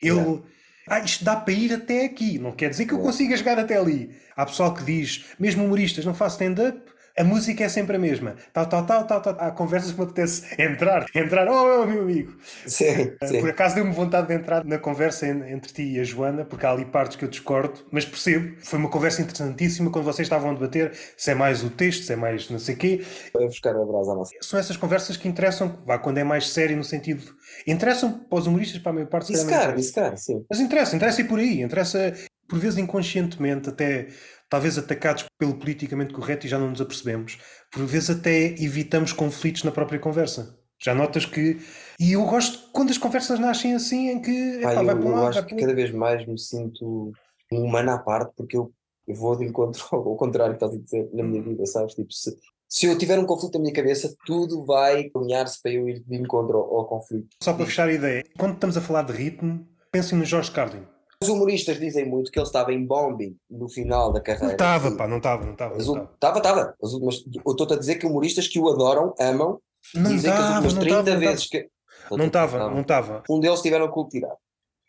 Ele. 0.00 0.16
Yeah. 0.18 0.42
Ah, 0.90 0.98
isto 0.98 1.24
dá 1.24 1.36
para 1.36 1.54
ir 1.54 1.72
até 1.72 2.04
aqui. 2.04 2.36
Não 2.36 2.50
quer 2.50 2.68
dizer 2.68 2.84
que 2.84 2.92
eu 2.92 2.98
consiga 2.98 3.36
chegar 3.36 3.56
até 3.60 3.76
ali. 3.76 4.10
Há 4.36 4.44
pessoal 4.44 4.74
que 4.74 4.82
diz, 4.82 5.24
mesmo 5.38 5.64
humoristas, 5.64 6.04
não 6.04 6.12
faço 6.12 6.34
stand-up, 6.34 6.80
a 7.16 7.24
música 7.24 7.64
é 7.64 7.68
sempre 7.68 7.96
a 7.96 7.98
mesma. 7.98 8.36
Tal, 8.52 8.66
tal, 8.68 8.86
tal, 8.86 9.06
tal, 9.06 9.20
tal. 9.22 9.36
Há 9.38 9.50
conversas 9.50 9.92
que 9.92 9.98
me 9.98 10.04
apetece 10.04 10.44
entrar, 10.60 11.06
entrar, 11.14 11.48
oh, 11.48 11.84
meu 11.86 12.02
amigo. 12.02 12.36
Sim, 12.66 13.16
sim. 13.22 13.40
Por 13.40 13.50
acaso 13.50 13.74
deu-me 13.74 13.92
vontade 13.92 14.28
de 14.28 14.34
entrar 14.34 14.64
na 14.64 14.78
conversa 14.78 15.26
en- 15.26 15.44
entre 15.52 15.72
ti 15.72 15.82
e 15.82 16.00
a 16.00 16.04
Joana, 16.04 16.44
porque 16.44 16.64
há 16.66 16.70
ali 16.70 16.84
partes 16.84 17.16
que 17.16 17.24
eu 17.24 17.28
discordo, 17.28 17.80
mas 17.90 18.04
percebo. 18.04 18.56
Foi 18.62 18.78
uma 18.78 18.88
conversa 18.90 19.22
interessantíssima 19.22 19.90
quando 19.90 20.04
vocês 20.04 20.26
estavam 20.26 20.50
a 20.50 20.54
debater 20.54 20.92
se 21.16 21.30
é 21.30 21.34
mais 21.34 21.62
o 21.64 21.70
texto, 21.70 22.04
se 22.04 22.12
é 22.12 22.16
mais 22.16 22.48
não 22.50 22.58
sei 22.58 22.74
o 22.74 22.78
quê. 22.78 23.04
Para 23.32 23.46
buscar 23.46 23.76
a 23.76 23.84
brasa 23.84 24.12
à 24.12 24.14
nossa. 24.14 24.32
São 24.40 24.58
essas 24.58 24.76
conversas 24.76 25.16
que 25.16 25.28
interessam, 25.28 25.78
vá, 25.86 25.98
quando 25.98 26.18
é 26.18 26.24
mais 26.24 26.48
sério 26.48 26.76
no 26.76 26.84
sentido. 26.84 27.22
Interessam 27.66 28.12
para 28.12 28.38
os 28.38 28.46
humoristas, 28.46 28.80
para 28.80 28.90
a 28.90 28.94
maior 28.94 29.06
parte. 29.08 29.32
não 29.32 29.40
Discar, 29.40 29.60
interessam. 29.68 29.80
discar, 29.80 30.16
sim. 30.16 30.44
Mas 30.48 30.60
interessa, 30.60 30.96
interessa 30.96 31.20
ir 31.20 31.24
por 31.24 31.38
aí, 31.38 31.62
interessa 31.62 32.14
por 32.48 32.58
vezes 32.58 32.78
inconscientemente, 32.78 33.68
até 33.68 34.08
talvez 34.50 34.76
atacados 34.76 35.24
pelo 35.38 35.54
politicamente 35.54 36.12
correto 36.12 36.44
e 36.44 36.50
já 36.50 36.58
não 36.58 36.68
nos 36.68 36.80
apercebemos. 36.80 37.38
Por 37.72 37.86
vezes 37.86 38.10
até 38.10 38.46
evitamos 38.46 39.12
conflitos 39.12 39.62
na 39.62 39.70
própria 39.70 40.00
conversa. 40.00 40.58
Já 40.82 40.94
notas 40.94 41.24
que. 41.24 41.58
E 41.98 42.12
eu 42.12 42.24
gosto 42.24 42.70
quando 42.72 42.90
as 42.90 42.98
conversas 42.98 43.38
nascem 43.38 43.74
assim, 43.74 44.08
em 44.08 44.20
que 44.20 44.60
Pá, 44.62 44.72
epá, 44.72 44.80
eu, 44.80 44.86
vai 44.86 44.96
para 44.96 45.08
um 45.08 45.18
eu 45.18 45.26
acho 45.26 45.46
que 45.46 45.54
cada 45.54 45.74
vez 45.74 45.92
mais 45.92 46.26
me 46.26 46.38
sinto 46.38 47.12
um 47.52 47.64
humano 47.64 47.90
à 47.92 47.98
parte 47.98 48.32
porque 48.36 48.56
eu, 48.56 48.72
eu 49.06 49.14
vou 49.14 49.36
de 49.36 49.44
encontro 49.44 49.84
ao, 49.92 50.16
contrário 50.16 50.56
que 50.56 50.64
estás 50.64 50.80
a 50.80 50.82
dizer 50.82 51.10
na 51.12 51.22
minha 51.22 51.42
vida, 51.42 51.64
sabes? 51.66 51.94
Tipo, 51.94 52.12
se, 52.12 52.34
se 52.66 52.86
eu 52.86 52.96
tiver 52.96 53.18
um 53.18 53.26
conflito 53.26 53.54
na 53.54 53.60
minha 53.60 53.74
cabeça, 53.74 54.14
tudo 54.26 54.64
vai 54.64 55.10
alinhar-se 55.14 55.62
para 55.62 55.72
eu 55.72 55.88
ir 55.88 56.00
de 56.00 56.16
encontro 56.16 56.56
ao, 56.56 56.78
ao 56.78 56.86
conflito. 56.86 57.28
Só 57.42 57.52
para 57.52 57.66
fechar 57.66 57.88
a 57.88 57.92
ideia, 57.92 58.24
quando 58.38 58.54
estamos 58.54 58.76
a 58.76 58.80
falar 58.80 59.02
de 59.02 59.12
ritmo, 59.12 59.68
pensem 59.92 60.18
no 60.18 60.24
Jorge 60.24 60.50
Carlin. 60.50 60.86
Os 61.22 61.28
humoristas 61.28 61.78
dizem 61.78 62.06
muito 62.08 62.30
que 62.32 62.38
ele 62.38 62.46
estava 62.46 62.72
em 62.72 62.82
bombing 62.82 63.36
no 63.50 63.68
final 63.68 64.10
da 64.10 64.22
carreira. 64.22 64.46
Não 64.46 64.52
estava, 64.52 64.90
pá, 64.92 65.06
não 65.06 65.18
estava, 65.18 65.44
não 65.44 65.52
estava. 65.52 65.76
Estava. 65.76 66.10
Estava, 66.14 66.38
estava. 66.38 66.74
As 66.82 66.92
últimas- 66.94 67.24
Eu 67.44 67.50
estou-te 67.52 67.74
a 67.74 67.76
dizer 67.78 67.96
que 67.96 68.06
humoristas 68.06 68.48
que 68.48 68.58
o 68.58 68.66
adoram, 68.70 69.14
amam, 69.20 69.60
Não 69.94 70.10
dizem 70.10 70.32
que 70.32 70.38
as 70.38 70.48
últimas 70.54 70.74
não 70.74 70.80
30 70.80 70.98
estava, 71.00 71.10
não 71.10 71.20
vezes 71.20 71.46
que. 71.46 71.68
Não 72.10 72.26
estava, 72.26 72.70
não 72.70 72.80
estava. 72.80 73.22
Um 73.28 73.38
deles 73.38 73.60
tiveram 73.60 73.92
que 73.92 73.98
o 73.98 74.08
tirar. 74.08 74.34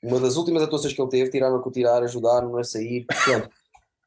Uma 0.01 0.21
das 0.21 0.37
últimas 0.37 0.63
atuações 0.63 0.93
que 0.93 1.01
ele 1.01 1.09
teve, 1.09 1.29
tiraram 1.29 1.61
que 1.61 1.67
o 1.67 1.71
tirar, 1.71 2.01
ajudaram-no 2.01 2.57
a 2.57 2.63
sair. 2.63 3.05
Pronto. 3.25 3.47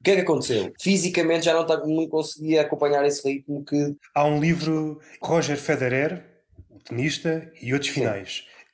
O 0.00 0.04
que 0.04 0.10
é 0.10 0.14
que 0.16 0.20
aconteceu? 0.22 0.72
Fisicamente 0.80 1.44
já 1.44 1.52
não, 1.52 1.66
tá- 1.66 1.82
não 1.86 2.08
conseguia 2.08 2.62
acompanhar 2.62 3.04
esse 3.04 3.26
ritmo 3.28 3.62
que. 3.66 3.94
Há 4.14 4.24
um 4.24 4.40
livro, 4.40 4.98
Roger 5.22 5.58
Federer, 5.58 6.24
o 6.70 6.78
tenista, 6.78 7.50
e 7.60 7.74
outros 7.74 7.92
Sim. 7.92 8.00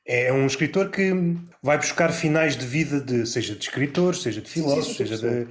É 0.06 0.32
um 0.32 0.46
escritor 0.46 0.90
que 0.90 1.12
vai 1.62 1.76
buscar 1.76 2.10
finais 2.10 2.56
de 2.56 2.66
vida 2.66 3.00
de, 3.00 3.26
seja 3.26 3.54
de 3.54 3.62
escritores, 3.62 4.22
seja 4.22 4.40
de 4.40 4.48
sim, 4.48 4.82
seja 4.82 5.16
de. 5.16 5.46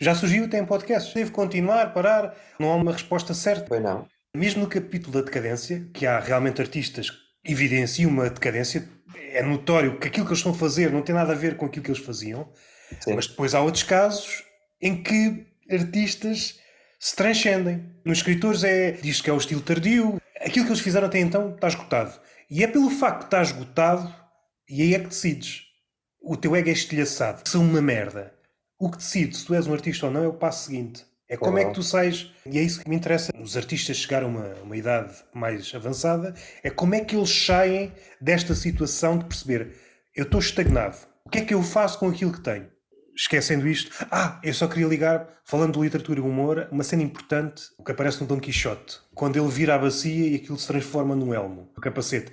Já 0.00 0.14
surgiu, 0.14 0.48
tem 0.48 0.64
podcasts. 0.64 1.14
Deve 1.14 1.30
continuar, 1.30 1.92
parar. 1.94 2.34
Não 2.58 2.70
há 2.70 2.76
uma 2.76 2.92
resposta 2.92 3.32
certa. 3.32 3.70
Bem, 3.70 3.80
não. 3.80 4.06
Mesmo 4.36 4.62
no 4.62 4.68
capítulo 4.68 5.12
da 5.12 5.24
decadência, 5.24 5.88
que 5.94 6.06
há 6.06 6.18
realmente 6.18 6.60
artistas 6.60 7.10
que 7.10 7.52
evidenciam 7.52 8.10
uma 8.10 8.28
decadência, 8.28 8.88
é 9.30 9.42
notório 9.42 9.98
que 9.98 10.08
aquilo 10.08 10.26
que 10.26 10.32
eles 10.32 10.40
estão 10.40 10.52
a 10.52 10.56
fazer 10.56 10.90
não 10.90 11.02
tem 11.02 11.14
nada 11.14 11.32
a 11.32 11.36
ver 11.36 11.56
com 11.56 11.66
aquilo 11.66 11.84
que 11.84 11.90
eles 11.90 12.02
faziam. 12.02 12.48
Sim. 13.00 13.14
Mas 13.14 13.26
depois 13.26 13.54
há 13.54 13.60
outros 13.60 13.84
casos 13.84 14.42
em 14.82 15.02
que 15.02 15.46
artistas 15.70 16.58
se 16.98 17.14
transcendem. 17.14 17.84
Nos 18.04 18.18
escritores 18.18 18.64
é, 18.64 18.92
diz 18.92 19.20
que 19.20 19.30
é 19.30 19.32
o 19.32 19.38
estilo 19.38 19.60
tardio. 19.60 20.20
Aquilo 20.40 20.66
que 20.66 20.72
eles 20.72 20.82
fizeram 20.82 21.06
até 21.06 21.18
então 21.18 21.54
está 21.54 21.68
esgotado. 21.68 22.20
E 22.54 22.62
é 22.62 22.68
pelo 22.68 22.88
facto 22.88 23.18
de 23.18 23.24
estar 23.24 23.42
esgotado, 23.42 24.14
e 24.68 24.80
aí 24.80 24.94
é 24.94 25.00
que 25.00 25.08
decides. 25.08 25.62
O 26.22 26.36
teu 26.36 26.54
ego 26.54 26.68
é 26.68 26.72
estilhaçado, 26.72 27.42
que 27.42 27.50
são 27.50 27.64
uma 27.64 27.82
merda. 27.82 28.32
O 28.78 28.88
que 28.88 28.98
decide 28.98 29.36
se 29.36 29.44
tu 29.44 29.56
és 29.56 29.66
um 29.66 29.72
artista 29.72 30.06
ou 30.06 30.12
não 30.12 30.22
é 30.22 30.28
o 30.28 30.34
passo 30.34 30.66
seguinte. 30.66 31.04
É 31.28 31.36
como 31.36 31.58
é 31.58 31.64
que 31.64 31.72
tu 31.72 31.82
sais, 31.82 32.30
e 32.46 32.56
é 32.56 32.62
isso 32.62 32.80
que 32.80 32.88
me 32.88 32.94
interessa. 32.94 33.32
Os 33.40 33.56
artistas 33.56 33.96
chegaram 33.96 34.28
a 34.28 34.30
uma, 34.30 34.54
uma 34.62 34.76
idade 34.76 35.12
mais 35.34 35.74
avançada, 35.74 36.32
é 36.62 36.70
como 36.70 36.94
é 36.94 37.00
que 37.00 37.16
eles 37.16 37.44
saem 37.44 37.92
desta 38.20 38.54
situação 38.54 39.18
de 39.18 39.24
perceber 39.24 39.74
eu 40.14 40.22
estou 40.22 40.38
estagnado. 40.38 40.96
O 41.24 41.30
que 41.30 41.38
é 41.38 41.44
que 41.44 41.54
eu 41.54 41.62
faço 41.64 41.98
com 41.98 42.08
aquilo 42.08 42.32
que 42.32 42.40
tenho? 42.40 42.70
Esquecendo 43.16 43.68
isto, 43.68 43.92
ah, 44.10 44.40
eu 44.42 44.52
só 44.52 44.66
queria 44.66 44.88
ligar, 44.88 45.28
falando 45.44 45.74
de 45.74 45.80
literatura 45.80 46.18
e 46.18 46.22
humor, 46.22 46.68
uma 46.72 46.82
cena 46.82 47.02
importante, 47.02 47.64
o 47.78 47.84
que 47.84 47.92
aparece 47.92 48.20
no 48.20 48.26
Dom 48.26 48.40
Quixote, 48.40 48.98
quando 49.14 49.36
ele 49.36 49.48
vira 49.48 49.76
a 49.76 49.78
bacia 49.78 50.28
e 50.28 50.34
aquilo 50.34 50.58
se 50.58 50.66
transforma 50.66 51.14
num 51.14 51.32
elmo, 51.32 51.70
o 51.76 51.80
capacete. 51.80 52.32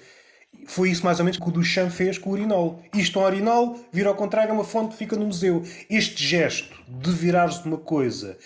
Foi 0.66 0.90
isso 0.90 1.06
mais 1.06 1.20
ou 1.20 1.26
menos 1.26 1.40
que 1.40 1.48
o 1.48 1.52
Duchamp 1.52 1.92
fez 1.92 2.18
com 2.18 2.32
o 2.32 2.34
urinol. 2.34 2.84
Isto 2.96 3.20
é 3.20 3.22
um 3.22 3.26
urinol, 3.26 3.80
vira 3.92 4.10
ao 4.10 4.16
contrário, 4.16 4.50
é 4.50 4.54
uma 4.54 4.64
fonte, 4.64 4.96
fica 4.96 5.16
no 5.16 5.26
museu. 5.26 5.64
Este 5.90 6.24
gesto 6.24 6.76
de 6.88 7.12
virares 7.12 7.62
de 7.62 7.68
uma 7.68 7.78
coisa, 7.78 8.38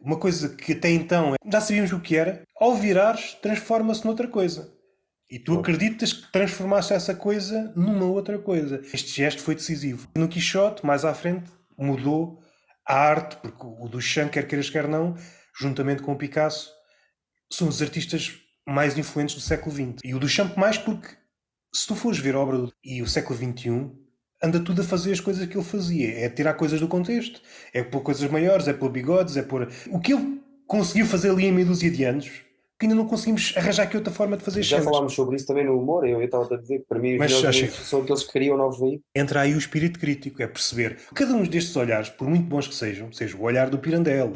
uma 0.00 0.16
coisa 0.16 0.48
que 0.48 0.72
até 0.72 0.90
então 0.90 1.34
já 1.50 1.60
sabíamos 1.60 1.92
o 1.92 2.00
que 2.00 2.16
era, 2.16 2.42
ao 2.58 2.74
virares, 2.74 3.34
transforma-se 3.42 4.04
noutra 4.04 4.26
coisa. 4.26 4.72
E 5.30 5.38
tu 5.38 5.58
acreditas 5.58 6.12
que 6.12 6.30
transformaste 6.30 6.92
essa 6.92 7.14
coisa 7.14 7.72
numa 7.74 8.04
outra 8.04 8.38
coisa. 8.38 8.82
Este 8.92 9.16
gesto 9.16 9.42
foi 9.42 9.54
decisivo. 9.54 10.08
No 10.16 10.28
Quixote, 10.28 10.84
mais 10.84 11.04
à 11.04 11.14
frente, 11.14 11.50
mudou 11.78 12.42
a 12.86 12.94
arte, 12.94 13.36
porque 13.36 13.64
o 13.64 13.88
Duchamp, 13.88 14.30
quer 14.30 14.46
queiras, 14.46 14.70
quer 14.70 14.86
não, 14.86 15.14
juntamente 15.58 16.02
com 16.02 16.12
o 16.12 16.18
Picasso, 16.18 16.70
são 17.50 17.68
os 17.68 17.80
artistas 17.80 18.38
mais 18.66 18.96
influentes 18.96 19.34
do 19.34 19.40
século 19.40 19.74
XX. 19.74 20.00
E 20.04 20.14
o 20.14 20.18
Duchamp 20.18 20.56
mais 20.56 20.78
porque, 20.78 21.08
se 21.72 21.86
tu 21.86 21.94
fores 21.94 22.18
ver 22.18 22.34
a 22.34 22.40
obra 22.40 22.58
do... 22.58 22.72
e 22.82 23.02
o 23.02 23.06
século 23.06 23.38
XXI, 23.38 23.90
anda 24.42 24.60
tudo 24.60 24.82
a 24.82 24.84
fazer 24.84 25.12
as 25.12 25.20
coisas 25.20 25.46
que 25.46 25.56
ele 25.56 25.64
fazia. 25.64 26.18
É 26.18 26.28
tirar 26.28 26.54
coisas 26.54 26.80
do 26.80 26.88
contexto, 26.88 27.40
é 27.72 27.82
pôr 27.82 28.02
coisas 28.02 28.30
maiores, 28.30 28.68
é 28.68 28.72
pôr 28.72 28.90
bigodes, 28.90 29.36
é 29.36 29.42
pôr... 29.42 29.70
O 29.90 30.00
que 30.00 30.12
ele 30.12 30.42
conseguiu 30.66 31.06
fazer 31.06 31.30
ali 31.30 31.46
em 31.46 31.52
meia 31.52 31.66
dúzia 31.66 31.90
de 31.90 32.04
anos, 32.04 32.43
que 32.78 32.86
ainda 32.86 32.94
não 32.96 33.06
conseguimos 33.06 33.54
arranjar 33.56 33.84
aqui 33.84 33.96
outra 33.96 34.12
forma 34.12 34.36
de 34.36 34.42
fazer 34.44 34.62
Já 34.62 34.78
cenas. 34.78 34.84
falámos 34.92 35.14
sobre 35.14 35.36
isso 35.36 35.46
também 35.46 35.64
no 35.64 35.78
humor. 35.78 36.06
Eu 36.06 36.18
eu 36.18 36.24
estava 36.24 36.52
a 36.54 36.60
dizer 36.60 36.78
que 36.80 36.86
para 36.86 36.98
mim 36.98 37.14
os 37.14 37.20
melhores 37.20 37.74
são 37.74 38.02
aqueles 38.02 38.24
que 38.24 38.32
criam 38.32 38.56
novos 38.56 38.78
veículos. 38.80 39.04
entra 39.14 39.40
aí 39.42 39.54
o 39.54 39.58
espírito 39.58 39.98
crítico, 40.00 40.42
é 40.42 40.46
perceber 40.46 40.98
cada 41.14 41.32
um 41.34 41.42
destes 41.44 41.76
olhares, 41.76 42.08
por 42.10 42.28
muito 42.28 42.46
bons 42.46 42.66
que 42.66 42.74
sejam, 42.74 43.12
seja 43.12 43.36
o 43.36 43.42
olhar 43.42 43.70
do 43.70 43.78
Pirandello, 43.78 44.34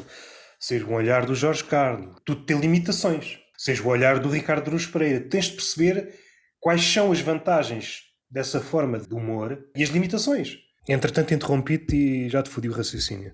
seja 0.61 0.85
o 0.87 0.93
olhar 0.93 1.27
do 1.27 1.35
Jorge 1.35 1.65
Carlos, 1.65 2.15
tudo 2.25 2.45
tem 2.45 2.59
limitações, 2.59 3.39
seja 3.57 3.83
o 3.83 3.89
olhar 3.89 4.19
do 4.19 4.29
Ricardo 4.29 4.65
Cruz 4.65 4.87
Pereira, 4.87 5.21
tens 5.21 5.47
de 5.47 5.53
perceber 5.57 6.15
quais 6.61 6.83
são 6.85 7.11
as 7.13 7.21
vantagens 7.21 8.03
dessa 8.31 8.61
forma 8.61 8.99
de 8.99 9.13
humor 9.15 9.59
e 9.77 9.83
as 9.83 9.89
limitações. 9.89 10.59
Entretanto, 10.89 11.35
interrompi-te 11.35 11.95
e 11.97 12.29
já 12.29 12.43
te 12.43 12.49
fodi 12.51 12.69
o 12.69 12.73
raciocínio. 12.73 13.33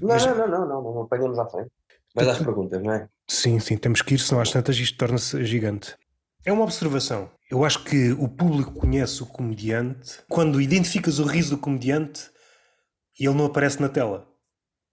Não, 0.00 0.08
Mas- 0.08 0.24
não, 0.26 0.36
não, 0.36 0.48
não, 0.48 0.68
não, 0.68 0.82
não, 0.94 1.02
apanhamos 1.02 1.38
à 1.38 1.46
frente. 1.46 1.70
Mas 2.14 2.28
às 2.28 2.38
perguntas, 2.38 2.82
não 2.82 2.92
é? 2.92 3.08
Sim, 3.28 3.58
sim, 3.58 3.76
temos 3.76 4.00
que 4.02 4.14
ir, 4.14 4.18
senão 4.18 4.40
às 4.40 4.50
tantas 4.50 4.76
isto 4.76 4.96
torna-se 4.96 5.44
gigante. 5.44 5.96
É 6.44 6.52
uma 6.52 6.64
observação. 6.64 7.30
Eu 7.50 7.64
acho 7.64 7.82
que 7.84 8.12
o 8.12 8.28
público 8.28 8.72
conhece 8.72 9.22
o 9.22 9.26
comediante 9.26 10.20
quando 10.28 10.60
identificas 10.60 11.18
o 11.18 11.24
riso 11.24 11.50
do 11.56 11.58
comediante 11.58 12.30
e 13.18 13.26
ele 13.26 13.34
não 13.34 13.46
aparece 13.46 13.80
na 13.80 13.88
tela. 13.88 14.26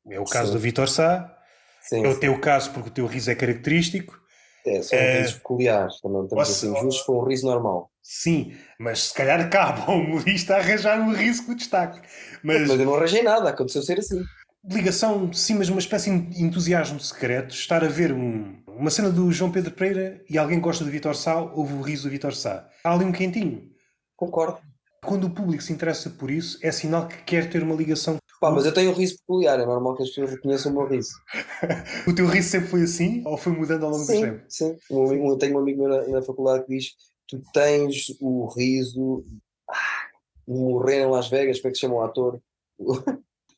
É 0.10 0.20
o 0.20 0.26
caso 0.26 0.48
Sim. 0.48 0.54
do 0.54 0.60
Vitor 0.60 0.88
Sá, 0.90 1.38
Sim, 1.82 2.04
é 2.06 2.08
o 2.08 2.20
teu 2.20 2.40
caso 2.40 2.72
porque 2.72 2.90
o 2.90 2.94
teu 2.94 3.06
riso 3.06 3.30
é 3.30 3.36
característico. 3.36 4.20
é, 4.66 4.82
são 4.84 4.98
É. 4.98 5.18
risos 5.20 5.34
peculiares. 5.36 6.00
Também 6.02 6.24
estamos 6.24 6.48
Posso- 6.50 6.68
assim 6.72 6.82
justos 6.82 7.04
para 7.06 7.16
um 7.16 7.24
riso 7.26 7.48
normal. 7.48 7.92
Sim, 8.04 8.56
mas 8.80 9.08
se 9.10 9.14
calhar 9.14 9.50
cabe 9.50 9.82
ao 9.88 9.96
humorista 9.98 10.56
arranjar 10.56 11.00
um 11.02 11.14
riso 11.14 11.46
com 11.46 11.56
destaque. 11.56 12.00
Mas 12.44 12.68
Mas 12.68 12.80
eu 12.80 12.86
não 12.86 12.96
arranjei 12.96 13.24
nada, 13.24 13.50
aconteceu 13.50 13.82
ser 13.82 14.00
assim. 14.00 14.24
Ligação, 14.64 15.32
sim, 15.34 15.56
mas 15.56 15.70
uma 15.70 15.80
espécie 15.80 16.16
de 16.18 16.44
entusiasmo 16.44 17.00
secreto, 17.00 17.54
estar 17.54 17.84
a 17.84 17.88
ver 17.88 18.12
um- 18.14 18.62
uma 18.68 18.90
cena 18.90 19.10
do 19.10 19.32
João 19.32 19.52
Pedro 19.52 19.72
Pereira 19.72 20.24
e 20.30 20.38
alguém 20.38 20.60
gosta 20.60 20.84
do 20.84 20.92
Vitor 20.92 21.16
Sá, 21.16 21.42
ouve 21.42 21.74
o 21.74 21.82
riso 21.82 22.04
do 22.04 22.10
Vitor 22.12 22.34
Sá. 22.36 22.70
Há 22.84 22.94
ali 22.94 23.06
um 23.06 23.12
quentinho. 23.12 23.70
Concordo. 24.16 24.60
Quando 25.04 25.26
o 25.26 25.30
público 25.32 25.64
se 25.64 25.74
interessa 25.74 26.12
por 26.12 26.30
isso, 26.30 26.60
é 26.62 26.72
sinal 26.72 27.08
que 27.08 27.18
quer 27.24 27.50
ter 27.50 27.64
uma 27.64 27.74
ligação. 27.74 28.18
Pá, 28.40 28.52
mas 28.52 28.66
eu 28.66 28.74
tenho 28.74 28.92
um 28.92 28.94
riso 28.94 29.18
peculiar, 29.20 29.60
é 29.60 29.66
normal 29.66 29.96
que 29.96 30.04
as 30.04 30.10
pessoas 30.10 30.32
reconheçam 30.32 30.72
o 30.72 30.76
meu 30.76 30.88
riso. 30.88 31.12
O 32.08 32.14
teu 32.14 32.28
riso 32.28 32.50
sempre 32.50 32.68
foi 32.70 32.84
assim 32.84 33.24
ou 33.26 33.38
foi 33.38 33.52
mudando 33.54 33.84
ao 33.86 33.92
longo 33.92 34.04
do 34.04 34.12
Sim, 34.12 34.22
tempo? 34.22 34.44
sim. 34.48 34.78
Um 34.92 35.08
amigo- 35.08 35.28
Eu 35.32 35.38
tenho 35.38 35.56
um 35.58 35.60
amigo 35.60 35.84
meu 35.84 35.90
na, 35.90 36.08
na 36.08 36.22
faculdade 36.22 36.66
que 36.66 36.76
diz: 36.78 36.92
Tu 37.28 37.42
tens 37.54 38.16
o 38.20 38.48
riso. 38.56 39.26
Ah, 39.70 40.08
morrer 40.48 41.02
em 41.04 41.10
Las 41.10 41.30
Vegas, 41.30 41.60
como 41.60 41.70
é 41.70 41.72
que 41.72 41.76
se 41.78 41.82
chama 41.82 41.96
o 41.96 42.02
ator? 42.04 42.40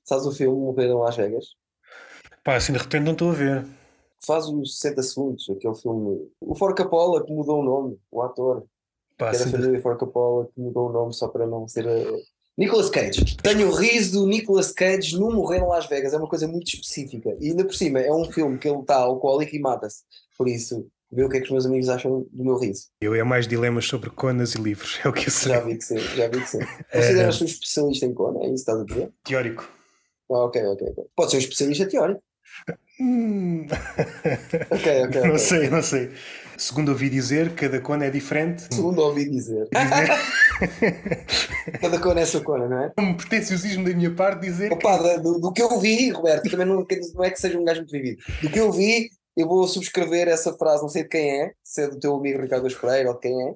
Sabes 0.03 0.25
o 0.25 0.31
filme 0.31 0.57
Morrer 0.57 0.87
em 0.87 0.93
Las 0.95 1.15
Vegas? 1.15 1.45
Pá, 2.43 2.55
assim 2.55 2.73
de 2.73 2.79
repente 2.79 3.03
não 3.03 3.13
estou 3.13 3.29
a 3.31 3.33
ver. 3.33 3.65
Faz 4.25 4.45
os 4.47 4.77
60 4.79 5.03
segundos, 5.03 5.49
aquele 5.49 5.75
filme. 5.75 6.27
O 6.41 6.55
For 6.55 6.75
Coppola 6.75 7.23
que 7.25 7.31
mudou 7.31 7.59
o 7.59 7.63
nome, 7.63 7.97
o 8.11 8.21
ator. 8.21 8.65
Pá, 9.17 9.29
Que 9.29 9.35
era 9.35 9.45
a 9.45 9.47
assim 9.47 9.51
de- 9.57 9.57
família 9.63 9.81
For 9.81 9.97
Coppola 9.97 10.47
que 10.53 10.59
mudou 10.59 10.89
o 10.89 10.91
nome 10.93 11.13
só 11.13 11.27
para 11.27 11.45
não 11.45 11.67
ser. 11.67 11.87
a- 11.87 11.93
Nicolas 12.57 12.89
Cage. 12.89 13.35
Tenho 13.41 13.67
o 13.69 13.71
riso 13.71 14.19
do 14.21 14.27
Nicolas 14.27 14.71
Cage 14.71 15.17
no 15.17 15.31
Morrer 15.31 15.57
em 15.59 15.67
Las 15.67 15.87
Vegas. 15.87 16.13
É 16.13 16.17
uma 16.17 16.27
coisa 16.29 16.47
muito 16.47 16.67
específica. 16.67 17.35
E 17.39 17.49
ainda 17.49 17.65
por 17.65 17.73
cima, 17.73 17.99
é 17.99 18.13
um 18.13 18.25
filme 18.31 18.59
que 18.59 18.67
ele 18.69 18.79
está 18.79 18.97
alcoólico 18.97 19.55
e 19.55 19.59
mata-se. 19.59 20.03
Por 20.37 20.47
isso, 20.47 20.85
vê 21.11 21.23
o 21.23 21.29
que 21.29 21.37
é 21.37 21.39
que 21.39 21.45
os 21.47 21.51
meus 21.51 21.65
amigos 21.65 21.89
acham 21.89 22.27
do 22.31 22.43
meu 22.43 22.57
riso. 22.59 22.89
Eu 23.01 23.15
é 23.15 23.23
mais 23.23 23.47
dilemas 23.47 23.85
sobre 23.85 24.11
conas 24.11 24.53
e 24.53 24.61
livros, 24.61 24.99
é 25.03 25.09
o 25.09 25.13
que 25.13 25.27
eu 25.27 25.31
sei. 25.31 25.51
Já 25.51 25.59
vi 25.61 25.77
que 25.77 25.83
sim, 25.83 25.97
já 25.97 26.27
vi 26.27 26.41
que 26.41 26.47
sim. 26.49 26.59
Consideras-te 26.93 27.43
um 27.43 27.47
especialista 27.47 28.05
em 28.05 28.13
Conan? 28.13 28.39
É 28.41 28.43
isso 28.45 28.53
que 28.53 28.59
estás 28.71 28.79
a 28.81 28.83
dizer? 28.85 29.11
Teórico. 29.23 29.67
Ah, 30.31 30.45
ok, 30.45 30.63
ok. 30.65 30.87
Pode 31.15 31.31
ser 31.31 31.37
um 31.37 31.39
especialista 31.39 31.87
teórico. 31.87 32.21
Hum. 32.99 33.65
Ok, 34.69 35.03
ok. 35.05 35.21
não 35.23 35.37
sei, 35.37 35.69
não 35.69 35.81
sei. 35.81 36.11
Segundo 36.57 36.89
ouvi 36.89 37.09
dizer, 37.09 37.53
cada 37.55 37.81
cona 37.81 38.05
é 38.05 38.09
diferente. 38.11 38.63
Segundo 38.73 38.99
ouvi 39.01 39.29
dizer. 39.29 39.67
Cada 41.81 41.99
Conan 41.99 42.21
é 42.21 42.25
seu 42.25 42.43
Conan, 42.43 42.69
não 42.69 42.83
é? 42.83 42.93
É 42.95 43.01
um 43.01 43.17
pretenciosismo 43.17 43.83
da 43.83 43.93
minha 43.95 44.13
parte 44.13 44.41
dizer 44.41 44.69
que 44.69 44.75
Opa, 44.75 44.97
da- 44.97 45.17
do, 45.17 45.39
do 45.39 45.51
que 45.51 45.61
eu 45.61 45.79
vi, 45.79 46.11
Roberto, 46.11 46.49
também 46.49 46.65
não, 46.65 46.85
não 47.15 47.23
é 47.23 47.31
que 47.31 47.39
seja 47.39 47.57
um 47.59 47.65
gajo 47.65 47.79
muito 47.81 47.91
vivido. 47.91 48.21
Do 48.41 48.49
que 48.49 48.59
eu 48.59 48.71
vi, 48.71 49.09
eu 49.35 49.47
vou 49.47 49.67
subscrever 49.67 50.27
essa 50.27 50.53
frase, 50.53 50.81
não 50.83 50.89
sei 50.89 51.03
de 51.03 51.09
quem 51.09 51.41
é, 51.41 51.51
se 51.63 51.81
é 51.83 51.87
do 51.87 51.99
teu 51.99 52.15
amigo 52.15 52.41
Ricardo 52.41 52.67
Espreira 52.67 53.09
ou 53.09 53.15
de 53.15 53.21
quem 53.21 53.49
é, 53.49 53.53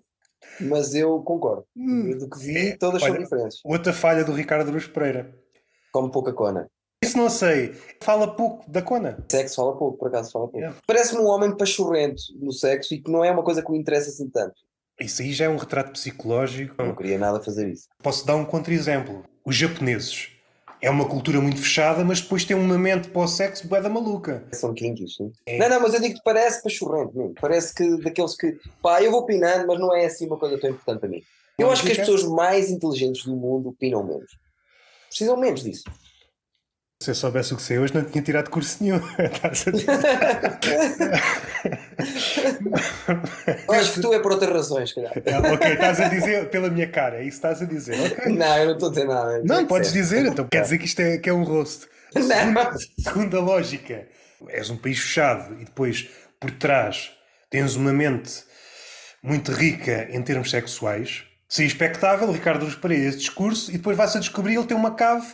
mas 0.62 0.96
eu 0.96 1.22
concordo. 1.22 1.66
Hum, 1.76 2.18
Do 2.18 2.30
que 2.30 2.40
vi, 2.40 2.58
é, 2.70 2.78
todas 2.78 3.02
são 3.02 3.12
olha, 3.12 3.24
diferentes. 3.24 3.60
outra 3.64 3.94
falha 3.94 4.24
do 4.24 4.34
Ricardo 4.34 4.70
Aruz 4.70 4.88
Pereira. 4.88 5.34
Como 5.98 6.12
pouca 6.12 6.32
Conan. 6.32 6.68
Isso 7.04 7.18
não 7.18 7.28
sei. 7.28 7.74
Fala 8.04 8.28
pouco 8.28 8.70
da 8.70 8.84
cona. 8.84 9.18
Sexo 9.32 9.56
fala 9.56 9.76
pouco, 9.76 9.98
por 9.98 10.10
acaso 10.10 10.32
fala 10.32 10.46
pouco. 10.46 10.60
Yeah. 10.60 10.78
Parece-me 10.86 11.22
um 11.22 11.26
homem 11.26 11.58
pachorrento 11.58 12.22
no 12.40 12.52
sexo 12.52 12.94
e 12.94 13.02
que 13.02 13.10
não 13.10 13.26
é 13.26 13.32
uma 13.32 13.42
coisa 13.42 13.64
que 13.64 13.72
o 13.72 13.76
interessa 13.76 14.12
assim 14.12 14.30
tanto. 14.30 14.54
Isso 15.02 15.24
aí 15.24 15.34
já 15.34 15.46
é 15.46 15.50
um 15.50 15.58
retrato 15.58 15.92
psicológico. 15.94 16.76
Não 16.78 16.96
queria 16.96 17.18
nada 17.18 17.40
fazer 17.40 17.68
isso. 17.68 17.88
Posso 18.04 18.28
dar 18.28 18.36
um 18.36 18.46
contra-exemplo. 18.46 19.24
Os 19.44 19.56
japoneses. 19.56 20.30
É 20.80 20.92
uma 20.92 21.08
cultura 21.10 21.42
muito 21.42 21.60
fechada, 21.60 22.06
mas 22.06 22.22
depois 22.22 22.46
tem 22.46 22.56
uma 22.56 22.78
mente 22.78 23.08
para 23.08 23.22
o 23.24 23.28
sexo 23.28 23.68
bué 23.68 23.82
da 23.82 23.90
maluca. 23.90 24.48
São 24.52 24.76
kinkies, 24.76 25.16
sim. 25.16 25.32
É. 25.48 25.58
Não, 25.58 25.70
não, 25.70 25.82
mas 25.82 25.96
eu 25.96 26.02
digo 26.02 26.14
que 26.14 26.24
parece 26.24 26.62
pachorrento 26.62 27.18
mesmo. 27.18 27.34
Parece 27.42 27.74
que 27.74 27.98
daqueles 28.04 28.38
que, 28.38 28.56
pá, 28.84 29.02
eu 29.02 29.10
vou 29.10 29.22
opinando, 29.22 29.66
mas 29.66 29.80
não 29.80 29.96
é 29.96 30.06
assim 30.06 30.28
uma 30.28 30.38
coisa 30.38 30.60
tão 30.60 30.70
importante 30.70 31.00
para 31.00 31.10
mim. 31.10 31.24
Eu 31.58 31.66
Não 31.66 31.74
acho 31.74 31.84
que 31.84 31.92
as 31.92 31.98
pessoas 31.98 32.24
mais 32.24 32.70
inteligentes 32.70 33.26
do 33.26 33.36
mundo 33.36 33.70
opinam 33.70 34.04
menos. 34.04 34.38
Precisam 35.10 35.38
menos 35.38 35.64
disso. 35.64 35.84
Se 37.02 37.12
eu 37.12 37.16
soubesse 37.16 37.54
o 37.54 37.58
que 37.58 37.62
sei 37.62 37.78
hoje, 37.78 37.94
não 37.94 38.04
tinha 38.04 38.24
tirado 38.24 38.50
curso 38.50 38.84
nenhum. 38.84 38.98
Estás 39.20 39.68
a 39.68 39.72
dizer? 39.72 39.88
Eu 43.68 43.74
acho 43.76 43.94
que 43.94 44.02
tu 44.02 44.14
é 44.14 44.20
por 44.20 44.32
outras 44.32 44.52
razões, 44.52 44.90
se 44.90 44.96
calhar. 44.96 45.14
Ah, 45.14 45.54
ok, 45.54 45.74
estás 45.74 46.02
a 46.02 46.08
dizer 46.08 46.50
pela 46.50 46.70
minha 46.70 46.90
cara, 46.90 47.18
é 47.18 47.24
isso 47.24 47.40
que 47.40 47.48
estás 47.48 47.62
a 47.62 47.66
dizer. 47.66 48.00
ok. 48.00 48.34
Não, 48.34 48.58
eu 48.58 48.66
não 48.66 48.74
estou 48.74 48.88
a 48.88 48.92
dizer 48.92 49.06
nada. 49.06 49.42
Não, 49.46 49.60
é 49.60 49.62
que 49.62 49.68
podes 49.68 49.94
dizer, 49.94 50.26
então 50.26 50.48
quer 50.48 50.64
dizer 50.64 50.80
que 50.80 50.86
isto 50.86 51.00
é, 51.00 51.18
que 51.20 51.30
é 51.30 51.34
um 51.34 51.44
rosto. 51.44 51.88
Não. 52.16 52.78
Segundo 53.00 53.38
a 53.38 53.42
lógica, 53.42 54.08
és 54.50 54.70
um 54.72 54.78
país 54.78 55.00
fechado 55.00 55.54
e 55.62 55.66
depois 55.66 56.10
por 56.40 56.50
trás 56.52 57.12
tens 57.50 57.76
uma 57.76 57.94
mente 57.94 58.44
muito 59.22 59.52
rica 59.52 60.08
em 60.10 60.22
termos 60.24 60.50
sexuais. 60.50 61.24
Seria 61.48 61.68
expectável, 61.68 62.32
Ricardo 62.32 62.66
Luz 62.66 62.76
Pereira, 62.76 63.08
esse 63.08 63.20
discurso, 63.20 63.72
e 63.72 63.78
depois 63.78 63.96
vai-se 63.96 64.18
a 64.18 64.20
descobrir 64.20 64.56
ele 64.56 64.68
tem 64.68 64.76
uma 64.76 64.94
cave 64.94 65.26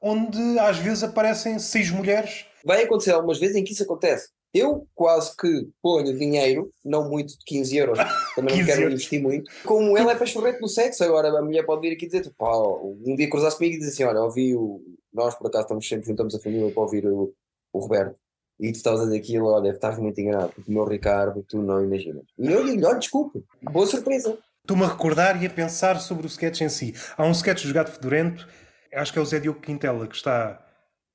onde 0.00 0.58
às 0.58 0.78
vezes 0.78 1.04
aparecem 1.04 1.58
seis 1.60 1.90
mulheres. 1.90 2.44
Vai 2.64 2.82
acontecer 2.82 3.12
algumas 3.12 3.38
vezes 3.38 3.54
em 3.54 3.62
que 3.62 3.72
isso 3.72 3.84
acontece. 3.84 4.30
Eu 4.52 4.86
quase 4.94 5.34
que 5.36 5.68
ponho 5.80 6.16
dinheiro, 6.18 6.70
não 6.84 7.08
muito 7.08 7.38
de 7.38 7.44
15 7.46 7.76
euros, 7.76 7.98
também 8.34 8.56
15 8.56 8.60
não 8.60 8.66
quero 8.66 8.80
euros. 8.82 8.94
investir 8.94 9.22
muito. 9.22 9.50
Como 9.64 9.96
ele 9.96 10.10
é 10.10 10.14
pachorrete 10.14 10.60
no 10.60 10.68
sexo, 10.68 11.02
agora 11.04 11.28
a 11.28 11.42
mulher 11.42 11.64
pode 11.64 11.80
vir 11.80 11.94
aqui 11.94 12.06
dizer, 12.06 12.30
pá, 12.36 12.50
um 12.58 13.14
dia 13.16 13.30
cruzar-se 13.30 13.56
comigo 13.56 13.76
e 13.76 13.78
dizer 13.78 13.92
assim: 13.92 14.04
olha, 14.04 14.20
ouvi 14.20 14.54
o. 14.54 14.82
Nós 15.12 15.34
por 15.34 15.46
acaso 15.46 15.64
estamos 15.64 15.88
sempre 15.88 16.06
juntamos 16.06 16.34
a 16.34 16.40
família 16.40 16.70
para 16.70 16.82
ouvir 16.82 17.06
o, 17.06 17.32
o 17.72 17.78
Roberto. 17.78 18.16
E 18.60 18.70
tu 18.70 18.76
estavas 18.76 19.00
a 19.00 19.04
dizer 19.04 19.18
aquilo, 19.18 19.46
olha, 19.46 19.70
estás 19.70 19.98
muito 19.98 20.20
enganado, 20.20 20.52
porque 20.54 20.70
o 20.70 20.74
meu 20.74 20.84
Ricardo, 20.84 21.42
tu 21.48 21.58
não 21.58 21.82
imaginas. 21.82 22.24
E 22.38 22.46
eu 22.46 22.64
digo, 22.64 22.86
olha, 22.86 22.98
desculpe, 22.98 23.42
boa 23.62 23.86
surpresa. 23.86 24.38
Estou-me 24.64 24.84
a 24.84 24.88
recordar 24.88 25.42
e 25.42 25.46
a 25.46 25.50
pensar 25.50 25.98
sobre 25.98 26.24
o 26.24 26.28
sketch 26.28 26.60
em 26.60 26.68
si. 26.68 26.94
Há 27.16 27.24
um 27.24 27.32
sketch 27.32 27.66
do 27.66 27.74
Gato 27.74 27.90
Fedorento, 27.90 28.46
acho 28.94 29.12
que 29.12 29.18
é 29.18 29.22
o 29.22 29.24
Zé 29.26 29.40
Diogo 29.40 29.58
Quintela 29.60 30.06
que 30.06 30.14
está, 30.14 30.64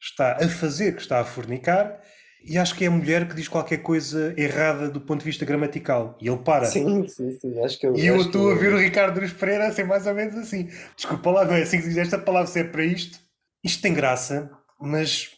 está 0.02 0.34
a 0.44 0.50
fazer, 0.50 0.94
que 0.96 1.02
está 1.02 1.22
a 1.22 1.24
fornicar, 1.24 1.98
e 2.44 2.58
acho 2.58 2.76
que 2.76 2.84
é 2.84 2.88
a 2.88 2.92
mulher 2.92 3.26
que 3.26 3.34
diz 3.36 3.48
qualquer 3.48 3.78
coisa 3.78 4.34
errada 4.38 4.90
do 4.90 5.00
ponto 5.00 5.20
de 5.20 5.26
vista 5.26 5.46
gramatical. 5.46 6.18
E 6.22 6.28
ele 6.28 6.40
para. 6.40 6.66
Sim, 6.66 7.08
sim, 7.08 7.32
sim, 7.40 7.64
acho 7.64 7.80
que 7.80 7.88
eu. 7.88 7.96
E 7.96 8.06
eu 8.06 8.18
estou 8.18 8.52
a 8.52 8.54
que- 8.54 8.60
ver 8.60 8.74
o 8.74 8.78
Ricardo 8.78 9.18
Luís 9.18 9.32
Pereira 9.32 9.68
a 9.68 9.72
ser 9.72 9.86
mais 9.86 10.06
ou 10.06 10.14
menos 10.14 10.36
assim. 10.36 10.70
Desculpa 10.98 11.32
lá, 11.32 11.46
não 11.46 11.54
é 11.56 11.62
assim 11.62 11.80
que 11.80 11.88
diz 11.88 11.96
esta 11.98 12.18
palavra, 12.20 12.48
se 12.48 12.60
é 12.60 12.64
para 12.66 12.84
isto. 12.84 13.18
Isto 13.64 13.82
tem 13.82 13.94
graça, 13.94 14.52
mas 14.78 15.30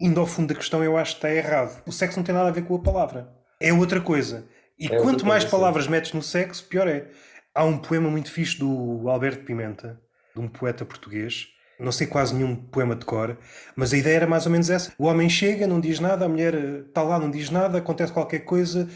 indo 0.00 0.18
ao 0.20 0.26
fundo 0.26 0.48
da 0.52 0.58
questão, 0.58 0.82
eu 0.82 0.96
acho 0.96 1.12
que 1.12 1.18
está 1.18 1.30
errado. 1.32 1.80
O 1.86 1.92
sexo 1.92 2.16
não 2.18 2.24
tem 2.24 2.34
nada 2.34 2.48
a 2.48 2.52
ver 2.52 2.64
com 2.64 2.74
a 2.74 2.82
palavra. 2.82 3.28
É 3.62 3.72
outra 3.72 4.00
coisa. 4.00 4.48
E 4.78 4.86
É 4.86 4.96
quanto 5.00 5.24
mais 5.24 5.44
palavras 5.44 5.86
metes 5.86 6.12
no 6.12 6.22
sexo, 6.22 6.64
pior 6.64 6.88
é. 6.88 7.08
Há 7.54 7.64
um 7.64 7.78
poema 7.78 8.10
muito 8.10 8.30
fixe 8.30 8.58
do 8.58 9.08
Alberto 9.08 9.44
Pimenta, 9.44 10.00
de 10.34 10.40
um 10.40 10.48
poeta 10.48 10.84
português. 10.84 11.48
Não 11.78 11.92
sei 11.92 12.06
quase 12.06 12.34
nenhum 12.34 12.54
poema 12.54 12.94
de 12.94 13.04
cor, 13.04 13.36
mas 13.74 13.92
a 13.92 13.96
ideia 13.96 14.16
era 14.16 14.26
mais 14.26 14.46
ou 14.46 14.52
menos 14.52 14.70
essa. 14.70 14.92
O 14.96 15.06
homem 15.06 15.28
chega, 15.28 15.66
não 15.66 15.80
diz 15.80 15.98
nada, 15.98 16.24
a 16.24 16.28
mulher 16.28 16.54
eh, 16.54 16.84
está 16.86 17.02
lá, 17.02 17.18
não 17.18 17.30
diz 17.30 17.50
nada, 17.50 17.78
acontece 17.78 18.12
qualquer 18.12 18.40
coisa, 18.40 18.88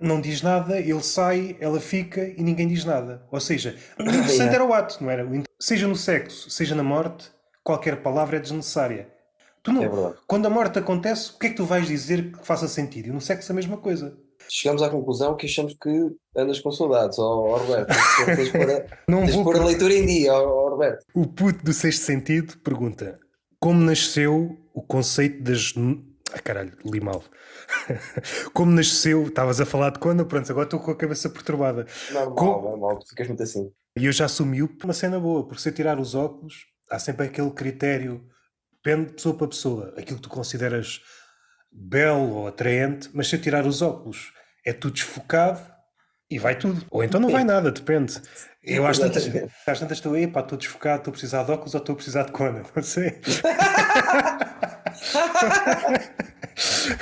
não 0.00 0.20
diz 0.20 0.42
nada, 0.42 0.78
ele 0.78 1.02
sai, 1.02 1.56
ela 1.60 1.80
fica 1.80 2.22
e 2.36 2.42
ninguém 2.42 2.68
diz 2.68 2.84
nada. 2.84 3.22
Ou 3.30 3.40
seja, 3.40 3.76
o 3.98 4.02
interessante 4.04 4.54
era 4.54 4.64
o 4.64 4.72
ato, 4.72 5.02
não 5.02 5.10
era? 5.10 5.26
Seja 5.58 5.88
no 5.88 5.96
sexo, 5.96 6.50
seja 6.50 6.74
na 6.74 6.82
morte, 6.82 7.30
qualquer 7.64 8.02
palavra 8.02 8.36
é 8.36 8.40
desnecessária. 8.40 9.08
Tu 9.62 9.72
não, 9.72 9.82
É 9.82 10.14
quando 10.26 10.46
a 10.46 10.50
morte 10.50 10.78
acontece, 10.78 11.30
o 11.30 11.38
que 11.38 11.46
é 11.46 11.50
que 11.50 11.56
tu 11.56 11.64
vais 11.64 11.86
dizer 11.86 12.32
que 12.32 12.46
faça 12.46 12.68
sentido? 12.68 13.08
E 13.08 13.12
no 13.12 13.20
sexo 13.20 13.50
a 13.50 13.54
mesma 13.54 13.76
coisa. 13.78 14.16
Chegamos 14.48 14.82
à 14.82 14.88
conclusão 14.88 15.36
que 15.36 15.46
achamos 15.46 15.74
que 15.80 16.10
andas 16.36 16.60
com 16.60 16.70
saudades, 16.70 17.18
ó 17.18 17.22
ó, 17.22 17.56
Roberto. 17.56 17.88
Tens 18.24 18.52
Não 19.08 19.20
tens 19.20 19.34
vou 19.34 19.44
pôr 19.44 19.56
a 19.56 19.64
leitura 19.64 19.94
em 19.94 20.06
dia, 20.06 20.32
ó 20.34 20.66
ó, 20.66 20.70
Roberto. 20.70 21.04
O 21.14 21.26
puto 21.26 21.64
do 21.64 21.72
sexto 21.72 22.02
sentido 22.02 22.56
pergunta: 22.58 23.18
Como 23.58 23.80
nasceu 23.80 24.56
o 24.74 24.82
conceito 24.82 25.42
das. 25.42 25.74
Ah, 26.32 26.40
caralho, 26.40 26.72
li 26.84 27.00
mal. 27.00 27.22
Como 28.52 28.72
nasceu. 28.72 29.26
Estavas 29.26 29.60
a 29.60 29.66
falar 29.66 29.90
de 29.90 29.98
quando? 29.98 30.26
Pronto, 30.26 30.50
agora 30.50 30.66
estou 30.66 30.80
com 30.80 30.90
a 30.90 30.96
cabeça 30.96 31.28
perturbada. 31.30 31.86
Normal, 32.12 32.34
Com- 32.34 32.62
normal, 32.62 33.00
ficas 33.08 33.28
muito 33.28 33.42
assim. 33.42 33.70
E 33.98 34.04
eu 34.06 34.12
já 34.12 34.26
assumi 34.26 34.62
uma 34.62 34.92
cena 34.92 35.18
boa, 35.18 35.46
porque 35.46 35.62
se 35.62 35.68
eu 35.68 35.72
tirar 35.74 35.98
os 35.98 36.14
óculos, 36.14 36.66
há 36.90 36.98
sempre 36.98 37.26
aquele 37.26 37.50
critério, 37.50 38.26
depende 38.72 39.06
de 39.08 39.12
pessoa 39.14 39.34
para 39.36 39.48
pessoa, 39.48 39.94
aquilo 39.96 40.16
que 40.18 40.22
tu 40.24 40.28
consideras 40.28 41.00
belo 41.72 42.30
ou 42.34 42.46
atraente, 42.46 43.08
mas 43.14 43.28
se 43.28 43.36
eu 43.36 43.40
tirar 43.40 43.66
os 43.66 43.80
óculos, 43.82 44.32
é 44.66 44.72
tudo 44.72 44.94
desfocado 44.94 45.60
e 46.28 46.38
vai 46.38 46.58
tudo. 46.58 46.84
Ou 46.90 47.04
então 47.04 47.20
não 47.20 47.30
vai 47.30 47.44
nada, 47.44 47.70
depende. 47.70 48.20
Eu 48.62 48.84
às 48.84 48.98
tantas, 48.98 49.24
às 49.64 49.78
tantas 49.78 49.98
estou 49.98 50.14
aí, 50.14 50.26
pá, 50.26 50.40
estou 50.40 50.58
desfocado, 50.58 50.98
estou 50.98 51.12
a 51.12 51.12
precisar 51.12 51.44
de 51.44 51.52
óculos 51.52 51.74
ou 51.74 51.80
estou 51.80 51.92
a 51.92 51.96
precisar 51.96 52.22
de 52.24 52.32
cona, 52.32 52.62
não 52.74 52.82
sei. 52.82 53.20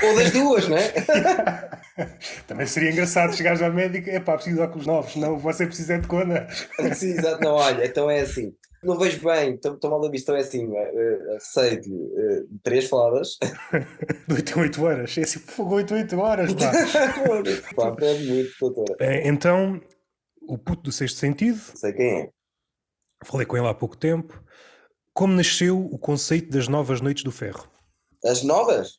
Ou 0.03 0.17
das 0.17 0.31
duas, 0.31 0.69
não 0.69 0.77
é? 0.77 0.93
Também 2.47 2.67
seria 2.67 2.91
engraçado 2.91 3.35
chegares 3.35 3.63
à 3.63 3.71
médica, 3.71 4.11
é 4.11 4.21
pá, 4.21 4.35
preciso 4.35 4.57
de 4.57 4.63
óculos 4.63 4.87
novos, 4.87 5.17
não, 5.17 5.39
você 5.39 5.65
precisa 5.67 5.99
de 5.99 6.07
cona. 6.07 6.47
Exato. 6.79 7.43
Não, 7.43 7.55
olha, 7.55 7.87
então 7.87 8.11
é 8.11 8.21
assim. 8.21 8.53
Não 8.85 8.99
vejo 8.99 9.25
bem, 9.25 9.55
estou 9.55 9.91
mal 9.91 10.05
a 10.05 10.11
então 10.13 10.35
é 10.37 10.41
assim. 10.41 10.71
eh, 10.77 10.93
eh, 10.95 11.35
Receito-lhe 11.35 12.13
eh, 12.17 12.43
três 12.63 12.89
faladas. 12.89 13.39
De 14.29 14.35
8 14.35 14.59
em 14.59 14.63
8 14.63 14.85
horas, 14.85 15.19
é 15.19 15.23
assim, 15.23 15.39
fogo 15.39 15.77
8 15.77 15.95
em 15.95 15.99
8 16.03 16.19
horas, 16.19 16.53
pá. 16.55 16.73
Pá, 17.75 17.97
muito, 18.27 18.53
doutora. 18.61 19.27
Então, 19.27 19.81
o 20.43 20.59
puto 20.59 20.83
do 20.83 20.93
sexto 20.93 21.17
sentido, 21.19 21.59
Sei 21.75 21.93
quem 21.93 22.21
é. 22.23 22.31
falei 23.25 23.47
com 23.47 23.57
ele 23.57 23.67
há 23.67 23.75
pouco 23.75 23.97
tempo, 23.97 24.43
como 25.13 25.33
nasceu 25.35 25.79
o 25.81 25.99
conceito 25.99 26.51
das 26.51 26.69
novas 26.69 27.01
noites 27.01 27.25
do 27.25 27.33
ferro? 27.33 27.67
As 28.25 28.43
novas? 28.43 28.99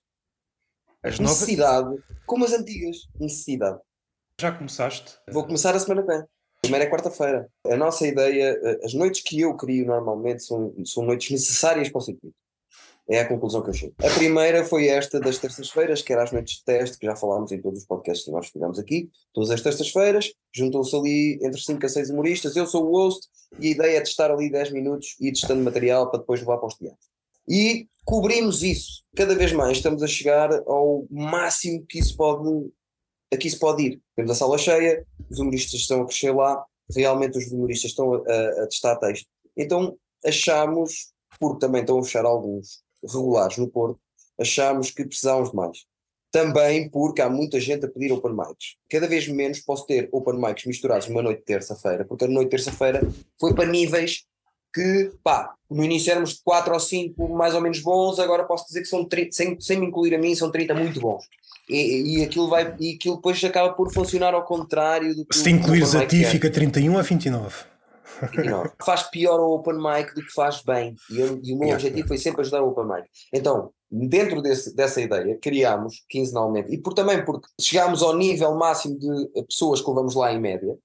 As 1.04 1.20
novas. 1.20 1.40
Necessidade. 1.42 2.04
Como 2.26 2.46
as 2.46 2.54
antigas. 2.54 2.98
Necessidade. 3.20 3.80
Já 4.40 4.52
começaste? 4.52 5.18
Vou 5.32 5.46
começar 5.46 5.76
a 5.76 5.80
semana 5.80 6.02
que 6.02 6.08
vem. 6.08 6.24
Primeira 6.66 6.86
é 6.86 6.90
quarta-feira. 6.90 7.50
A 7.66 7.76
nossa 7.76 8.06
ideia, 8.06 8.60
eh, 8.64 8.80
as 8.84 8.94
noites 8.94 9.22
que 9.22 9.42
eu 9.42 9.56
crio 9.56 9.86
normalmente 9.86 10.44
são, 10.44 10.74
são 10.86 11.04
noites 11.04 11.32
necessárias 11.32 11.90
para 11.90 12.00
o 12.00 12.02
circuito. 12.02 12.36
É 13.08 13.20
a 13.20 13.28
conclusão 13.28 13.62
que 13.62 13.70
eu 13.70 13.74
chego. 13.74 13.94
A 14.00 14.10
primeira 14.10 14.66
foi 14.66 14.88
esta 14.88 15.20
das 15.20 15.38
terças-feiras, 15.38 16.02
que 16.02 16.12
era 16.12 16.24
as 16.24 16.32
noites 16.32 16.58
de 16.58 16.64
teste, 16.64 16.98
que 16.98 17.06
já 17.06 17.16
falámos 17.16 17.52
em 17.52 17.62
todos 17.62 17.80
os 17.82 17.86
podcasts 17.86 18.26
que 18.26 18.32
nós 18.32 18.48
fizemos 18.48 18.80
aqui. 18.80 19.10
Todas 19.32 19.52
as 19.52 19.62
terças-feiras, 19.62 20.34
juntam-se 20.52 20.96
ali 20.96 21.40
entre 21.44 21.62
5 21.62 21.86
a 21.86 21.90
6 21.90 22.10
humoristas. 22.10 22.56
Eu 22.56 22.66
sou 22.66 22.86
o 22.86 22.92
host 22.92 23.28
e 23.60 23.68
a 23.68 23.72
ideia 23.72 23.98
é 23.98 24.02
testar 24.02 24.32
ali 24.32 24.50
10 24.50 24.72
minutos 24.72 25.16
e 25.22 25.32
testando 25.32 25.64
material 25.64 26.10
para 26.10 26.20
depois 26.20 26.40
levar 26.40 26.58
para 26.58 26.68
os 26.68 26.74
teatros. 26.74 27.06
E 27.48 27.88
cobrimos 28.04 28.64
isso. 28.64 29.04
Cada 29.16 29.36
vez 29.36 29.54
mais 29.54 29.78
estamos 29.78 30.02
a 30.02 30.08
chegar 30.08 30.52
ao 30.66 31.06
máximo 31.12 31.86
que 31.88 32.00
isso 32.00 32.18
pode, 32.18 32.72
a 33.34 33.38
que 33.38 33.48
isso 33.48 33.60
pode 33.60 33.84
ir. 33.84 34.02
Temos 34.16 34.32
a 34.32 34.36
sala 34.36 34.58
cheia, 34.58 35.06
os 35.30 35.40
humoristas 35.40 35.80
estão 35.80 36.02
a 36.02 36.06
crescer 36.06 36.32
lá, 36.32 36.64
realmente 36.94 37.38
os 37.38 37.52
humoristas 37.52 37.92
estão 37.92 38.14
a, 38.14 38.64
a, 38.64 38.68
testar 38.68 38.96
texto. 38.98 39.28
Então 39.58 39.98
achamos, 40.26 41.12
porque 41.40 41.60
também 41.60 41.82
estão 41.82 42.00
a 42.00 42.04
fechar 42.04 42.26
alguns 42.26 42.84
regulares 43.04 43.58
no 43.58 43.68
Porto, 43.68 44.00
achámos 44.40 44.92
que 44.92 45.06
precisávamos 45.06 45.50
de 45.50 45.56
mais. 45.56 45.86
Também 46.32 46.90
porque 46.90 47.22
há 47.22 47.30
muita 47.30 47.60
gente 47.60 47.86
a 47.86 47.90
pedir 47.90 48.12
open 48.12 48.34
mics. 48.34 48.76
Cada 48.90 49.08
vez 49.08 49.28
menos 49.28 49.60
posso 49.62 49.86
ter 49.86 50.10
open 50.12 50.38
mics 50.40 50.66
misturados 50.66 51.08
numa 51.08 51.22
noite 51.22 51.40
de 51.40 51.46
terça-feira, 51.46 52.04
porque 52.04 52.26
a 52.26 52.28
noite 52.28 52.48
de 52.48 52.52
terça-feira 52.52 53.02
foi 53.40 53.54
para 53.54 53.66
níveis 53.66 54.26
que, 54.74 55.14
pá, 55.24 55.56
no 55.70 55.82
início 55.86 56.12
éramos 56.12 56.34
4 56.44 56.74
ou 56.74 56.80
5 56.80 57.30
mais 57.30 57.56
ou 57.56 57.62
menos 57.62 57.80
bons, 57.80 58.20
agora 58.20 58.44
posso 58.44 58.68
dizer 58.68 58.82
que 58.82 58.88
são 58.88 59.06
30, 59.06 59.32
sem, 59.32 59.60
sem 59.62 59.80
me 59.80 59.88
incluir 59.88 60.14
a 60.14 60.18
mim, 60.18 60.36
são 60.36 60.52
30 60.52 60.74
muito 60.74 61.00
bons. 61.00 61.24
E, 61.70 62.20
e, 62.20 62.24
aquilo 62.24 62.48
vai, 62.48 62.76
e 62.80 62.96
aquilo 62.96 63.16
depois 63.16 63.44
acaba 63.44 63.74
por 63.74 63.92
funcionar 63.92 64.34
ao 64.34 64.46
contrário 64.46 65.16
do 65.16 65.26
que. 65.26 65.36
Se 65.36 65.50
incluires 65.50 65.96
a 65.96 66.06
ti, 66.06 66.24
fica 66.26 66.50
31 66.50 66.98
a 66.98 67.02
29. 67.02 67.56
29. 68.22 68.72
faz 68.86 69.04
pior 69.04 69.40
o 69.40 69.56
open 69.56 69.76
mic 69.76 70.14
do 70.14 70.22
que 70.22 70.32
faz 70.34 70.62
bem. 70.62 70.96
E, 71.10 71.20
eu, 71.20 71.40
e 71.44 71.54
o 71.54 71.58
meu 71.58 71.68
yeah, 71.68 71.74
objetivo 71.76 71.98
yeah. 71.98 72.08
foi 72.08 72.18
sempre 72.18 72.42
ajudar 72.42 72.62
o 72.62 72.70
open 72.70 72.86
mic. 72.86 73.08
Então, 73.34 73.72
dentro 73.90 74.42
desse, 74.42 74.76
dessa 74.76 75.02
ideia, 75.02 75.38
criámos 75.42 76.04
quinzenalmente, 76.10 76.74
e 76.74 76.78
por, 76.78 76.94
também 76.94 77.24
porque 77.24 77.48
chegámos 77.60 78.02
ao 78.02 78.16
nível 78.16 78.56
máximo 78.56 78.98
de 78.98 79.44
pessoas 79.44 79.82
que 79.82 79.90
levamos 79.90 80.16
lá 80.16 80.32
em 80.32 80.40
média, 80.40 80.76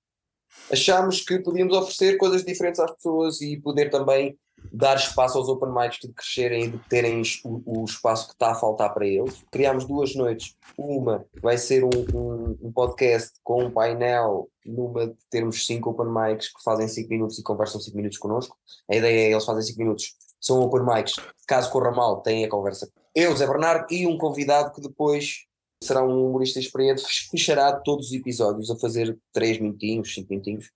achámos 0.72 1.20
que 1.20 1.38
podíamos 1.38 1.74
oferecer 1.74 2.16
coisas 2.16 2.44
diferentes 2.44 2.80
às 2.80 2.90
pessoas 2.92 3.40
e 3.40 3.60
poder 3.60 3.90
também 3.90 4.36
dar 4.72 4.96
espaço 4.96 5.38
aos 5.38 5.48
open 5.48 5.70
mics 5.72 5.98
de 6.00 6.12
crescerem 6.12 6.64
e 6.64 6.70
de 6.70 6.78
terem 6.88 7.22
o, 7.44 7.80
o, 7.80 7.84
espaço 7.84 8.28
que 8.28 8.32
está 8.34 8.52
a 8.52 8.54
faltar 8.54 8.92
para 8.92 9.06
eles. 9.06 9.42
Criámos 9.50 9.84
duas 9.84 10.14
noites. 10.14 10.56
Uma 10.76 11.24
vai 11.42 11.58
ser 11.58 11.84
um, 11.84 11.90
um, 12.14 12.58
um, 12.62 12.72
podcast 12.72 13.32
com 13.42 13.64
um 13.64 13.70
painel, 13.70 14.48
numa 14.64 15.08
de 15.08 15.16
termos 15.30 15.66
cinco 15.66 15.90
open 15.90 16.06
mics 16.06 16.48
que 16.48 16.62
fazem 16.62 16.88
cinco 16.88 17.10
minutos 17.10 17.38
e 17.38 17.42
conversam 17.42 17.80
cinco 17.80 17.96
minutos 17.96 18.18
connosco. 18.18 18.56
A 18.90 18.96
ideia 18.96 19.28
é 19.28 19.32
eles 19.32 19.44
fazem 19.44 19.62
cinco 19.62 19.80
minutos, 19.80 20.14
são 20.40 20.60
open 20.60 20.82
mics. 20.84 21.14
Caso 21.46 21.70
corra 21.70 21.90
mal, 21.90 22.20
têm 22.22 22.44
a 22.44 22.48
conversa. 22.48 22.90
Eu, 23.14 23.36
Zé 23.36 23.46
Bernardo, 23.46 23.86
e 23.90 24.06
um 24.06 24.16
convidado 24.16 24.72
que 24.72 24.80
depois 24.80 25.46
será 25.82 26.04
um 26.04 26.28
humorista 26.28 26.60
experiente, 26.60 27.02
fechará 27.30 27.72
todos 27.72 28.08
os 28.08 28.12
episódios 28.12 28.70
a 28.70 28.76
fazer 28.76 29.18
3 29.32 29.60
minutinhos, 29.60 30.12
5 30.14 30.28
minutinhos, 30.30 30.70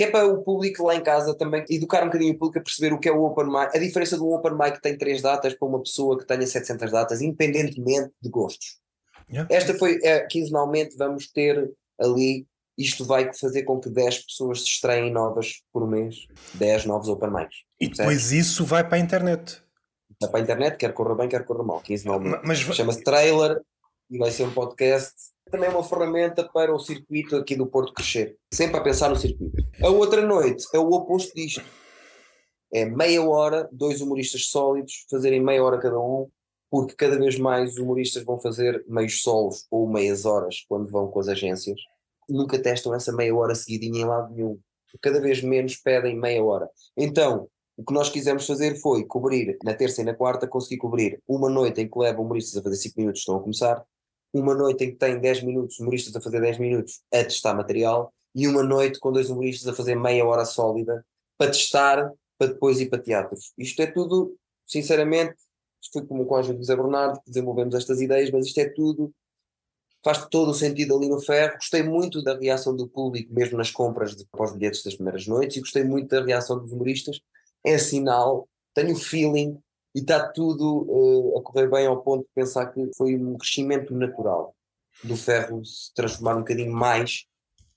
que 0.00 0.04
é 0.04 0.10
para 0.10 0.26
o 0.26 0.42
público 0.42 0.82
lá 0.86 0.96
em 0.96 1.02
casa 1.02 1.34
também 1.34 1.62
educar 1.68 2.02
um 2.02 2.06
bocadinho 2.06 2.32
o 2.32 2.38
público 2.38 2.58
a 2.58 2.62
perceber 2.62 2.90
o 2.94 2.98
que 2.98 3.06
é 3.06 3.12
o 3.12 3.22
Open 3.22 3.44
Mic, 3.44 3.76
a 3.76 3.78
diferença 3.78 4.16
de 4.16 4.22
um 4.22 4.32
Open 4.32 4.52
Mic 4.52 4.76
que 4.76 4.80
tem 4.80 4.96
3 4.96 5.20
datas 5.20 5.52
para 5.52 5.68
uma 5.68 5.78
pessoa 5.78 6.18
que 6.18 6.26
tenha 6.26 6.46
700 6.46 6.90
datas, 6.90 7.20
independentemente 7.20 8.10
de 8.18 8.30
gostos. 8.30 8.78
Yeah. 9.30 9.54
Esta 9.54 9.74
foi, 9.74 10.00
é, 10.02 10.20
quinzenalmente 10.20 10.96
vamos 10.96 11.30
ter 11.30 11.70
ali, 12.00 12.46
isto 12.78 13.04
vai 13.04 13.30
fazer 13.34 13.64
com 13.64 13.78
que 13.78 13.90
10 13.90 14.24
pessoas 14.24 14.62
se 14.62 14.68
estreiem 14.68 15.12
novas 15.12 15.62
por 15.70 15.86
mês, 15.86 16.26
10 16.54 16.86
novos 16.86 17.10
Open 17.10 17.30
Mics. 17.30 17.58
E 17.78 17.90
depois 17.90 18.22
certo? 18.22 18.40
isso 18.40 18.64
vai 18.64 18.82
para 18.82 18.96
a 18.96 19.00
internet. 19.00 19.62
Vai 20.18 20.30
para 20.30 20.40
a 20.40 20.42
internet, 20.42 20.76
quer 20.78 20.94
corra 20.94 21.14
bem, 21.14 21.28
quer 21.28 21.44
corra 21.44 21.62
mal, 21.62 21.82
quinzenalmente. 21.82 22.40
Mas... 22.42 22.60
Chama-se 22.60 23.04
trailer, 23.04 23.60
e 24.10 24.16
vai 24.16 24.30
ser 24.30 24.44
um 24.44 24.52
podcast. 24.52 25.12
Também 25.50 25.68
é 25.68 25.72
uma 25.72 25.82
ferramenta 25.82 26.48
para 26.48 26.72
o 26.72 26.78
circuito 26.78 27.34
aqui 27.36 27.56
do 27.56 27.66
Porto 27.66 27.92
crescer. 27.92 28.36
Sempre 28.52 28.76
a 28.76 28.80
pensar 28.80 29.08
no 29.08 29.16
circuito. 29.16 29.56
A 29.82 29.88
outra 29.88 30.22
noite 30.22 30.64
é 30.72 30.78
o 30.78 30.90
oposto 30.92 31.34
disto. 31.34 31.62
É 32.72 32.84
meia 32.84 33.20
hora, 33.22 33.68
dois 33.72 34.00
humoristas 34.00 34.46
sólidos, 34.46 35.06
fazerem 35.10 35.42
meia 35.42 35.62
hora 35.64 35.80
cada 35.80 35.98
um, 35.98 36.28
porque 36.70 36.94
cada 36.94 37.18
vez 37.18 37.36
mais 37.36 37.76
humoristas 37.78 38.22
vão 38.22 38.40
fazer 38.40 38.84
meios 38.86 39.22
solos 39.22 39.66
ou 39.72 39.88
meias 39.88 40.24
horas 40.24 40.64
quando 40.68 40.88
vão 40.88 41.08
com 41.08 41.18
as 41.18 41.26
agências. 41.26 41.80
Nunca 42.28 42.56
testam 42.56 42.94
essa 42.94 43.12
meia 43.12 43.34
hora 43.34 43.56
seguidinha 43.56 44.02
em 44.02 44.04
lado 44.04 44.32
nenhum. 44.32 44.56
Cada 45.02 45.20
vez 45.20 45.42
menos 45.42 45.76
pedem 45.76 46.16
meia 46.16 46.44
hora. 46.44 46.70
Então, 46.96 47.48
o 47.76 47.84
que 47.84 47.92
nós 47.92 48.08
quisemos 48.08 48.46
fazer 48.46 48.78
foi 48.80 49.04
cobrir, 49.04 49.58
na 49.64 49.74
terça 49.74 50.02
e 50.02 50.04
na 50.04 50.14
quarta, 50.14 50.46
conseguir 50.46 50.76
cobrir 50.76 51.20
uma 51.26 51.48
noite 51.48 51.80
em 51.80 51.88
que 51.88 51.98
levam 51.98 52.24
humoristas 52.24 52.56
a 52.56 52.62
fazer 52.62 52.76
5 52.76 52.94
minutos, 53.00 53.20
estão 53.20 53.36
a 53.36 53.40
começar, 53.40 53.84
uma 54.32 54.54
noite 54.54 54.84
em 54.84 54.90
que 54.90 54.96
tem 54.96 55.18
10 55.18 55.42
minutos, 55.42 55.78
humoristas 55.80 56.14
a 56.14 56.20
fazer 56.20 56.40
10 56.40 56.58
minutos 56.58 57.00
a 57.12 57.24
testar 57.24 57.54
material, 57.54 58.12
e 58.34 58.46
uma 58.46 58.62
noite 58.62 59.00
com 59.00 59.10
dois 59.10 59.28
humoristas 59.28 59.66
a 59.66 59.74
fazer 59.74 59.96
meia 59.96 60.24
hora 60.24 60.44
sólida 60.44 61.04
para 61.36 61.50
testar, 61.50 62.12
para 62.38 62.52
depois 62.52 62.80
ir 62.80 62.88
para 62.88 63.02
teatros. 63.02 63.52
Isto 63.58 63.82
é 63.82 63.86
tudo, 63.86 64.36
sinceramente, 64.64 65.34
foi 65.92 66.06
como 66.06 66.24
com 66.26 66.36
a 66.36 66.40
ajuda 66.40 66.54
do 66.54 66.60
José 66.60 66.76
Bernardo 66.76 67.20
que 67.20 67.30
desenvolvemos 67.30 67.74
estas 67.74 68.00
ideias, 68.00 68.30
mas 68.30 68.46
isto 68.46 68.58
é 68.58 68.68
tudo, 68.68 69.12
faz 70.04 70.26
todo 70.26 70.50
o 70.50 70.54
sentido 70.54 70.96
ali 70.96 71.08
no 71.08 71.20
ferro. 71.20 71.54
Gostei 71.54 71.82
muito 71.82 72.22
da 72.22 72.36
reação 72.36 72.76
do 72.76 72.88
público, 72.88 73.32
mesmo 73.32 73.58
nas 73.58 73.70
compras 73.70 74.14
de 74.14 74.24
pós-bilhetes 74.26 74.82
das 74.82 74.94
primeiras 74.94 75.26
noites, 75.26 75.56
e 75.56 75.60
gostei 75.60 75.84
muito 75.84 76.08
da 76.08 76.24
reação 76.24 76.58
dos 76.58 76.72
humoristas. 76.72 77.20
É 77.64 77.78
sinal, 77.78 78.48
tenho 78.74 78.94
feeling 78.96 79.58
e 79.94 80.00
está 80.00 80.28
tudo 80.28 80.86
uh, 80.88 81.38
a 81.38 81.42
correr 81.42 81.68
bem 81.68 81.86
ao 81.86 82.02
ponto 82.02 82.22
de 82.22 82.30
pensar 82.34 82.66
que 82.66 82.90
foi 82.96 83.16
um 83.16 83.36
crescimento 83.36 83.94
natural 83.94 84.54
do 85.02 85.16
ferro 85.16 85.64
se 85.64 85.92
transformar 85.94 86.36
um 86.36 86.40
bocadinho 86.40 86.72
mais 86.72 87.26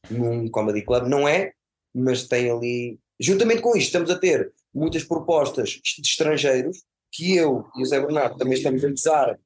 num 0.10 0.50
comedy 0.50 0.84
club. 0.84 1.08
Não 1.08 1.28
é, 1.28 1.54
mas 1.94 2.28
tem 2.28 2.52
ali. 2.52 3.00
Juntamente 3.20 3.62
com 3.62 3.76
isto, 3.76 3.88
estamos 3.88 4.10
a 4.10 4.18
ter 4.18 4.52
muitas 4.74 5.04
propostas 5.04 5.70
de 5.70 6.08
estrangeiros 6.08 6.84
que 7.12 7.36
eu 7.36 7.66
e 7.78 7.84
o 7.84 7.86
Zé 7.86 8.00
Bernardo 8.00 8.38
também 8.38 8.56
estamos 8.56 8.84
a 8.84 8.88
usar 8.88 9.40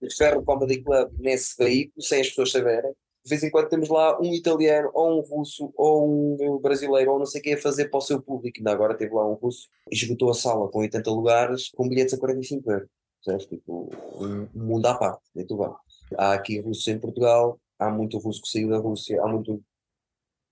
o 0.00 0.10
Ferro 0.10 0.44
Comedy 0.44 0.82
Club 0.82 1.12
nesse 1.18 1.56
veículo, 1.56 2.02
sem 2.02 2.20
as 2.20 2.28
pessoas 2.28 2.50
saberem 2.50 2.92
de 3.24 3.28
vez 3.28 3.42
em 3.42 3.50
quando 3.50 3.68
temos 3.68 3.88
lá 3.88 4.20
um 4.20 4.34
italiano, 4.34 4.90
ou 4.92 5.18
um 5.18 5.20
russo, 5.20 5.72
ou 5.76 6.56
um 6.56 6.58
brasileiro, 6.58 7.12
ou 7.12 7.18
não 7.18 7.26
sei 7.26 7.40
o 7.40 7.44
que, 7.44 7.52
a 7.52 7.60
fazer 7.60 7.88
para 7.88 7.98
o 7.98 8.00
seu 8.00 8.20
público. 8.20 8.58
Ainda 8.58 8.72
agora 8.72 8.96
teve 8.96 9.14
lá 9.14 9.26
um 9.28 9.34
russo, 9.34 9.68
esgotou 9.90 10.30
a 10.30 10.34
sala 10.34 10.68
com 10.68 10.80
80 10.80 11.10
lugares, 11.10 11.70
com 11.70 11.88
bilhetes 11.88 12.14
a 12.14 12.18
45 12.18 12.70
euros. 12.70 12.88
Sabes? 13.22 13.46
Tipo, 13.46 13.88
um 14.16 14.48
mundo 14.52 14.86
à 14.86 14.94
parte, 14.94 15.22
muito 15.34 15.56
bem. 15.56 15.72
Há 16.18 16.32
aqui 16.32 16.60
russos 16.60 16.88
em 16.88 16.98
Portugal, 16.98 17.60
há 17.78 17.88
muito 17.88 18.18
russo 18.18 18.42
que 18.42 18.48
saiu 18.48 18.68
da 18.68 18.78
Rússia, 18.78 19.22
há 19.22 19.28
muito. 19.28 19.62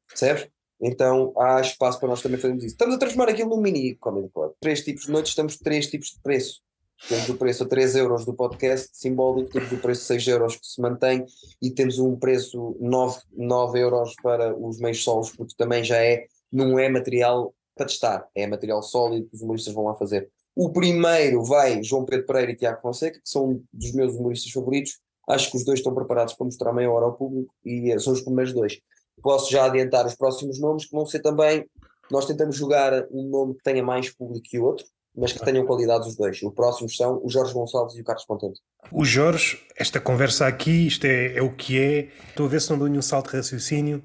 Percebes? 0.08 0.48
Então 0.80 1.34
há 1.36 1.60
espaço 1.60 1.98
para 1.98 2.08
nós 2.08 2.22
também 2.22 2.38
fazermos 2.38 2.64
isso. 2.64 2.74
Estamos 2.74 2.94
a 2.94 2.98
transformar 2.98 3.30
aquilo 3.30 3.50
num 3.50 3.60
mini 3.60 3.96
comedy 3.96 4.28
club. 4.30 4.52
Três 4.60 4.82
tipos 4.82 5.06
de 5.06 5.12
noites, 5.12 5.30
estamos 5.30 5.58
três 5.58 5.88
tipos 5.88 6.10
de 6.10 6.20
preço. 6.20 6.62
Temos 7.08 7.28
o 7.28 7.36
preço 7.36 7.64
a 7.64 7.68
3 7.68 7.96
euros 7.96 8.24
do 8.24 8.34
podcast 8.34 8.90
simbólico, 8.92 9.50
temos 9.50 9.72
o 9.72 9.78
preço 9.78 10.02
a 10.02 10.06
6 10.06 10.28
euros 10.28 10.56
que 10.56 10.66
se 10.66 10.80
mantém 10.80 11.24
e 11.60 11.70
temos 11.70 11.98
um 11.98 12.16
preço 12.16 12.76
9, 12.78 13.20
9 13.36 13.80
euros 13.80 14.14
para 14.22 14.56
os 14.56 14.78
meios 14.78 15.02
solos, 15.02 15.30
porque 15.30 15.54
também 15.56 15.82
já 15.82 15.96
é, 15.96 16.26
não 16.52 16.78
é 16.78 16.88
material 16.88 17.54
para 17.74 17.86
testar, 17.86 18.28
é 18.34 18.46
material 18.46 18.82
sólido 18.82 19.28
que 19.28 19.36
os 19.36 19.42
humoristas 19.42 19.72
vão 19.72 19.84
lá 19.84 19.94
fazer. 19.94 20.30
O 20.54 20.70
primeiro 20.70 21.42
vai 21.42 21.82
João 21.82 22.04
Pedro 22.04 22.26
Pereira 22.26 22.52
e 22.52 22.56
Tiago 22.56 22.82
Fonseca, 22.82 23.18
que 23.18 23.28
são 23.28 23.62
dos 23.72 23.92
meus 23.92 24.14
humoristas 24.14 24.52
favoritos. 24.52 24.98
Acho 25.28 25.50
que 25.50 25.56
os 25.56 25.64
dois 25.64 25.78
estão 25.78 25.94
preparados 25.94 26.34
para 26.34 26.44
mostrar 26.44 26.72
meia 26.72 26.90
hora 26.90 27.06
ao 27.06 27.16
público 27.16 27.54
e 27.64 27.98
são 27.98 28.12
os 28.12 28.20
primeiros 28.20 28.52
dois. 28.52 28.78
Posso 29.22 29.50
já 29.50 29.64
adiantar 29.64 30.06
os 30.06 30.14
próximos 30.14 30.58
nomes, 30.58 30.84
que 30.84 30.92
vão 30.92 31.06
ser 31.06 31.20
também. 31.20 31.64
Nós 32.10 32.26
tentamos 32.26 32.56
jogar 32.56 33.06
um 33.10 33.22
nome 33.28 33.54
que 33.54 33.62
tenha 33.62 33.82
mais 33.82 34.10
público 34.10 34.44
que 34.48 34.58
o 34.58 34.64
outro, 34.64 34.84
mas 35.16 35.32
que 35.32 35.44
tenham 35.44 35.66
qualidade 35.66 36.08
os 36.08 36.16
dois. 36.16 36.40
Os 36.42 36.54
próximos 36.54 36.96
são 36.96 37.20
o 37.22 37.28
Jorge 37.28 37.52
Gonçalves 37.52 37.96
e 37.96 38.00
o 38.00 38.04
Carlos 38.04 38.24
Contente. 38.24 38.60
O 38.92 39.04
Jorge, 39.04 39.58
esta 39.76 40.00
conversa 40.00 40.46
aqui, 40.46 40.86
isto 40.86 41.04
é, 41.04 41.36
é 41.36 41.42
o 41.42 41.54
que 41.54 41.78
é. 41.78 42.08
Estou 42.28 42.46
a 42.46 42.48
ver 42.48 42.60
se 42.60 42.70
não 42.70 42.78
dou 42.78 42.88
nenhum 42.88 43.02
salto 43.02 43.30
de 43.30 43.36
raciocínio. 43.36 44.02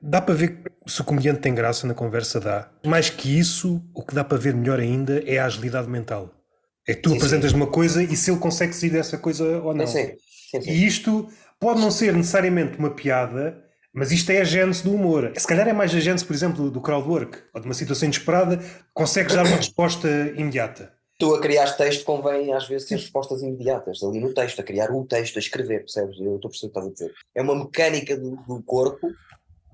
Dá 0.00 0.20
para 0.20 0.34
ver 0.34 0.62
se 0.86 1.00
o 1.00 1.04
comediante 1.04 1.40
tem 1.40 1.54
graça 1.54 1.86
na 1.86 1.94
conversa, 1.94 2.40
dá. 2.40 2.70
Mais 2.84 3.08
que 3.08 3.38
isso, 3.38 3.82
o 3.94 4.02
que 4.02 4.14
dá 4.14 4.24
para 4.24 4.36
ver 4.36 4.54
melhor 4.54 4.78
ainda 4.78 5.22
é 5.26 5.38
a 5.38 5.46
agilidade 5.46 5.88
mental. 5.88 6.30
É 6.86 6.94
que 6.94 7.00
tu 7.00 7.10
sim, 7.10 7.16
apresentas 7.16 7.52
sim. 7.52 7.56
uma 7.56 7.66
coisa 7.66 8.02
e 8.02 8.14
se 8.14 8.30
ele 8.30 8.38
consegue 8.38 8.74
sair 8.74 8.90
dessa 8.90 9.16
coisa 9.16 9.62
ou 9.62 9.74
não. 9.74 9.86
Sim, 9.86 10.12
sim, 10.50 10.60
e 10.70 10.86
isto 10.86 11.28
pode 11.58 11.80
não 11.80 11.90
ser 11.90 12.12
necessariamente 12.12 12.78
uma 12.78 12.90
piada, 12.90 13.63
mas 13.94 14.10
isto 14.10 14.30
é 14.30 14.40
a 14.40 14.44
gênese 14.44 14.82
do 14.82 14.92
humor. 14.92 15.32
Se 15.36 15.46
calhar 15.46 15.68
é 15.68 15.72
mais 15.72 15.94
a 15.94 16.00
gênese, 16.00 16.24
por 16.24 16.34
exemplo, 16.34 16.70
do 16.70 16.80
crowdwork, 16.80 17.38
ou 17.54 17.60
de 17.60 17.66
uma 17.66 17.74
situação 17.74 18.06
inesperada, 18.06 18.58
consegues 18.92 19.34
dar 19.34 19.46
uma 19.46 19.56
resposta 19.56 20.08
imediata. 20.36 20.92
Tu 21.16 21.32
a 21.32 21.40
criar 21.40 21.70
texto 21.76 22.04
convém 22.04 22.52
às 22.52 22.66
vezes 22.66 22.88
ter 22.88 22.96
respostas 22.96 23.40
imediatas, 23.40 24.02
ali 24.02 24.18
no 24.18 24.34
texto, 24.34 24.58
a 24.58 24.64
criar 24.64 24.90
um 24.90 25.06
texto, 25.06 25.36
a 25.36 25.38
escrever, 25.38 25.80
percebes? 25.80 26.18
Eu 26.18 26.34
estou 26.34 26.48
a 26.48 26.50
perceber 26.50 26.70
o 26.70 26.72
que 26.72 26.78
estás 26.78 26.86
a 26.86 26.90
dizer. 26.90 27.12
É 27.36 27.40
uma 27.40 27.54
mecânica 27.54 28.16
do, 28.16 28.36
do 28.48 28.60
corpo 28.64 29.12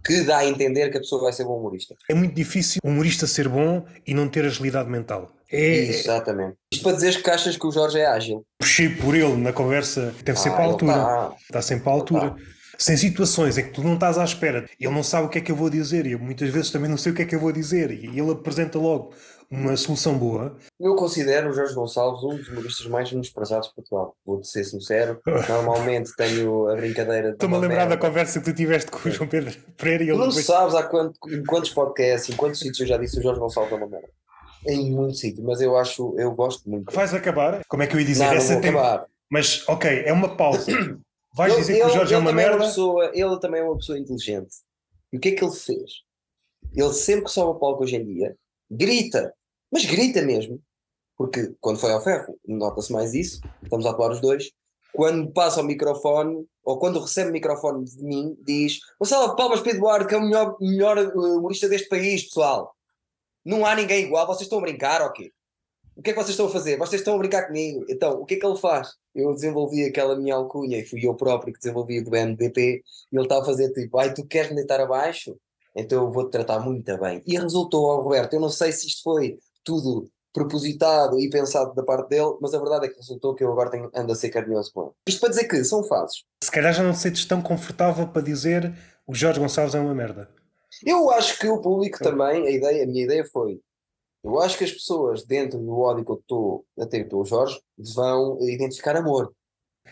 que 0.05 0.23
dá 0.23 0.39
a 0.39 0.47
entender 0.47 0.91
que 0.91 0.99
a 0.99 1.01
pessoa 1.01 1.23
vai 1.23 1.33
ser 1.33 1.45
bom 1.45 1.59
humorista. 1.59 1.95
É 2.09 2.15
muito 2.15 2.35
difícil 2.35 2.81
um 2.85 2.91
humorista 2.91 3.27
ser 3.27 3.49
bom 3.49 3.87
e 4.07 4.13
não 4.13 4.29
ter 4.29 4.45
agilidade 4.45 4.91
mental. 4.91 5.33
É, 5.51 5.79
Exatamente. 5.79 6.57
Isto 6.73 6.83
para 6.85 6.93
dizer 6.93 7.23
que 7.23 7.31
achas 7.31 7.57
que 7.57 7.67
o 7.67 7.73
Jorge 7.73 7.99
é 7.99 8.07
ágil. 8.07 8.45
Puxei 8.59 8.89
por 8.91 9.15
ele 9.15 9.37
na 9.37 9.53
conversa, 9.53 10.15
teve 10.25 10.39
ah, 10.39 10.43
sempre 10.43 10.61
à 10.61 10.65
altura. 10.65 10.93
Está, 10.93 11.37
está 11.41 11.63
sempre 11.63 11.89
à 11.89 11.93
altura. 11.93 12.27
Está. 12.27 12.60
Sem 12.81 12.97
situações 12.97 13.59
em 13.59 13.65
que 13.65 13.73
tu 13.73 13.82
não 13.82 13.93
estás 13.93 14.16
à 14.16 14.24
espera, 14.24 14.65
ele 14.81 14.94
não 14.94 15.02
sabe 15.02 15.27
o 15.27 15.28
que 15.28 15.36
é 15.36 15.40
que 15.43 15.52
eu 15.52 15.57
vou 15.57 15.69
dizer 15.69 16.07
e 16.07 16.12
eu 16.12 16.19
muitas 16.19 16.48
vezes 16.48 16.70
também 16.70 16.89
não 16.89 16.97
sei 16.97 17.12
o 17.12 17.15
que 17.15 17.20
é 17.20 17.24
que 17.27 17.35
eu 17.35 17.39
vou 17.39 17.52
dizer 17.52 17.90
e 17.90 18.19
ele 18.19 18.31
apresenta 18.31 18.78
logo 18.78 19.12
uma 19.51 19.77
solução 19.77 20.16
boa. 20.16 20.57
Eu 20.81 20.97
considero 20.97 21.51
o 21.51 21.52
Jorge 21.52 21.74
Gonçalves 21.74 22.24
um 22.24 22.39
dos 22.39 22.48
humoristas 22.48 22.86
mais 22.86 23.12
menosprezados 23.12 23.69
de 23.69 23.74
Portugal. 23.74 24.16
Vou-te 24.24 24.48
ser 24.48 24.65
sincero. 24.65 25.20
Normalmente 25.47 26.16
tenho 26.16 26.70
a 26.70 26.74
brincadeira. 26.74 27.32
Estou-me 27.32 27.57
a 27.57 27.59
lembrar 27.59 27.85
da 27.85 27.98
conversa 27.98 28.39
que 28.39 28.47
tu 28.47 28.55
tiveste 28.55 28.90
com 28.90 29.07
o 29.07 29.12
João 29.12 29.28
Pedro 29.28 29.52
Pereira 29.77 30.05
e 30.05 30.09
ele. 30.09 30.16
Não 30.16 30.28
depois... 30.28 30.47
sabes 30.47 30.74
há 30.74 30.82
quanto, 30.85 31.19
em 31.28 31.44
quantos 31.44 31.70
podcasts, 31.74 32.32
em 32.32 32.36
quantos 32.36 32.61
sítios 32.61 32.81
eu 32.81 32.86
já 32.86 32.97
disse 32.97 33.19
o 33.19 33.23
Jorge 33.23 33.40
Gonçalves 33.40 33.73
é 33.73 33.74
uma 33.74 33.89
merda. 33.89 34.09
Em 34.66 34.90
muitos 34.90 35.20
sítios, 35.20 35.44
mas 35.44 35.61
eu 35.61 35.77
acho, 35.77 36.15
eu 36.19 36.32
gosto 36.32 36.69
muito. 36.70 36.94
Vais 36.94 37.12
acabar? 37.12 37.61
Como 37.69 37.82
é 37.82 37.86
que 37.86 37.94
eu 37.94 38.01
ia 38.01 38.07
dizer? 38.07 38.24
Não, 38.24 38.35
não 38.35 38.40
vou 38.40 38.59
acabar. 38.59 39.07
Mas, 39.31 39.69
ok, 39.69 40.02
é 40.07 40.12
uma 40.15 40.35
pausa. 40.35 40.73
Vais 41.35 41.52
ele, 41.52 41.61
dizer 41.61 41.81
que 41.81 41.86
o 41.86 41.90
Jorge 41.90 42.15
é 42.15 42.19
uma 42.19 42.32
merda? 42.32 42.55
É 42.55 42.57
uma 42.57 42.66
pessoa, 42.66 43.11
ele 43.15 43.40
também 43.40 43.61
é 43.61 43.65
uma 43.65 43.77
pessoa 43.77 43.98
inteligente. 43.98 44.57
E 45.12 45.16
o 45.16 45.20
que 45.20 45.31
é 45.31 45.32
que 45.32 45.44
ele 45.44 45.55
fez? 45.55 45.93
Ele 46.74 46.93
sempre 46.93 47.24
que 47.24 47.31
sobe 47.31 47.57
a 47.57 47.61
palco 47.61 47.82
hoje 47.82 47.97
em 47.97 48.05
dia, 48.05 48.36
grita, 48.70 49.35
mas 49.70 49.85
grita 49.85 50.23
mesmo, 50.23 50.61
porque 51.16 51.55
quando 51.61 51.78
foi 51.78 51.93
ao 51.93 52.02
ferro, 52.02 52.39
nota-se 52.47 52.93
mais 52.93 53.15
isso, 53.15 53.40
estamos 53.62 53.86
a 53.86 53.90
atuar 53.90 54.12
os 54.12 54.20
dois, 54.20 54.51
quando 54.93 55.32
passa 55.32 55.61
o 55.61 55.65
microfone, 55.65 56.47
ou 56.65 56.78
quando 56.78 57.01
recebe 57.01 57.31
o 57.31 57.32
microfone 57.32 57.85
de 57.85 58.02
mim, 58.02 58.36
diz 58.44 58.78
uma 58.98 59.07
salva 59.07 59.31
de 59.31 59.36
palmas 59.36 59.61
para 59.61 59.73
Eduardo, 59.73 60.07
que 60.07 60.15
é 60.15 60.19
o 60.19 60.23
melhor, 60.23 60.57
melhor 60.61 60.98
humorista 61.15 61.69
deste 61.69 61.89
país, 61.89 62.24
pessoal. 62.24 62.74
Não 63.44 63.65
há 63.65 63.74
ninguém 63.74 64.05
igual, 64.05 64.27
vocês 64.27 64.43
estão 64.43 64.59
a 64.59 64.62
brincar 64.62 65.02
ou 65.02 65.12
quê? 65.12 65.32
O 66.01 66.03
que 66.03 66.09
é 66.09 66.13
que 66.15 66.19
vocês 66.19 66.31
estão 66.31 66.47
a 66.47 66.51
fazer? 66.51 66.79
Vocês 66.79 67.03
estão 67.03 67.15
a 67.15 67.19
brincar 67.19 67.47
comigo. 67.47 67.85
Então, 67.87 68.23
o 68.23 68.25
que 68.25 68.37
é 68.37 68.39
que 68.39 68.47
ele 68.47 68.57
faz? 68.57 68.93
Eu 69.15 69.35
desenvolvi 69.35 69.85
aquela 69.85 70.17
minha 70.17 70.35
alcunha 70.35 70.79
e 70.79 70.87
fui 70.87 71.07
eu 71.07 71.15
próprio 71.15 71.53
que 71.53 71.61
desenvolvi 71.61 72.01
do 72.01 72.11
MDP 72.11 72.83
e 73.13 73.17
ele 73.17 73.23
está 73.23 73.39
a 73.39 73.45
fazer 73.45 73.71
tipo, 73.75 73.99
ai, 73.99 74.15
tu 74.15 74.25
queres 74.25 74.49
me 74.49 74.57
deitar 74.57 74.81
abaixo? 74.81 75.37
Então 75.77 76.07
eu 76.07 76.11
vou-te 76.11 76.31
tratar 76.31 76.59
muito 76.61 76.99
bem. 76.99 77.23
E 77.27 77.39
resultou 77.39 77.91
ao 77.91 78.01
Roberto, 78.01 78.33
eu 78.33 78.41
não 78.41 78.49
sei 78.49 78.73
se 78.73 78.87
isto 78.87 79.03
foi 79.03 79.39
tudo 79.63 80.11
propositado 80.33 81.21
e 81.21 81.29
pensado 81.29 81.75
da 81.75 81.83
parte 81.83 82.09
dele, 82.09 82.35
mas 82.41 82.55
a 82.55 82.59
verdade 82.59 82.87
é 82.87 82.89
que 82.89 82.97
resultou 82.97 83.35
que 83.35 83.45
eu 83.45 83.53
agora 83.53 83.71
tenho, 83.71 83.91
ando 83.95 84.11
a 84.11 84.17
ser 84.17 84.31
carinhoso 84.31 84.73
com 84.73 84.85
ele. 84.85 84.93
Isto 85.07 85.21
para 85.21 85.29
dizer 85.29 85.49
que 85.49 85.63
são 85.65 85.85
fases. 85.85 86.25
Se 86.43 86.51
calhar 86.51 86.73
já 86.73 86.83
não 86.83 86.93
te 86.93 87.01
sentes 87.01 87.27
tão 87.27 87.43
confortável 87.43 88.09
para 88.09 88.23
dizer 88.23 88.73
o 89.07 89.15
Jorge 89.15 89.39
Gonçalves 89.39 89.75
é 89.75 89.81
uma 89.81 89.95
merda. 89.95 90.31
Eu 90.87 91.11
acho 91.11 91.39
que 91.39 91.47
o 91.47 91.61
público 91.61 91.99
também, 91.99 92.47
a, 92.47 92.51
ideia, 92.51 92.85
a 92.85 92.87
minha 92.87 93.05
ideia 93.05 93.25
foi, 93.31 93.61
eu 94.23 94.41
acho 94.41 94.59
que 94.59 94.65
as 94.65 94.73
pessoas 94.73 95.25
dentro 95.25 95.59
do 95.59 95.79
ódio 95.79 96.05
que 96.05 96.11
eu 96.11 96.17
estou 96.17 96.65
a 96.79 96.87
ter 96.87 97.09
pelo 97.09 97.25
Jorge 97.25 97.61
vão 97.95 98.39
identificar 98.43 98.97
amor. 98.97 99.33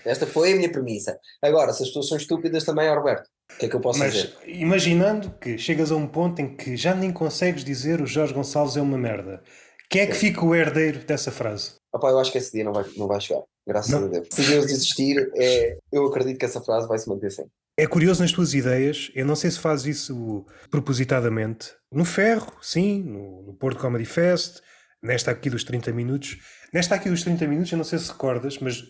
Esta 0.04 0.26
foi 0.26 0.52
a 0.52 0.56
minha 0.56 0.70
premissa. 0.70 1.18
Agora, 1.42 1.72
se 1.72 1.82
as 1.82 1.88
pessoas 1.88 2.08
são 2.08 2.16
estúpidas 2.16 2.64
também, 2.64 2.88
Roberto. 2.88 3.28
O 3.50 3.58
que 3.58 3.66
é 3.66 3.68
que 3.68 3.74
eu 3.74 3.80
posso 3.80 3.98
Mas, 3.98 4.12
dizer? 4.12 4.36
Imaginando 4.46 5.30
que 5.40 5.56
chegas 5.56 5.90
a 5.90 5.96
um 5.96 6.06
ponto 6.06 6.40
em 6.40 6.54
que 6.54 6.76
já 6.76 6.94
nem 6.94 7.10
consegues 7.10 7.64
dizer 7.64 8.00
o 8.00 8.06
Jorge 8.06 8.34
Gonçalves 8.34 8.76
é 8.76 8.82
uma 8.82 8.98
merda, 8.98 9.42
quem 9.90 10.02
é 10.02 10.06
que 10.06 10.14
fica 10.14 10.44
o 10.44 10.54
herdeiro 10.54 11.04
dessa 11.04 11.32
frase? 11.32 11.76
Opa, 11.94 12.10
eu 12.10 12.18
acho 12.18 12.30
que 12.30 12.36
esse 12.36 12.52
dia 12.52 12.62
não 12.62 12.74
vai, 12.74 12.84
não 12.96 13.08
vai 13.08 13.18
chegar. 13.20 13.42
Graças 13.66 13.90
não. 13.90 14.04
a 14.04 14.08
Deus. 14.08 14.28
Se 14.30 14.42
Deus 14.42 14.66
existir, 14.66 15.30
é, 15.34 15.78
eu 15.90 16.06
acredito 16.06 16.38
que 16.38 16.44
essa 16.44 16.60
frase 16.60 16.86
vai 16.86 16.98
se 16.98 17.08
manter 17.08 17.32
sempre. 17.32 17.50
É 17.78 17.86
curioso 17.86 18.22
nas 18.22 18.32
tuas 18.32 18.54
ideias, 18.54 19.08
eu 19.14 19.24
não 19.24 19.36
sei 19.36 19.52
se 19.52 19.60
fazes 19.60 19.98
isso 19.98 20.44
propositadamente. 20.68 21.70
No 21.92 22.04
Ferro, 22.04 22.52
sim, 22.60 23.04
no, 23.04 23.42
no 23.42 23.54
Porto 23.54 23.78
Comedy 23.78 24.04
Fest, 24.04 24.60
nesta 25.00 25.30
aqui 25.30 25.48
dos 25.48 25.62
30 25.62 25.92
minutos. 25.92 26.38
Nesta 26.74 26.96
aqui 26.96 27.08
dos 27.08 27.22
30 27.22 27.46
minutos, 27.46 27.70
eu 27.70 27.78
não 27.78 27.84
sei 27.84 28.00
se 28.00 28.10
recordas, 28.10 28.58
mas 28.58 28.82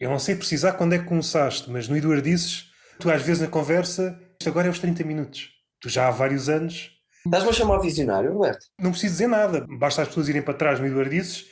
eu 0.00 0.10
não 0.10 0.18
sei 0.18 0.34
precisar 0.34 0.72
quando 0.72 0.94
é 0.94 0.98
que 0.98 1.04
começaste, 1.04 1.70
mas 1.70 1.86
no 1.86 1.96
Eduardices, 1.96 2.64
tu 2.98 3.08
às 3.08 3.22
vezes 3.22 3.42
na 3.42 3.48
conversa, 3.48 4.20
isto 4.40 4.48
agora 4.48 4.66
é 4.66 4.70
os 4.70 4.80
30 4.80 5.04
minutos. 5.04 5.48
Tu 5.80 5.88
já 5.88 6.08
há 6.08 6.10
vários 6.10 6.48
anos. 6.48 6.90
Estás-me 7.24 7.50
a 7.50 7.52
chamar 7.52 7.78
visionário, 7.78 8.32
Roberto? 8.32 8.66
Não 8.76 8.90
preciso 8.90 9.12
dizer 9.12 9.28
nada, 9.28 9.64
basta 9.78 10.02
as 10.02 10.08
pessoas 10.08 10.28
irem 10.28 10.42
para 10.42 10.54
trás 10.54 10.80
no 10.80 10.86
Eduardices. 10.86 11.44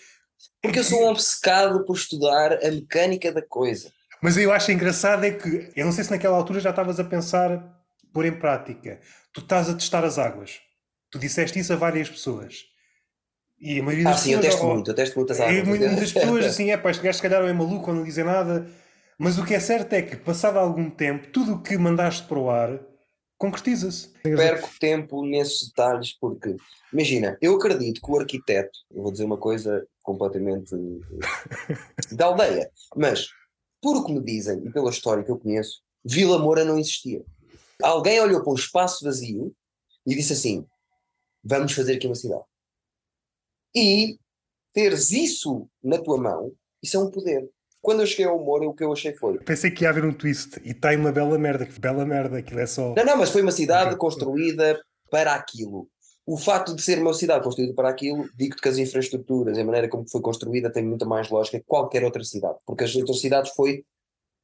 Porque 0.60 0.80
eu 0.80 0.84
sou 0.84 1.04
um 1.04 1.10
obcecado 1.10 1.84
por 1.84 1.94
estudar 1.94 2.54
a 2.54 2.70
mecânica 2.72 3.30
da 3.30 3.42
coisa. 3.42 3.92
Mas 4.22 4.36
eu 4.36 4.52
acho 4.52 4.72
engraçado 4.72 5.24
é 5.24 5.30
que, 5.30 5.70
eu 5.76 5.84
não 5.84 5.92
sei 5.92 6.04
se 6.04 6.10
naquela 6.10 6.36
altura 6.36 6.60
já 6.60 6.70
estavas 6.70 6.98
a 6.98 7.04
pensar 7.04 7.76
pôr 8.12 8.24
em 8.24 8.32
prática. 8.32 9.00
Tu 9.32 9.40
estás 9.40 9.68
a 9.68 9.74
testar 9.74 10.04
as 10.04 10.18
águas. 10.18 10.60
Tu 11.10 11.18
disseste 11.18 11.58
isso 11.58 11.72
a 11.72 11.76
várias 11.76 12.08
pessoas. 12.08 12.64
E 13.58 13.80
a 13.80 13.82
maioria 13.82 14.04
das 14.04 14.16
ah, 14.16 14.18
sim, 14.18 14.32
eu 14.32 14.40
testo 14.40 14.64
muito, 14.64 14.90
eu 14.90 14.94
testo 14.94 15.18
muitas 15.18 15.40
águas. 15.40 15.64
muitas 15.68 16.12
pessoas 16.12 16.44
assim, 16.44 16.70
é 16.70 16.76
pá, 16.76 16.90
este 16.90 17.02
gajo 17.02 17.16
se 17.16 17.22
calhar 17.22 17.42
é 17.42 17.52
maluco 17.52 17.90
ou 17.90 17.96
não 17.96 18.04
dizem 18.04 18.24
nada. 18.24 18.66
Mas 19.18 19.38
o 19.38 19.44
que 19.44 19.54
é 19.54 19.60
certo 19.60 19.92
é 19.94 20.02
que, 20.02 20.16
passado 20.16 20.58
algum 20.58 20.90
tempo, 20.90 21.28
tudo 21.28 21.54
o 21.54 21.62
que 21.62 21.76
mandaste 21.78 22.26
para 22.26 22.38
o 22.38 22.50
ar 22.50 22.78
concretiza-se. 23.38 24.12
Perco 24.22 24.70
tempo 24.80 25.24
nesses 25.24 25.68
detalhes 25.68 26.12
porque, 26.18 26.56
imagina, 26.92 27.36
eu 27.40 27.56
acredito 27.56 28.00
que 28.00 28.10
o 28.10 28.18
arquiteto, 28.18 28.78
eu 28.90 29.02
vou 29.02 29.12
dizer 29.12 29.24
uma 29.24 29.38
coisa 29.38 29.86
completamente 30.02 30.74
da 32.12 32.26
aldeia, 32.26 32.70
mas 32.94 33.28
por 33.80 33.96
o 33.96 34.04
que 34.04 34.12
me 34.12 34.22
dizem 34.22 34.66
e 34.66 34.72
pela 34.72 34.90
história 34.90 35.22
que 35.22 35.30
eu 35.30 35.38
conheço, 35.38 35.82
Vila 36.04 36.38
Moura 36.38 36.64
não 36.64 36.78
existia. 36.78 37.24
Alguém 37.82 38.20
olhou 38.20 38.42
para 38.42 38.52
um 38.52 38.56
espaço 38.56 39.04
vazio 39.04 39.54
e 40.06 40.14
disse 40.14 40.32
assim: 40.32 40.66
vamos 41.42 41.72
fazer 41.72 41.96
aqui 41.96 42.06
uma 42.06 42.14
cidade. 42.14 42.44
E 43.74 44.18
teres 44.72 45.10
isso 45.10 45.68
na 45.82 45.98
tua 45.98 46.18
mão, 46.18 46.52
isso 46.82 46.96
é 46.96 47.00
um 47.00 47.10
poder. 47.10 47.48
Quando 47.80 48.00
eu 48.00 48.06
cheguei 48.06 48.24
ao 48.24 48.40
humor, 48.40 48.62
o 48.62 48.74
que 48.74 48.82
eu 48.82 48.92
achei 48.92 49.14
foi. 49.14 49.38
Pensei 49.38 49.70
que 49.70 49.84
ia 49.84 49.90
haver 49.90 50.04
um 50.04 50.12
twist 50.12 50.60
e 50.64 50.72
está 50.72 50.90
uma 50.92 51.12
bela 51.12 51.38
merda. 51.38 51.68
Bela 51.78 52.04
merda, 52.04 52.38
aquilo 52.38 52.58
é 52.58 52.66
só. 52.66 52.94
Não, 52.96 53.04
não, 53.04 53.16
mas 53.16 53.30
foi 53.30 53.42
uma 53.42 53.52
cidade 53.52 53.96
construída 53.96 54.80
para 55.08 55.34
aquilo. 55.34 55.88
O 56.26 56.36
facto 56.36 56.74
de 56.74 56.82
ser 56.82 56.98
uma 57.00 57.14
cidade 57.14 57.44
construída 57.44 57.72
para 57.72 57.88
aquilo, 57.88 58.28
digo-te 58.36 58.60
que 58.60 58.68
as 58.68 58.78
infraestruturas, 58.78 59.56
a 59.56 59.64
maneira 59.64 59.88
como 59.88 60.08
foi 60.08 60.20
construída, 60.20 60.72
tem 60.72 60.84
muita 60.84 61.06
mais 61.06 61.30
lógica 61.30 61.60
que 61.60 61.64
qualquer 61.64 62.02
outra 62.02 62.24
cidade. 62.24 62.58
Porque 62.66 62.82
as 62.82 62.96
outras 62.96 63.20
cidades 63.20 63.52
foi 63.52 63.84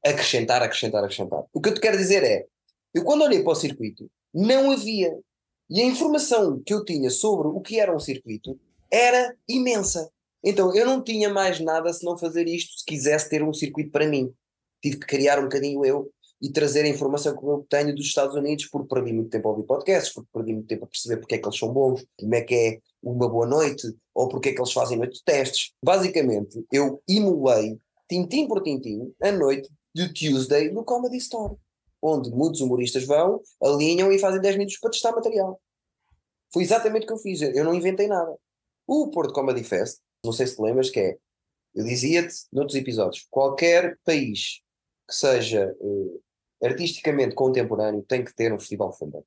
acrescentar, 0.06 0.62
acrescentar, 0.62 1.02
acrescentar. 1.02 1.44
O 1.52 1.60
que 1.60 1.70
eu 1.70 1.74
te 1.74 1.80
quero 1.80 1.96
dizer 1.96 2.22
é, 2.22 2.46
eu 2.94 3.02
quando 3.02 3.22
olhei 3.22 3.42
para 3.42 3.52
o 3.52 3.56
circuito, 3.56 4.08
não 4.32 4.70
havia. 4.70 5.12
E 5.68 5.80
a 5.80 5.84
informação 5.84 6.62
que 6.64 6.72
eu 6.72 6.84
tinha 6.84 7.10
sobre 7.10 7.48
o 7.48 7.60
que 7.60 7.80
era 7.80 7.94
um 7.94 8.00
circuito 8.00 8.58
era 8.90 9.34
imensa. 9.48 10.08
Então 10.44 10.74
eu 10.74 10.86
não 10.86 11.02
tinha 11.02 11.30
mais 11.30 11.58
nada 11.58 11.92
se 11.92 12.04
não 12.04 12.16
fazer 12.16 12.46
isto 12.46 12.78
se 12.78 12.84
quisesse 12.84 13.28
ter 13.28 13.42
um 13.42 13.52
circuito 13.52 13.90
para 13.90 14.06
mim. 14.06 14.32
Tive 14.80 14.98
que 14.98 15.06
criar 15.06 15.38
um 15.38 15.44
bocadinho 15.44 15.84
eu 15.84 16.10
e 16.42 16.50
trazer 16.50 16.84
a 16.84 16.88
informação 16.88 17.36
que 17.36 17.44
eu 17.44 17.64
tenho 17.70 17.94
dos 17.94 18.06
Estados 18.06 18.34
Unidos, 18.34 18.66
porque 18.66 18.92
perdi 18.92 19.12
muito 19.12 19.30
tempo 19.30 19.46
a 19.46 19.52
ouvir 19.52 19.64
podcasts, 19.64 20.12
porque 20.12 20.28
perdi 20.32 20.52
muito 20.52 20.66
tempo 20.66 20.84
a 20.84 20.88
perceber 20.88 21.18
porque 21.18 21.36
é 21.36 21.38
que 21.38 21.46
eles 21.46 21.56
são 21.56 21.72
bons, 21.72 22.04
como 22.18 22.34
é 22.34 22.40
que 22.40 22.54
é 22.54 22.78
uma 23.00 23.28
boa 23.28 23.46
noite, 23.46 23.86
ou 24.12 24.28
porque 24.28 24.48
é 24.48 24.52
que 24.52 24.60
eles 24.60 24.72
fazem 24.72 24.98
noite 24.98 25.18
de 25.18 25.24
testes. 25.24 25.72
Basicamente, 25.84 26.66
eu 26.72 27.00
emulei, 27.08 27.78
tintim 28.08 28.48
por 28.48 28.60
tintim, 28.60 29.14
a 29.22 29.30
noite 29.30 29.70
de 29.94 30.12
Tuesday 30.12 30.72
no 30.72 30.84
Comedy 30.84 31.16
Store, 31.18 31.54
onde 32.02 32.28
muitos 32.32 32.60
humoristas 32.60 33.04
vão, 33.04 33.40
alinham 33.62 34.10
e 34.10 34.18
fazem 34.18 34.40
10 34.40 34.56
minutos 34.56 34.78
para 34.80 34.90
testar 34.90 35.12
material. 35.12 35.60
Foi 36.52 36.64
exatamente 36.64 37.04
o 37.04 37.06
que 37.06 37.12
eu 37.12 37.18
fiz, 37.18 37.40
eu 37.40 37.64
não 37.64 37.72
inventei 37.72 38.08
nada. 38.08 38.36
O 38.84 39.10
Porto 39.10 39.32
Comedy 39.32 39.62
Fest, 39.62 40.00
não 40.24 40.32
sei 40.32 40.48
se 40.48 40.56
te 40.56 40.62
lembras, 40.62 40.90
que 40.90 40.98
é, 40.98 41.16
eu 41.72 41.84
dizia-te 41.84 42.34
noutros 42.52 42.76
episódios, 42.76 43.26
qualquer 43.30 43.96
país 44.04 44.60
que 45.08 45.14
seja 45.14 45.72
uh, 45.80 46.22
artisticamente 46.62 47.34
contemporâneo 47.34 48.02
tem 48.02 48.24
que 48.24 48.34
ter 48.34 48.52
um 48.52 48.58
festival 48.58 48.92
fundado. 48.92 49.24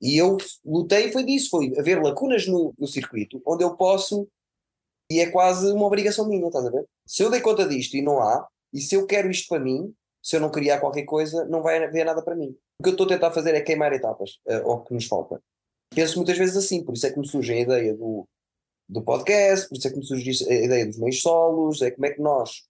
E 0.00 0.16
eu 0.16 0.38
lutei 0.64 1.12
foi 1.12 1.24
disso, 1.24 1.50
foi 1.50 1.78
haver 1.78 2.02
lacunas 2.02 2.46
no, 2.46 2.74
no 2.78 2.86
circuito 2.86 3.42
onde 3.46 3.62
eu 3.62 3.76
posso, 3.76 4.26
e 5.10 5.20
é 5.20 5.30
quase 5.30 5.70
uma 5.72 5.86
obrigação 5.86 6.28
minha, 6.28 6.46
estás 6.46 6.64
a 6.64 6.70
ver? 6.70 6.84
Se 7.04 7.22
eu 7.22 7.30
dei 7.30 7.40
conta 7.40 7.68
disto 7.68 7.96
e 7.96 8.02
não 8.02 8.20
há, 8.20 8.46
e 8.72 8.80
se 8.80 8.94
eu 8.94 9.06
quero 9.06 9.30
isto 9.30 9.48
para 9.48 9.62
mim, 9.62 9.92
se 10.22 10.36
eu 10.36 10.40
não 10.40 10.50
criar 10.50 10.80
qualquer 10.80 11.04
coisa, 11.04 11.44
não 11.46 11.62
vai 11.62 11.82
haver 11.82 12.04
nada 12.04 12.22
para 12.22 12.36
mim. 12.36 12.56
O 12.78 12.82
que 12.82 12.90
eu 12.90 12.92
estou 12.92 13.06
a 13.06 13.08
tentar 13.08 13.32
fazer 13.32 13.54
é 13.54 13.60
queimar 13.60 13.92
etapas, 13.92 14.38
uh, 14.46 14.70
ao 14.70 14.84
que 14.84 14.94
nos 14.94 15.06
falta. 15.06 15.42
Penso 15.94 16.16
muitas 16.16 16.38
vezes 16.38 16.56
assim, 16.56 16.84
por 16.84 16.94
isso 16.94 17.06
é 17.06 17.10
que 17.10 17.18
me 17.18 17.26
surge 17.26 17.52
a 17.52 17.58
ideia 17.58 17.94
do, 17.94 18.26
do 18.88 19.02
podcast, 19.02 19.68
por 19.68 19.76
isso 19.76 19.88
é 19.88 19.90
que 19.90 19.96
me 19.96 20.06
surge 20.06 20.44
a 20.48 20.54
ideia 20.54 20.86
dos 20.86 20.98
meios 20.98 21.20
solos, 21.20 21.82
é 21.82 21.90
como 21.90 22.06
é 22.06 22.10
que 22.10 22.20
nós. 22.20 22.62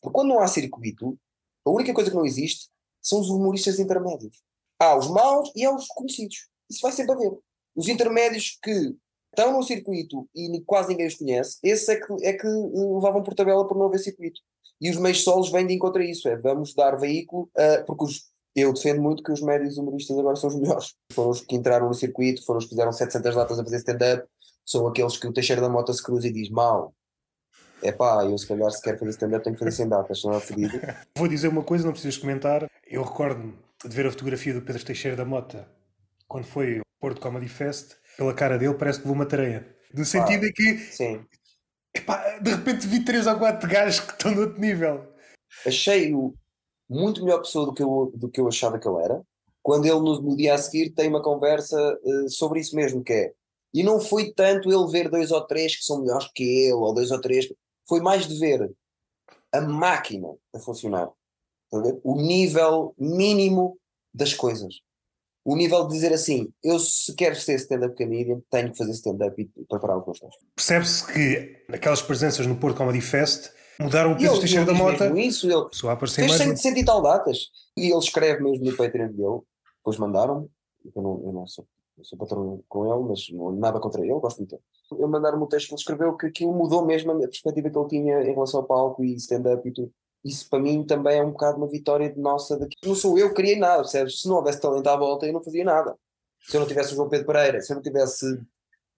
Porque 0.00 0.14
quando 0.14 0.28
não 0.28 0.40
há 0.40 0.48
circuito, 0.48 1.16
a 1.64 1.70
única 1.70 1.94
coisa 1.94 2.10
que 2.10 2.16
não 2.16 2.26
existe 2.26 2.68
são 3.00 3.20
os 3.20 3.30
humoristas 3.30 3.78
intermédios. 3.78 4.42
Há 4.78 4.96
os 4.96 5.08
maus 5.08 5.50
e 5.54 5.64
há 5.64 5.74
os 5.74 5.86
conhecidos. 5.86 6.48
Isso 6.70 6.80
vai 6.80 6.92
sempre 6.92 7.12
haver. 7.12 7.32
Os 7.74 7.88
intermédios 7.88 8.58
que 8.62 8.94
estão 9.30 9.52
no 9.52 9.62
circuito 9.62 10.28
e 10.34 10.60
quase 10.66 10.90
ninguém 10.90 11.06
os 11.06 11.14
conhece, 11.14 11.58
esses 11.62 11.88
é 11.88 11.96
que, 11.96 12.12
é 12.22 12.32
que 12.34 12.46
levavam 12.46 13.22
por 13.22 13.34
tabela 13.34 13.66
por 13.66 13.76
não 13.76 13.86
haver 13.86 13.98
circuito. 13.98 14.40
E 14.80 14.90
os 14.90 14.96
meios 14.96 15.22
solos 15.22 15.50
vêm 15.50 15.66
de 15.66 15.74
encontro 15.74 16.02
a 16.02 16.04
isso, 16.04 16.28
é 16.28 16.36
vamos 16.36 16.74
dar 16.74 16.96
veículo, 16.96 17.48
uh, 17.56 17.84
porque 17.86 18.04
os, 18.04 18.32
Eu 18.54 18.72
defendo 18.72 19.00
muito 19.00 19.22
que 19.22 19.32
os 19.32 19.40
médios 19.40 19.78
humoristas 19.78 20.18
agora 20.18 20.36
são 20.36 20.50
os 20.50 20.56
melhores. 20.56 20.94
Foram 21.12 21.30
os 21.30 21.40
que 21.40 21.54
entraram 21.54 21.88
no 21.88 21.94
circuito, 21.94 22.44
foram 22.44 22.58
os 22.58 22.64
que 22.64 22.70
fizeram 22.70 22.92
700 22.92 23.34
datas 23.34 23.58
a 23.58 23.64
fazer 23.64 23.76
stand-up, 23.76 24.28
são 24.64 24.86
aqueles 24.86 25.16
que 25.16 25.26
o 25.26 25.32
Teixeira 25.32 25.62
da 25.62 25.68
Mota 25.68 25.92
se 25.92 26.02
cruza 26.02 26.26
e 26.28 26.32
diz 26.32 26.50
mal. 26.50 26.94
É 27.82 27.90
pá, 27.90 28.24
eu 28.24 28.38
se 28.38 28.46
calhar 28.46 28.70
se 28.70 28.80
quero 28.80 28.98
fazer 28.98 29.10
stand-up 29.10 29.44
tenho 29.44 29.56
que 29.56 29.64
fazer 29.64 29.76
sem 29.76 29.88
datas, 29.88 30.20
senão 30.20 30.36
é 30.36 30.40
fedido. 30.40 30.72
Vou 31.16 31.28
dizer 31.28 31.48
uma 31.48 31.64
coisa, 31.64 31.84
não 31.84 31.92
precisas 31.92 32.16
comentar. 32.16 32.70
Eu 32.86 33.02
recordo-me 33.02 33.54
de 33.84 33.94
ver 33.94 34.06
a 34.06 34.10
fotografia 34.10 34.54
do 34.54 34.62
Pedro 34.62 34.84
Teixeira 34.84 35.16
da 35.16 35.24
Mota 35.24 35.68
quando 36.28 36.44
foi 36.44 36.78
ao 36.78 36.84
Porto 37.00 37.20
Comedy 37.20 37.48
Fest. 37.48 37.96
Pela 38.16 38.32
cara 38.32 38.58
dele 38.58 38.74
parece 38.74 38.98
que 38.98 39.04
levou 39.04 39.16
uma 39.16 39.26
tareia. 39.26 39.66
No 39.92 40.04
sentido 40.04 40.46
em 40.46 40.52
que 40.52 40.78
Sim. 40.78 41.24
epá, 41.94 42.38
de 42.38 42.50
repente 42.50 42.86
vi 42.86 43.04
três 43.04 43.26
ou 43.26 43.36
quatro 43.38 43.68
gajos 43.68 44.00
que 44.00 44.12
estão 44.12 44.34
no 44.34 44.42
outro 44.42 44.60
nível. 44.60 45.06
Achei-o 45.66 46.34
muito 46.88 47.24
melhor 47.24 47.40
pessoa 47.40 47.66
do 47.66 47.74
que, 47.74 47.82
eu, 47.82 48.12
do 48.14 48.30
que 48.30 48.40
eu 48.40 48.48
achava 48.48 48.78
que 48.78 48.88
ele 48.88 49.02
era. 49.02 49.22
Quando 49.62 49.86
ele 49.86 50.00
no, 50.00 50.22
no 50.22 50.36
dia 50.36 50.54
a 50.54 50.58
seguir 50.58 50.90
tem 50.90 51.08
uma 51.08 51.22
conversa 51.22 51.76
eh, 52.04 52.28
sobre 52.28 52.60
isso 52.60 52.74
mesmo, 52.74 53.02
que 53.02 53.12
é. 53.12 53.32
E 53.74 53.82
não 53.82 54.00
foi 54.00 54.32
tanto 54.32 54.70
ele 54.70 54.90
ver 54.90 55.08
dois 55.08 55.30
ou 55.30 55.40
três 55.46 55.76
que 55.76 55.84
são 55.84 56.00
melhores 56.00 56.28
que 56.34 56.42
ele, 56.42 56.74
ou 56.74 56.92
dois 56.92 57.10
ou 57.10 57.20
três. 57.20 57.46
Foi 57.88 58.00
mais 58.00 58.26
de 58.26 58.38
ver 58.38 58.70
a 59.52 59.60
máquina 59.60 60.28
a 60.54 60.58
funcionar. 60.58 61.10
O 62.04 62.16
nível 62.20 62.94
mínimo 62.98 63.78
das 64.14 64.34
coisas. 64.34 64.80
O 65.44 65.56
nível 65.56 65.86
de 65.88 65.94
dizer 65.94 66.12
assim, 66.12 66.52
eu 66.62 66.78
se 66.78 67.14
quero 67.14 67.34
ser 67.34 67.54
stand-up 67.56 67.96
comedian, 67.96 68.40
tenho 68.50 68.70
que 68.70 68.78
fazer 68.78 68.92
stand-up 68.92 69.40
e 69.42 69.64
preparar 69.64 69.96
meus 70.04 70.20
textos. 70.20 70.46
Percebe-se 70.54 71.12
que 71.12 71.64
aquelas 71.74 72.00
presenças 72.00 72.46
no 72.46 72.56
Porto 72.56 72.76
Comedy 72.76 73.00
Fest 73.00 73.50
mudaram 73.80 74.12
o 74.12 74.14
E 74.14 74.18
Teixeira 74.18 74.62
ele 74.62 74.66
da 74.66 74.74
Mota. 74.74 75.18
isso, 75.18 75.50
ele 75.50 75.68
Só 75.72 75.88
a 75.90 75.92
aparecer 75.94 76.26
fez 76.26 76.38
mais. 76.38 76.42
cento, 76.42 76.56
cento 76.58 76.78
e 76.78 76.84
tal 76.84 77.02
datas. 77.02 77.48
E 77.76 77.90
ele 77.90 77.98
escreve 77.98 78.40
mesmo 78.42 78.64
no 78.66 78.76
Patreon 78.76 79.08
dele, 79.08 79.40
depois 79.78 79.96
mandaram-me, 79.98 80.48
eu 80.94 81.02
não, 81.02 81.22
eu 81.26 81.32
não 81.32 81.46
sou, 81.46 81.66
eu 81.98 82.04
sou 82.04 82.18
patrão 82.18 82.62
com 82.68 82.86
ele, 82.86 83.08
mas 83.08 83.30
não, 83.30 83.52
nada 83.52 83.78
contra 83.80 84.00
ele, 84.00 84.12
gosto 84.18 84.38
muito 84.38 84.50
dele. 84.50 84.62
Ele 84.92 85.06
mandaram-me 85.06 85.44
o 85.44 85.46
texto 85.46 85.68
que 85.68 85.74
ele 85.74 85.80
escreveu 85.80 86.16
que 86.16 86.26
aquilo 86.26 86.52
mudou 86.52 86.84
mesmo 86.84 87.12
a 87.12 87.18
perspectiva 87.18 87.70
que 87.70 87.78
ele 87.78 87.88
tinha 87.88 88.22
em 88.22 88.32
relação 88.32 88.60
ao 88.60 88.66
palco 88.66 89.04
e 89.04 89.14
stand-up 89.14 89.66
e 89.68 89.72
tudo. 89.72 89.92
Isso 90.24 90.48
para 90.48 90.60
mim 90.60 90.84
também 90.84 91.18
é 91.18 91.24
um 91.24 91.30
bocado 91.32 91.58
uma 91.58 91.66
vitória 91.66 92.10
de 92.10 92.20
nossa. 92.20 92.56
De... 92.56 92.68
Não 92.84 92.94
sou 92.94 93.18
eu 93.18 93.28
que 93.30 93.34
criei 93.34 93.56
nada, 93.56 93.82
percebes? 93.82 94.20
Se 94.20 94.28
não 94.28 94.36
houvesse 94.36 94.60
talento 94.60 94.86
à 94.86 94.96
volta, 94.96 95.26
eu 95.26 95.32
não 95.32 95.42
fazia 95.42 95.64
nada. 95.64 95.96
Se 96.40 96.56
eu 96.56 96.60
não 96.60 96.68
tivesse 96.68 96.92
o 96.92 96.96
João 96.96 97.08
Pedro 97.08 97.26
Pereira, 97.26 97.60
se 97.60 97.72
eu 97.72 97.76
não 97.76 97.82
tivesse 97.82 98.40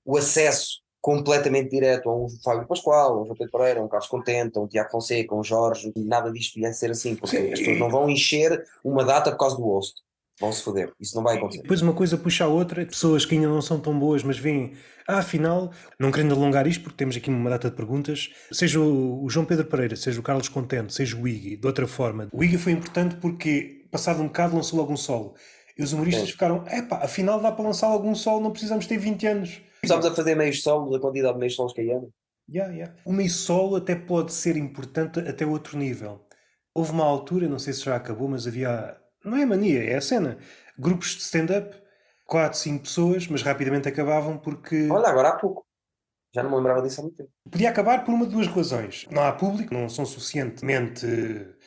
o 0.04 0.16
acesso 0.16 0.82
completamente 1.00 1.70
direto 1.70 2.08
a 2.08 2.16
um 2.16 2.28
Fábio 2.42 2.66
Pascoal, 2.66 3.18
a 3.18 3.22
um 3.22 3.24
João 3.24 3.36
Pedro 3.36 3.52
Pereira, 3.52 3.80
a 3.80 3.84
um 3.84 3.88
Carlos 3.88 4.08
Contente, 4.08 4.58
a 4.58 4.62
um 4.62 4.66
Tiago 4.66 4.90
Fonseca, 4.90 5.34
a 5.34 5.38
um 5.38 5.44
Jorge, 5.44 5.92
nada 5.96 6.30
disto 6.30 6.58
ia 6.58 6.72
ser 6.72 6.90
assim, 6.90 7.16
porque 7.16 7.36
as 7.36 7.58
pessoas 7.58 7.78
não 7.78 7.90
vão 7.90 8.08
encher 8.08 8.64
uma 8.82 9.04
data 9.04 9.30
por 9.30 9.38
causa 9.38 9.56
do 9.56 9.62
host. 9.62 10.00
Vão 10.40 10.52
se 10.52 10.62
foder. 10.62 10.92
Isso 11.00 11.14
não 11.14 11.22
vai 11.22 11.36
acontecer. 11.36 11.62
Depois 11.62 11.80
uma 11.80 11.92
coisa 11.92 12.16
puxa 12.16 12.44
a 12.44 12.48
outra, 12.48 12.84
pessoas 12.84 13.24
que 13.24 13.34
ainda 13.34 13.48
não 13.48 13.62
são 13.62 13.78
tão 13.78 13.96
boas, 13.98 14.22
mas 14.22 14.36
veem, 14.36 14.72
ah, 15.06 15.18
afinal, 15.18 15.72
não 15.98 16.10
querendo 16.10 16.34
alongar 16.34 16.66
isto, 16.66 16.82
porque 16.82 16.96
temos 16.96 17.16
aqui 17.16 17.30
uma 17.30 17.50
data 17.50 17.70
de 17.70 17.76
perguntas, 17.76 18.30
seja 18.50 18.80
o, 18.80 19.28
João 19.28 19.46
Pedro 19.46 19.66
Pereira, 19.66 19.94
seja 19.94 20.18
o 20.18 20.22
Carlos 20.22 20.48
Contente, 20.48 20.92
seja 20.92 21.16
o 21.16 21.28
Iggy, 21.28 21.56
de 21.56 21.66
outra 21.66 21.86
forma. 21.86 22.28
O 22.32 22.42
Iggy 22.42 22.58
foi 22.58 22.72
importante 22.72 23.16
porque, 23.16 23.86
passado 23.90 24.20
um 24.20 24.26
bocado, 24.26 24.56
lançou 24.56 24.78
logo 24.78 24.92
um 24.92 24.96
solo. 24.96 25.34
E 25.76 25.82
os 25.82 25.92
humoristas 25.92 26.26
Sim. 26.26 26.32
ficaram, 26.32 26.64
epá, 26.68 26.98
afinal 26.98 27.40
dá 27.40 27.50
para 27.50 27.64
lançar 27.64 27.88
algum 27.88 28.14
solo, 28.14 28.40
não 28.40 28.50
precisamos 28.50 28.86
ter 28.86 28.98
20 28.98 29.26
anos. 29.26 29.60
Começámos 29.80 30.06
a 30.06 30.14
fazer 30.14 30.34
meios 30.34 30.62
solos, 30.62 30.94
a 30.94 31.00
quantidade 31.00 31.34
de 31.34 31.40
meios 31.40 31.54
solos 31.54 31.72
que 31.72 31.80
aí 31.80 31.92
anda. 31.92 32.08
Yeah, 32.48 32.72
yeah. 32.72 32.94
O 33.04 33.12
meio 33.12 33.30
solo 33.30 33.76
até 33.76 33.94
pode 33.94 34.32
ser 34.32 34.56
importante 34.56 35.20
até 35.20 35.46
outro 35.46 35.78
nível. 35.78 36.26
Houve 36.74 36.92
uma 36.92 37.04
altura, 37.04 37.48
não 37.48 37.58
sei 37.58 37.72
se 37.72 37.84
já 37.84 37.96
acabou, 37.96 38.28
mas 38.28 38.46
havia. 38.46 38.96
Não 39.24 39.36
é 39.36 39.46
mania, 39.46 39.82
é 39.82 39.96
a 39.96 40.00
cena. 40.00 40.38
Grupos 40.78 41.10
de 41.10 41.22
stand-up, 41.22 41.76
4, 42.26 42.58
5 42.58 42.82
pessoas, 42.82 43.28
mas 43.28 43.42
rapidamente 43.42 43.88
acabavam 43.88 44.38
porque. 44.38 44.88
Olha, 44.90 45.08
agora 45.08 45.30
há 45.30 45.36
pouco. 45.36 45.64
Já 46.34 46.42
não 46.42 46.50
me 46.50 46.56
lembrava 46.56 46.82
disso 46.82 47.00
há 47.00 47.04
muito 47.04 47.16
tempo. 47.16 47.30
Podia 47.48 47.70
acabar 47.70 48.04
por 48.04 48.12
uma 48.12 48.26
de 48.26 48.32
duas 48.32 48.48
razões. 48.48 49.06
Não 49.08 49.22
há 49.22 49.30
público, 49.32 49.72
não 49.72 49.88
são 49.88 50.04
suficientemente. 50.04 51.06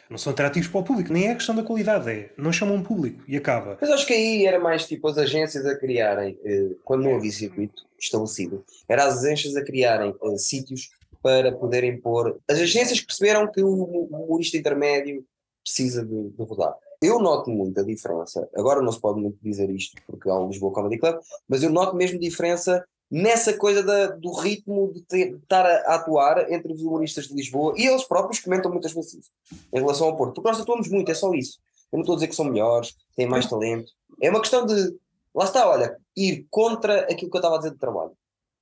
não 0.09 0.17
são 0.17 0.33
atrativos 0.33 0.67
para 0.67 0.81
o 0.81 0.83
público. 0.83 1.13
Nem 1.13 1.29
é 1.29 1.35
questão 1.35 1.55
da 1.55 1.63
qualidade, 1.63 2.11
é. 2.11 2.33
Não 2.37 2.51
chamam 2.51 2.83
público 2.83 3.23
e 3.27 3.37
acaba. 3.37 3.77
Mas 3.79 3.89
acho 3.89 4.05
que 4.05 4.13
aí 4.13 4.45
era 4.45 4.59
mais 4.59 4.85
tipo 4.85 5.07
as 5.07 5.17
agências 5.17 5.65
a 5.65 5.77
criarem, 5.77 6.37
eh, 6.43 6.75
quando 6.83 7.03
não 7.03 7.15
havia 7.15 7.31
circuito 7.31 7.85
estabelecido, 7.97 8.65
era 8.89 9.05
as 9.05 9.23
agências 9.23 9.55
a 9.55 9.63
criarem 9.63 10.13
eh, 10.21 10.37
sítios 10.37 10.89
para 11.23 11.53
poderem 11.53 11.97
pôr. 11.99 12.37
As 12.49 12.59
agências 12.59 12.99
perceberam 12.99 13.49
que 13.49 13.63
o, 13.63 13.69
o 13.69 14.25
humorista 14.25 14.57
intermédio 14.57 15.25
precisa 15.63 16.05
de, 16.05 16.29
de 16.29 16.43
rodar. 16.43 16.75
Eu 17.01 17.19
noto 17.19 17.51
muito 17.51 17.79
a 17.79 17.83
diferença, 17.83 18.49
agora 18.55 18.81
não 18.81 18.91
se 18.91 18.99
pode 18.99 19.19
muito 19.21 19.37
dizer 19.41 19.69
isto 19.69 20.01
porque 20.07 20.27
há 20.29 20.33
o 20.35 20.47
Lisboa 20.47 20.73
Comedy 20.73 20.97
Club, 20.97 21.17
mas 21.47 21.61
eu 21.61 21.69
noto 21.69 21.95
mesmo 21.95 22.19
diferença 22.19 22.83
nessa 23.09 23.55
coisa 23.55 23.83
da- 23.83 24.07
do 24.07 24.31
ritmo 24.33 24.91
de, 24.91 25.01
ter- 25.03 25.29
de 25.31 25.37
estar 25.43 25.63
a, 25.65 25.75
a 25.91 25.95
atuar 25.95 26.51
entre 26.51 26.73
os 26.73 26.81
humoristas 26.81 27.27
de 27.27 27.35
Lisboa 27.35 27.73
e 27.77 27.85
eles 27.85 28.03
próprios 28.03 28.39
comentam 28.39 28.71
muitas 28.71 28.93
vezes 28.93 29.13
isso 29.13 29.31
em 29.71 29.79
relação 29.79 30.07
ao 30.07 30.17
Porto, 30.17 30.33
porque 30.35 30.49
nós 30.49 30.59
atuamos 30.59 30.87
muito, 30.89 31.11
é 31.11 31.13
só 31.13 31.31
isso. 31.33 31.59
Eu 31.91 31.97
não 31.97 32.01
estou 32.01 32.13
a 32.13 32.17
dizer 32.17 32.27
que 32.29 32.35
são 32.35 32.45
melhores, 32.45 32.95
têm 33.15 33.27
mais 33.27 33.45
talento. 33.45 33.91
É 34.21 34.29
uma 34.29 34.41
questão 34.41 34.65
de, 34.65 34.95
lá 35.33 35.45
está, 35.45 35.69
olha, 35.69 35.95
ir 36.17 36.47
contra 36.49 37.01
aquilo 37.01 37.29
que 37.29 37.37
eu 37.37 37.39
estava 37.39 37.55
a 37.55 37.57
dizer 37.59 37.71
de 37.71 37.77
trabalho. 37.77 38.11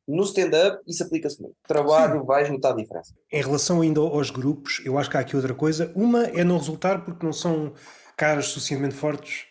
No 0.07 0.21
stand-up, 0.23 0.83
isso 0.85 1.01
aplica-se 1.03 1.41
muito. 1.41 1.55
Trabalho, 1.67 2.23
vais 2.23 2.47
notar 2.51 2.73
a 2.73 2.75
diferença. 2.75 3.15
Em 3.31 3.41
relação 3.41 3.81
ainda 3.81 4.01
aos 4.01 4.29
grupos, 4.29 4.79
eu 4.85 4.99
acho 4.99 5.09
que 5.09 5.17
há 5.17 5.21
aqui 5.21 5.35
outra 5.35 5.55
coisa. 5.55 5.91
Uma 5.95 6.25
é 6.25 6.43
não 6.43 6.57
resultar 6.59 7.03
porque 7.03 7.25
não 7.25 7.33
são 7.33 7.73
caras 8.17 8.47
suficientemente 8.47 8.95
fortes 8.95 9.45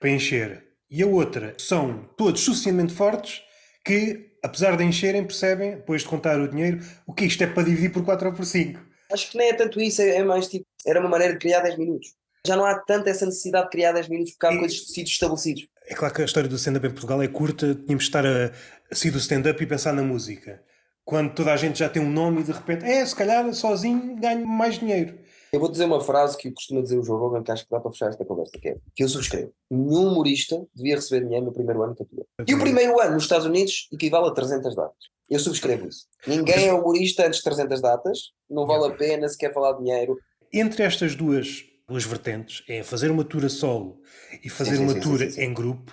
para 0.00 0.10
encher. 0.10 0.64
E 0.90 1.02
a 1.02 1.06
outra 1.06 1.54
são 1.58 2.08
todos 2.16 2.40
suficientemente 2.40 2.94
fortes 2.94 3.42
que, 3.84 4.32
apesar 4.42 4.76
de 4.76 4.84
encherem, 4.84 5.24
percebem, 5.24 5.72
depois 5.76 6.02
de 6.02 6.08
contar 6.08 6.40
o 6.40 6.48
dinheiro, 6.48 6.80
o 7.06 7.12
que 7.12 7.24
isto 7.24 7.42
é 7.42 7.46
para 7.46 7.62
dividir 7.64 7.90
por 7.92 8.04
4 8.04 8.28
ou 8.28 8.34
por 8.34 8.44
5. 8.44 8.80
Acho 9.12 9.30
que 9.30 9.38
nem 9.38 9.48
é 9.48 9.54
tanto 9.54 9.80
isso, 9.80 10.02
é, 10.02 10.16
é 10.16 10.24
mais 10.24 10.48
tipo, 10.48 10.66
era 10.86 11.00
uma 11.00 11.08
maneira 11.08 11.32
de 11.34 11.38
criar 11.38 11.60
10 11.60 11.78
minutos. 11.78 12.08
Já 12.46 12.56
não 12.56 12.64
há 12.64 12.78
tanta 12.78 13.10
essa 13.10 13.26
necessidade 13.26 13.64
de 13.64 13.70
criar 13.70 13.92
10 13.92 14.08
minutos 14.08 14.32
porque 14.32 14.46
há 14.46 14.52
E- 14.54 14.58
coisas 14.58 14.76
de 14.78 14.86
sítios 14.86 15.10
estabelecidos. 15.12 15.66
É 15.86 15.94
claro 15.94 16.14
que 16.14 16.22
a 16.22 16.24
história 16.24 16.48
do 16.48 16.56
stand-up 16.56 16.86
em 16.86 16.90
Portugal 16.90 17.22
é 17.22 17.28
curta, 17.28 17.74
tínhamos 17.74 18.04
de 18.04 18.08
estar 18.10 18.24
a, 18.26 18.52
a 18.90 18.94
sair 18.94 19.10
do 19.10 19.18
stand-up 19.18 19.62
e 19.62 19.66
pensar 19.66 19.92
na 19.94 20.02
música. 20.02 20.62
Quando 21.04 21.32
toda 21.34 21.52
a 21.52 21.56
gente 21.56 21.78
já 21.78 21.88
tem 21.88 22.02
um 22.02 22.10
nome 22.10 22.42
e 22.42 22.44
de 22.44 22.52
repente, 22.52 22.84
é, 22.84 23.04
se 23.04 23.16
calhar 23.16 23.50
sozinho 23.54 24.14
ganho 24.16 24.46
mais 24.46 24.78
dinheiro. 24.78 25.18
Eu 25.52 25.60
vou 25.60 25.70
dizer 25.70 25.84
uma 25.84 26.00
frase 26.00 26.36
que 26.36 26.50
costuma 26.50 26.82
dizer 26.82 26.98
o 26.98 27.02
João 27.02 27.18
Rogan, 27.20 27.42
que 27.42 27.50
acho 27.50 27.64
que 27.64 27.70
dá 27.70 27.80
para 27.80 27.90
fechar 27.90 28.10
esta 28.10 28.24
conversa, 28.24 28.52
que 28.52 28.68
é 28.68 28.76
que 28.94 29.02
eu 29.02 29.08
subscrevo. 29.08 29.52
Nenhum 29.70 30.08
humorista 30.08 30.62
devia 30.74 30.96
receber 30.96 31.24
dinheiro 31.24 31.46
no 31.46 31.52
primeiro 31.52 31.82
ano 31.82 31.94
que 31.94 32.02
atua. 32.02 32.26
E 32.46 32.54
o 32.54 32.58
primeiro 32.60 33.00
ano 33.00 33.14
nos 33.14 33.22
Estados 33.22 33.46
Unidos 33.46 33.88
equivale 33.92 34.28
a 34.28 34.30
300 34.32 34.74
datas. 34.76 34.96
Eu 35.30 35.38
subscrevo 35.38 35.88
isso. 35.88 36.06
Ninguém 36.26 36.66
é 36.68 36.72
humorista 36.72 37.26
antes 37.26 37.38
de 37.38 37.44
300 37.44 37.80
datas, 37.80 38.18
não 38.48 38.66
vale 38.66 38.86
a 38.92 38.96
pena 38.96 39.28
se 39.28 39.36
quer 39.38 39.52
falar 39.52 39.72
de 39.72 39.84
dinheiro. 39.84 40.18
Entre 40.52 40.82
estas 40.82 41.14
duas, 41.14 41.64
duas 41.88 42.04
vertentes, 42.04 42.62
é 42.68 42.82
fazer 42.82 43.10
uma 43.10 43.24
tour 43.24 43.44
a 43.44 43.48
solo 43.48 44.00
e 44.44 44.48
fazer 44.50 44.76
sim, 44.76 44.84
uma 44.84 44.92
sim, 44.94 45.00
tour 45.00 45.18
sim, 45.18 45.30
sim. 45.30 45.42
em 45.42 45.52
grupo, 45.54 45.92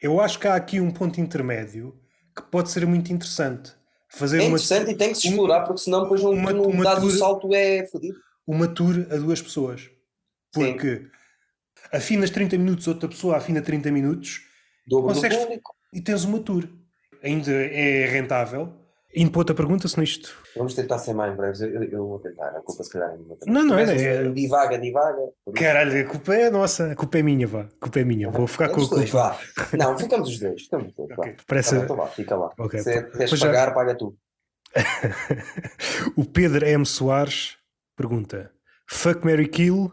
eu 0.00 0.20
acho 0.20 0.38
que 0.38 0.46
há 0.48 0.54
aqui 0.54 0.80
um 0.80 0.90
ponto 0.90 1.20
intermédio 1.20 1.96
que 2.36 2.42
pode 2.42 2.70
ser 2.70 2.86
muito 2.86 3.12
interessante. 3.12 3.72
Fazer 4.08 4.38
É 4.38 4.40
uma, 4.42 4.48
interessante 4.50 4.90
e 4.90 4.94
tem 4.96 5.08
que 5.12 5.18
se 5.18 5.28
explorar, 5.28 5.60
porque 5.64 5.80
senão 5.80 6.02
depois 6.02 6.22
não, 6.22 6.30
uma- 6.32 6.52
uma 6.52 6.84
dás 6.84 6.98
o 6.98 7.08
tour- 7.08 7.18
salto 7.18 7.54
é 7.54 7.86
fodido. 7.86 8.16
Uma 8.46 8.66
tour 8.68 9.06
a 9.10 9.16
duas 9.16 9.40
pessoas. 9.42 9.82
Sim. 10.54 10.72
Porque 10.72 11.06
afinas 11.92 12.30
30 12.30 12.58
minutos, 12.58 12.86
outra 12.88 13.08
pessoa 13.08 13.36
afina 13.36 13.60
30 13.62 13.90
minutos 13.90 14.42
Dobro 14.86 15.14
Consegues- 15.14 15.38
do 15.38 15.44
público. 15.44 15.74
e 15.92 16.00
tens 16.00 16.24
uma 16.24 16.40
tour. 16.40 16.68
Ainda 17.22 17.52
é 17.52 18.06
rentável. 18.06 18.72
Indo 19.14 19.30
para 19.30 19.40
outra 19.40 19.54
pergunta, 19.54 19.86
se 19.86 20.00
nisto. 20.00 20.34
Vamos 20.56 20.74
tentar 20.74 20.98
ser 20.98 21.12
mais 21.12 21.36
breves. 21.36 21.60
Eu, 21.60 21.68
eu- 21.68 21.82
eu 21.84 22.06
vou 22.08 22.18
tentar. 22.18 22.48
A 22.48 22.60
culpa 22.62 22.82
se 22.82 22.90
calhar 22.90 23.10
é 23.10 23.16
minha. 23.18 23.36
Não, 23.46 23.62
não, 23.64 23.78
é- 23.78 23.82
assim, 23.82 24.32
Divaga, 24.32 24.78
divaga. 24.78 25.18
Caralho, 25.54 26.00
a 26.00 26.04
culpa 26.10 26.34
é 26.34 26.50
nossa, 26.50 26.92
a 26.92 26.96
culpa 26.96 27.18
é 27.18 27.22
minha, 27.22 27.46
vá. 27.46 27.60
A 27.60 27.68
culpa 27.78 28.00
é 28.00 28.04
minha. 28.04 28.30
Vou 28.30 28.46
ficar 28.46 28.70
com 28.70 28.80
a 28.80 28.86
dois, 28.86 29.10
culpa. 29.10 29.38
vá. 29.68 29.76
Não, 29.76 29.98
ficamos 29.98 30.30
os 30.30 30.38
dois. 30.40 30.62
Ficamos 30.62 30.88
os 30.88 30.94
dois. 30.94 31.10
vá. 31.10 31.22
Ok, 31.24 31.36
Parece. 31.46 31.70
Tá 31.72 31.76
bem, 31.76 31.84
então 31.84 31.96
vá, 31.96 32.06
fica 32.08 32.36
lá. 32.36 32.50
Ok, 32.58 32.80
Se 32.80 33.02
pois 33.02 33.12
queres 33.16 33.38
já- 33.38 33.46
pagar, 33.48 33.74
paga 33.74 33.94
tu. 33.94 34.16
o 36.16 36.24
Pedro 36.24 36.64
M. 36.66 36.84
Soares 36.86 37.58
pergunta: 38.02 38.52
Fuck 38.90 39.24
Mary 39.24 39.48
Kill, 39.48 39.90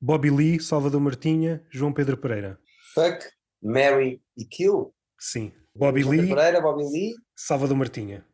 Bobby 0.00 0.30
Lee, 0.30 0.60
Salvador 0.60 1.00
Martinha, 1.00 1.64
João 1.70 1.92
Pedro 1.92 2.16
Pereira. 2.16 2.58
Fuck, 2.94 3.24
marry 3.62 4.20
e 4.36 4.44
kill. 4.44 4.92
Sim. 5.18 5.52
Bobby 5.74 6.02
João 6.02 6.16
Lee, 6.16 6.28
Pereira, 6.28 6.60
Bobby 6.60 6.84
Lee, 6.84 7.14
Salvador 7.34 7.76
Martinha. 7.76 8.24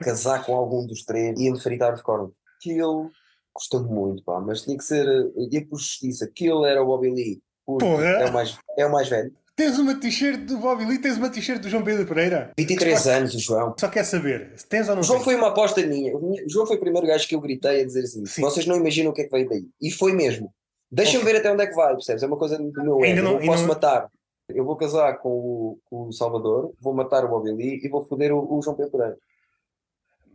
casar 0.00 0.44
com 0.46 0.54
algum 0.54 0.86
dos 0.86 1.04
três 1.04 1.38
e 1.38 1.48
enfrentar 1.48 1.92
os 1.92 2.00
cornos. 2.00 2.32
Kill, 2.62 3.10
gostando 3.54 3.88
muito, 3.88 4.22
pá, 4.24 4.40
mas 4.40 4.62
tinha 4.62 4.78
que 4.78 4.84
ser. 4.84 5.06
eh, 5.06 5.48
Ia 5.50 5.66
por 5.66 5.78
justiça. 5.78 6.30
Kill 6.34 6.64
era 6.64 6.82
o 6.82 6.86
Bobby 6.86 7.10
Lee. 7.10 7.42
Porra! 7.66 8.04
É 8.04 8.26
o, 8.30 8.32
mais, 8.32 8.58
é 8.78 8.86
o 8.86 8.92
mais 8.92 9.08
velho. 9.08 9.34
Tens 9.60 9.78
uma 9.78 9.94
t-shirt 9.94 10.40
do 10.46 10.56
Bobby 10.56 10.86
Lee, 10.86 10.98
tens 10.98 11.18
uma 11.18 11.28
t-shirt 11.28 11.60
do 11.60 11.68
João 11.68 11.84
Pedro 11.84 12.06
Pereira. 12.06 12.50
23 12.56 13.06
anos, 13.08 13.34
o 13.34 13.38
João. 13.38 13.74
Só 13.78 13.88
quer 13.90 14.04
saber, 14.04 14.54
tens 14.70 14.88
ou 14.88 14.96
não 14.96 15.02
João 15.02 15.18
tens? 15.18 15.24
foi 15.26 15.34
uma 15.34 15.48
aposta 15.48 15.86
minha. 15.86 16.16
O 16.16 16.34
João 16.48 16.66
foi 16.66 16.76
o 16.76 16.80
primeiro 16.80 17.06
gajo 17.06 17.28
que 17.28 17.34
eu 17.34 17.40
gritei 17.42 17.82
a 17.82 17.84
dizer 17.84 18.04
assim: 18.04 18.24
Sim. 18.24 18.40
vocês 18.40 18.64
não 18.64 18.74
imaginam 18.76 19.10
o 19.10 19.14
que 19.14 19.20
é 19.20 19.24
que 19.24 19.30
veio 19.30 19.46
daí. 19.46 19.68
E 19.82 19.90
foi 19.90 20.14
mesmo. 20.14 20.50
Deixa-me 20.90 21.22
ver 21.24 21.36
até 21.36 21.52
onde 21.52 21.62
é 21.62 21.66
que 21.66 21.74
vai, 21.74 21.92
percebes? 21.92 22.22
É 22.22 22.26
uma 22.26 22.38
coisa 22.38 22.56
do 22.56 22.72
meu 22.82 23.02
Ainda 23.02 23.20
não- 23.20 23.32
Eu 23.34 23.40
não 23.40 23.46
posso 23.46 23.62
não- 23.64 23.68
matar. 23.68 24.10
Eu 24.48 24.64
vou 24.64 24.76
casar 24.76 25.18
com 25.18 25.28
o, 25.28 25.78
com 25.84 26.08
o 26.08 26.12
Salvador, 26.12 26.72
vou 26.80 26.94
matar 26.94 27.22
o 27.26 27.28
Bobby 27.28 27.52
Lee 27.52 27.80
e 27.84 27.88
vou 27.90 28.02
foder 28.02 28.32
o, 28.32 28.56
o 28.58 28.62
João 28.62 28.74
Pedro 28.74 28.92
Pereira. 28.92 29.18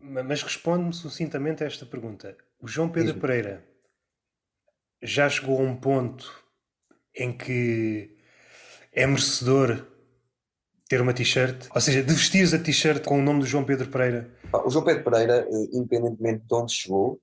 Ma- 0.01 0.21
Mas 0.23 0.43
responde-me 0.43 0.93
sucintamente 0.93 1.63
a 1.63 1.67
esta 1.67 1.83
pergunta. 1.85 2.37
O 2.61 2.67
João 2.67 2.89
Pedro. 2.89 3.15
Pereira 3.19 3.65
já 5.01 5.27
chegou 5.27 5.57
a 5.57 5.63
um 5.63 5.75
ponto 5.75 6.31
em 7.17 7.35
que 7.35 8.14
é 8.95 9.05
merecedor 9.05 9.85
ter 10.87 11.01
uma 11.01 11.13
t-shirt? 11.13 11.67
Ou 11.73 11.81
seja, 11.81 12.01
de 12.03 12.13
vestir 12.13 12.53
a 12.55 12.59
t-shirt 12.59 13.03
com 13.03 13.19
o 13.19 13.21
nome 13.21 13.41
do 13.41 13.45
João 13.45 13.65
Pedro 13.65 13.89
Pereira? 13.89 14.31
O 14.65 14.69
João 14.69 14.85
Pedro 14.85 15.03
Pereira, 15.03 15.47
eh, 15.51 15.67
independentemente 15.73 16.45
de 16.45 16.53
onde 16.55 16.73
chegou, 16.73 17.19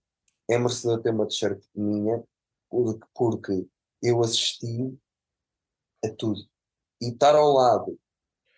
é 0.51 0.59
merecedor 0.59 1.01
ter 1.01 1.11
uma 1.11 1.27
t-shirt 1.27 1.63
minha, 1.75 2.23
porque, 3.15 3.67
eu 4.03 4.21
assisti 4.23 4.95
a 6.05 6.09
tudo. 6.11 6.41
E 7.01 7.09
estar 7.09 7.35
ao 7.35 7.53
lado 7.53 7.97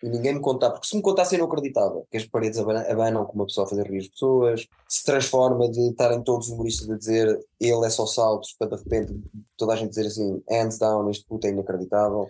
e 0.03 0.09
ninguém 0.09 0.33
me 0.33 0.41
contar, 0.41 0.71
porque 0.71 0.87
se 0.87 0.95
me 0.95 1.01
contassem 1.01 1.37
eu 1.37 1.45
não 1.45 1.51
acreditava 1.51 2.03
que 2.11 2.17
as 2.17 2.25
paredes 2.25 2.59
abana- 2.59 2.85
abanam 2.91 3.25
como 3.25 3.41
uma 3.41 3.45
pessoa 3.47 3.65
a 3.65 3.69
fazer 3.69 3.87
rir 3.89 3.99
as 3.99 4.07
pessoas, 4.07 4.67
se 4.89 5.03
transforma 5.03 5.69
de 5.69 5.89
estarem 5.89 6.21
todos 6.21 6.47
os 6.47 6.53
humoristas 6.53 6.89
a 6.89 6.97
dizer 6.97 7.39
ele 7.59 7.85
é 7.85 7.89
só 7.89 8.05
saltos, 8.05 8.53
para 8.59 8.75
de 8.75 8.83
repente 8.83 9.13
toda 9.57 9.73
a 9.73 9.75
gente 9.75 9.89
dizer 9.89 10.07
assim, 10.07 10.43
hands 10.49 10.77
down, 10.77 11.09
este 11.09 11.25
puto 11.25 11.47
é 11.47 11.51
inacreditável. 11.51 12.27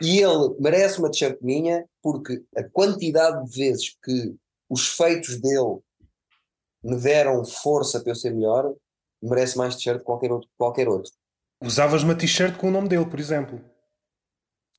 E 0.00 0.18
ele 0.18 0.54
merece 0.58 0.98
uma 0.98 1.10
t-shirt 1.10 1.38
minha 1.40 1.86
porque 2.02 2.42
a 2.56 2.62
quantidade 2.64 3.44
de 3.44 3.58
vezes 3.58 3.96
que 4.04 4.34
os 4.68 4.88
feitos 4.88 5.40
dele 5.40 5.78
me 6.82 6.96
deram 7.00 7.44
força 7.44 8.00
para 8.00 8.12
eu 8.12 8.14
ser 8.14 8.34
melhor, 8.34 8.72
merece 9.22 9.56
mais 9.56 9.74
t-shirt 9.76 9.98
que 9.98 10.04
qualquer 10.04 10.30
outro, 10.30 10.48
qualquer 10.56 10.88
outro. 10.88 11.10
Usavas 11.62 12.02
uma 12.02 12.14
t-shirt 12.14 12.56
com 12.56 12.68
o 12.68 12.70
nome 12.70 12.88
dele, 12.88 13.06
por 13.06 13.18
exemplo. 13.18 13.60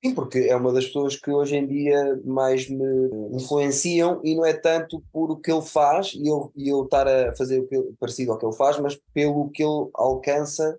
Sim, 0.04 0.14
porque 0.14 0.40
é 0.40 0.56
uma 0.56 0.72
das 0.72 0.86
pessoas 0.86 1.16
que 1.16 1.32
hoje 1.32 1.56
em 1.56 1.66
dia 1.66 2.22
mais 2.24 2.70
me 2.70 2.86
influenciam 3.32 4.22
e 4.24 4.36
não 4.36 4.46
é 4.46 4.54
tanto 4.54 5.04
por 5.12 5.32
o 5.32 5.38
que 5.38 5.52
ele 5.52 5.64
faz 5.64 6.14
e 6.14 6.28
eu, 6.28 6.52
e 6.56 6.70
eu 6.70 6.84
estar 6.84 7.08
a 7.08 7.36
fazer 7.36 7.60
o 7.60 7.68
que 7.68 7.82
parecido 8.00 8.32
ao 8.32 8.38
que 8.38 8.46
ele 8.46 8.56
faz, 8.56 8.80
mas 8.80 9.00
pelo 9.12 9.50
que 9.50 9.64
ele 9.64 9.90
alcança 9.96 10.78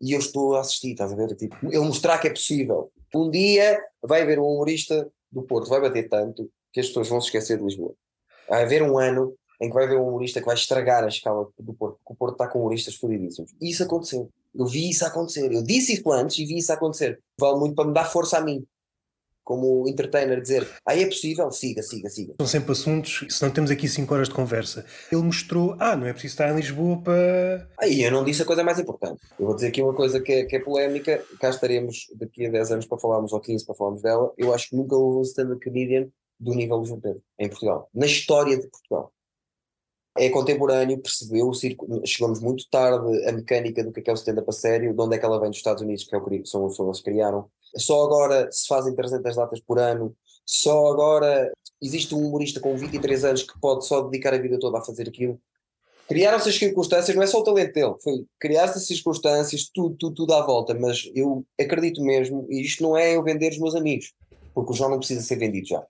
e 0.00 0.12
eu 0.12 0.18
estou 0.18 0.56
a 0.56 0.60
assistir, 0.60 0.92
estás 0.92 1.12
a 1.12 1.16
ver? 1.16 1.34
Tipo, 1.36 1.56
ele 1.66 1.80
mostrar 1.80 2.18
que 2.18 2.28
é 2.28 2.30
possível. 2.30 2.90
Um 3.14 3.30
dia 3.30 3.78
vai 4.02 4.22
haver 4.22 4.38
um 4.38 4.46
humorista 4.46 5.10
do 5.30 5.42
Porto, 5.42 5.68
vai 5.68 5.80
bater 5.80 6.08
tanto 6.08 6.50
que 6.72 6.80
as 6.80 6.86
pessoas 6.86 7.08
vão 7.08 7.20
se 7.20 7.26
esquecer 7.26 7.58
de 7.58 7.64
Lisboa. 7.64 7.94
Vai 8.48 8.62
haver 8.62 8.82
um 8.82 8.98
ano 8.98 9.34
em 9.60 9.68
que 9.68 9.74
vai 9.74 9.84
haver 9.84 9.98
um 9.98 10.08
humorista 10.08 10.40
que 10.40 10.46
vai 10.46 10.54
estragar 10.54 11.04
a 11.04 11.08
escala 11.08 11.46
do 11.58 11.74
Porto, 11.74 11.98
porque 11.98 12.12
o 12.12 12.16
Porto 12.16 12.32
está 12.32 12.48
com 12.48 12.60
humoristas 12.60 12.94
fodidíssimos. 12.94 13.52
Isso 13.60 13.82
aconteceu. 13.82 14.30
Eu 14.54 14.66
vi 14.66 14.88
isso 14.88 15.04
acontecer. 15.04 15.52
Eu 15.52 15.62
disse 15.62 15.92
isso 15.92 16.10
antes 16.10 16.38
e 16.38 16.46
vi 16.46 16.58
isso 16.58 16.72
acontecer. 16.72 17.20
Vale 17.38 17.58
muito 17.58 17.74
para 17.74 17.86
me 17.86 17.92
dar 17.92 18.04
força 18.04 18.38
a 18.38 18.40
mim. 18.40 18.64
Como 19.50 19.88
entertainer, 19.88 20.40
dizer, 20.40 20.64
ah, 20.86 20.96
é 20.96 21.04
possível? 21.06 21.50
Siga, 21.50 21.82
siga, 21.82 22.08
siga. 22.08 22.34
São 22.38 22.46
sempre 22.46 22.70
assuntos, 22.70 23.26
se 23.28 23.42
não 23.42 23.50
temos 23.50 23.68
aqui 23.68 23.88
5 23.88 24.14
horas 24.14 24.28
de 24.28 24.34
conversa. 24.36 24.86
Ele 25.10 25.22
mostrou, 25.22 25.74
ah, 25.80 25.96
não 25.96 26.06
é 26.06 26.12
preciso 26.12 26.34
estar 26.34 26.52
em 26.52 26.54
Lisboa 26.54 27.02
para. 27.02 27.68
Aí 27.80 28.00
eu 28.00 28.12
não 28.12 28.22
disse 28.22 28.42
a 28.42 28.44
coisa 28.44 28.62
mais 28.62 28.78
importante. 28.78 29.20
Eu 29.36 29.46
vou 29.46 29.56
dizer 29.56 29.66
aqui 29.66 29.82
uma 29.82 29.92
coisa 29.92 30.20
que 30.20 30.30
é, 30.30 30.44
que 30.44 30.54
é 30.54 30.60
polémica. 30.60 31.20
Cá 31.40 31.50
estaremos 31.50 32.06
daqui 32.14 32.46
a 32.46 32.50
10 32.50 32.70
anos 32.70 32.86
para 32.86 32.98
falarmos, 32.98 33.32
ou 33.32 33.40
15 33.40 33.66
para 33.66 33.74
falarmos 33.74 34.02
dela. 34.02 34.32
Eu 34.38 34.54
acho 34.54 34.68
que 34.68 34.76
nunca 34.76 34.94
houve 34.94 35.18
um 35.18 35.22
stand-up 35.22 35.60
comedian 35.64 36.06
do 36.38 36.54
nível 36.54 36.78
do 36.78 36.86
João 36.86 37.00
Pedro, 37.00 37.20
em 37.36 37.48
Portugal. 37.48 37.90
Na 37.92 38.06
história 38.06 38.56
de 38.56 38.68
Portugal. 38.68 39.12
É 40.18 40.28
contemporâneo, 40.28 41.00
percebeu 41.00 41.48
o 41.48 41.54
circo. 41.54 41.86
Chegamos 42.04 42.40
muito 42.40 42.68
tarde 42.68 43.26
a 43.26 43.32
mecânica 43.32 43.84
do 43.84 43.92
que 43.92 44.00
é, 44.00 44.02
que 44.02 44.10
é 44.10 44.12
o 44.12 44.14
stand-up 44.14 44.48
a 44.48 44.52
sério, 44.52 44.92
de 44.92 45.00
onde 45.00 45.16
é 45.16 45.18
que 45.18 45.24
ela 45.24 45.40
vem 45.40 45.50
dos 45.50 45.58
Estados 45.58 45.82
Unidos, 45.82 46.04
que 46.04 46.14
é 46.14 46.18
o 46.18 46.24
que 46.24 46.46
são, 46.46 46.66
eles 46.66 46.98
que 46.98 47.04
criaram. 47.04 47.48
Só 47.76 48.04
agora 48.04 48.50
se 48.50 48.66
fazem 48.66 48.94
300 48.94 49.36
datas 49.36 49.60
por 49.60 49.78
ano. 49.78 50.14
Só 50.44 50.88
agora 50.88 51.50
existe 51.80 52.14
um 52.14 52.26
humorista 52.26 52.60
com 52.60 52.76
23 52.76 53.24
anos 53.24 53.42
que 53.44 53.58
pode 53.60 53.86
só 53.86 54.02
dedicar 54.02 54.34
a 54.34 54.38
vida 54.38 54.58
toda 54.58 54.78
a 54.78 54.84
fazer 54.84 55.08
aquilo. 55.08 55.40
Criaram-se 56.08 56.48
as 56.48 56.56
circunstâncias, 56.56 57.16
não 57.16 57.22
é 57.22 57.26
só 57.28 57.38
o 57.38 57.44
talento 57.44 57.72
dele, 57.72 57.94
foi 58.02 58.26
criar-se 58.40 58.78
as 58.78 58.84
circunstâncias, 58.84 59.70
tudo, 59.72 59.94
tudo, 59.96 60.14
tudo 60.16 60.34
à 60.34 60.44
volta, 60.44 60.74
mas 60.74 61.08
eu 61.14 61.46
acredito 61.56 62.02
mesmo, 62.02 62.48
e 62.50 62.62
isto 62.62 62.82
não 62.82 62.96
é 62.96 63.14
eu 63.14 63.22
vender 63.22 63.50
os 63.52 63.58
meus 63.58 63.76
amigos, 63.76 64.12
porque 64.52 64.72
o 64.72 64.74
João 64.74 64.90
não 64.90 64.98
precisa 64.98 65.22
ser 65.22 65.36
vendido 65.36 65.68
já. 65.68 65.86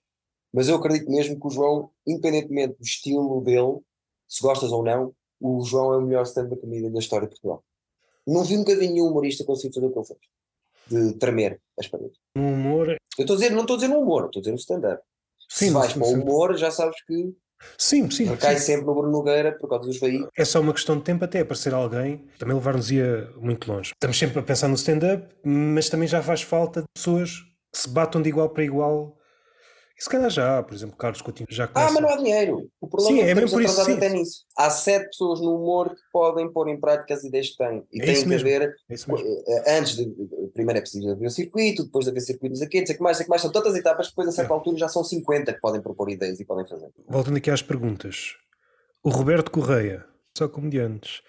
Mas 0.53 0.69
eu 0.69 0.77
acredito 0.77 1.11
mesmo 1.11 1.41
que 1.41 1.47
o 1.47 1.51
João, 1.51 1.91
independentemente 2.07 2.77
do 2.79 2.85
estilo 2.85 3.41
dele, 3.41 3.79
se 4.31 4.41
gostas 4.43 4.71
ou 4.71 4.85
não, 4.85 5.13
o 5.41 5.63
João 5.65 5.93
é 5.93 5.97
o 5.97 6.03
melhor 6.03 6.23
stand-up 6.23 6.61
comedian 6.61 6.93
da 6.93 7.01
história 7.01 7.27
de 7.27 7.33
Portugal. 7.35 7.65
Não 8.27 8.45
vi 8.45 8.57
nunca 8.57 8.77
vi 8.77 8.89
nenhum 8.89 9.09
humorista 9.09 9.45
conseguir 9.45 9.75
fazer 9.75 9.87
o 9.87 9.93
que 9.93 9.99
ele 9.99 10.07
fez, 10.07 10.21
de 10.87 11.19
tremer 11.19 11.61
as 11.79 11.89
paredes. 11.89 12.17
No 12.37 12.53
humor. 12.53 12.91
Eu 12.91 13.23
estou 13.25 13.35
a 13.35 13.39
dizer, 13.39 13.51
não 13.51 13.63
estou 13.63 13.75
a 13.75 13.79
dizer 13.79 13.89
no 13.89 14.01
humor, 14.01 14.27
estou 14.27 14.39
a 14.39 14.43
dizer 14.43 14.53
no 14.53 14.59
stand-up. 14.59 15.03
Se 15.49 15.71
vais 15.71 15.93
sim, 15.93 15.99
para 15.99 16.09
o 16.09 16.13
humor, 16.13 16.57
já 16.57 16.71
sabes 16.71 17.03
que 17.05 17.35
Sim, 17.77 18.11
sim. 18.11 18.25
recai 18.25 18.57
sim. 18.57 18.67
sempre 18.67 18.87
no 18.87 18.95
Bruno 18.95 19.11
Nogueira 19.11 19.53
por 19.53 19.69
causa 19.69 19.87
dos 19.87 19.99
veículos. 19.99 20.31
É 20.37 20.45
só 20.45 20.61
uma 20.61 20.73
questão 20.73 20.97
de 20.97 21.03
tempo 21.03 21.25
até 21.25 21.41
aparecer 21.41 21.75
alguém, 21.75 22.25
também 22.39 22.55
levar-nos-ia 22.55 23.33
muito 23.37 23.71
longe. 23.71 23.93
Estamos 23.93 24.19
sempre 24.19 24.39
a 24.39 24.43
pensar 24.43 24.69
no 24.69 24.75
stand-up, 24.75 25.27
mas 25.45 25.89
também 25.89 26.09
já 26.09 26.23
faz 26.23 26.43
falta 26.43 26.81
de 26.83 26.87
pessoas 26.95 27.41
que 27.73 27.79
se 27.79 27.89
batam 27.89 28.23
de 28.23 28.29
igual 28.29 28.49
para 28.49 28.65
igual. 28.65 29.17
E 30.01 30.03
se 30.03 30.09
calhar 30.09 30.31
já 30.31 30.57
há, 30.59 30.63
por 30.63 30.73
exemplo, 30.75 30.97
Carlos 30.97 31.21
Coutinho 31.21 31.47
já 31.51 31.69
começa. 31.69 31.91
Ah, 31.91 31.93
mas 31.93 32.03
não 32.03 32.09
há 32.09 32.17
dinheiro. 32.17 32.71
O 32.81 32.89
problema 32.89 33.17
Sim, 33.17 33.21
é 33.21 33.25
que 33.27 33.31
é 33.31 33.35
mesmo 33.35 33.51
por 33.51 33.63
isso, 33.63 33.85
sim. 33.85 33.93
até 33.93 34.09
nisso. 34.09 34.45
Há 34.57 34.71
sete 34.71 35.07
pessoas 35.09 35.41
no 35.41 35.55
humor 35.55 35.91
que 35.91 36.01
podem 36.11 36.51
pôr 36.51 36.69
em 36.69 36.81
prática 36.81 37.13
as 37.13 37.23
ideias 37.23 37.51
que 37.51 37.59
têm. 37.59 37.85
E 37.93 38.01
É 38.01 38.13
isso 38.13 38.23
que 38.23 38.29
mesmo. 38.31 38.49
haver, 38.49 38.63
É 38.63 38.75
mesmo. 38.89 39.19
eh, 39.19 39.79
antes 39.79 39.97
de, 39.97 40.07
primeiro 40.55 40.79
é 40.79 40.81
preciso 40.81 41.11
haver 41.11 41.27
o 41.27 41.31
circuito, 41.31 41.85
depois 41.85 42.07
de 42.07 42.11
haver 42.13 42.21
circuitos 42.23 42.63
aqui, 42.63 42.79
não 42.81 42.87
sei 42.87 42.95
o 42.95 42.97
que 42.99 43.03
mais, 43.05 43.15
não 43.15 43.19
sei 43.19 43.25
que 43.27 43.31
mais, 43.31 43.43
são 43.43 43.53
tantas 43.53 43.77
etapas 43.77 44.07
que 44.07 44.13
depois 44.13 44.29
a 44.29 44.31
É. 44.31 44.35
certa 44.35 44.55
altura 44.55 44.79
já 44.79 44.89
são 44.89 45.05
50 45.05 45.53
que 45.53 45.61
podem 45.61 45.83
propor 45.83 46.09
ideias 46.09 46.41
e 46.41 46.47
podem 46.47 46.67
fazer. 46.67 46.89
Voltando 47.07 47.37
aqui 47.37 47.51
às 47.51 47.61
perguntas. 47.61 48.37
O 49.05 49.11
Roberto 49.11 49.51
Correia, 49.51 50.07
só 50.37 50.49
comediantes. 50.49 51.21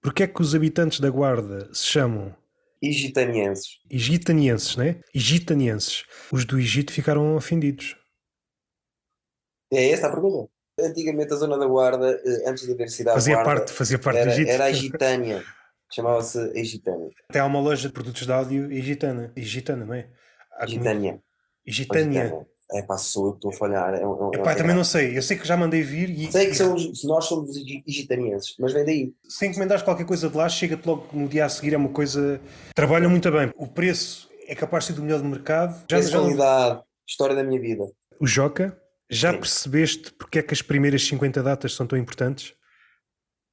Porquê 0.00 0.22
é 0.22 0.26
que 0.28 0.40
os 0.40 0.54
habitantes 0.54 1.00
da 1.00 1.10
Guarda 1.10 1.68
se 1.72 1.84
chamam 1.86 2.32
E 2.80 2.92
gitanienses. 2.92 3.78
egitanienses, 3.90 4.76
né? 4.76 5.00
Egitanienses. 5.12 6.04
Os 6.32 6.44
do 6.44 6.58
Egito 6.60 6.92
ficaram 6.92 7.34
ofendidos. 7.34 7.96
É 9.72 9.90
esta 9.90 10.06
a 10.08 10.10
pergunta. 10.10 10.50
Antigamente 10.80 11.32
a 11.32 11.36
zona 11.36 11.58
da 11.58 11.66
Guarda, 11.66 12.20
eh, 12.24 12.48
antes 12.48 12.64
de 12.66 12.72
haver 12.72 12.88
cidade 12.88 13.16
Fazia 13.16 13.34
Guarda, 13.34 13.50
parte, 13.50 13.72
fazia 13.72 13.98
parte 13.98 14.16
era, 14.18 14.30
do 14.30 14.32
Egito. 14.32 14.50
era 14.50 14.64
a 14.64 14.72
Gitânia. 14.72 15.44
Chamava-se 15.92 16.38
a 16.38 16.64
Gitânia. 16.64 17.08
Até 17.28 17.40
há 17.40 17.44
uma 17.46 17.60
loja 17.60 17.88
de 17.88 17.92
produtos 17.92 18.24
de 18.24 18.32
áudio 18.32 18.70
egitana. 18.72 19.32
Egitana, 19.36 19.84
não 19.84 19.94
é? 19.94 20.08
Há 20.52 20.60
como- 20.66 20.68
Gitânia. 20.78 21.20
Egitânia. 21.66 22.46
É 22.72 22.82
pá, 22.82 22.96
sou 22.96 23.26
eu 23.26 23.32
que 23.32 23.38
estou 23.38 23.50
a 23.50 23.54
falhar. 23.54 23.94
É, 23.94 23.98
é, 23.98 24.00
é 24.02 24.40
Epá, 24.40 24.52
um 24.52 24.56
também 24.56 24.76
não 24.76 24.84
sei. 24.84 25.18
Eu 25.18 25.22
sei 25.22 25.36
que 25.36 25.46
já 25.46 25.56
mandei 25.56 25.82
vir 25.82 26.08
e, 26.08 26.30
Sei 26.30 26.50
que 26.52 26.62
nós 27.04 27.24
somos 27.24 27.56
egi- 27.56 27.82
egitanienses, 27.86 28.54
mas 28.60 28.72
vem 28.72 28.84
daí. 28.84 29.12
se 29.28 29.44
encomendares 29.46 29.82
qualquer 29.82 30.06
coisa 30.06 30.30
de 30.30 30.36
lá, 30.36 30.48
chega-te 30.48 30.86
logo 30.86 31.08
no 31.12 31.26
dia 31.28 31.44
a 31.44 31.48
seguir. 31.48 31.74
É 31.74 31.76
uma 31.76 31.88
coisa. 31.88 32.40
Trabalha 32.74 33.08
muito 33.08 33.28
bem. 33.32 33.52
O 33.56 33.66
preço 33.66 34.30
é 34.46 34.54
capaz 34.54 34.84
de 34.84 34.92
ser 34.92 34.96
do 34.96 35.02
melhor 35.02 35.18
do 35.20 35.24
mercado. 35.28 35.84
Já, 35.90 35.98
Essa 35.98 36.10
já 36.10 36.20
qualidade, 36.20 36.82
história 37.08 37.34
da 37.34 37.42
minha 37.42 37.60
vida. 37.60 37.84
O 38.20 38.26
Joca, 38.26 38.78
já 39.10 39.32
percebeste 39.32 40.12
porque 40.14 40.38
é 40.38 40.42
que 40.42 40.54
as 40.54 40.62
primeiras 40.62 41.02
50 41.06 41.42
datas 41.42 41.74
são 41.74 41.86
tão 41.86 41.98
importantes? 41.98 42.54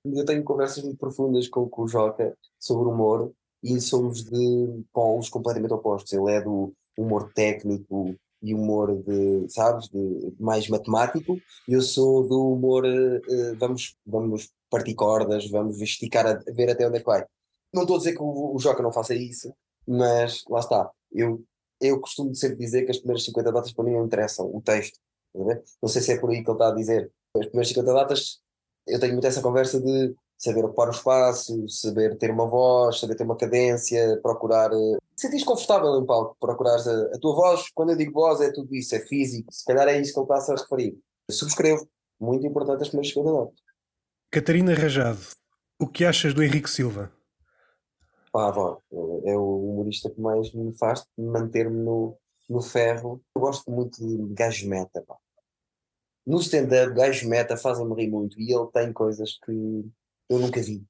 Eu 0.06 0.26
tenho 0.26 0.44
conversas 0.44 0.84
muito 0.84 0.98
profundas 0.98 1.48
com, 1.48 1.68
com 1.68 1.84
o 1.84 1.88
Joca 1.88 2.38
sobre 2.60 2.88
humor 2.88 3.32
e 3.64 3.82
somos 3.82 4.24
de 4.24 4.84
polos 4.94 5.30
completamente 5.30 5.74
opostos. 5.74 6.14
Ele 6.14 6.32
é 6.32 6.42
do 6.42 6.74
humor 6.98 7.32
técnico 7.34 8.16
e 8.42 8.54
humor 8.54 8.96
de, 9.04 9.50
sabes, 9.50 9.90
de 9.90 10.34
mais 10.40 10.70
matemático, 10.70 11.40
e 11.68 11.74
eu 11.74 11.82
sou 11.82 12.28
do 12.28 12.54
humor 12.54 12.86
eh, 12.86 13.54
vamos, 13.58 13.96
vamos 14.06 14.52
partir 14.70 14.94
cordas, 14.94 15.50
vamos 15.50 15.82
esticar 15.82 16.26
a, 16.26 16.32
a 16.32 16.54
ver 16.54 16.70
até 16.70 16.88
onde 16.88 16.98
é 16.98 17.00
que 17.00 17.06
vai. 17.06 17.26
Não 17.74 17.82
estou 17.82 17.96
a 17.96 18.00
dizer 18.00 18.14
que 18.14 18.22
o, 18.22 18.56
o 18.56 18.60
Joca 18.60 18.84
não 18.84 18.94
faça 18.94 19.16
isso, 19.16 19.52
mas 19.88 20.44
lá 20.50 20.60
está. 20.60 20.90
Eu, 21.12 21.44
eu 21.82 22.00
costumo 22.00 22.34
sempre 22.36 22.58
dizer 22.58 22.86
que 22.86 22.92
as 22.92 22.98
primeiras 22.98 23.26
50 23.26 23.52
datas 23.52 23.72
para 23.74 23.84
mim 23.84 23.94
não 23.94 24.06
interessam, 24.06 24.46
o 24.56 24.62
texto. 24.62 25.00
Não 25.34 25.90
sei 25.90 26.02
se 26.02 26.14
é 26.14 26.20
por 26.20 26.30
aí 26.30 26.44
que 26.44 26.50
ele 26.50 26.56
está 26.56 26.70
a 26.70 26.76
dizer. 26.76 27.12
As 27.36 27.46
primeiras 27.48 27.70
50 27.70 27.94
datas, 27.94 28.40
eu 28.88 29.00
tenho 29.00 29.14
muito 29.14 29.28
essa 29.28 29.42
conversa 29.42 29.80
de 29.80 30.16
saber 30.38 30.64
ocupar 30.66 30.88
o 30.88 30.92
espaço, 30.92 31.68
saber 31.68 32.18
ter 32.18 32.32
uma 32.32 32.48
voz, 32.48 33.00
saber 33.00 33.16
ter 33.16 33.24
uma 33.24 33.36
cadência, 33.36 34.20
procurar. 34.22 34.72
eh, 34.72 34.98
Sentir-te 35.16 35.46
confortável 35.46 36.00
em 36.00 36.06
palco, 36.06 36.38
procurares 36.40 36.88
a, 36.88 37.06
a 37.16 37.20
tua 37.20 37.36
voz. 37.36 37.70
Quando 37.74 37.92
eu 37.92 37.98
digo 37.98 38.14
voz, 38.14 38.40
é 38.40 38.52
tudo 38.52 38.74
isso, 38.76 38.96
é 38.96 39.00
físico. 39.00 39.52
Se 39.52 39.66
calhar 39.66 39.88
é 39.88 40.00
isso 40.00 40.14
que 40.14 40.20
ele 40.20 40.26
está-se 40.26 40.52
a 40.52 40.56
referir. 40.56 40.98
Subscrevo. 41.30 41.88
Muito 42.20 42.46
importante 42.46 42.82
as 42.82 42.90
primeiras 42.90 43.14
50 43.14 43.32
datas. 43.32 43.60
Catarina 44.32 44.74
Rajado, 44.74 45.20
o 45.80 45.88
que 45.88 46.04
achas 46.06 46.34
do 46.34 46.44
Henrique 46.44 46.70
Silva? 46.70 47.12
Pá, 48.32 48.52
vó, 48.52 48.80
é 49.26 49.36
o 49.36 49.72
humorista 49.72 50.10
que 50.10 50.20
mais 50.20 50.54
me 50.54 50.76
faz 50.78 51.06
manter-me 51.18 51.78
no, 51.78 52.18
no 52.50 52.62
ferro. 52.62 53.22
Eu 53.36 53.42
gosto 53.42 53.70
muito 53.70 54.00
de 54.00 54.34
gajo 54.34 54.68
meta, 54.68 55.02
pá. 55.02 55.16
No 56.26 56.40
stand-up, 56.40 56.94
gajo 56.94 57.28
meta 57.30 57.56
fazem-me 57.56 57.96
rir 57.96 58.10
muito 58.10 58.40
e 58.40 58.52
ele 58.54 58.68
tem 58.74 58.92
coisas 58.92 59.40
que 59.46 59.86
eu 60.30 60.40
nunca 60.40 60.62
vi. 60.62 60.86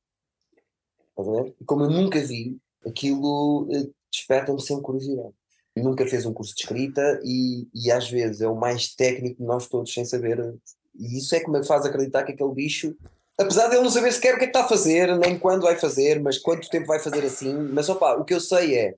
E 1.59 1.65
como 1.65 1.83
eu 1.83 1.89
nunca 1.89 2.19
vi, 2.19 2.57
aquilo 2.85 3.67
eh, 3.71 3.87
desperta-me 4.11 4.61
sempre 4.61 4.83
curiosidade. 4.83 5.33
Nunca 5.75 6.07
fez 6.07 6.25
um 6.25 6.33
curso 6.33 6.55
de 6.55 6.61
escrita 6.61 7.19
e, 7.23 7.67
e 7.73 7.91
às 7.91 8.09
vezes 8.09 8.41
é 8.41 8.47
o 8.47 8.55
mais 8.55 8.95
técnico 8.95 9.37
de 9.39 9.47
nós 9.47 9.67
todos 9.67 9.93
sem 9.93 10.05
saber. 10.05 10.55
E 10.95 11.19
isso 11.19 11.35
é 11.35 11.39
que 11.39 11.49
me 11.49 11.63
faz 11.63 11.85
acreditar 11.85 12.23
que 12.23 12.31
aquele 12.31 12.53
bicho, 12.53 12.95
apesar 13.37 13.67
de 13.67 13.75
ele 13.75 13.83
não 13.83 13.91
saber 13.91 14.11
sequer 14.11 14.33
o 14.33 14.37
que 14.39 14.45
é 14.45 14.47
que 14.47 14.57
está 14.57 14.65
a 14.65 14.69
fazer, 14.69 15.15
nem 15.19 15.37
quando 15.37 15.63
vai 15.63 15.77
fazer, 15.77 16.19
mas 16.19 16.39
quanto 16.39 16.69
tempo 16.69 16.87
vai 16.87 16.99
fazer 16.99 17.23
assim, 17.23 17.53
mas 17.53 17.89
opa, 17.89 18.15
o 18.15 18.25
que 18.25 18.33
eu 18.33 18.41
sei 18.41 18.75
é 18.75 18.95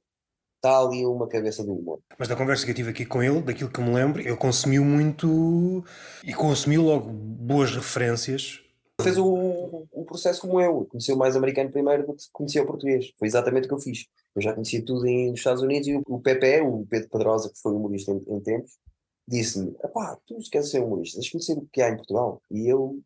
está 0.60 0.78
ali 0.78 1.06
uma 1.06 1.28
cabeça 1.28 1.64
do 1.64 1.74
humor. 1.74 2.00
Mas 2.18 2.28
da 2.28 2.36
conversa 2.36 2.66
que 2.66 2.72
eu 2.72 2.76
tive 2.76 2.92
aqui 2.92 3.06
com 3.06 3.24
ele, 3.24 3.42
daquilo 3.42 3.70
que 3.70 3.80
eu 3.80 3.86
me 3.86 3.94
lembro, 3.94 4.22
ele 4.22 4.36
consumiu 4.36 4.84
muito 4.84 5.84
e 6.24 6.34
consumiu 6.34 6.84
logo 6.84 7.10
boas 7.10 7.72
referências. 7.72 8.62
Fez 9.02 9.18
o, 9.18 9.88
o 9.92 10.04
processo 10.06 10.42
como 10.42 10.60
eu, 10.60 10.86
conheceu 10.86 11.16
mais 11.16 11.38
americano 11.38 11.72
primeiro 11.72 12.06
do 12.06 12.14
que 12.14 12.26
conhecia 12.34 12.62
o 12.62 12.68
português. 12.68 13.14
Foi 13.18 13.28
exatamente 13.28 13.66
o 13.66 13.68
que 13.70 13.74
eu 13.74 13.80
fiz. 13.80 14.06
Eu 14.36 14.42
já 14.42 14.54
conhecia 14.54 14.84
tudo 14.84 15.08
em, 15.08 15.30
nos 15.30 15.40
Estados 15.40 15.64
Unidos 15.64 15.88
e 15.88 15.96
o, 15.96 16.04
o 16.06 16.20
Pepe, 16.20 16.60
o 16.60 16.86
Pedro 16.86 17.10
Pedrosa, 17.10 17.50
que 17.50 17.60
foi 17.62 17.72
humorista 17.74 18.12
em, 18.12 18.22
em 18.28 18.40
tempos, 18.42 18.78
disse-me: 19.26 19.72
pá, 19.94 20.18
tu 20.28 20.38
queres 20.52 20.70
ser 20.70 20.84
humorista, 20.84 21.18
deixa 21.18 21.32
conhecer 21.32 21.58
o 21.58 21.68
que 21.72 21.82
há 21.82 21.90
em 21.90 21.96
Portugal. 21.96 22.42
E 22.52 22.68
eu, 22.68 23.00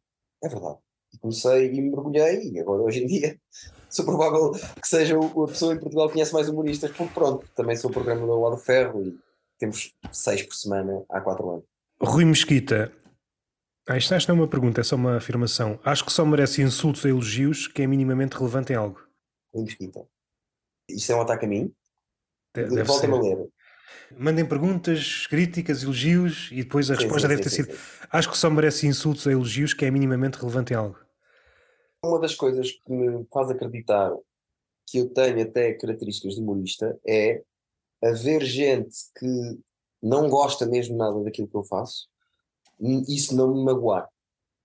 é 0.43 0.49
verdade. 0.49 0.80
E 1.14 1.18
comecei 1.18 1.72
e 1.72 1.81
mergulhei, 1.81 2.52
e 2.52 2.60
agora 2.60 2.81
hoje 2.81 3.03
em 3.03 3.07
dia 3.07 3.40
sou 3.90 4.06
provável 4.06 4.52
que 4.52 4.88
seja 4.88 5.18
a 5.18 5.48
pessoa 5.48 5.73
em 5.73 5.80
Portugal 5.80 6.07
que 6.07 6.14
conhece 6.14 6.34
mais 6.34 6.49
humoristas, 6.49 6.91
porque 6.91 7.14
pronto, 7.14 7.48
também 7.56 7.76
sou 7.76 7.91
programador 7.91 8.41
lá 8.41 8.49
do 8.49 8.57
Ferro 8.57 9.03
e 9.03 9.18
temos 9.60 9.94
seis 10.11 10.41
por 10.41 10.56
semana 10.56 11.03
há 11.10 11.22
quatro 11.22 11.49
anos. 11.49 11.65
Rui 12.02 12.26
Mesquita, 12.26 12.91
ah, 13.88 13.98
isto, 13.98 14.15
isto 14.15 14.30
não 14.30 14.40
é 14.40 14.41
uma 14.44 14.48
pergunta, 14.48 14.80
é 14.80 14.84
só 14.84 14.95
uma 14.95 15.18
afirmação. 15.18 15.77
Acho 15.84 16.06
que 16.06 16.11
só 16.11 16.26
merece 16.26 16.61
insultos 16.61 17.03
e 17.03 17.10
elogios 17.10 17.68
que 17.68 17.81
é 17.81 17.88
minimamente 17.88 18.38
relevante 18.38 18.72
em 18.72 18.77
algo. 18.77 19.02
Rui 19.53 19.65
Mesquita. 19.65 20.06
Isto 20.90 21.11
é 21.11 21.15
um 21.15 21.22
ataque 21.22 21.45
a 21.45 21.48
mim? 21.49 21.73
Deve 22.53 22.84
Volta-me 22.84 23.14
a 23.14 23.22
ler. 23.22 23.49
Mandem 24.18 24.45
perguntas, 24.45 25.27
críticas, 25.27 25.84
elogios 25.84 26.49
e 26.52 26.64
depois 26.64 26.90
a 26.90 26.95
sim, 26.95 27.02
resposta 27.02 27.27
sim, 27.27 27.35
deve 27.35 27.49
sim, 27.49 27.64
ter 27.64 27.73
sido: 27.73 27.80
Acho 28.10 28.31
que 28.31 28.38
só 28.38 28.49
merece 28.49 28.88
insultos 28.88 29.26
ou 29.26 29.31
elogios 29.31 29.73
que 29.73 29.85
é 29.85 29.91
minimamente 29.91 30.38
relevante 30.38 30.73
em 30.73 30.77
algo. 30.77 30.98
Uma 32.03 32.19
das 32.19 32.35
coisas 32.35 32.71
que 32.71 32.91
me 32.91 33.25
faz 33.31 33.49
acreditar 33.49 34.13
que 34.85 34.97
eu 34.97 35.09
tenho 35.09 35.41
até 35.41 35.73
características 35.73 36.35
de 36.35 36.41
humorista 36.41 36.99
é 37.07 37.41
haver 38.03 38.43
gente 38.43 38.95
que 39.17 39.59
não 40.01 40.30
gosta 40.30 40.65
mesmo 40.65 40.97
nada 40.97 41.23
daquilo 41.23 41.47
que 41.47 41.55
eu 41.55 41.63
faço, 41.63 42.09
isso 43.07 43.34
não 43.35 43.53
me 43.53 43.63
magoar. 43.63 44.09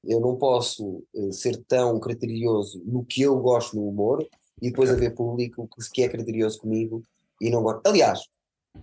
Eu 0.05 0.20
não 0.20 0.36
posso 0.36 1.05
uh, 1.15 1.32
ser 1.32 1.62
tão 1.65 2.01
criterioso 2.01 2.82
no 2.85 3.05
que 3.05 3.23
eu 3.23 3.39
gosto 3.39 3.77
no 3.77 3.89
humor 3.89 4.27
e 4.60 4.70
depois 4.70 4.90
haver 4.90 5.15
público 5.15 5.69
que 5.93 6.02
é 6.02 6.09
criterioso 6.09 6.59
comigo 6.60 7.05
e 7.40 7.51
não 7.51 7.62
gosta. 7.62 7.89
Aliás, 7.89 8.20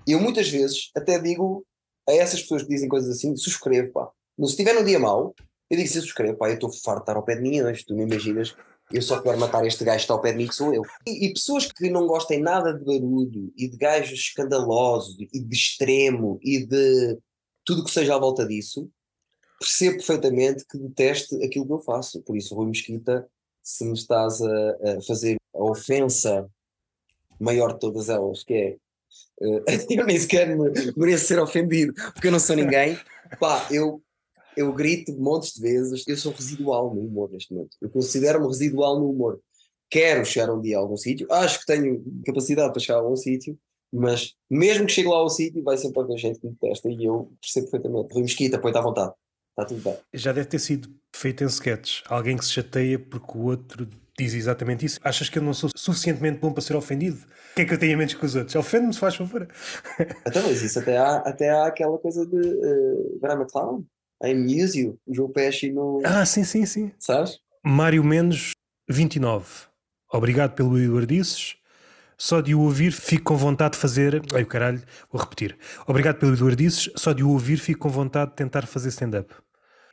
eu 0.07 0.19
muitas 0.19 0.49
vezes 0.49 0.91
até 0.95 1.19
digo 1.19 1.65
a 2.07 2.13
essas 2.13 2.41
pessoas 2.41 2.63
que 2.63 2.69
dizem 2.69 2.87
coisas 2.87 3.09
assim, 3.09 3.35
subscrevo, 3.35 3.91
pá. 3.91 4.09
Se 4.39 4.45
estiver 4.45 4.73
num 4.73 4.83
dia 4.83 4.99
mau, 4.99 5.33
eu 5.69 5.77
digo, 5.77 5.89
se 5.89 5.99
subscrevo, 6.01 6.37
pá, 6.37 6.49
eu 6.49 6.55
estou 6.55 6.71
farto 6.71 6.97
de 6.97 7.03
estar 7.03 7.15
ao 7.15 7.23
pé 7.23 7.35
de 7.35 7.41
mim 7.41 7.61
hoje, 7.61 7.85
tu 7.85 7.95
me 7.95 8.03
imaginas, 8.03 8.55
eu 8.91 9.01
só 9.01 9.19
quero 9.21 9.39
matar 9.39 9.65
este 9.65 9.83
gajo 9.83 9.97
que 9.97 10.03
está 10.03 10.13
ao 10.13 10.21
pé 10.21 10.31
de 10.31 10.37
mim, 10.37 10.47
que 10.47 10.55
sou 10.55 10.73
eu. 10.73 10.83
E, 11.07 11.25
e, 11.25 11.33
pessoas 11.33 11.71
que 11.71 11.89
não 11.89 12.05
gostem 12.05 12.39
nada 12.39 12.73
de 12.73 12.83
barulho 12.85 13.51
e 13.57 13.67
de 13.67 13.77
gajos 13.77 14.19
escandalosos 14.19 15.17
e 15.33 15.39
de 15.39 15.55
extremo 15.55 16.39
e 16.41 16.65
de 16.65 17.17
tudo 17.63 17.83
que 17.83 17.91
seja 17.91 18.15
à 18.15 18.19
volta 18.19 18.45
disso, 18.45 18.89
percebo 19.59 19.97
perfeitamente 19.97 20.65
que 20.67 20.77
deteste 20.77 21.43
aquilo 21.43 21.65
que 21.65 21.73
eu 21.73 21.79
faço. 21.79 22.21
Por 22.21 22.37
isso, 22.37 22.53
Rui 22.53 22.67
Mesquita, 22.67 23.27
se 23.63 23.83
me 23.85 23.93
estás 23.93 24.39
a, 24.41 24.69
a 24.69 25.01
fazer 25.01 25.37
a 25.53 25.63
ofensa 25.63 26.47
maior 27.39 27.73
de 27.73 27.79
todas 27.79 28.09
elas, 28.09 28.43
que 28.43 28.53
é 28.53 28.77
uh, 29.41 29.63
eu 29.89 30.05
nem 30.05 30.19
sequer 30.19 30.47
me 30.47 30.69
mereço 30.95 31.25
ser 31.25 31.39
ofendido, 31.39 31.93
porque 32.13 32.27
eu 32.27 32.31
não 32.31 32.39
sou 32.39 32.55
ninguém. 32.55 32.99
Pá, 33.39 33.67
eu, 33.71 34.01
eu 34.55 34.71
grito 34.73 35.13
montes 35.17 35.53
de 35.53 35.61
vezes, 35.61 36.03
eu 36.07 36.17
sou 36.17 36.31
residual 36.31 36.93
no 36.93 37.01
humor 37.01 37.31
neste 37.31 37.53
momento. 37.53 37.75
Eu 37.81 37.89
considero-me 37.89 38.47
residual 38.47 38.99
no 38.99 39.09
humor. 39.09 39.39
Quero 39.89 40.25
chegar 40.25 40.51
um 40.51 40.61
dia 40.61 40.77
a 40.77 40.79
algum 40.79 40.97
sítio, 40.97 41.27
acho 41.31 41.59
que 41.59 41.65
tenho 41.65 42.03
capacidade 42.25 42.71
para 42.71 42.81
chegar 42.81 42.99
a 42.99 43.01
algum 43.01 43.15
sítio, 43.15 43.57
mas 43.93 44.33
mesmo 44.49 44.85
que 44.85 44.91
chegue 44.91 45.07
lá 45.07 45.17
ao 45.17 45.29
sítio, 45.29 45.63
vai 45.63 45.77
sempre 45.77 46.01
haver 46.01 46.17
gente 46.17 46.39
que 46.39 46.47
me 46.47 46.53
detesta 46.53 46.89
e 46.89 47.05
eu 47.05 47.31
percebo 47.39 47.69
perfeitamente. 47.69 48.13
Rui 48.13 48.23
Mesquita, 48.23 48.59
põe-te 48.59 48.77
à 48.77 48.81
vontade. 48.81 49.13
Está 49.51 49.65
tudo 49.65 49.81
bem. 49.81 49.97
Já 50.13 50.33
deve 50.33 50.47
ter 50.47 50.59
sido 50.59 50.89
feito 51.15 51.43
em 51.43 51.47
sketches. 51.47 52.03
Alguém 52.07 52.35
que 52.35 52.43
se 52.43 52.51
chateia 52.51 52.99
porque 52.99 53.37
o 53.37 53.45
outro 53.45 53.87
diz 54.17 54.33
exatamente 54.33 54.85
isso. 54.85 54.99
Achas 55.03 55.29
que 55.29 55.37
eu 55.37 55.43
não 55.43 55.53
sou 55.53 55.69
suficientemente 55.75 56.39
bom 56.39 56.51
para 56.51 56.61
ser 56.61 56.75
ofendido? 56.75 57.17
O 57.51 57.55
que 57.55 57.61
é 57.61 57.65
que 57.65 57.73
eu 57.73 57.79
tenho 57.79 57.95
a 57.95 57.97
menos 57.97 58.13
que 58.13 58.25
os 58.25 58.35
outros? 58.35 58.55
Ofende-me 58.55 58.93
se 58.93 58.99
faz 58.99 59.15
favor. 59.15 59.47
Então, 60.27 60.43
mas 60.43 60.61
isso 60.61 60.79
até 60.79 60.97
há, 60.97 61.17
até 61.17 61.49
há 61.49 61.67
aquela 61.67 61.97
coisa 61.97 62.25
de 62.25 62.37
uh, 62.37 63.19
Drama 63.21 63.45
Clown. 63.45 63.85
I 64.23 64.31
amuse 64.31 64.79
you. 64.79 64.99
O 65.05 65.13
João 65.13 65.31
Pesci 65.31 65.71
no. 65.71 66.01
Ah, 66.03 66.25
sim, 66.25 66.43
sim, 66.43 66.65
sim. 66.65 66.91
Sabes? 66.99 67.39
Mário 67.63 68.03
Mendes, 68.03 68.51
29. 68.89 69.45
Obrigado 70.11 70.55
pelo 70.55 70.79
Eduardices. 70.79 71.55
Só 72.17 72.39
de 72.39 72.55
o 72.55 72.61
ouvir 72.61 72.91
fico 72.91 73.25
com 73.25 73.35
vontade 73.35 73.73
de 73.73 73.79
fazer. 73.79 74.21
Ai, 74.33 74.43
o 74.43 74.47
caralho, 74.47 74.81
vou 75.11 75.21
repetir. 75.21 75.57
Obrigado 75.85 76.17
pelo 76.17 76.33
Eduardices. 76.33 76.89
Só 76.95 77.11
de 77.11 77.23
o 77.23 77.29
ouvir 77.29 77.57
fico 77.57 77.81
com 77.81 77.89
vontade 77.89 78.31
de 78.31 78.37
tentar 78.37 78.65
fazer 78.65 78.89
stand-up 78.89 79.33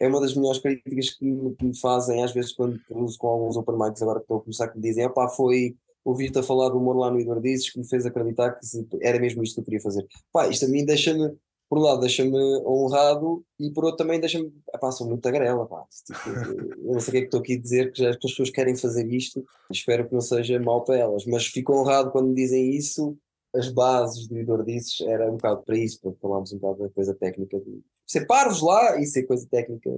é 0.02 0.08
uma 0.08 0.20
das 0.20 0.34
melhores 0.34 0.60
críticas 0.60 1.10
que 1.10 1.24
me, 1.24 1.54
que 1.54 1.64
me 1.64 1.78
fazem, 1.78 2.24
às 2.24 2.32
vezes, 2.32 2.52
quando 2.52 2.76
cruzo 2.88 3.16
com 3.16 3.28
alguns 3.28 3.56
open 3.56 3.78
mics, 3.78 4.02
agora 4.02 4.18
que 4.18 4.24
estou 4.24 4.38
a 4.38 4.40
começar, 4.40 4.68
que 4.68 4.76
me 4.76 4.82
dizem: 4.82 5.08
pá, 5.12 5.28
foi 5.28 5.76
ouvir-te 6.04 6.40
a 6.40 6.42
falar 6.42 6.70
do 6.70 6.78
humor 6.78 6.96
lá 6.96 7.08
no 7.08 7.20
Eduardizes 7.20 7.70
que 7.70 7.78
me 7.78 7.88
fez 7.88 8.04
acreditar 8.04 8.58
que 8.58 8.66
era 9.00 9.20
mesmo 9.20 9.44
isto 9.44 9.54
que 9.54 9.60
eu 9.60 9.64
queria 9.64 9.80
fazer. 9.80 10.04
Pá, 10.32 10.48
isto 10.48 10.64
a 10.64 10.68
mim 10.68 10.84
deixa-me, 10.84 11.32
por 11.72 11.78
um 11.78 11.82
lado, 11.84 12.00
deixa-me 12.00 12.36
honrado 12.66 13.42
e 13.58 13.70
por 13.70 13.86
outro 13.86 14.04
também 14.04 14.20
deixa-me. 14.20 14.52
Pá, 14.78 14.92
sou 14.92 15.08
muito 15.08 15.22
tagarela, 15.22 15.66
pá. 15.66 15.86
Tipo, 16.04 16.28
eu 16.84 16.92
não 16.92 17.00
sei 17.00 17.08
o 17.08 17.12
que 17.12 17.16
é 17.16 17.20
que 17.20 17.26
estou 17.28 17.40
aqui 17.40 17.54
a 17.54 17.58
dizer, 17.58 17.92
que, 17.92 18.04
as 18.04 18.16
pessoas 18.18 18.50
querem 18.50 18.76
fazer 18.76 19.10
isto, 19.10 19.42
espero 19.70 20.06
que 20.06 20.12
não 20.12 20.20
seja 20.20 20.60
mal 20.60 20.84
para 20.84 20.98
elas, 20.98 21.24
mas 21.24 21.46
fico 21.46 21.72
honrado 21.72 22.10
quando 22.10 22.28
me 22.28 22.34
dizem 22.34 22.76
isso. 22.76 23.16
As 23.56 23.70
bases 23.70 24.28
do 24.28 24.36
Eduardizes 24.36 25.00
era 25.00 25.26
um 25.30 25.36
bocado 25.36 25.62
para 25.62 25.78
isso, 25.78 25.98
para 26.02 26.12
falarmos 26.20 26.52
um 26.52 26.58
bocado 26.58 26.82
da 26.82 26.90
coisa 26.90 27.14
técnica 27.14 27.58
de 27.58 27.80
ser 28.06 28.26
parvos 28.26 28.60
lá 28.60 29.00
e 29.00 29.06
ser 29.06 29.22
coisa 29.22 29.48
técnica, 29.50 29.90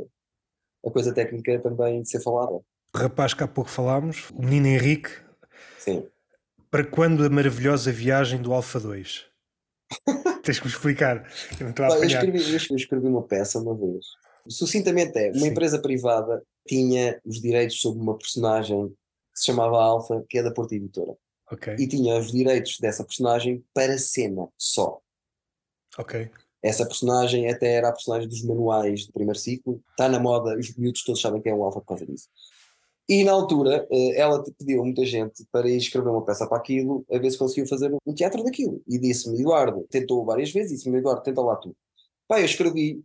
a 0.87 0.91
coisa 0.93 1.13
técnica 1.13 1.59
também 1.59 2.03
de 2.03 2.09
ser 2.09 2.21
falada. 2.21 2.61
Rapaz 2.95 3.35
que 3.35 3.43
há 3.43 3.49
pouco 3.49 3.69
falámos, 3.69 4.31
o 4.31 4.43
menino 4.45 4.69
Henrique. 4.69 5.11
Sim. 5.81 6.07
Para 6.71 6.85
quando 6.85 7.25
a 7.25 7.29
maravilhosa 7.29 7.91
viagem 7.91 8.41
do 8.41 8.53
Alfa 8.53 8.79
2? 8.79 9.27
Tens 10.45 10.59
que 10.59 10.67
me 10.67 10.73
explicar. 10.73 11.27
Eu, 11.59 11.69
eu, 11.69 12.05
escrevi, 12.05 12.39
eu 12.39 12.77
escrevi 12.77 13.07
uma 13.07 13.23
peça 13.23 13.59
uma 13.59 13.75
vez. 13.75 14.07
Sucintamente 14.49 15.19
é, 15.19 15.31
uma 15.31 15.41
Sim. 15.41 15.49
empresa 15.49 15.81
privada 15.81 16.43
tinha 16.67 17.21
os 17.25 17.41
direitos 17.41 17.81
sobre 17.81 18.03
uma 18.03 18.17
personagem 18.17 18.89
que 18.89 19.41
se 19.41 19.47
chamava 19.47 19.83
Alfa, 19.83 20.25
que 20.29 20.39
é 20.39 20.43
da 20.43 20.53
Porta 20.53 20.75
Editora. 20.75 21.17
Okay. 21.51 21.75
E 21.79 21.87
tinha 21.87 22.19
os 22.19 22.31
direitos 22.31 22.79
dessa 22.79 23.05
personagem 23.05 23.65
para 23.73 23.99
cena 23.99 24.49
só. 24.59 25.01
Ok. 25.99 26.31
Essa 26.63 26.87
personagem 26.87 27.51
até 27.51 27.75
era 27.75 27.89
a 27.89 27.93
personagem 27.93 28.29
dos 28.29 28.43
manuais 28.43 29.07
do 29.07 29.13
primeiro 29.13 29.39
ciclo, 29.39 29.83
está 29.91 30.09
na 30.09 30.19
moda, 30.19 30.59
os 30.59 30.75
miúdos 30.77 31.05
todos 31.05 31.21
sabem 31.21 31.43
quem 31.43 31.53
é 31.53 31.55
o 31.55 31.63
Alfa 31.63 31.81
por 31.81 31.89
causa 31.89 32.07
disso. 32.07 32.29
E 33.09 33.23
na 33.23 33.33
altura 33.33 33.87
eh, 33.91 34.19
ela 34.19 34.43
pediu 34.59 34.81
a 34.81 34.85
muita 34.85 35.05
gente 35.05 35.45
para 35.53 35.69
ir 35.69 35.77
escrever 35.77 36.09
uma 36.09 36.25
peça 36.25 36.47
para 36.47 36.57
aquilo, 36.57 37.05
a 37.13 37.19
ver 37.19 37.31
se 37.31 37.39
conseguiu 37.39 37.67
fazer 37.67 37.95
um 38.07 38.15
teatro 38.15 38.43
daquilo. 38.43 38.83
E 38.89 38.99
disse-me, 38.99 39.39
Eduardo, 39.41 39.87
tentou 39.91 40.25
várias 40.25 40.51
vezes, 40.51 40.73
disse-me, 40.73 40.99
Eduardo, 40.99 41.23
tenta 41.23 41.43
lá 41.43 41.57
tu. 41.57 41.77
Pá, 42.27 42.41
eu 42.41 42.47
escrevi 42.47 43.03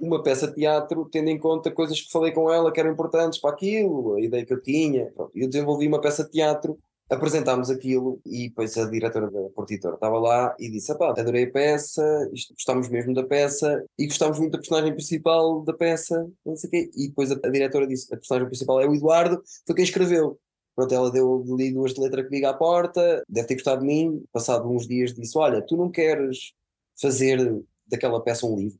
uma 0.00 0.22
peça 0.22 0.46
de 0.48 0.54
teatro 0.54 1.08
tendo 1.10 1.28
em 1.28 1.38
conta 1.38 1.70
coisas 1.70 2.00
que 2.00 2.10
falei 2.10 2.32
com 2.32 2.50
ela 2.50 2.72
que 2.72 2.80
eram 2.80 2.90
importantes 2.92 3.38
para 3.38 3.50
aquilo, 3.50 4.14
a 4.14 4.20
ideia 4.20 4.44
que 4.46 4.52
eu 4.52 4.62
tinha. 4.62 5.12
Eu 5.34 5.48
desenvolvi 5.48 5.86
uma 5.86 6.00
peça 6.00 6.24
de 6.24 6.30
teatro 6.30 6.78
apresentámos 7.14 7.70
aquilo 7.70 8.20
e 8.24 8.48
depois 8.48 8.76
a 8.76 8.90
diretora 8.90 9.30
da 9.30 9.50
Portitora 9.50 9.94
estava 9.94 10.18
lá 10.18 10.54
e 10.58 10.70
disse: 10.70 10.96
pá, 10.96 11.10
adorei 11.10 11.44
a 11.44 11.50
peça, 11.50 12.30
gostámos 12.50 12.88
mesmo 12.88 13.14
da 13.14 13.24
peça 13.24 13.84
e 13.98 14.06
gostámos 14.06 14.38
muito 14.38 14.52
da 14.52 14.58
personagem 14.58 14.92
principal 14.92 15.62
da 15.62 15.72
peça, 15.72 16.30
não 16.44 16.56
sei 16.56 16.68
o 16.68 16.70
quê. 16.70 16.90
E 16.96 17.08
depois 17.08 17.30
a, 17.30 17.34
a, 17.42 17.48
diretora 17.48 17.86
disse: 17.86 18.12
a 18.12 18.16
personagem 18.16 18.48
principal 18.48 18.80
é 18.80 18.86
o 18.86 18.94
Eduardo, 18.94 19.42
foi 19.66 19.74
quem 19.74 19.84
escreveu. 19.84 20.38
Pronto, 20.76 20.94
ela 20.94 21.10
deu 21.10 21.44
ali 21.52 21.72
duas 21.72 21.94
de 21.94 22.00
letra 22.00 22.24
comigo 22.24 22.46
à 22.46 22.54
porta, 22.54 23.22
deve 23.28 23.46
ter 23.46 23.54
gostado 23.54 23.80
de 23.80 23.86
mim. 23.86 24.24
Passado 24.32 24.68
uns 24.68 24.86
dias 24.86 25.14
disse: 25.14 25.36
Olha, 25.38 25.62
tu 25.62 25.76
não 25.76 25.90
queres 25.90 26.52
fazer 27.00 27.62
daquela 27.86 28.22
peça 28.22 28.46
um 28.46 28.56
livro? 28.56 28.78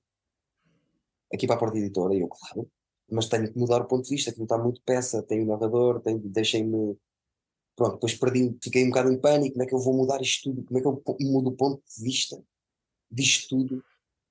Aqui 1.32 1.46
para 1.46 1.56
a 1.56 1.58
Porta 1.58 1.78
Editora. 1.78 2.14
E 2.14 2.20
eu, 2.20 2.28
claro, 2.28 2.68
mas 3.10 3.28
tenho 3.28 3.52
que 3.52 3.58
mudar 3.58 3.82
o 3.82 3.86
ponto 3.86 4.04
de 4.04 4.10
vista, 4.10 4.32
que 4.32 4.38
não 4.38 4.44
está 4.44 4.58
muito 4.58 4.80
peça, 4.84 5.22
tem 5.22 5.42
o 5.42 5.46
narrador, 5.46 6.02
deixem-me 6.24 6.96
Pronto, 7.76 7.94
depois 7.94 8.14
perdi, 8.14 8.56
fiquei 8.62 8.84
um 8.84 8.88
bocado 8.88 9.12
em 9.12 9.18
pânico, 9.18 9.54
como 9.54 9.64
é 9.64 9.66
que 9.66 9.74
eu 9.74 9.80
vou 9.80 9.94
mudar 9.94 10.20
isto 10.22 10.50
tudo, 10.50 10.64
como 10.64 10.78
é 10.78 10.82
que 10.82 10.86
eu 10.86 11.02
mudo 11.28 11.50
o 11.50 11.56
ponto 11.56 11.82
de 11.96 12.04
vista 12.04 12.40
disto 13.10 13.48
tudo 13.48 13.82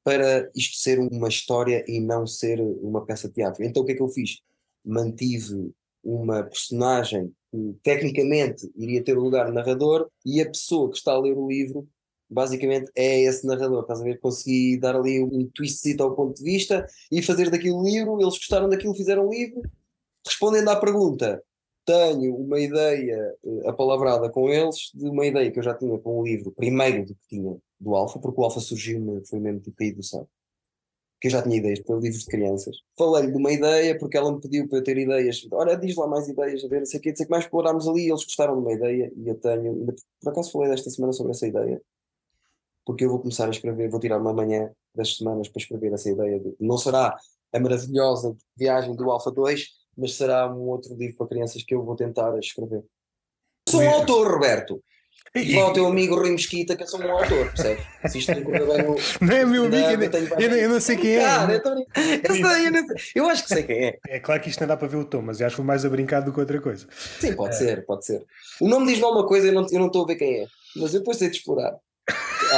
para 0.03 0.49
isto 0.55 0.77
ser 0.77 0.99
uma 0.99 1.29
história 1.29 1.83
e 1.87 1.99
não 1.99 2.27
ser 2.27 2.59
uma 2.61 3.05
peça 3.05 3.27
de 3.27 3.35
teatro. 3.35 3.63
Então 3.63 3.83
o 3.83 3.85
que 3.85 3.93
é 3.93 3.95
que 3.95 4.01
eu 4.01 4.09
fiz? 4.09 4.41
Mantive 4.83 5.73
uma 6.03 6.43
personagem 6.43 7.33
que 7.49 7.75
tecnicamente 7.81 8.69
iria 8.75 9.03
ter 9.03 9.17
o 9.17 9.21
lugar 9.21 9.45
de 9.45 9.53
narrador, 9.53 10.09
e 10.25 10.41
a 10.41 10.45
pessoa 10.45 10.89
que 10.89 10.97
está 10.97 11.13
a 11.13 11.19
ler 11.19 11.37
o 11.37 11.47
livro 11.47 11.87
basicamente 12.29 12.91
é 12.95 13.21
esse 13.21 13.45
narrador, 13.45 13.81
estás 13.81 14.01
a 14.01 14.03
ver? 14.03 14.19
Consegui 14.19 14.77
dar 14.77 14.95
ali 14.95 15.23
um 15.23 15.47
twist 15.53 16.01
ao 16.01 16.15
ponto 16.15 16.35
de 16.37 16.43
vista 16.43 16.85
e 17.11 17.21
fazer 17.21 17.49
daquilo 17.49 17.83
livro, 17.83 18.19
eles 18.19 18.37
gostaram 18.37 18.67
daquilo, 18.67 18.95
fizeram 18.95 19.29
livro. 19.29 19.61
Respondendo 20.25 20.69
à 20.69 20.75
pergunta, 20.75 21.43
tenho 21.85 22.35
uma 22.35 22.59
ideia 22.59 23.35
uh, 23.43 23.69
apalavrada 23.69 24.29
com 24.29 24.49
eles, 24.49 24.91
de 24.93 25.09
uma 25.09 25.25
ideia 25.25 25.51
que 25.51 25.59
eu 25.59 25.63
já 25.63 25.73
tinha 25.73 25.97
com 25.99 26.19
o 26.19 26.23
livro, 26.23 26.51
primeiro 26.51 27.05
do 27.05 27.15
que 27.15 27.27
tinha 27.27 27.57
do 27.79 27.95
Alfa, 27.95 28.19
porque 28.19 28.39
o 28.39 28.43
Alfa 28.43 28.59
surgiu, 28.59 29.21
foi 29.29 29.39
mesmo 29.39 29.59
tipo 29.59 29.75
caído 29.77 29.97
do 29.97 30.03
céu. 30.03 30.27
Que 31.19 31.27
eu 31.27 31.31
já 31.31 31.41
tinha 31.41 31.57
ideias 31.57 31.79
para 31.79 31.95
livros 31.95 32.21
de 32.21 32.27
crianças. 32.27 32.77
Falei-lhe 32.97 33.31
de 33.31 33.37
uma 33.37 33.51
ideia, 33.51 33.97
porque 33.97 34.17
ela 34.17 34.31
me 34.31 34.41
pediu 34.41 34.67
para 34.67 34.79
eu 34.79 34.83
ter 34.83 34.97
ideias. 34.97 35.45
Olha, 35.51 35.77
diz 35.77 35.95
lá 35.95 36.07
mais 36.07 36.27
ideias, 36.27 36.63
a 36.63 36.67
ver, 36.67 36.79
não 36.79 36.85
sei 36.85 36.99
o 36.99 37.03
que, 37.03 37.15
sei 37.15 37.25
que 37.25 37.31
mais 37.31 37.45
explorámos 37.45 37.87
ali. 37.87 38.09
Eles 38.09 38.23
gostaram 38.23 38.55
de 38.55 38.61
uma 38.61 38.73
ideia 38.73 39.11
e 39.15 39.27
eu 39.27 39.35
tenho. 39.35 39.85
Por 40.21 40.29
acaso 40.31 40.51
falei 40.51 40.69
desta 40.69 40.89
semana 40.89 41.13
sobre 41.13 41.31
essa 41.31 41.47
ideia, 41.47 41.81
porque 42.85 43.05
eu 43.05 43.09
vou 43.09 43.19
começar 43.19 43.47
a 43.47 43.51
escrever, 43.51 43.89
vou 43.89 43.99
tirar 43.99 44.19
uma 44.19 44.33
manhã 44.33 44.71
das 44.93 45.15
semanas 45.15 45.47
para 45.47 45.61
escrever 45.61 45.93
essa 45.93 46.09
ideia. 46.09 46.39
De, 46.39 46.55
não 46.59 46.77
será 46.77 47.17
a 47.53 47.59
maravilhosa 47.59 48.35
viagem 48.57 48.95
do 48.95 49.09
Alfa 49.09 49.31
2, 49.31 49.67
mas 49.97 50.15
será 50.15 50.51
um 50.51 50.61
outro 50.69 50.95
livro 50.95 51.17
para 51.17 51.27
crianças 51.27 51.63
que 51.63 51.73
eu 51.73 51.83
vou 51.83 51.95
tentar 51.95 52.37
escrever. 52.39 52.83
Sou 53.69 53.81
um 53.81 53.89
autor, 53.89 54.31
Roberto. 54.31 54.83
E 55.35 55.55
lá 55.55 55.69
o 55.69 55.73
teu 55.73 55.87
amigo 55.87 56.15
Rui 56.15 56.29
Mesquita, 56.29 56.75
que 56.75 56.83
eu 56.83 56.87
sou 56.87 57.01
um 57.01 57.11
autor, 57.11 57.51
percebes? 57.53 57.83
Se 58.07 58.19
isto 58.19 58.35
não 58.35 58.43
correr 58.43 58.65
bem 58.67 58.83
no. 58.83 58.95
Não 59.19 59.35
é 59.35 59.45
meu 59.45 59.65
amigo, 59.65 60.03
eu, 60.03 60.11
eu, 60.11 60.39
eu, 60.39 60.57
eu, 60.57 60.69
não 60.69 60.79
sei 60.79 60.95
quem 60.95 61.15
é. 61.15 61.21
Cara, 61.21 61.53
eu, 61.53 61.61
eu, 61.63 62.35
sei, 62.35 62.67
eu, 62.67 62.71
não 62.71 62.87
sei, 62.87 63.11
eu 63.15 63.29
acho 63.29 63.43
que 63.43 63.49
sei 63.49 63.63
quem 63.63 63.85
é. 63.85 63.99
É 64.09 64.19
claro 64.19 64.41
que 64.41 64.49
isto 64.49 64.59
não 64.59 64.67
dá 64.67 64.77
para 64.77 64.87
ver 64.87 64.97
o 64.97 65.05
tom, 65.05 65.23
mas 65.23 65.41
acho 65.41 65.49
que 65.49 65.55
foi 65.55 65.65
mais 65.65 65.83
a 65.83 65.89
brincar 65.89 66.19
do 66.19 66.31
que 66.31 66.39
outra 66.39 66.61
coisa. 66.61 66.87
Sim, 67.19 67.35
pode 67.35 67.55
é. 67.55 67.57
ser, 67.57 67.85
pode 67.85 68.05
ser. 68.05 68.23
O 68.61 68.67
nome 68.67 68.85
diz-me 68.85 69.05
alguma 69.05 69.25
coisa, 69.25 69.47
eu 69.47 69.53
não, 69.53 69.65
eu 69.71 69.79
não 69.79 69.87
estou 69.87 70.03
a 70.03 70.07
ver 70.07 70.17
quem 70.17 70.41
é, 70.41 70.47
mas 70.75 70.93
eu 70.93 70.99
depois 70.99 71.17
sei 71.17 71.29
de 71.31 71.37
explorar 71.37 71.79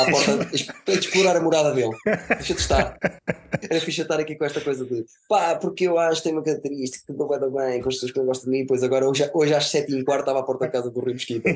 à 0.02 0.12
porta 0.12 0.38
para 0.86 0.94
explorar 0.94 1.36
a 1.36 1.42
morada 1.42 1.74
dele. 1.74 1.96
Deixa 2.30 2.54
de 2.54 2.60
estar. 2.60 2.98
Era 3.70 3.82
fixe 3.82 4.02
estar 4.02 4.20
aqui 4.20 4.36
com 4.36 4.46
esta 4.46 4.62
coisa 4.62 4.86
de 4.86 5.06
pá, 5.28 5.56
porque 5.56 5.88
eu 5.88 5.98
acho 5.98 6.22
que 6.22 6.30
tem 6.30 6.34
uma 6.34 6.44
característica 6.44 7.06
que 7.06 7.18
não 7.18 7.28
vai 7.28 7.40
dar 7.40 7.50
bem 7.50 7.82
com 7.82 7.90
as 7.90 7.96
pessoas 7.96 8.12
que 8.12 8.20
não 8.20 8.26
gostam 8.26 8.52
de 8.52 8.58
mim, 8.58 8.66
pois 8.66 8.84
agora 8.84 9.08
hoje, 9.08 9.30
hoje 9.34 9.54
às 9.54 9.68
7 9.70 9.92
e 9.92 10.04
quarto 10.04 10.22
estava 10.22 10.40
à 10.40 10.44
porta 10.44 10.66
da 10.66 10.72
casa 10.72 10.92
do 10.92 11.00
Rui 11.00 11.14
Mesquita. 11.14 11.50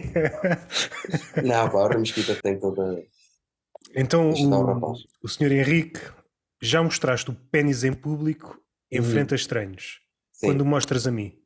não, 1.44 1.70
pá, 1.70 1.78
o 1.78 1.88
Rui 1.88 2.00
Mesquita 2.00 2.36
tem 2.42 2.60
toda. 2.60 3.04
Então, 3.96 4.32
o, 4.32 4.96
o 5.24 5.28
senhor 5.28 5.52
Henrique, 5.52 6.00
já 6.62 6.84
mostraste 6.84 7.30
o 7.30 7.34
pênis 7.52 7.84
em 7.84 7.94
público 7.94 8.60
em 8.92 9.00
uhum. 9.00 9.06
frente 9.06 9.34
a 9.34 9.36
estranhos. 9.36 10.02
Sim. 10.34 10.48
Quando 10.48 10.66
mostras 10.66 11.08
a 11.08 11.12
mim? 11.12 11.38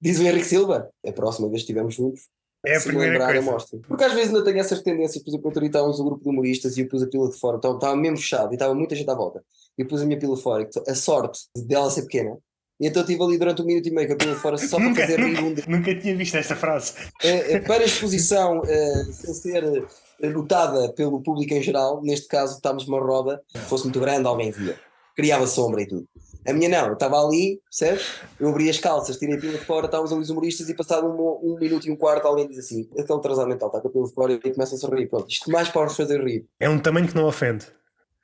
Diz 0.00 0.18
o 0.18 0.22
Henrique 0.22 0.46
Silva, 0.46 0.90
a 1.06 1.12
próxima 1.12 1.48
vez 1.48 1.60
que 1.60 1.64
estivermos 1.64 1.94
juntos, 1.94 2.28
é 2.64 2.76
a 2.76 2.80
primeira 2.80 3.12
lembrar, 3.12 3.32
coisa. 3.32 3.50
Mostra. 3.50 3.78
Porque 3.88 4.04
às 4.04 4.12
vezes 4.12 4.28
ainda 4.28 4.44
tenho 4.44 4.58
essas 4.58 4.80
tendências, 4.80 5.22
por 5.22 5.30
exemplo, 5.30 5.52
eu 5.54 5.66
estávamos 5.66 5.98
um 5.98 6.04
grupo 6.04 6.22
de 6.22 6.28
humoristas 6.28 6.76
e 6.76 6.82
eu 6.82 6.88
pus 6.88 7.02
a 7.02 7.06
pila 7.06 7.28
de 7.28 7.38
fora, 7.38 7.56
estava, 7.56 7.74
estava 7.74 7.96
mesmo 7.96 8.16
fechado 8.16 8.52
e 8.52 8.54
estava 8.54 8.74
muita 8.74 8.94
gente 8.94 9.10
à 9.10 9.14
volta. 9.14 9.42
E 9.76 9.82
eu 9.82 9.88
pus 9.88 10.02
a 10.02 10.04
minha 10.04 10.18
pila 10.18 10.36
fora, 10.36 10.68
a 10.86 10.94
sorte 10.94 11.40
dela 11.56 11.90
ser 11.90 12.02
pequena. 12.02 12.38
E 12.80 12.86
então 12.86 13.02
estive 13.02 13.22
ali 13.22 13.38
durante 13.38 13.62
um 13.62 13.64
minuto 13.64 13.86
e 13.88 13.90
meio 13.92 14.08
com 14.08 14.14
a 14.14 14.16
pila 14.16 14.34
de 14.34 14.40
fora 14.40 14.58
só 14.58 14.78
nunca, 14.78 15.06
para 15.06 15.06
fazer 15.06 15.20
rir 15.20 15.38
um. 15.40 15.54
Nunca 15.68 15.94
tinha 15.98 16.16
visto 16.16 16.36
esta 16.36 16.56
frase. 16.56 16.94
É, 17.22 17.54
é, 17.54 17.60
para 17.60 17.82
a 17.82 17.86
exposição, 17.86 18.62
é, 18.66 19.04
sem 19.04 19.34
ser 19.34 19.84
notada 20.20 20.92
pelo 20.92 21.20
público 21.20 21.54
em 21.54 21.62
geral, 21.62 22.02
neste 22.02 22.28
caso 22.28 22.56
estávamos 22.56 22.86
numa 22.86 23.00
roda, 23.00 23.42
se 23.48 23.58
fosse 23.58 23.84
muito 23.84 24.00
grande, 24.00 24.26
alguém 24.26 24.50
via. 24.50 24.78
Criava 25.14 25.46
sombra 25.46 25.82
e 25.82 25.86
tudo. 25.86 26.08
A 26.46 26.52
minha 26.52 26.68
não, 26.68 26.88
eu 26.88 26.94
estava 26.94 27.16
ali, 27.24 27.60
percebes? 27.64 28.20
Eu 28.38 28.48
abri 28.48 28.68
as 28.68 28.78
calças, 28.78 29.16
tirei 29.16 29.36
a 29.36 29.40
pila 29.40 29.58
de 29.58 29.64
fora, 29.64 29.86
estávamos 29.86 30.12
ali 30.12 30.22
os 30.22 30.30
humoristas 30.30 30.68
e 30.68 30.74
passado 30.74 31.06
um, 31.06 31.52
um, 31.52 31.56
minuto 31.58 31.86
e 31.86 31.90
um 31.90 31.96
quarto 31.96 32.26
alguém 32.26 32.48
diz 32.48 32.58
assim, 32.58 32.88
aquele 32.98 33.18
atrasado 33.18 33.48
mental 33.48 33.68
está 33.68 33.80
com 33.80 33.88
a 33.88 33.90
pila 33.90 34.06
de 34.06 34.14
fora 34.14 34.32
e 34.32 34.52
começa 34.52 34.74
a 34.74 34.78
sorrir. 34.78 35.06
Pronto, 35.08 35.30
isto 35.30 35.50
mais 35.50 35.68
para 35.68 35.86
os 35.86 35.96
fazer 35.96 36.20
rir. 36.20 36.44
É 36.58 36.68
um 36.68 36.78
tamanho 36.78 37.06
que 37.06 37.14
não 37.14 37.26
ofende. 37.26 37.66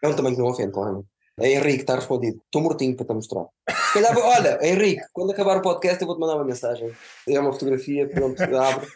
É 0.02 0.08
um 0.08 0.14
tamanho 0.14 0.34
que 0.34 0.42
não 0.42 0.48
ofende, 0.48 0.72
claro. 0.72 1.04
É 1.40 1.52
Henrique, 1.52 1.82
está 1.82 1.94
respondido. 1.94 2.40
Estou 2.44 2.60
mortinho 2.60 2.96
para 2.96 3.06
te 3.06 3.14
mostrar. 3.14 3.46
Se 3.70 3.94
calhar, 3.94 4.18
olha, 4.18 4.58
Henrique, 4.60 5.02
quando 5.12 5.30
acabar 5.30 5.56
o 5.58 5.62
podcast 5.62 6.00
eu 6.00 6.06
vou-te 6.06 6.20
mandar 6.20 6.34
uma 6.34 6.44
mensagem. 6.44 6.90
É 7.28 7.38
uma 7.38 7.52
fotografia, 7.52 8.08
pronto, 8.08 8.42
abre. 8.42 8.88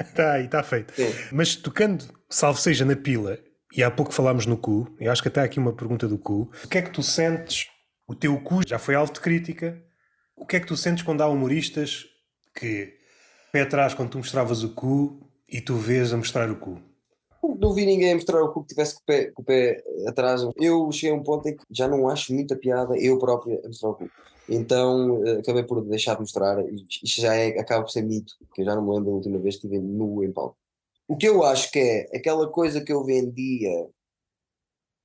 Está 0.00 0.32
aí, 0.34 0.44
está 0.44 0.62
feito. 0.62 0.92
Sim. 0.94 1.10
Mas 1.32 1.56
tocando, 1.56 2.04
salvo 2.28 2.60
seja 2.60 2.84
na 2.84 2.94
pila, 2.94 3.38
e 3.74 3.82
há 3.82 3.90
pouco 3.90 4.12
falámos 4.12 4.44
no 4.46 4.58
cu, 4.58 4.86
eu 5.00 5.10
acho 5.10 5.22
que 5.22 5.28
até 5.28 5.40
aqui 5.40 5.58
uma 5.58 5.72
pergunta 5.72 6.06
do 6.06 6.18
cu. 6.18 6.50
O 6.64 6.68
que 6.68 6.78
é 6.78 6.82
que 6.82 6.90
tu 6.90 7.02
sentes 7.02 7.68
o 8.10 8.14
teu 8.16 8.36
cu 8.40 8.66
já 8.66 8.76
foi 8.76 8.96
alvo 8.96 9.12
de 9.12 9.20
crítica. 9.20 9.80
O 10.34 10.44
que 10.44 10.56
é 10.56 10.60
que 10.60 10.66
tu 10.66 10.76
sentes 10.76 11.04
quando 11.04 11.20
há 11.20 11.28
humoristas 11.28 12.06
que 12.52 12.94
pé 13.52 13.60
atrás 13.60 13.94
quando 13.94 14.10
tu 14.10 14.18
mostravas 14.18 14.64
o 14.64 14.74
cu 14.74 15.20
e 15.48 15.60
tu 15.60 15.76
vês 15.76 16.12
a 16.12 16.16
mostrar 16.16 16.50
o 16.50 16.56
cu? 16.56 16.82
Não 17.60 17.72
vi 17.72 17.86
ninguém 17.86 18.16
mostrar 18.16 18.42
o 18.42 18.52
cu 18.52 18.62
que 18.62 18.70
tivesse 18.70 18.94
com 18.94 19.02
o 19.02 19.04
pé, 19.04 19.30
com 19.30 19.42
o 19.42 19.44
pé 19.44 19.80
atrás. 20.08 20.42
Eu 20.56 20.90
cheguei 20.90 21.16
a 21.16 21.20
um 21.20 21.22
ponto 21.22 21.48
em 21.48 21.56
que 21.56 21.62
já 21.70 21.86
não 21.86 22.08
acho 22.08 22.34
muita 22.34 22.56
piada 22.56 22.98
eu 22.98 23.16
próprio 23.16 23.60
a 23.64 23.68
mostrar 23.68 23.90
o 23.90 23.94
cu. 23.94 24.10
Então 24.48 25.24
eh, 25.24 25.38
acabei 25.38 25.62
por 25.62 25.80
deixar 25.84 26.14
de 26.14 26.22
mostrar. 26.22 26.64
Isto 26.68 27.20
já 27.20 27.36
é, 27.36 27.60
acaba 27.60 27.84
por 27.84 27.92
ser 27.92 28.02
mito, 28.02 28.34
que 28.52 28.62
eu 28.62 28.64
já 28.64 28.74
não 28.74 28.82
me 28.82 28.90
lembro 28.90 29.04
da 29.04 29.16
última 29.18 29.38
vez 29.38 29.54
que 29.56 29.68
estive 29.68 29.78
nu 29.78 30.24
em 30.24 30.32
palco. 30.32 30.56
O 31.06 31.16
que 31.16 31.28
eu 31.28 31.44
acho 31.44 31.70
que 31.70 31.78
é 31.78 32.16
aquela 32.16 32.48
coisa 32.48 32.80
que 32.80 32.92
eu 32.92 33.04
vendia 33.04 33.88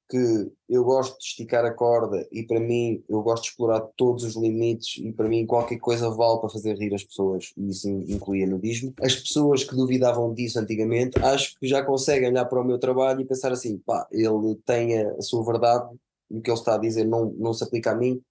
que 0.09 0.51
eu 0.69 0.83
gosto 0.83 1.17
de 1.17 1.23
esticar 1.23 1.65
a 1.65 1.73
corda 1.73 2.27
e 2.31 2.43
para 2.43 2.59
mim 2.59 3.03
eu 3.09 3.21
gosto 3.21 3.43
de 3.43 3.49
explorar 3.49 3.81
todos 3.97 4.23
os 4.23 4.35
limites 4.35 5.03
e 5.03 5.11
para 5.11 5.27
mim 5.27 5.45
qualquer 5.45 5.77
coisa 5.77 6.09
vale 6.09 6.39
para 6.39 6.49
fazer 6.49 6.75
rir 6.77 6.93
as 6.93 7.03
pessoas 7.03 7.51
e 7.57 7.69
isso 7.69 7.89
incluía 7.89 8.45
nudismo. 8.45 8.93
As 9.01 9.15
pessoas 9.15 9.63
que 9.63 9.75
duvidavam 9.75 10.33
disso 10.33 10.59
antigamente 10.59 11.17
acho 11.19 11.57
que 11.59 11.67
já 11.67 11.83
conseguem 11.83 12.29
olhar 12.29 12.45
para 12.45 12.61
o 12.61 12.63
meu 12.63 12.77
trabalho 12.77 13.21
e 13.21 13.25
pensar 13.25 13.51
assim, 13.51 13.77
pá, 13.79 14.07
ele 14.11 14.55
tem 14.65 14.99
a, 14.99 15.21
sua 15.21 15.43
verdade 15.43 15.95
e 16.29 16.37
o 16.37 16.41
que 16.41 16.49
ele 16.49 16.57
está 16.57 16.75
a 16.75 16.79
dizer 16.79 17.05
não, 17.05 17.33
não 17.37 17.53
se 17.53 17.63
aplica 17.63 17.91
a 17.91 17.95
mim, 17.95 18.21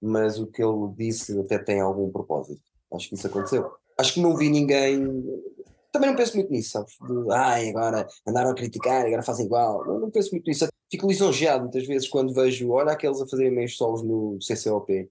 mas 0.00 0.38
o 0.38 0.46
que 0.46 0.62
ele 0.62 0.92
disse 0.96 1.38
até 1.40 1.58
tem 1.58 1.80
algum 1.80 2.10
propósito. 2.10 2.62
Acho 2.92 3.08
que 3.08 3.14
isso 3.14 3.26
aconteceu. 3.26 3.70
Acho 3.98 4.14
que 4.14 4.20
não 4.20 4.36
vi 4.36 4.48
ninguém 4.48 5.04
também 5.92 6.10
não 6.10 6.16
penso 6.16 6.36
muito 6.36 6.50
nisso, 6.50 6.70
sabes? 6.70 6.94
De, 7.00 7.32
ai, 7.32 7.70
agora 7.70 8.06
andaram 8.26 8.50
a 8.50 8.54
criticar, 8.54 9.06
agora 9.06 9.22
fazem 9.22 9.46
igual. 9.46 9.86
Não, 9.86 9.98
não 9.98 10.10
penso 10.10 10.30
muito 10.32 10.46
nisso. 10.46 10.68
Fico 10.90 11.06
lisonjeado 11.06 11.62
muitas 11.62 11.86
vezes 11.86 12.08
quando 12.08 12.32
vejo, 12.32 12.70
olha 12.70 12.92
aqueles 12.92 13.20
a 13.20 13.26
fazerem 13.26 13.52
meios 13.52 13.76
solos 13.76 14.02
no 14.02 14.38
CCOP. 14.38 15.08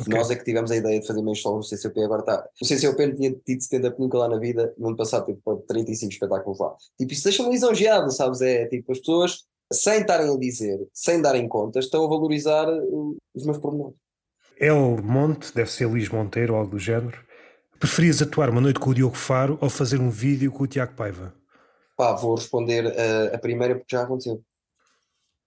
Okay. 0.00 0.14
Nós 0.14 0.30
é 0.30 0.36
que 0.36 0.44
tivemos 0.44 0.70
a 0.70 0.76
ideia 0.76 1.00
de 1.00 1.06
fazer 1.06 1.22
meios 1.22 1.42
solos 1.42 1.70
no 1.70 1.76
CCOP, 1.76 2.02
agora 2.02 2.20
está. 2.20 2.48
O 2.60 2.66
CCOP 2.66 3.06
não 3.06 3.14
tinha 3.16 3.32
tido 3.44 3.60
stand-up 3.60 4.00
nunca 4.00 4.18
lá 4.18 4.28
na 4.28 4.38
vida, 4.38 4.72
no 4.78 4.88
ano 4.88 4.96
passado 4.96 5.26
teve 5.26 5.40
35 5.66 6.12
espetáculos 6.12 6.58
lá. 6.58 6.74
Tipo, 6.96 7.12
isso 7.12 7.24
deixa-me 7.24 7.50
lisonjeado, 7.50 8.10
sabes? 8.10 8.40
É 8.40 8.66
tipo, 8.66 8.92
as 8.92 8.98
pessoas, 8.98 9.44
sem 9.72 10.00
estarem 10.00 10.32
a 10.32 10.38
dizer, 10.38 10.78
sem 10.92 11.20
darem 11.20 11.48
contas, 11.48 11.86
estão 11.86 12.04
a 12.04 12.08
valorizar 12.08 12.68
uh, 12.68 13.16
os 13.34 13.44
meus 13.44 13.58
pormenores. 13.58 13.96
El 14.60 15.02
Monte, 15.02 15.54
deve 15.54 15.70
ser 15.70 15.86
Luís 15.86 16.08
Monteiro 16.08 16.54
ou 16.54 16.60
algo 16.60 16.72
do 16.72 16.78
género 16.78 17.28
Preferias 17.78 18.20
atuar 18.20 18.50
uma 18.50 18.60
noite 18.60 18.80
com 18.80 18.90
o 18.90 18.94
Diogo 18.94 19.14
Faro 19.14 19.56
ou 19.60 19.70
fazer 19.70 20.00
um 20.00 20.10
vídeo 20.10 20.50
com 20.50 20.64
o 20.64 20.66
Tiago 20.66 20.94
Paiva? 20.94 21.32
Pá, 21.98 22.14
vou 22.14 22.36
responder 22.36 22.86
a, 22.86 23.34
a 23.34 23.38
primeira 23.38 23.74
porque 23.74 23.96
já 23.96 24.04
aconteceu. 24.04 24.40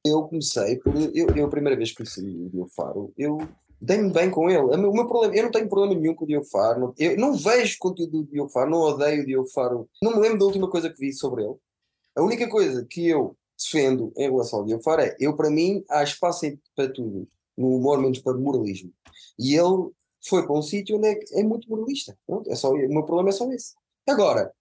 Eu 0.06 0.23
comecei, 0.23 0.76
por, 0.80 0.94
eu, 1.15 1.34
eu 1.34 1.45
a 1.45 1.49
primeira 1.49 1.78
vez 1.78 1.91
que 1.91 1.98
conheci 1.98 2.19
o 2.19 2.49
Diogo 2.49 2.69
Faro, 2.76 3.14
eu 3.18 3.38
dei-me 3.80 4.11
bem 4.11 4.30
com 4.30 4.49
ele. 4.49 4.60
O 4.60 4.91
meu 4.91 5.07
problema, 5.07 5.34
eu 5.34 5.44
não 5.44 5.52
tenho 5.52 5.69
problema 5.69 5.98
nenhum 5.98 6.14
com 6.14 6.26
o 6.26 6.28
Diogo 6.28 6.45
Faro, 6.45 6.94
eu 6.98 7.18
não 7.18 7.38
vejo 7.38 7.78
conteúdo 7.80 8.23
do 8.23 8.30
Diogo 8.30 8.49
Faro, 8.49 8.69
não 8.69 8.80
odeio 8.80 9.23
o 9.23 9.26
Diogo 9.26 9.48
Faro, 9.48 9.90
não 10.03 10.15
me 10.15 10.19
lembro 10.19 10.40
da 10.40 10.45
última 10.45 10.69
coisa 10.69 10.90
que 10.90 10.99
vi 10.99 11.14
sobre 11.14 11.45
ele. 11.45 11.56
A 12.18 12.22
única 12.22 12.49
coisa 12.49 12.86
que 12.86 13.07
eu 13.07 13.38
defendo 13.57 14.11
em 14.18 14.30
relação 14.30 14.60
ao 14.60 14.65
Diogo 14.65 14.84
Faro 14.84 15.03
é, 15.03 15.15
eu 15.22 15.34
para 15.38 15.49
mim, 15.49 15.86
há 15.90 16.03
espaço 16.03 16.52
para 16.76 16.91
tudo, 16.91 17.30
no 17.57 17.78
humor 17.78 17.98
menos 18.02 18.19
para 18.19 18.38
moralismo. 18.38 18.91
E 19.40 19.56
ele 19.56 19.90
foi 20.28 20.45
para 20.45 20.53
um 20.53 20.61
sítio 20.61 20.98
onde 20.98 21.07
é, 21.07 21.19
é 21.32 21.44
muito 21.44 21.69
moralista. 21.69 22.18
É 22.48 22.56
só, 22.56 22.73
o 22.73 22.76
meu 22.76 23.03
problema 23.03 23.30
é 23.30 23.32
só 23.32 23.49
esse. 23.53 23.73
Agora, 24.06 24.52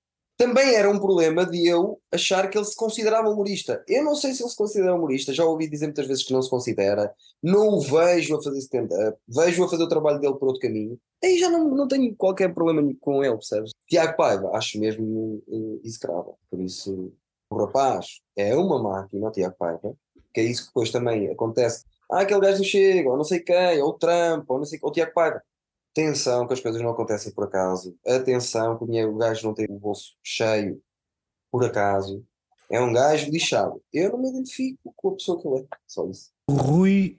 também 0.41 0.75
era 0.75 0.89
um 0.89 0.99
problema 0.99 1.45
de 1.45 1.67
eu 1.67 2.01
achar 2.11 2.49
que 2.49 2.57
ele 2.57 2.65
se 2.65 2.75
considerava 2.75 3.29
humorista. 3.29 3.85
Eu 3.87 4.03
não 4.03 4.15
sei 4.15 4.33
se 4.33 4.43
ele 4.43 4.49
se 4.49 4.57
considera 4.57 4.95
humorista, 4.95 5.35
já 5.35 5.45
ouvi 5.45 5.69
dizer 5.69 5.85
muitas 5.85 6.07
vezes 6.07 6.25
que 6.25 6.33
não 6.33 6.41
se 6.41 6.49
considera, 6.49 7.13
não 7.43 7.69
o 7.69 7.81
vejo 7.83 8.35
a 8.35 8.43
fazer 8.43 8.59
stand-up, 8.61 9.19
vejo 9.29 9.63
a 9.63 9.69
fazer 9.69 9.83
o 9.83 9.89
trabalho 9.89 10.19
dele 10.19 10.33
por 10.37 10.47
outro 10.47 10.63
caminho. 10.63 10.99
Aí 11.23 11.37
já 11.37 11.51
não, 11.51 11.69
não 11.69 11.87
tenho 11.87 12.17
qualquer 12.17 12.55
problema 12.55 12.91
com 13.03 13.23
ele, 13.23 13.35
percebes? 13.35 13.73
Tiago 13.87 14.17
Paiva, 14.17 14.51
acho 14.55 14.81
mesmo 14.81 15.43
uh, 15.47 15.81
execrável. 15.85 16.39
Por 16.51 16.59
isso, 16.59 17.13
o 17.51 17.57
rapaz 17.59 18.07
é 18.35 18.57
uma 18.57 18.83
máquina, 18.83 19.29
o 19.29 19.31
Tiago 19.31 19.57
Paiva, 19.59 19.95
que 20.33 20.41
é 20.41 20.45
isso 20.45 20.63
que 20.63 20.69
depois 20.69 20.91
também 20.91 21.31
acontece. 21.31 21.85
Ah, 22.11 22.23
aquele 22.23 22.41
gajo 22.41 22.59
não 22.59 22.65
chega, 22.65 23.11
ou 23.11 23.17
não 23.19 23.25
sei 23.25 23.41
quem, 23.41 23.83
ou 23.83 23.91
o 23.91 23.99
Trump, 23.99 24.51
ou 24.51 24.57
não 24.57 24.65
sei, 24.65 24.79
ou 24.81 24.89
o 24.89 24.93
Tiago 24.93 25.13
Paiva. 25.13 25.43
Atenção 25.93 26.47
que 26.47 26.53
as 26.55 26.61
coisas 26.61 26.81
não 26.81 26.91
acontecem 26.91 27.33
por 27.33 27.45
acaso. 27.45 27.97
Atenção 28.07 28.79
que 28.79 28.85
o, 28.85 28.87
dinheiro, 28.87 29.13
o 29.13 29.19
gajo 29.19 29.47
não 29.47 29.55
tem 29.55 29.67
o 29.69 29.79
bolso 29.79 30.17
cheio 30.23 30.81
por 31.51 31.65
acaso. 31.65 32.25
É 32.71 32.81
um 32.81 32.93
gajo 32.93 33.29
lixado. 33.31 33.83
Eu 33.93 34.13
não 34.13 34.19
me 34.23 34.29
identifico 34.31 34.93
com 34.97 35.09
a 35.09 35.13
pessoa 35.15 35.41
que 35.43 35.49
ele 35.49 35.61
é. 35.63 35.65
Só 35.89 36.07
isso. 36.07 36.31
Rui 36.49 37.19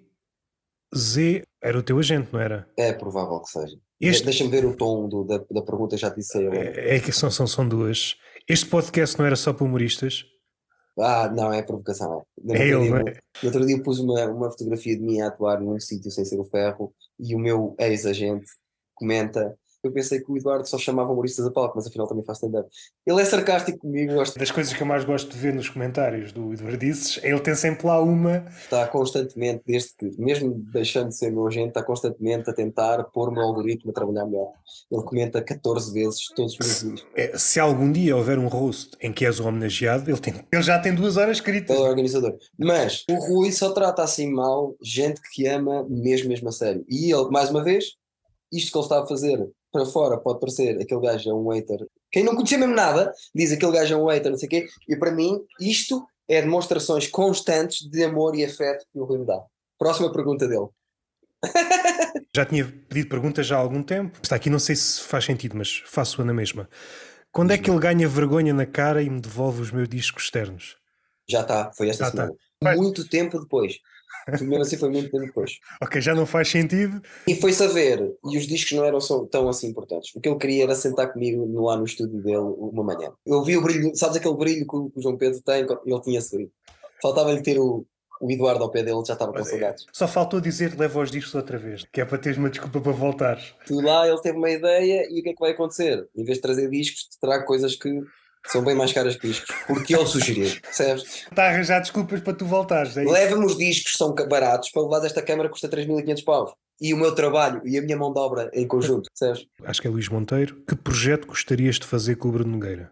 Z 0.95 1.43
Era 1.61 1.77
o 1.77 1.84
teu 1.84 1.99
agente, 1.99 2.31
não 2.34 2.39
era? 2.39 2.68
É 2.77 2.91
provável 2.93 3.39
que 3.41 3.49
seja. 3.49 3.77
Este- 3.99 4.23
Deixa-me 4.26 4.49
ver 4.49 4.65
o 4.65 4.76
tom 4.76 5.07
do- 5.07 5.23
da, 5.23 5.38
da 5.38 5.61
pergunta, 5.61 5.95
já 5.98 6.10
te 6.10 6.15
disse. 6.18 6.38
É, 6.48 6.95
é 6.95 6.99
que 6.99 7.11
são, 7.11 7.30
são, 7.30 7.45
são 7.45 7.68
duas. 7.68 8.15
Este 8.48 8.65
podcast 8.65 9.18
não 9.19 9.26
era 9.26 9.35
só 9.35 9.53
para 9.53 9.64
humoristas? 9.65 10.26
Ah, 10.99 11.30
não, 11.30 11.51
é 11.53 11.61
provocação. 11.61 12.26
É. 12.39 12.43
No 12.43 12.55
É 12.55 12.76
outro 12.76 12.84
ele, 12.84 13.03
dia, 13.03 13.13
é? 13.13 13.22
no 13.41 13.47
outro 13.47 13.65
dia 13.65 13.84
pus 13.84 13.99
uma, 13.99 14.26
uma 14.26 14.51
fotografia 14.51 14.95
de 14.95 15.01
mim 15.03 15.22
a 15.22 15.27
atuar 15.27 15.59
num 15.61 15.80
sítio 15.80 16.11
sem 16.11 16.26
ser 16.26 16.39
o 16.39 16.45
ferro 16.45 16.93
e 17.19 17.34
o 17.34 17.39
meu 17.39 17.76
ex-agente 17.80 18.45
comenta. 18.93 19.57
Eu 19.84 19.91
pensei 19.91 20.20
que 20.20 20.32
o 20.32 20.38
Eduardo 20.38 20.68
só 20.68 20.78
chamava 20.78 21.12
humoristas 21.12 21.44
a 21.44 21.49
palco, 21.49 21.74
mas 21.76 21.88
afinal 21.88 22.08
também 22.08 22.24
faz 22.24 22.38
stand-up. 22.38 22.70
Ele 23.06 23.20
é 23.20 23.26
sarcástico 23.26 23.80
comigo, 23.80 24.14
gosto 24.14 24.38
Das 24.38 24.52
coisas 24.52 24.72
que 24.74 24.82
eu 24.82 24.86
mais 24.86 25.03
gosto 25.03 25.32
de 25.32 25.38
ver 25.38 25.53
nos 25.53 25.70
comentários 25.70 26.32
do 26.32 26.53
Eduardices, 26.53 27.20
é 27.24 27.32
ele 27.32 27.40
tem 27.40 27.56
sempre 27.56 27.88
lá 27.88 27.99
uma. 27.99 28.45
está 28.62 28.88
constantemente, 28.88 29.64
desde 29.66 29.95
que, 29.98 30.22
mesmo 30.22 30.53
deixando 30.72 31.10
de 31.10 31.18
ser 31.18 31.32
meu 31.32 31.48
agente, 31.48 31.70
está 31.70 31.82
constantemente 31.82 32.48
a 32.48 32.53
tentar 32.53 33.03
pôr 33.06 33.30
o 33.30 33.32
meu 33.32 33.41
algoritmo 33.41 33.90
a 33.90 33.94
trabalhar 33.94 34.26
melhor. 34.26 34.52
Ele 34.91 35.03
comenta 35.03 35.41
14 35.41 35.91
vezes 35.91 36.28
todos 36.36 36.53
os 36.53 36.60
meus 36.60 36.82
vídeos. 36.84 37.08
é, 37.16 37.38
se 37.38 37.60
algum 37.60 37.91
dia 37.91 38.16
houver 38.16 38.38
um 38.38 38.48
roast 38.48 38.95
em 39.02 39.12
que 39.12 39.26
és 39.26 39.40
o 39.40 39.48
homenageado, 39.48 40.12
ele, 40.12 40.20
tem, 40.20 40.45
ele 40.52 40.62
já 40.62 40.78
tem 40.78 40.94
duas 40.94 41.18
horas 41.18 41.38
escritas. 41.38 41.76
Ele 41.76 41.86
é 41.86 41.90
organizador. 41.90 42.38
Mas 42.56 43.03
o 43.10 43.16
Rui 43.16 43.52
só 43.52 43.72
trata 43.72 44.03
assim 44.03 44.32
mal 44.32 44.76
gente 44.80 45.20
que 45.34 45.48
ama 45.48 45.84
mesmo, 45.90 46.30
mesmo 46.30 46.49
a 46.49 46.52
sério. 46.52 46.86
E 46.88 47.12
ele, 47.12 47.30
mais 47.32 47.49
uma 47.49 47.64
vez, 47.64 47.95
isto 48.52 48.72
que 48.72 48.78
ele 48.78 48.86
está 48.86 49.02
a 49.02 49.08
fazer 49.08 49.49
para 49.72 49.85
fora 49.85 50.18
pode 50.18 50.39
parecer 50.39 50.80
aquele 50.81 51.02
gajo 51.02 51.30
é 51.30 51.34
um 51.34 51.49
hater. 51.49 51.85
Quem 52.11 52.23
não 52.23 52.35
conhecia 52.35 52.57
mesmo 52.57 52.76
nada 52.76 53.14
diz 53.34 53.52
aquele 53.52 53.72
gajo 53.72 53.93
é 53.93 53.98
um 53.98 54.07
hater, 54.07 54.31
não 54.31 54.38
sei 54.38 54.48
o 54.48 54.49
quê. 54.49 54.68
E 54.88 54.95
para 54.95 55.11
mim, 55.11 55.39
isto 55.60 56.06
é 56.27 56.41
demonstrações 56.41 57.07
constantes 57.07 57.89
de 57.89 58.03
amor 58.03 58.35
e 58.35 58.45
afeto 58.45 58.85
que 58.91 58.99
o 58.99 59.03
Rui 59.03 59.19
me 59.19 59.26
dá. 59.26 59.41
Próxima 59.77 60.11
pergunta 60.11 60.48
dele. 60.48 60.68
Já 62.35 62.45
tinha 62.45 62.65
pedido 62.88 63.10
perguntas 63.10 63.48
já 63.48 63.57
há 63.57 63.60
algum 63.60 63.81
tempo. 63.84 64.18
Está 64.22 64.35
aqui, 64.35 64.49
não 64.49 64.60
sei 64.60 64.76
se 64.76 65.02
faz 65.02 65.26
sentido, 65.26 65.57
mas 65.57 65.84
faço-a 65.85 66.23
na 66.23 66.34
mesma. 66.34 66.69
Quando 67.31 67.52
é 67.52 67.57
que 67.57 67.69
ele 67.69 67.80
ganha 67.80 68.07
vergonha 68.07 68.53
na 68.53 68.65
cara 68.65 69.02
e 69.02 69.10
me 69.10 69.19
devolve 69.19 69.61
os 69.61 69.72
meus 69.72 69.89
discos 69.89 70.26
externos? 70.26 70.77
Já 71.27 71.41
está, 71.41 71.72
foi 71.73 71.89
esta 71.89 72.06
Já 72.06 72.10
está. 72.10 72.22
semana. 72.23 72.39
Vai. 72.61 72.76
Muito 72.76 73.07
tempo 73.07 73.39
depois. 73.39 73.80
Mesmo 74.27 74.61
assim, 74.61 74.77
foi 74.77 74.89
muito 74.89 75.10
tempo 75.11 75.26
depois. 75.26 75.52
Ok, 75.81 75.99
já 76.02 76.14
não 76.14 76.26
faz 76.26 76.49
sentido. 76.49 77.02
E 77.27 77.35
foi 77.35 77.52
saber, 77.53 78.14
e 78.26 78.38
os 78.38 78.45
discos 78.48 78.73
não 78.73 78.85
eram 78.85 78.99
tão 79.30 79.49
assim 79.49 79.68
importantes. 79.68 80.15
O 80.15 80.22
que 80.22 80.30
ele 80.30 80.38
queria 80.38 80.64
era 80.64 80.76
sentar 80.76 81.11
comigo 81.11 81.45
no- 81.45 81.64
lá 81.65 81.76
no 81.77 81.85
estúdio 81.85 82.22
dele 82.22 82.38
uma 82.38 82.84
manhã. 82.84 83.11
Eu 83.26 83.43
vi 83.43 83.57
o 83.57 83.61
brilho, 83.61 83.91
sabes 83.95 84.18
aquele 84.18 84.35
brilho 84.35 84.68
que 84.68 84.76
o, 84.76 84.91
João 84.98 85.18
Pedro 85.18 85.41
tem? 85.41 85.61
Ele 85.85 86.02
tinha 86.02 86.19
esse 86.19 86.35
brilho. 86.35 86.52
Faltava-lhe 87.02 87.41
ter 87.41 87.57
o, 87.60 87.85
o 88.22 88.31
Eduardo 88.31 88.64
ao 88.64 88.69
pé 88.69 88.84
dele, 88.84 89.03
já 89.06 89.14
estava 89.14 89.31
com 89.31 89.39
Mas 89.39 89.49
saudades. 89.49 89.85
Só 89.91 90.07
faltou 90.07 90.39
dizer 90.39 90.77
leva 90.77 90.99
os 90.99 91.10
discos 91.10 91.34
outra 91.34 91.57
vez, 91.57 91.84
que 91.91 91.99
é 92.02 92.06
para 92.06 92.18
teres 92.19 92.38
uma 92.38 92.49
desculpa 92.49 92.80
para 92.80 92.91
voltares. 92.91 93.56
Fui 93.68 93.84
lá, 93.84 94.07
ele 94.07 94.22
teve 94.22 94.38
uma 94.38 94.49
ideia 94.52 95.07
e 95.10 95.19
o 95.19 95.23
que 95.23 95.30
é 95.30 95.34
que 95.34 95.39
vai 95.39 95.52
acontecer? 95.52 96.07
Em 96.15 96.23
vez 96.23 96.38
de 96.38 96.41
trazer 96.43 96.69
discos, 96.69 97.06
te 97.06 97.19
trago 97.19 97.45
coisas 97.45 97.76
que 97.76 97.89
são 98.47 98.63
bem 98.63 98.76
mais 98.76 98.91
caras 98.91 99.15
que 99.15 99.27
discos. 99.27 99.55
Porque 99.68 99.95
ele 99.95 100.05
sugeriu, 100.05 100.49
percebes? 100.61 101.03
Está 101.03 101.43
a 101.43 101.49
arranjar 101.49 101.80
desculpas 101.80 102.22
para 102.22 102.34
tu 102.34 102.45
voltares. 102.45 102.97
É? 102.97 103.03
Leva-me 103.03 103.45
os 103.45 103.57
discos, 103.57 103.93
são 103.93 104.13
baratos, 104.13 104.69
para 104.72 104.81
levar 104.81 104.99
desta 104.99 105.22
câmara 105.22 105.49
custa 105.49 105.69
3.500 105.69 106.23
paus. 106.23 106.53
E 106.80 106.93
o 106.93 106.97
meu 106.97 107.13
trabalho 107.13 107.61
e 107.63 107.77
a 107.77 107.81
minha 107.81 107.95
mão 107.95 108.11
de 108.11 108.19
obra 108.19 108.49
em 108.53 108.68
conjunto, 108.68 109.09
percebes? 109.09 109.47
Acho 109.63 109.81
que 109.81 109.88
é 109.88 109.91
Luís 109.91 110.09
Monteiro. 110.09 110.63
Que 110.68 110.76
projeto 110.76 111.27
gostarias 111.27 111.76
de 111.76 111.85
fazer 111.85 112.15
com 112.15 112.30
o 112.30 112.31
Bruno 112.31 112.53
Nogueira? 112.53 112.91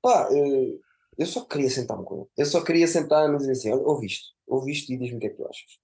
Pá, 0.00 0.28
eh, 0.30 0.78
eu 1.18 1.26
só 1.26 1.44
queria 1.44 1.68
sentar-me 1.68 2.04
com 2.04 2.14
ele. 2.20 2.26
Eu 2.36 2.46
só 2.46 2.62
queria 2.62 2.86
sentar-me 2.86 3.34
e 3.34 3.38
dizer 3.38 3.52
assim: 3.52 3.72
ouve 3.72 4.06
isto 4.06 4.92
e 4.92 4.96
diz-me 4.96 5.16
o 5.16 5.20
que 5.20 5.26
é 5.26 5.30
que 5.30 5.36
tu 5.36 5.48
achas. 5.48 5.78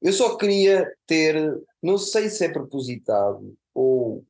Eu 0.00 0.12
só 0.12 0.36
queria 0.36 0.92
ter, 1.06 1.34
não 1.82 1.96
sei 1.96 2.28
se 2.28 2.44
é 2.44 2.48
propositado 2.48 3.56
ou 3.72 4.24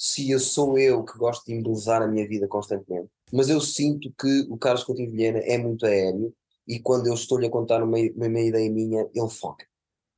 se 0.00 0.30
eu 0.30 0.40
sou 0.40 0.78
eu 0.78 1.04
que 1.04 1.18
gosto 1.18 1.44
de 1.44 1.52
embelezar 1.52 2.00
a 2.00 2.08
minha 2.08 2.26
vida 2.26 2.48
constantemente, 2.48 3.10
mas 3.30 3.50
eu 3.50 3.60
sinto 3.60 4.10
que 4.18 4.46
o 4.48 4.56
Carlos 4.56 4.82
Coutinho 4.82 5.10
Vilhena 5.10 5.40
é 5.40 5.58
muito 5.58 5.84
aéreo 5.84 6.34
e 6.66 6.80
quando 6.80 7.06
eu 7.06 7.12
estou-lhe 7.12 7.46
a 7.46 7.50
contar 7.50 7.82
uma, 7.82 7.98
uma, 7.98 8.40
ideia 8.40 8.70
minha, 8.70 9.06
ele 9.14 9.28
foca. 9.28 9.66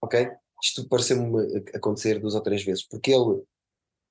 Ok? 0.00 0.30
Isto 0.62 0.88
pareceu-me 0.88 1.64
acontecer 1.74 2.20
duas 2.20 2.36
ou 2.36 2.40
três 2.40 2.62
vezes, 2.62 2.86
porque 2.86 3.10
ele, 3.10 3.42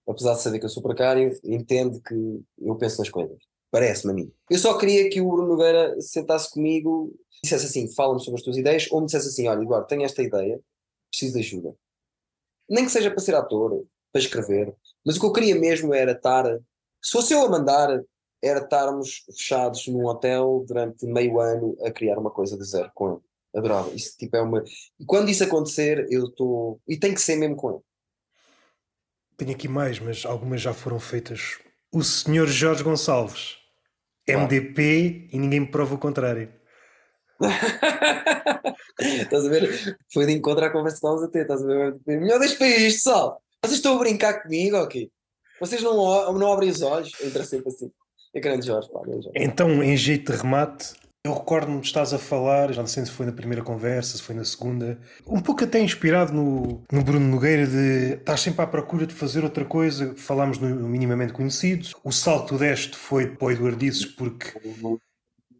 apesar 0.05 0.33
de 0.33 0.41
saber 0.41 0.59
que 0.59 0.65
eu 0.65 0.69
sou 0.69 0.83
precário, 0.83 1.39
entende 1.41 2.01
que 2.01 2.41
eu 2.59 2.75
penso 2.75 2.99
nas 2.99 3.09
coisas. 3.09 3.37
Parece-me 3.71 4.11
a 4.11 4.15
mim. 4.15 4.33
Eu 4.49 4.59
só 4.59 4.77
queria 4.77 5.09
que 5.09 5.21
o 5.21 5.29
Bruno 5.29 5.47
Nogueira 5.47 5.95
sentasse 6.01 6.51
comigo 6.51 7.17
e 7.37 7.43
dissesse 7.43 7.67
assim: 7.67 7.89
fala-me 7.93 8.19
sobre 8.19 8.41
as 8.41 8.43
tuas 8.43 8.57
ideias, 8.57 8.91
ou 8.91 8.99
me 8.99 9.05
dissesse 9.05 9.29
assim: 9.29 9.47
olha, 9.47 9.63
Eduardo, 9.63 9.87
tenho 9.87 10.03
esta 10.03 10.21
ideia, 10.21 10.59
preciso 11.09 11.35
de 11.35 11.39
ajuda. 11.39 11.73
Nem 12.69 12.83
que 12.83 12.91
seja 12.91 13.09
para 13.09 13.21
ser 13.21 13.35
ator, 13.35 13.85
para 14.11 14.21
escrever, 14.21 14.75
mas 15.05 15.17
o 15.17 15.19
que 15.19 15.25
eu 15.25 15.33
queria 15.33 15.55
mesmo 15.55 15.93
era 15.93 16.11
estar, 16.11 16.45
se 17.01 17.11
fosse 17.11 17.33
eu 17.33 17.45
a 17.45 17.49
mandar, 17.49 18.01
era 18.41 18.59
estarmos 18.59 19.23
fechados 19.37 19.87
num 19.87 20.05
hotel 20.05 20.63
durante 20.67 21.05
meio 21.05 21.39
ano 21.39 21.77
a 21.83 21.91
criar 21.91 22.17
uma 22.17 22.31
coisa 22.31 22.57
de 22.57 22.63
zero 22.63 22.91
com 22.93 23.11
ele. 23.11 23.21
Adorava. 23.55 23.93
Isso 23.93 24.17
tipo 24.17 24.35
é 24.35 24.41
uma. 24.41 24.63
E 24.99 25.05
quando 25.05 25.29
isso 25.29 25.43
acontecer, 25.43 26.07
eu 26.09 26.25
estou. 26.25 26.79
E 26.87 26.97
tem 26.97 27.13
que 27.13 27.21
ser 27.21 27.35
mesmo 27.35 27.55
com 27.55 27.71
ele. 27.71 27.79
Tenho 29.37 29.51
aqui 29.51 29.67
mais, 29.67 29.99
mas 29.99 30.25
algumas 30.25 30.61
já 30.61 30.73
foram 30.73 30.99
feitas. 30.99 31.59
O 31.91 32.03
senhor 32.03 32.47
Jorge 32.47 32.83
Gonçalves, 32.83 33.57
Ah. 34.29 34.33
MDP, 34.37 35.27
e 35.31 35.37
ninguém 35.37 35.61
me 35.61 35.67
prova 35.67 35.95
o 35.95 35.97
contrário. 35.97 36.51
estás 38.99 39.45
a 39.45 39.49
ver? 39.49 39.97
Foi 40.13 40.25
de 40.25 40.31
encontro 40.33 40.63
à 40.63 40.69
conversa 40.69 40.95
que 40.95 40.99
estávamos 40.99 41.23
a 41.23 41.27
ter, 41.27 41.41
estás 41.41 41.61
a 41.63 41.65
ver? 41.65 41.99
Melhor 42.05 42.39
deixa 42.39 42.55
para 42.55 42.67
isto, 42.67 42.97
pessoal. 42.97 43.41
Vocês 43.63 43.77
estão 43.77 43.95
a 43.95 43.99
brincar 43.99 44.41
comigo, 44.41 44.77
ok? 44.77 45.11
Vocês 45.59 45.83
não, 45.83 46.33
não 46.33 46.51
abrem 46.51 46.69
os 46.69 46.81
olhos? 46.81 47.11
Entra 47.21 47.43
sempre 47.43 47.69
assim. 47.69 47.91
É 48.33 48.39
grande 48.39 48.65
Jorge, 48.65 48.89
pá, 48.91 49.01
grande 49.01 49.25
Jorge. 49.25 49.39
Então, 49.39 49.83
em 49.83 49.95
jeito 49.95 50.31
de 50.31 50.37
remate, 50.39 50.93
eu 51.23 51.33
recordo-me 51.33 51.79
de 51.79 51.85
estás 51.85 52.11
a 52.11 52.17
falar, 52.17 52.73
já 52.73 52.81
não 52.81 52.87
sei 52.87 53.05
se 53.05 53.11
foi 53.11 53.27
na 53.27 53.31
primeira 53.31 53.63
conversa, 53.63 54.17
se 54.17 54.23
foi 54.23 54.33
na 54.33 54.43
segunda, 54.43 54.99
um 55.27 55.39
pouco 55.39 55.63
até 55.63 55.79
inspirado 55.79 56.33
no, 56.33 56.83
no 56.91 57.03
Bruno 57.03 57.27
Nogueira 57.27 57.67
de 57.67 58.13
estás 58.13 58.41
sempre 58.41 58.63
à 58.63 58.67
procura 58.67 59.05
de 59.05 59.13
fazer 59.13 59.43
outra 59.43 59.63
coisa, 59.63 60.15
falámos 60.17 60.57
no 60.57 60.89
minimamente 60.89 61.31
conhecidos. 61.31 61.93
O 62.03 62.11
salto 62.11 62.55
que 62.55 62.61
deste 62.61 62.97
foi 62.97 63.27
para 63.27 63.45
o 63.45 63.51
Eduardices 63.51 64.05
porque 64.05 64.53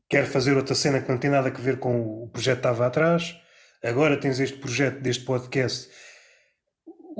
quer 0.09 0.25
fazer 0.25 0.57
outra 0.57 0.73
cena 0.73 0.99
que 0.99 1.11
não 1.11 1.19
tem 1.19 1.29
nada 1.29 1.49
a 1.49 1.51
ver 1.51 1.77
com 1.77 2.23
o 2.23 2.27
projeto 2.29 2.55
que 2.55 2.59
estava 2.67 2.87
atrás. 2.87 3.37
Agora 3.83 4.19
tens 4.19 4.39
este 4.39 4.57
projeto 4.57 4.99
deste 4.99 5.23
podcast. 5.23 5.89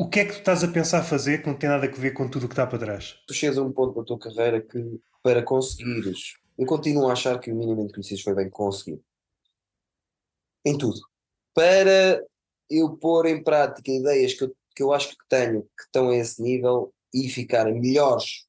O 0.02 0.10
que 0.10 0.22
é 0.22 0.26
que 0.26 0.32
tu 0.32 0.40
estás 0.40 0.64
a 0.64 0.68
pensar 0.68 1.04
fazer 1.04 1.44
que 1.44 1.48
não 1.48 1.56
tem 1.56 1.70
nada 1.70 1.86
a 1.86 1.92
ver 1.92 2.10
com 2.10 2.28
tudo 2.28 2.46
o 2.46 2.50
que 2.50 2.54
está 2.54 2.66
para 2.66 2.80
trás? 2.80 3.20
Tu 3.28 3.36
chegas 3.36 3.60
a 3.60 3.62
um 3.62 3.72
ponto 3.72 4.00
da 4.00 4.04
tua 4.04 4.18
carreira 4.18 4.60
que, 4.60 5.00
para 5.22 5.44
conseguires, 5.44 6.38
eu 6.58 6.66
continuo 6.66 7.08
a 7.08 7.14
achar 7.14 7.40
que 7.40 7.52
o 7.52 7.56
minimamente 7.56 7.94
conhecidos 7.94 8.24
foi 8.24 8.34
bem 8.34 8.50
conseguido. 8.50 9.04
Em 10.66 10.76
tudo. 10.76 11.00
Para 11.54 12.20
eu 12.68 12.98
pôr 12.98 13.28
em 13.28 13.44
prática 13.44 13.92
ideias 13.92 14.34
que 14.34 14.46
eu, 14.46 14.56
que 14.76 14.82
eu 14.82 14.92
acho 14.92 15.10
que 15.10 15.18
tenho, 15.30 15.62
que 15.62 15.84
estão 15.86 16.10
a 16.10 16.16
esse 16.16 16.42
nível 16.42 16.92
e 17.14 17.30
ficarem 17.30 17.80
melhores, 17.80 18.48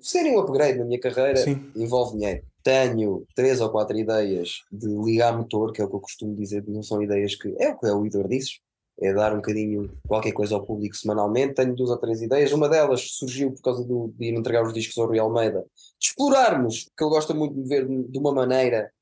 serem 0.00 0.36
um 0.36 0.40
upgrade 0.40 0.76
na 0.76 0.86
minha 0.86 0.98
carreira, 0.98 1.36
Sim. 1.36 1.70
envolve 1.76 2.18
dinheiro. 2.18 2.44
Tenho 2.64 3.24
três 3.36 3.60
ou 3.60 3.70
quatro 3.70 3.96
ideias 3.96 4.64
de 4.72 4.88
ligar 4.88 5.38
motor, 5.38 5.72
que 5.72 5.80
é 5.80 5.84
o 5.84 5.88
que 5.88 5.94
eu 5.94 6.00
costumo 6.00 6.34
dizer, 6.34 6.64
não 6.66 6.82
são 6.82 7.00
ideias 7.00 7.36
que. 7.36 7.54
É 7.60 7.68
o 7.68 7.78
que 7.78 7.86
é 7.86 7.92
o 7.92 8.04
Idor 8.04 8.26
disse, 8.26 8.58
é 9.02 9.12
dar 9.12 9.32
um 9.32 9.36
bocadinho 9.36 9.90
qualquer 10.06 10.32
coisa 10.32 10.54
ao 10.54 10.64
público 10.64 10.96
semanalmente. 10.96 11.54
Tenho 11.54 11.74
duas 11.74 11.90
ou 11.90 11.98
três 11.98 12.22
ideias. 12.22 12.52
Uma 12.52 12.68
delas 12.68 13.00
surgiu 13.12 13.52
por 13.52 13.62
causa 13.62 13.84
do, 13.84 14.12
de 14.16 14.26
ir 14.26 14.34
entregar 14.34 14.64
os 14.64 14.72
discos 14.72 14.96
ao 14.98 15.06
Rui 15.06 15.18
Almeida, 15.18 15.60
de 15.98 16.06
explorarmos, 16.08 16.88
que 16.96 17.04
ele 17.04 17.10
gosta 17.10 17.34
muito 17.34 17.54
de 17.54 17.68
ver 17.68 17.86
de 17.86 18.18
uma 18.18 18.32
maneira 18.32 18.92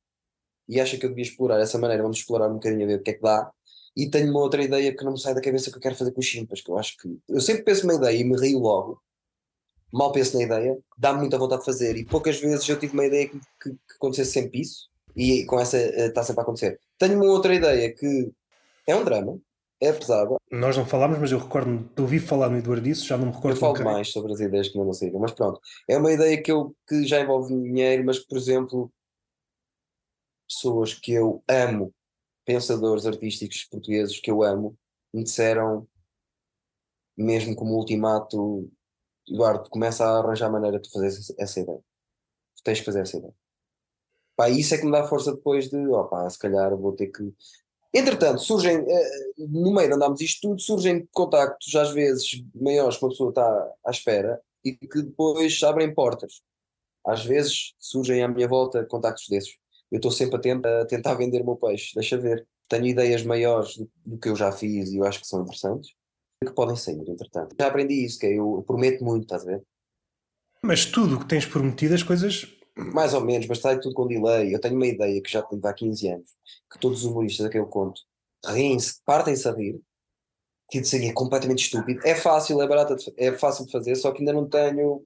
e 0.68 0.81
acha 0.81 0.97
que 0.97 1.05
eu 1.05 1.10
devia 1.10 1.24
explorar 1.24 1.60
essa 1.60 1.78
maneira. 1.78 2.02
Vamos 2.02 2.18
explorar 2.18 2.48
um 2.48 2.55
bocadinho 2.55 2.85
a 2.85 2.89
ver 2.89 3.01
o 3.01 3.02
que 3.02 3.10
é 3.10 3.14
que 3.14 3.22
dá. 3.22 3.51
E 3.97 4.09
tenho 4.09 4.31
uma 4.31 4.40
outra 4.40 4.62
ideia 4.62 4.97
que 4.97 5.05
não 5.05 5.12
me 5.12 5.20
sai 5.20 5.35
da 5.35 5.40
cabeça 5.40 5.70
que 5.70 5.77
eu 5.77 5.82
quero 5.82 5.97
fazer 5.97 6.12
com 6.12 6.20
os 6.20 6.27
chimpas, 6.27 6.60
que 6.60 6.70
eu 6.70 6.78
acho 6.78 6.97
que. 6.97 7.18
Eu 7.28 7.40
sempre 7.40 7.64
penso 7.64 7.85
uma 7.85 7.94
ideia 7.94 8.16
e 8.16 8.24
me 8.24 8.36
rio 8.36 8.59
logo 8.59 9.01
mal 9.93 10.12
penso 10.12 10.36
na 10.36 10.44
ideia, 10.44 10.78
dá-me 10.97 11.20
muita 11.20 11.39
vontade 11.39 11.60
de 11.60 11.66
fazer 11.66 11.97
e 11.97 12.05
poucas 12.05 12.40
vezes 12.40 12.68
eu 12.68 12.78
tive 12.78 12.93
uma 12.93 13.05
ideia 13.05 13.28
que, 13.28 13.39
que, 13.39 13.70
que 13.70 13.94
acontecesse 13.97 14.32
sempre 14.32 14.60
isso 14.60 14.89
e 15.16 15.44
com 15.47 15.59
essa 15.59 15.77
eh, 15.77 16.06
está 16.06 16.22
sempre 16.22 16.40
a 16.40 16.43
acontecer. 16.43 16.78
Tenho 16.98 17.16
uma 17.16 17.32
outra 17.32 17.55
ideia 17.55 17.93
que 17.93 18.31
é 18.86 18.94
um 18.94 19.05
drama, 19.05 19.39
é 19.81 19.93
pesada, 19.93 20.36
Nós 20.51 20.77
não 20.77 20.85
falámos, 20.85 21.19
mas 21.19 21.32
eu 21.32 21.39
recordo-me 21.39 21.85
de 21.85 22.02
ouvir 22.02 22.20
falar 22.20 22.51
no 22.51 22.59
Eduardices, 22.59 23.05
já 23.05 23.16
não 23.16 23.27
me 23.27 23.32
recordo 23.32 23.57
eu 23.57 23.61
falo 23.61 23.82
mais 23.82 24.12
sobre 24.12 24.32
as 24.32 24.40
ideias 24.40 24.69
que 24.69 24.77
não 24.77 24.93
saíram, 24.93 25.19
mas 25.19 25.32
pronto, 25.32 25.59
é 25.89 25.97
uma 25.97 26.12
ideia 26.12 26.40
que, 26.43 26.52
eu, 26.52 26.77
que 26.86 27.07
já 27.07 27.20
envolve 27.20 27.55
dinheiro, 27.55 28.05
mas 28.05 28.19
que, 28.19 28.27
por 28.27 28.36
exemplo, 28.36 28.93
pessoas 30.47 30.93
que 30.93 31.12
eu 31.12 31.43
amo, 31.48 31.94
pensadores 32.44 33.07
artísticos 33.07 33.65
portugueses 33.65 34.20
que 34.20 34.31
eu 34.31 34.43
amo, 34.43 34.77
me 35.15 35.24
disseram, 35.24 35.89
mesmo 37.16 37.57
como 37.57 37.77
ultimato, 37.77 38.70
Eduardo, 39.27 39.70
começa 39.70 40.05
a 40.05 40.19
arranjar 40.19 40.51
maneira 40.51 40.78
de 40.78 40.90
fazer 40.90 41.07
essa, 41.39 41.61
ideia. 41.61 41.81
Tu 42.57 42.62
tens 42.62 42.81
que 42.81 42.85
fazer 42.85 43.01
essa 43.01 43.16
ideia. 43.16 43.35
Pá, 44.36 44.51
isso 44.51 44.74
é 44.74 44.78
que 44.78 44.85
me 44.85 44.93
dá 44.93 45.07
força 45.07 45.35
depois 45.35 45.69
de, 45.70 45.77
opá, 45.89 46.28
se 46.28 46.39
calhar 46.39 46.77
vou 46.77 46.93
ter 46.93 47.09
que 47.09 47.32
Entretanto, 47.92 48.40
surgem, 48.40 48.76
eh, 48.76 49.10
no 49.38 49.74
meio 49.74 49.88
de 49.88 49.94
andarmos 49.94 50.20
isto 50.20 50.48
tudo, 50.48 50.60
surgem 50.60 51.08
contactos 51.12 51.74
às 51.74 51.90
vezes 51.90 52.42
maiores 52.54 52.96
que 52.96 53.04
uma 53.04 53.10
pessoa 53.10 53.30
está 53.30 53.72
à 53.84 53.90
espera 53.90 54.40
e 54.64 54.72
que 54.74 55.02
depois 55.02 55.60
abrem 55.62 55.92
portas. 55.92 56.40
Às 57.04 57.24
vezes 57.24 57.74
surgem 57.78 58.22
à 58.22 58.28
minha 58.28 58.46
volta 58.46 58.84
contactos 58.84 59.26
desses. 59.28 59.56
Eu 59.90 59.96
estou 59.96 60.12
sempre 60.12 60.36
atento 60.36 60.68
a 60.68 60.84
tentar 60.84 61.14
vender 61.14 61.42
o 61.42 61.44
meu 61.44 61.56
peixe, 61.56 61.94
deixa 61.94 62.16
ver. 62.16 62.46
Tenho 62.68 62.86
ideias 62.86 63.24
maiores 63.24 63.76
do, 63.76 64.18
que 64.18 64.28
eu 64.28 64.36
já 64.36 64.52
fiz 64.52 64.92
e 64.92 64.98
eu 64.98 65.04
acho 65.04 65.20
que 65.20 65.26
são 65.26 65.42
interessantes, 65.42 65.90
que 66.44 66.52
podem 66.52 66.76
sair, 66.76 67.00
entretanto. 67.08 67.56
Já 67.58 67.66
aprendi 67.66 68.04
isso, 68.04 68.20
que 68.20 68.26
é, 68.26 68.38
eu 68.38 68.62
prometo 68.64 69.04
muito, 69.04 69.24
estás 69.24 69.42
a 69.42 69.46
ver? 69.46 69.64
Mas 70.62 70.84
tudo 70.84 71.16
o 71.16 71.18
que 71.20 71.26
tens 71.26 71.46
prometido, 71.46 71.94
as 71.94 72.04
coisas 72.04 72.60
mais 72.76 73.14
ou 73.14 73.20
menos, 73.20 73.47
mas 73.47 73.59
está 73.59 73.76
tudo 73.78 73.94
com 73.94 74.06
delay. 74.06 74.55
Eu 74.55 74.60
tenho 74.60 74.76
uma 74.76 74.86
ideia 74.86 75.20
que 75.22 75.30
já 75.30 75.42
tenho 75.42 75.64
há 75.66 75.72
15 75.72 76.09
anos, 76.09 76.30
que 76.72 76.78
todos 76.78 77.05
os 77.05 77.10
humoristas 77.10 77.47
a 77.47 77.51
quem 77.51 77.60
eu 77.60 77.66
conto 77.66 78.01
riem-se, 78.47 79.01
partem-se 79.05 79.48
a 79.48 79.52
rir, 79.52 79.80
que 80.70 80.82
seria 80.84 81.12
completamente 81.12 81.64
estúpido. 81.64 82.01
É 82.05 82.14
fácil, 82.14 82.60
é 82.62 82.66
barato, 82.66 82.97
é 83.16 83.32
fácil 83.32 83.66
de 83.66 83.72
fazer, 83.72 83.94
só 83.97 84.12
que 84.12 84.20
ainda 84.20 84.32
não 84.32 84.48
tenho 84.48 85.05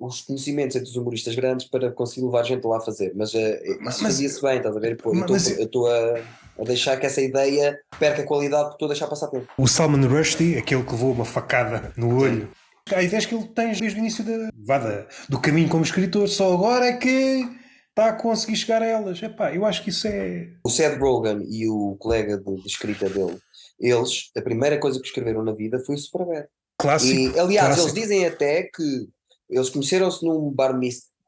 os 0.00 0.22
conhecimentos 0.22 0.76
entre 0.76 0.88
os 0.88 0.96
humoristas 0.96 1.34
grandes 1.34 1.68
para 1.68 1.90
conseguir 1.92 2.24
levar 2.24 2.42
gente 2.44 2.64
lá 2.64 2.78
a 2.78 2.80
fazer, 2.80 3.12
mas, 3.14 3.34
uh, 3.34 3.88
isso 3.88 4.02
fazia-se 4.02 4.42
bem, 4.42 4.56
estás 4.56 4.76
a 4.76 4.80
ver? 4.80 4.96
Pô, 4.96 5.12
mas, 5.12 5.58
eu 5.58 5.64
estou 5.64 5.88
a, 5.88 6.20
a, 6.58 6.64
deixar 6.64 6.96
que 6.96 7.06
essa 7.06 7.20
ideia 7.20 7.78
perca 7.98 8.24
qualidade 8.24 8.64
porque 8.64 8.76
estou 8.76 8.86
a 8.86 8.92
deixar 8.92 9.06
passar 9.06 9.28
tempo. 9.28 9.46
O 9.56 9.68
Salman 9.68 10.06
Rushdie, 10.06 10.56
aquele 10.56 10.84
que 10.84 10.92
levou 10.92 11.12
uma 11.12 11.24
facada 11.24 11.92
no 11.96 12.20
olho, 12.20 12.48
Há 12.94 13.02
ideias 13.02 13.26
que 13.26 13.34
ele 13.34 13.46
tem 13.48 13.72
desde 13.72 13.98
o 13.98 13.98
início 13.98 14.24
da, 14.24 14.50
vada, 14.56 15.08
do 15.28 15.40
caminho 15.40 15.68
como 15.68 15.84
escritor, 15.84 16.28
só 16.28 16.52
agora 16.52 16.86
é 16.86 16.96
que 16.96 17.48
está 17.88 18.08
a 18.08 18.12
conseguir 18.12 18.56
chegar 18.56 18.82
a 18.82 18.86
elas. 18.86 19.22
Epá, 19.22 19.54
eu 19.54 19.64
acho 19.64 19.82
que 19.82 19.90
isso 19.90 20.06
é. 20.06 20.48
O 20.64 20.70
Seth 20.70 20.98
Rogen 20.98 21.46
e 21.48 21.68
o 21.68 21.96
colega 21.98 22.38
de, 22.38 22.54
de 22.56 22.66
escrita 22.66 23.08
dele, 23.08 23.38
eles, 23.78 24.30
a 24.36 24.42
primeira 24.42 24.78
coisa 24.78 25.00
que 25.00 25.06
escreveram 25.06 25.44
na 25.44 25.52
vida 25.52 25.78
foi 25.84 25.94
o 25.94 25.98
Superbad. 25.98 26.46
Clássico. 26.78 27.36
E, 27.36 27.38
aliás, 27.38 27.66
clássico. 27.66 27.88
eles 27.88 28.02
dizem 28.02 28.26
até 28.26 28.62
que 28.64 29.08
eles 29.50 29.70
conheceram-se 29.70 30.24
num 30.24 30.50
bar 30.50 30.78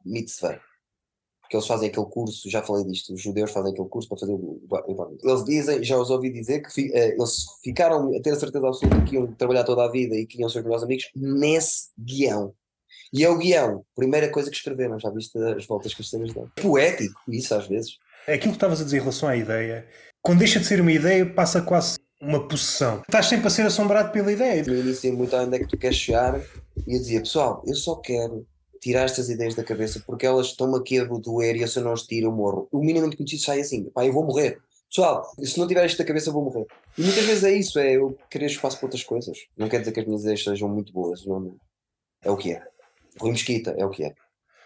mitzvah 0.05 0.61
que 1.51 1.57
eles 1.57 1.67
fazem 1.67 1.89
aquele 1.89 2.07
curso, 2.07 2.49
já 2.49 2.63
falei 2.63 2.85
disto, 2.85 3.13
os 3.13 3.21
judeus 3.21 3.51
fazem 3.51 3.73
aquele 3.73 3.89
curso 3.89 4.09
para 4.09 4.19
fazer 4.19 4.33
o, 4.33 4.63
Eles 5.21 5.45
dizem, 5.45 5.83
já 5.83 5.99
os 5.99 6.09
ouvi 6.09 6.31
dizer, 6.31 6.61
que 6.61 6.73
fi, 6.73 6.91
uh, 6.91 6.97
eles 6.97 7.45
ficaram 7.65 8.17
a 8.17 8.23
ter 8.23 8.31
a 8.31 8.37
certeza 8.37 8.69
absoluta 8.69 9.03
que 9.03 9.17
iam 9.17 9.27
trabalhar 9.33 9.65
toda 9.65 9.85
a 9.85 9.91
vida 9.91 10.15
e 10.15 10.25
que 10.27 10.41
iam 10.41 10.49
ser 10.49 10.63
meus 10.63 10.85
amigos 10.85 11.11
nesse 11.17 11.89
guião. 11.99 12.55
E 13.13 13.25
é 13.25 13.29
o 13.29 13.37
guião, 13.37 13.85
primeira 13.97 14.31
coisa 14.31 14.49
que 14.49 14.57
escreveram, 14.57 15.01
já 15.01 15.11
viste 15.11 15.37
as 15.39 15.67
voltas 15.67 15.93
que 15.93 16.03
as 16.03 16.09
cenas 16.09 16.33
dão. 16.33 16.49
Poético, 16.55 17.21
isso 17.29 17.53
às 17.53 17.67
vezes. 17.67 17.99
É 18.29 18.35
aquilo 18.35 18.53
que 18.53 18.57
estavas 18.57 18.81
a 18.81 18.85
dizer 18.85 18.99
em 18.99 19.01
relação 19.01 19.29
à 19.29 19.37
ideia, 19.37 19.89
quando 20.23 20.39
deixa 20.39 20.61
de 20.61 20.67
ser 20.67 20.81
uma 20.81 20.93
ideia, 20.93 21.27
passa 21.27 21.61
quase 21.61 21.99
uma 22.23 22.47
possessão. 22.47 23.01
Estás 23.01 23.27
sempre 23.27 23.49
a 23.49 23.51
ser 23.51 23.63
assombrado 23.63 24.13
pela 24.13 24.31
ideia. 24.31 24.63
No 24.63 24.77
início, 24.77 25.13
muito 25.17 25.35
onde 25.35 25.57
é 25.57 25.59
que 25.59 25.67
tu 25.67 25.77
queres 25.77 25.97
chegar, 25.97 26.41
e 26.87 26.95
eu 26.95 27.01
dizia, 27.01 27.21
pessoal, 27.21 27.61
eu 27.67 27.75
só 27.75 27.97
quero 27.97 28.47
tirar 28.81 29.05
estas 29.05 29.29
ideias 29.29 29.55
da 29.55 29.63
cabeça 29.63 30.03
porque 30.07 30.27
elas 30.27 30.47
estão-me 30.49 30.79
aqui 30.79 30.99
a 30.99 31.05
doer 31.05 31.57
e 31.57 31.63
eu 31.63 31.69
se 31.69 31.79
eu 31.79 31.85
não 31.85 31.93
as 31.93 32.03
tiro 32.03 32.29
eu 32.29 32.33
morro. 32.33 32.69
O 32.73 32.81
minimamente 32.81 33.17
conhecido 33.17 33.43
sai 33.43 33.61
assim, 33.61 33.85
pá, 33.91 34.05
eu 34.05 34.13
vou 34.13 34.25
morrer. 34.25 34.59
Pessoal, 34.89 35.25
se 35.39 35.59
não 35.59 35.69
tiver 35.69 35.87
isto 35.87 35.99
da 35.99 36.05
cabeça 36.05 36.31
eu 36.31 36.33
vou 36.33 36.45
morrer. 36.45 36.67
E 36.99 37.03
muitas 37.03 37.25
vezes 37.25 37.45
é 37.45 37.53
isso, 37.53 37.79
é 37.79 37.93
eu 37.93 38.19
querer 38.29 38.47
espaço 38.47 38.79
para 38.79 38.87
outras 38.87 39.05
coisas. 39.05 39.39
Não 39.57 39.69
quer 39.69 39.81
dizer 39.81 39.93
que 39.93 40.01
as 40.01 40.07
minhas 40.07 40.23
ideias 40.23 40.43
sejam 40.43 40.69
muito 40.69 40.93
boas, 40.93 41.25
não, 41.25 41.57
é 42.23 42.31
o 42.31 42.37
que 42.37 42.53
é. 42.53 42.63
Rui 43.19 43.31
Mesquita, 43.31 43.75
é 43.79 43.85
o 43.85 43.91
que 43.91 44.05
é. 44.05 44.15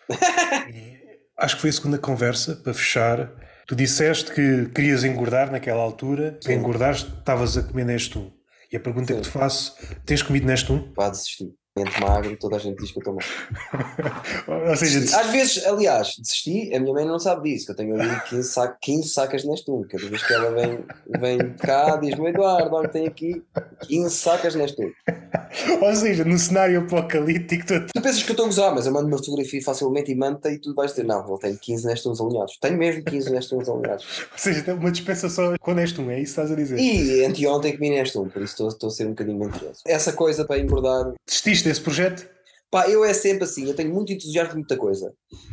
Acho 1.37 1.57
que 1.57 1.61
foi 1.61 1.71
a 1.71 1.73
segunda 1.73 1.99
conversa, 1.99 2.57
para 2.57 2.73
fechar. 2.73 3.33
Tu 3.67 3.75
disseste 3.75 4.33
que 4.33 4.67
querias 4.69 5.05
engordar 5.05 5.51
naquela 5.51 5.83
altura, 5.83 6.39
para 6.43 6.55
engordares 6.55 7.01
estavas 7.01 7.59
a 7.59 7.63
comer 7.63 7.85
neste 7.85 8.19
um. 8.19 8.31
E 8.71 8.77
a 8.77 8.81
pergunta 8.81 9.13
Sim. 9.13 9.21
que 9.21 9.27
te 9.27 9.31
faço, 9.31 9.77
tens 10.07 10.23
comido 10.23 10.47
neste 10.47 10.73
um? 10.73 10.93
Pá, 10.93 11.09
desisti 11.09 11.53
magro, 12.01 12.37
toda 12.37 12.57
a 12.57 12.59
gente 12.59 12.79
diz 12.79 12.93
que 12.93 12.99
eu 12.99 13.01
estou 13.01 13.15
magro. 13.15 14.71
Ou 14.71 14.77
seja, 14.77 15.19
Às 15.19 15.27
vezes, 15.31 15.67
aliás, 15.67 16.15
desisti, 16.17 16.73
a 16.73 16.79
minha 16.79 16.95
mãe 16.95 17.05
não 17.05 17.19
sabe 17.19 17.51
disso, 17.51 17.67
que 17.67 17.73
eu 17.73 17.77
tenho 17.77 18.01
ali 18.01 18.21
15, 18.29 18.49
sac, 18.49 18.79
15 18.81 19.09
sacas 19.09 19.45
neste 19.45 19.71
um. 19.71 19.83
Cada 19.83 20.09
vez 20.09 20.23
que 20.23 20.33
ela 20.33 20.51
vem, 20.53 20.85
vem 21.19 21.53
cá, 21.55 21.97
diz-me 21.97 22.29
Eduardo, 22.29 22.77
olha, 22.77 22.89
tem 22.89 23.07
aqui 23.07 23.43
15 23.89 24.15
sacas 24.15 24.55
neste 24.55 24.85
um. 24.85 24.93
Ou 25.83 25.95
seja, 25.95 26.25
no 26.25 26.39
cenário 26.39 26.81
apocalíptico. 26.81 27.67
Tu... 27.67 27.87
tu 27.93 28.03
pensas 28.03 28.23
que 28.23 28.31
eu 28.31 28.35
estou 28.35 28.47
a 28.47 28.49
usar, 28.49 28.71
mas 28.73 28.87
eu 28.87 28.93
mando 28.93 29.09
uma 29.09 29.19
fotografia 29.19 29.63
facilmente 29.63 30.13
e 30.13 30.15
manda 30.15 30.51
e 30.51 30.59
tu 30.59 30.75
vais 30.75 30.93
dizer, 30.93 31.05
não, 31.05 31.27
ele 31.29 31.39
tem 31.39 31.57
15 31.57 31.87
neste 31.87 32.09
uns 32.09 32.21
alinhados. 32.21 32.57
Tenho 32.61 32.79
mesmo 32.79 33.05
15 33.05 33.31
neste 33.33 33.55
uns 33.55 33.69
alinhados. 33.69 34.05
Ou 34.33 34.39
seja, 34.39 34.63
tem 34.63 34.75
uma 34.75 34.91
dispensação 34.93 35.55
com 35.61 35.75
neste 35.75 36.01
um, 36.01 36.11
é 36.11 36.21
isso 36.21 36.35
que 36.35 36.41
estás 36.41 36.53
a 36.53 36.55
dizer? 36.55 36.79
E 36.79 37.25
anteontem 37.25 37.73
comi 37.73 37.91
neste 37.91 38.17
um, 38.19 38.29
por 38.29 38.43
isso 38.43 38.53
estou, 38.53 38.69
estou 38.69 38.89
a 38.89 38.93
ser 38.93 39.07
um 39.07 39.11
bocadinho 39.11 39.39
mentiroso. 39.39 39.81
Essa 39.87 40.13
coisa 40.13 40.45
para 40.45 40.61
engordar. 40.61 41.13
Desististe 41.27 41.64
desse 41.65 41.81
projeto? 41.81 42.29
Pá, 42.71 42.89
eu 42.89 43.05
é 43.05 43.15
sempre 43.15 43.45
assim, 43.45 43.69
eu 43.69 43.75
tenho 43.75 43.93
muito 43.93 44.13
entusiasmo 44.13 44.51
de 44.51 44.59
muita 44.59 44.77
coisa. 44.77 45.13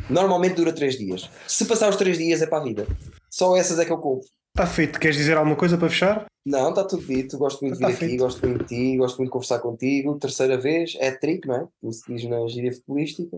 Normalmente 0.09 0.55
dura 0.55 0.73
3 0.73 0.97
dias. 0.97 1.29
Se 1.47 1.65
passar 1.65 1.89
os 1.89 1.95
3 1.95 2.17
dias 2.17 2.41
é 2.41 2.47
para 2.47 2.59
a 2.59 2.63
vida. 2.63 2.87
Só 3.29 3.55
essas 3.55 3.77
é 3.79 3.85
que 3.85 3.91
eu 3.91 3.97
compro. 3.97 4.25
Está 4.55 4.67
feito. 4.67 4.99
Queres 4.99 5.17
dizer 5.17 5.37
alguma 5.37 5.55
coisa 5.55 5.77
para 5.77 5.89
fechar? 5.89 6.25
Não, 6.45 6.69
está 6.69 6.83
tudo 6.83 7.05
dito. 7.05 7.37
Gosto 7.37 7.61
muito 7.61 7.77
de 7.77 7.85
vir 7.85 7.93
aqui, 7.93 8.17
gosto 8.17 8.45
muito 8.45 8.63
de 8.63 8.67
ti, 8.67 8.97
gosto 8.97 9.17
muito 9.17 9.29
de 9.29 9.33
conversar 9.33 9.59
contigo. 9.59 10.17
Terceira 10.17 10.57
vez, 10.57 10.97
é 10.99 11.11
trick, 11.11 11.47
não 11.47 11.55
é? 11.55 11.67
Como 11.79 11.93
se 11.93 12.01
diz 12.11 12.27
na 12.27 12.47
gíria 12.47 12.73
futebolística. 12.73 13.37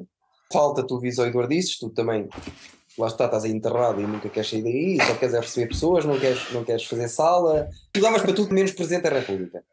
Falta 0.51 0.85
tu 0.85 0.99
vis 0.99 1.19
ao 1.19 1.27
Eduardices, 1.27 1.77
tu 1.77 1.89
também 1.89 2.27
lá 2.97 3.07
está, 3.07 3.25
estás 3.25 3.43
aí 3.43 3.51
enterrado 3.51 3.99
e 4.01 4.07
nunca 4.07 4.29
queres 4.29 4.49
sair 4.49 4.61
daí, 4.61 4.97
só 5.05 5.15
queres 5.15 5.33
é 5.33 5.39
receber 5.39 5.67
pessoas, 5.67 6.05
não 6.05 6.19
queres, 6.19 6.51
não 6.51 6.63
queres 6.63 6.85
fazer 6.85 7.07
sala. 7.07 7.67
Tu 7.91 7.99
davas 7.99 8.21
para 8.21 8.33
tudo 8.33 8.53
menos 8.53 8.71
presente 8.71 9.07
à 9.07 9.09
República. 9.09 9.63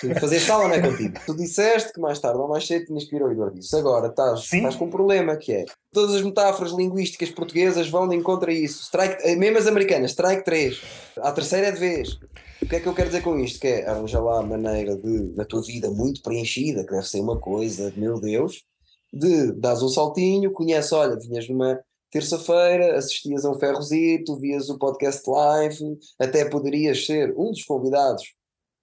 Tu 0.00 0.14
fazer 0.20 0.40
sala 0.40 0.68
não 0.68 0.74
é 0.74 0.80
contigo. 0.80 1.18
Tu 1.26 1.36
disseste 1.36 1.92
que 1.92 2.00
mais 2.00 2.18
tarde 2.18 2.38
ou 2.38 2.48
mais 2.48 2.66
cedo 2.66 2.86
tinhas 2.86 3.04
que 3.04 3.16
ir 3.16 3.22
ao 3.22 3.30
Eduardo 3.30 3.58
disse. 3.58 3.76
Agora 3.76 4.08
estás, 4.08 4.52
estás 4.52 4.76
com 4.76 4.86
um 4.86 4.90
problema 4.90 5.36
que 5.36 5.52
é 5.52 5.64
todas 5.92 6.14
as 6.14 6.22
metáforas 6.22 6.72
linguísticas 6.72 7.30
portuguesas 7.30 7.88
vão 7.88 8.08
de 8.08 8.16
encontro 8.16 8.50
a 8.50 8.52
isso. 8.52 8.82
Strike, 8.82 9.16
eh, 9.22 9.36
mesmo 9.36 9.58
as 9.58 9.66
americanas, 9.66 10.12
strike 10.12 10.44
3. 10.44 10.80
A 11.18 11.32
terceira 11.32 11.68
é 11.68 11.72
de 11.72 11.78
vez. 11.78 12.18
O 12.62 12.66
que 12.66 12.76
é 12.76 12.80
que 12.80 12.86
eu 12.86 12.94
quero 12.94 13.08
dizer 13.08 13.22
com 13.22 13.38
isto? 13.38 13.60
Que 13.60 13.68
é 13.68 13.86
arranjar 13.86 14.22
lá 14.22 14.40
a 14.40 14.42
maneira 14.42 14.96
de, 14.96 15.32
na 15.36 15.44
tua 15.44 15.62
vida 15.62 15.90
muito 15.90 16.22
preenchida, 16.22 16.84
que 16.84 16.92
deve 16.92 17.06
ser 17.06 17.20
uma 17.20 17.38
coisa, 17.38 17.92
meu 17.96 18.20
Deus, 18.20 18.64
de 19.12 19.52
dares 19.52 19.82
um 19.82 19.88
saltinho, 19.88 20.52
conhece, 20.52 20.94
olha, 20.94 21.16
vinhas 21.16 21.48
numa 21.48 21.80
terça-feira, 22.10 22.96
assistias 22.96 23.44
a 23.44 23.50
um 23.50 23.58
ferrozito, 23.58 24.38
vias 24.38 24.68
o 24.68 24.78
podcast 24.78 25.28
live, 25.28 25.98
até 26.18 26.44
poderias 26.44 27.06
ser 27.06 27.34
um 27.36 27.50
dos 27.50 27.64
convidados 27.64 28.37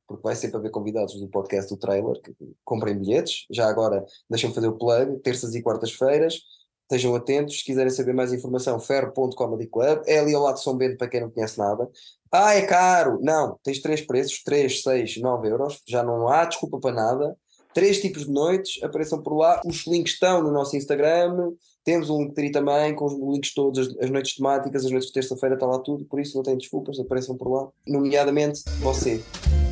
porque 0.07 0.23
vai 0.23 0.35
sempre 0.35 0.57
haver 0.57 0.71
convidados 0.71 1.19
do 1.19 1.27
podcast 1.27 1.73
do 1.73 1.79
trailer 1.79 2.21
que 2.21 2.33
comprem 2.63 2.97
bilhetes. 2.97 3.45
Já 3.51 3.67
agora 3.67 4.05
deixem-me 4.29 4.55
fazer 4.55 4.67
o 4.67 4.77
plug, 4.77 5.19
terças 5.19 5.55
e 5.55 5.61
quartas-feiras. 5.61 6.39
Estejam 6.83 7.15
atentos, 7.15 7.59
se 7.59 7.65
quiserem 7.65 7.89
saber 7.89 8.13
mais 8.13 8.31
informação, 8.31 8.79
ferro.comedy 8.79 9.67
club, 9.67 10.03
é 10.05 10.19
ali 10.19 10.35
ao 10.35 10.43
lado 10.43 10.55
de 10.55 10.61
São 10.61 10.77
Bento 10.77 10.97
para 10.97 11.07
quem 11.07 11.21
não 11.21 11.31
conhece 11.31 11.57
nada. 11.57 11.89
Ah, 12.31 12.53
é 12.53 12.61
caro! 12.61 13.19
Não, 13.23 13.59
tens 13.63 13.81
três 13.81 14.01
preços, 14.01 14.43
3, 14.43 14.83
6, 14.83 15.17
9 15.17 15.49
euros, 15.49 15.81
já 15.87 16.03
não 16.03 16.27
há 16.27 16.45
desculpa 16.45 16.79
para 16.79 16.95
nada. 16.95 17.35
Três 17.73 17.99
tipos 17.99 18.25
de 18.25 18.31
noites, 18.31 18.81
apareçam 18.83 19.21
por 19.21 19.35
lá. 19.35 19.59
Os 19.65 19.85
links 19.87 20.13
estão 20.13 20.43
no 20.43 20.51
nosso 20.51 20.77
Instagram. 20.77 21.51
Temos 21.85 22.09
um 22.09 22.23
link 22.23 22.51
também 22.51 22.95
com 22.95 23.05
os 23.05 23.13
links 23.13 23.53
todos, 23.53 23.77
as, 23.77 23.95
as 23.99 24.09
noites 24.09 24.35
temáticas, 24.35 24.83
as 24.83 24.91
noites 24.91 25.07
de 25.07 25.13
terça-feira, 25.13 25.53
está 25.53 25.67
lá 25.67 25.77
tudo. 25.77 26.03
Por 26.05 26.19
isso 26.19 26.35
não 26.35 26.43
tem 26.43 26.57
desculpas, 26.57 26.99
apareçam 26.99 27.37
por 27.37 27.47
lá. 27.47 27.69
Nomeadamente 27.87 28.63
você, 28.81 29.21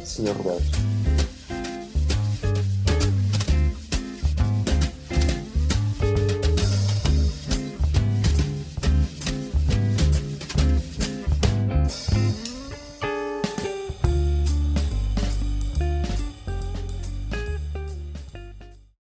Sr. 0.06 0.38
Roberto. 0.38 1.03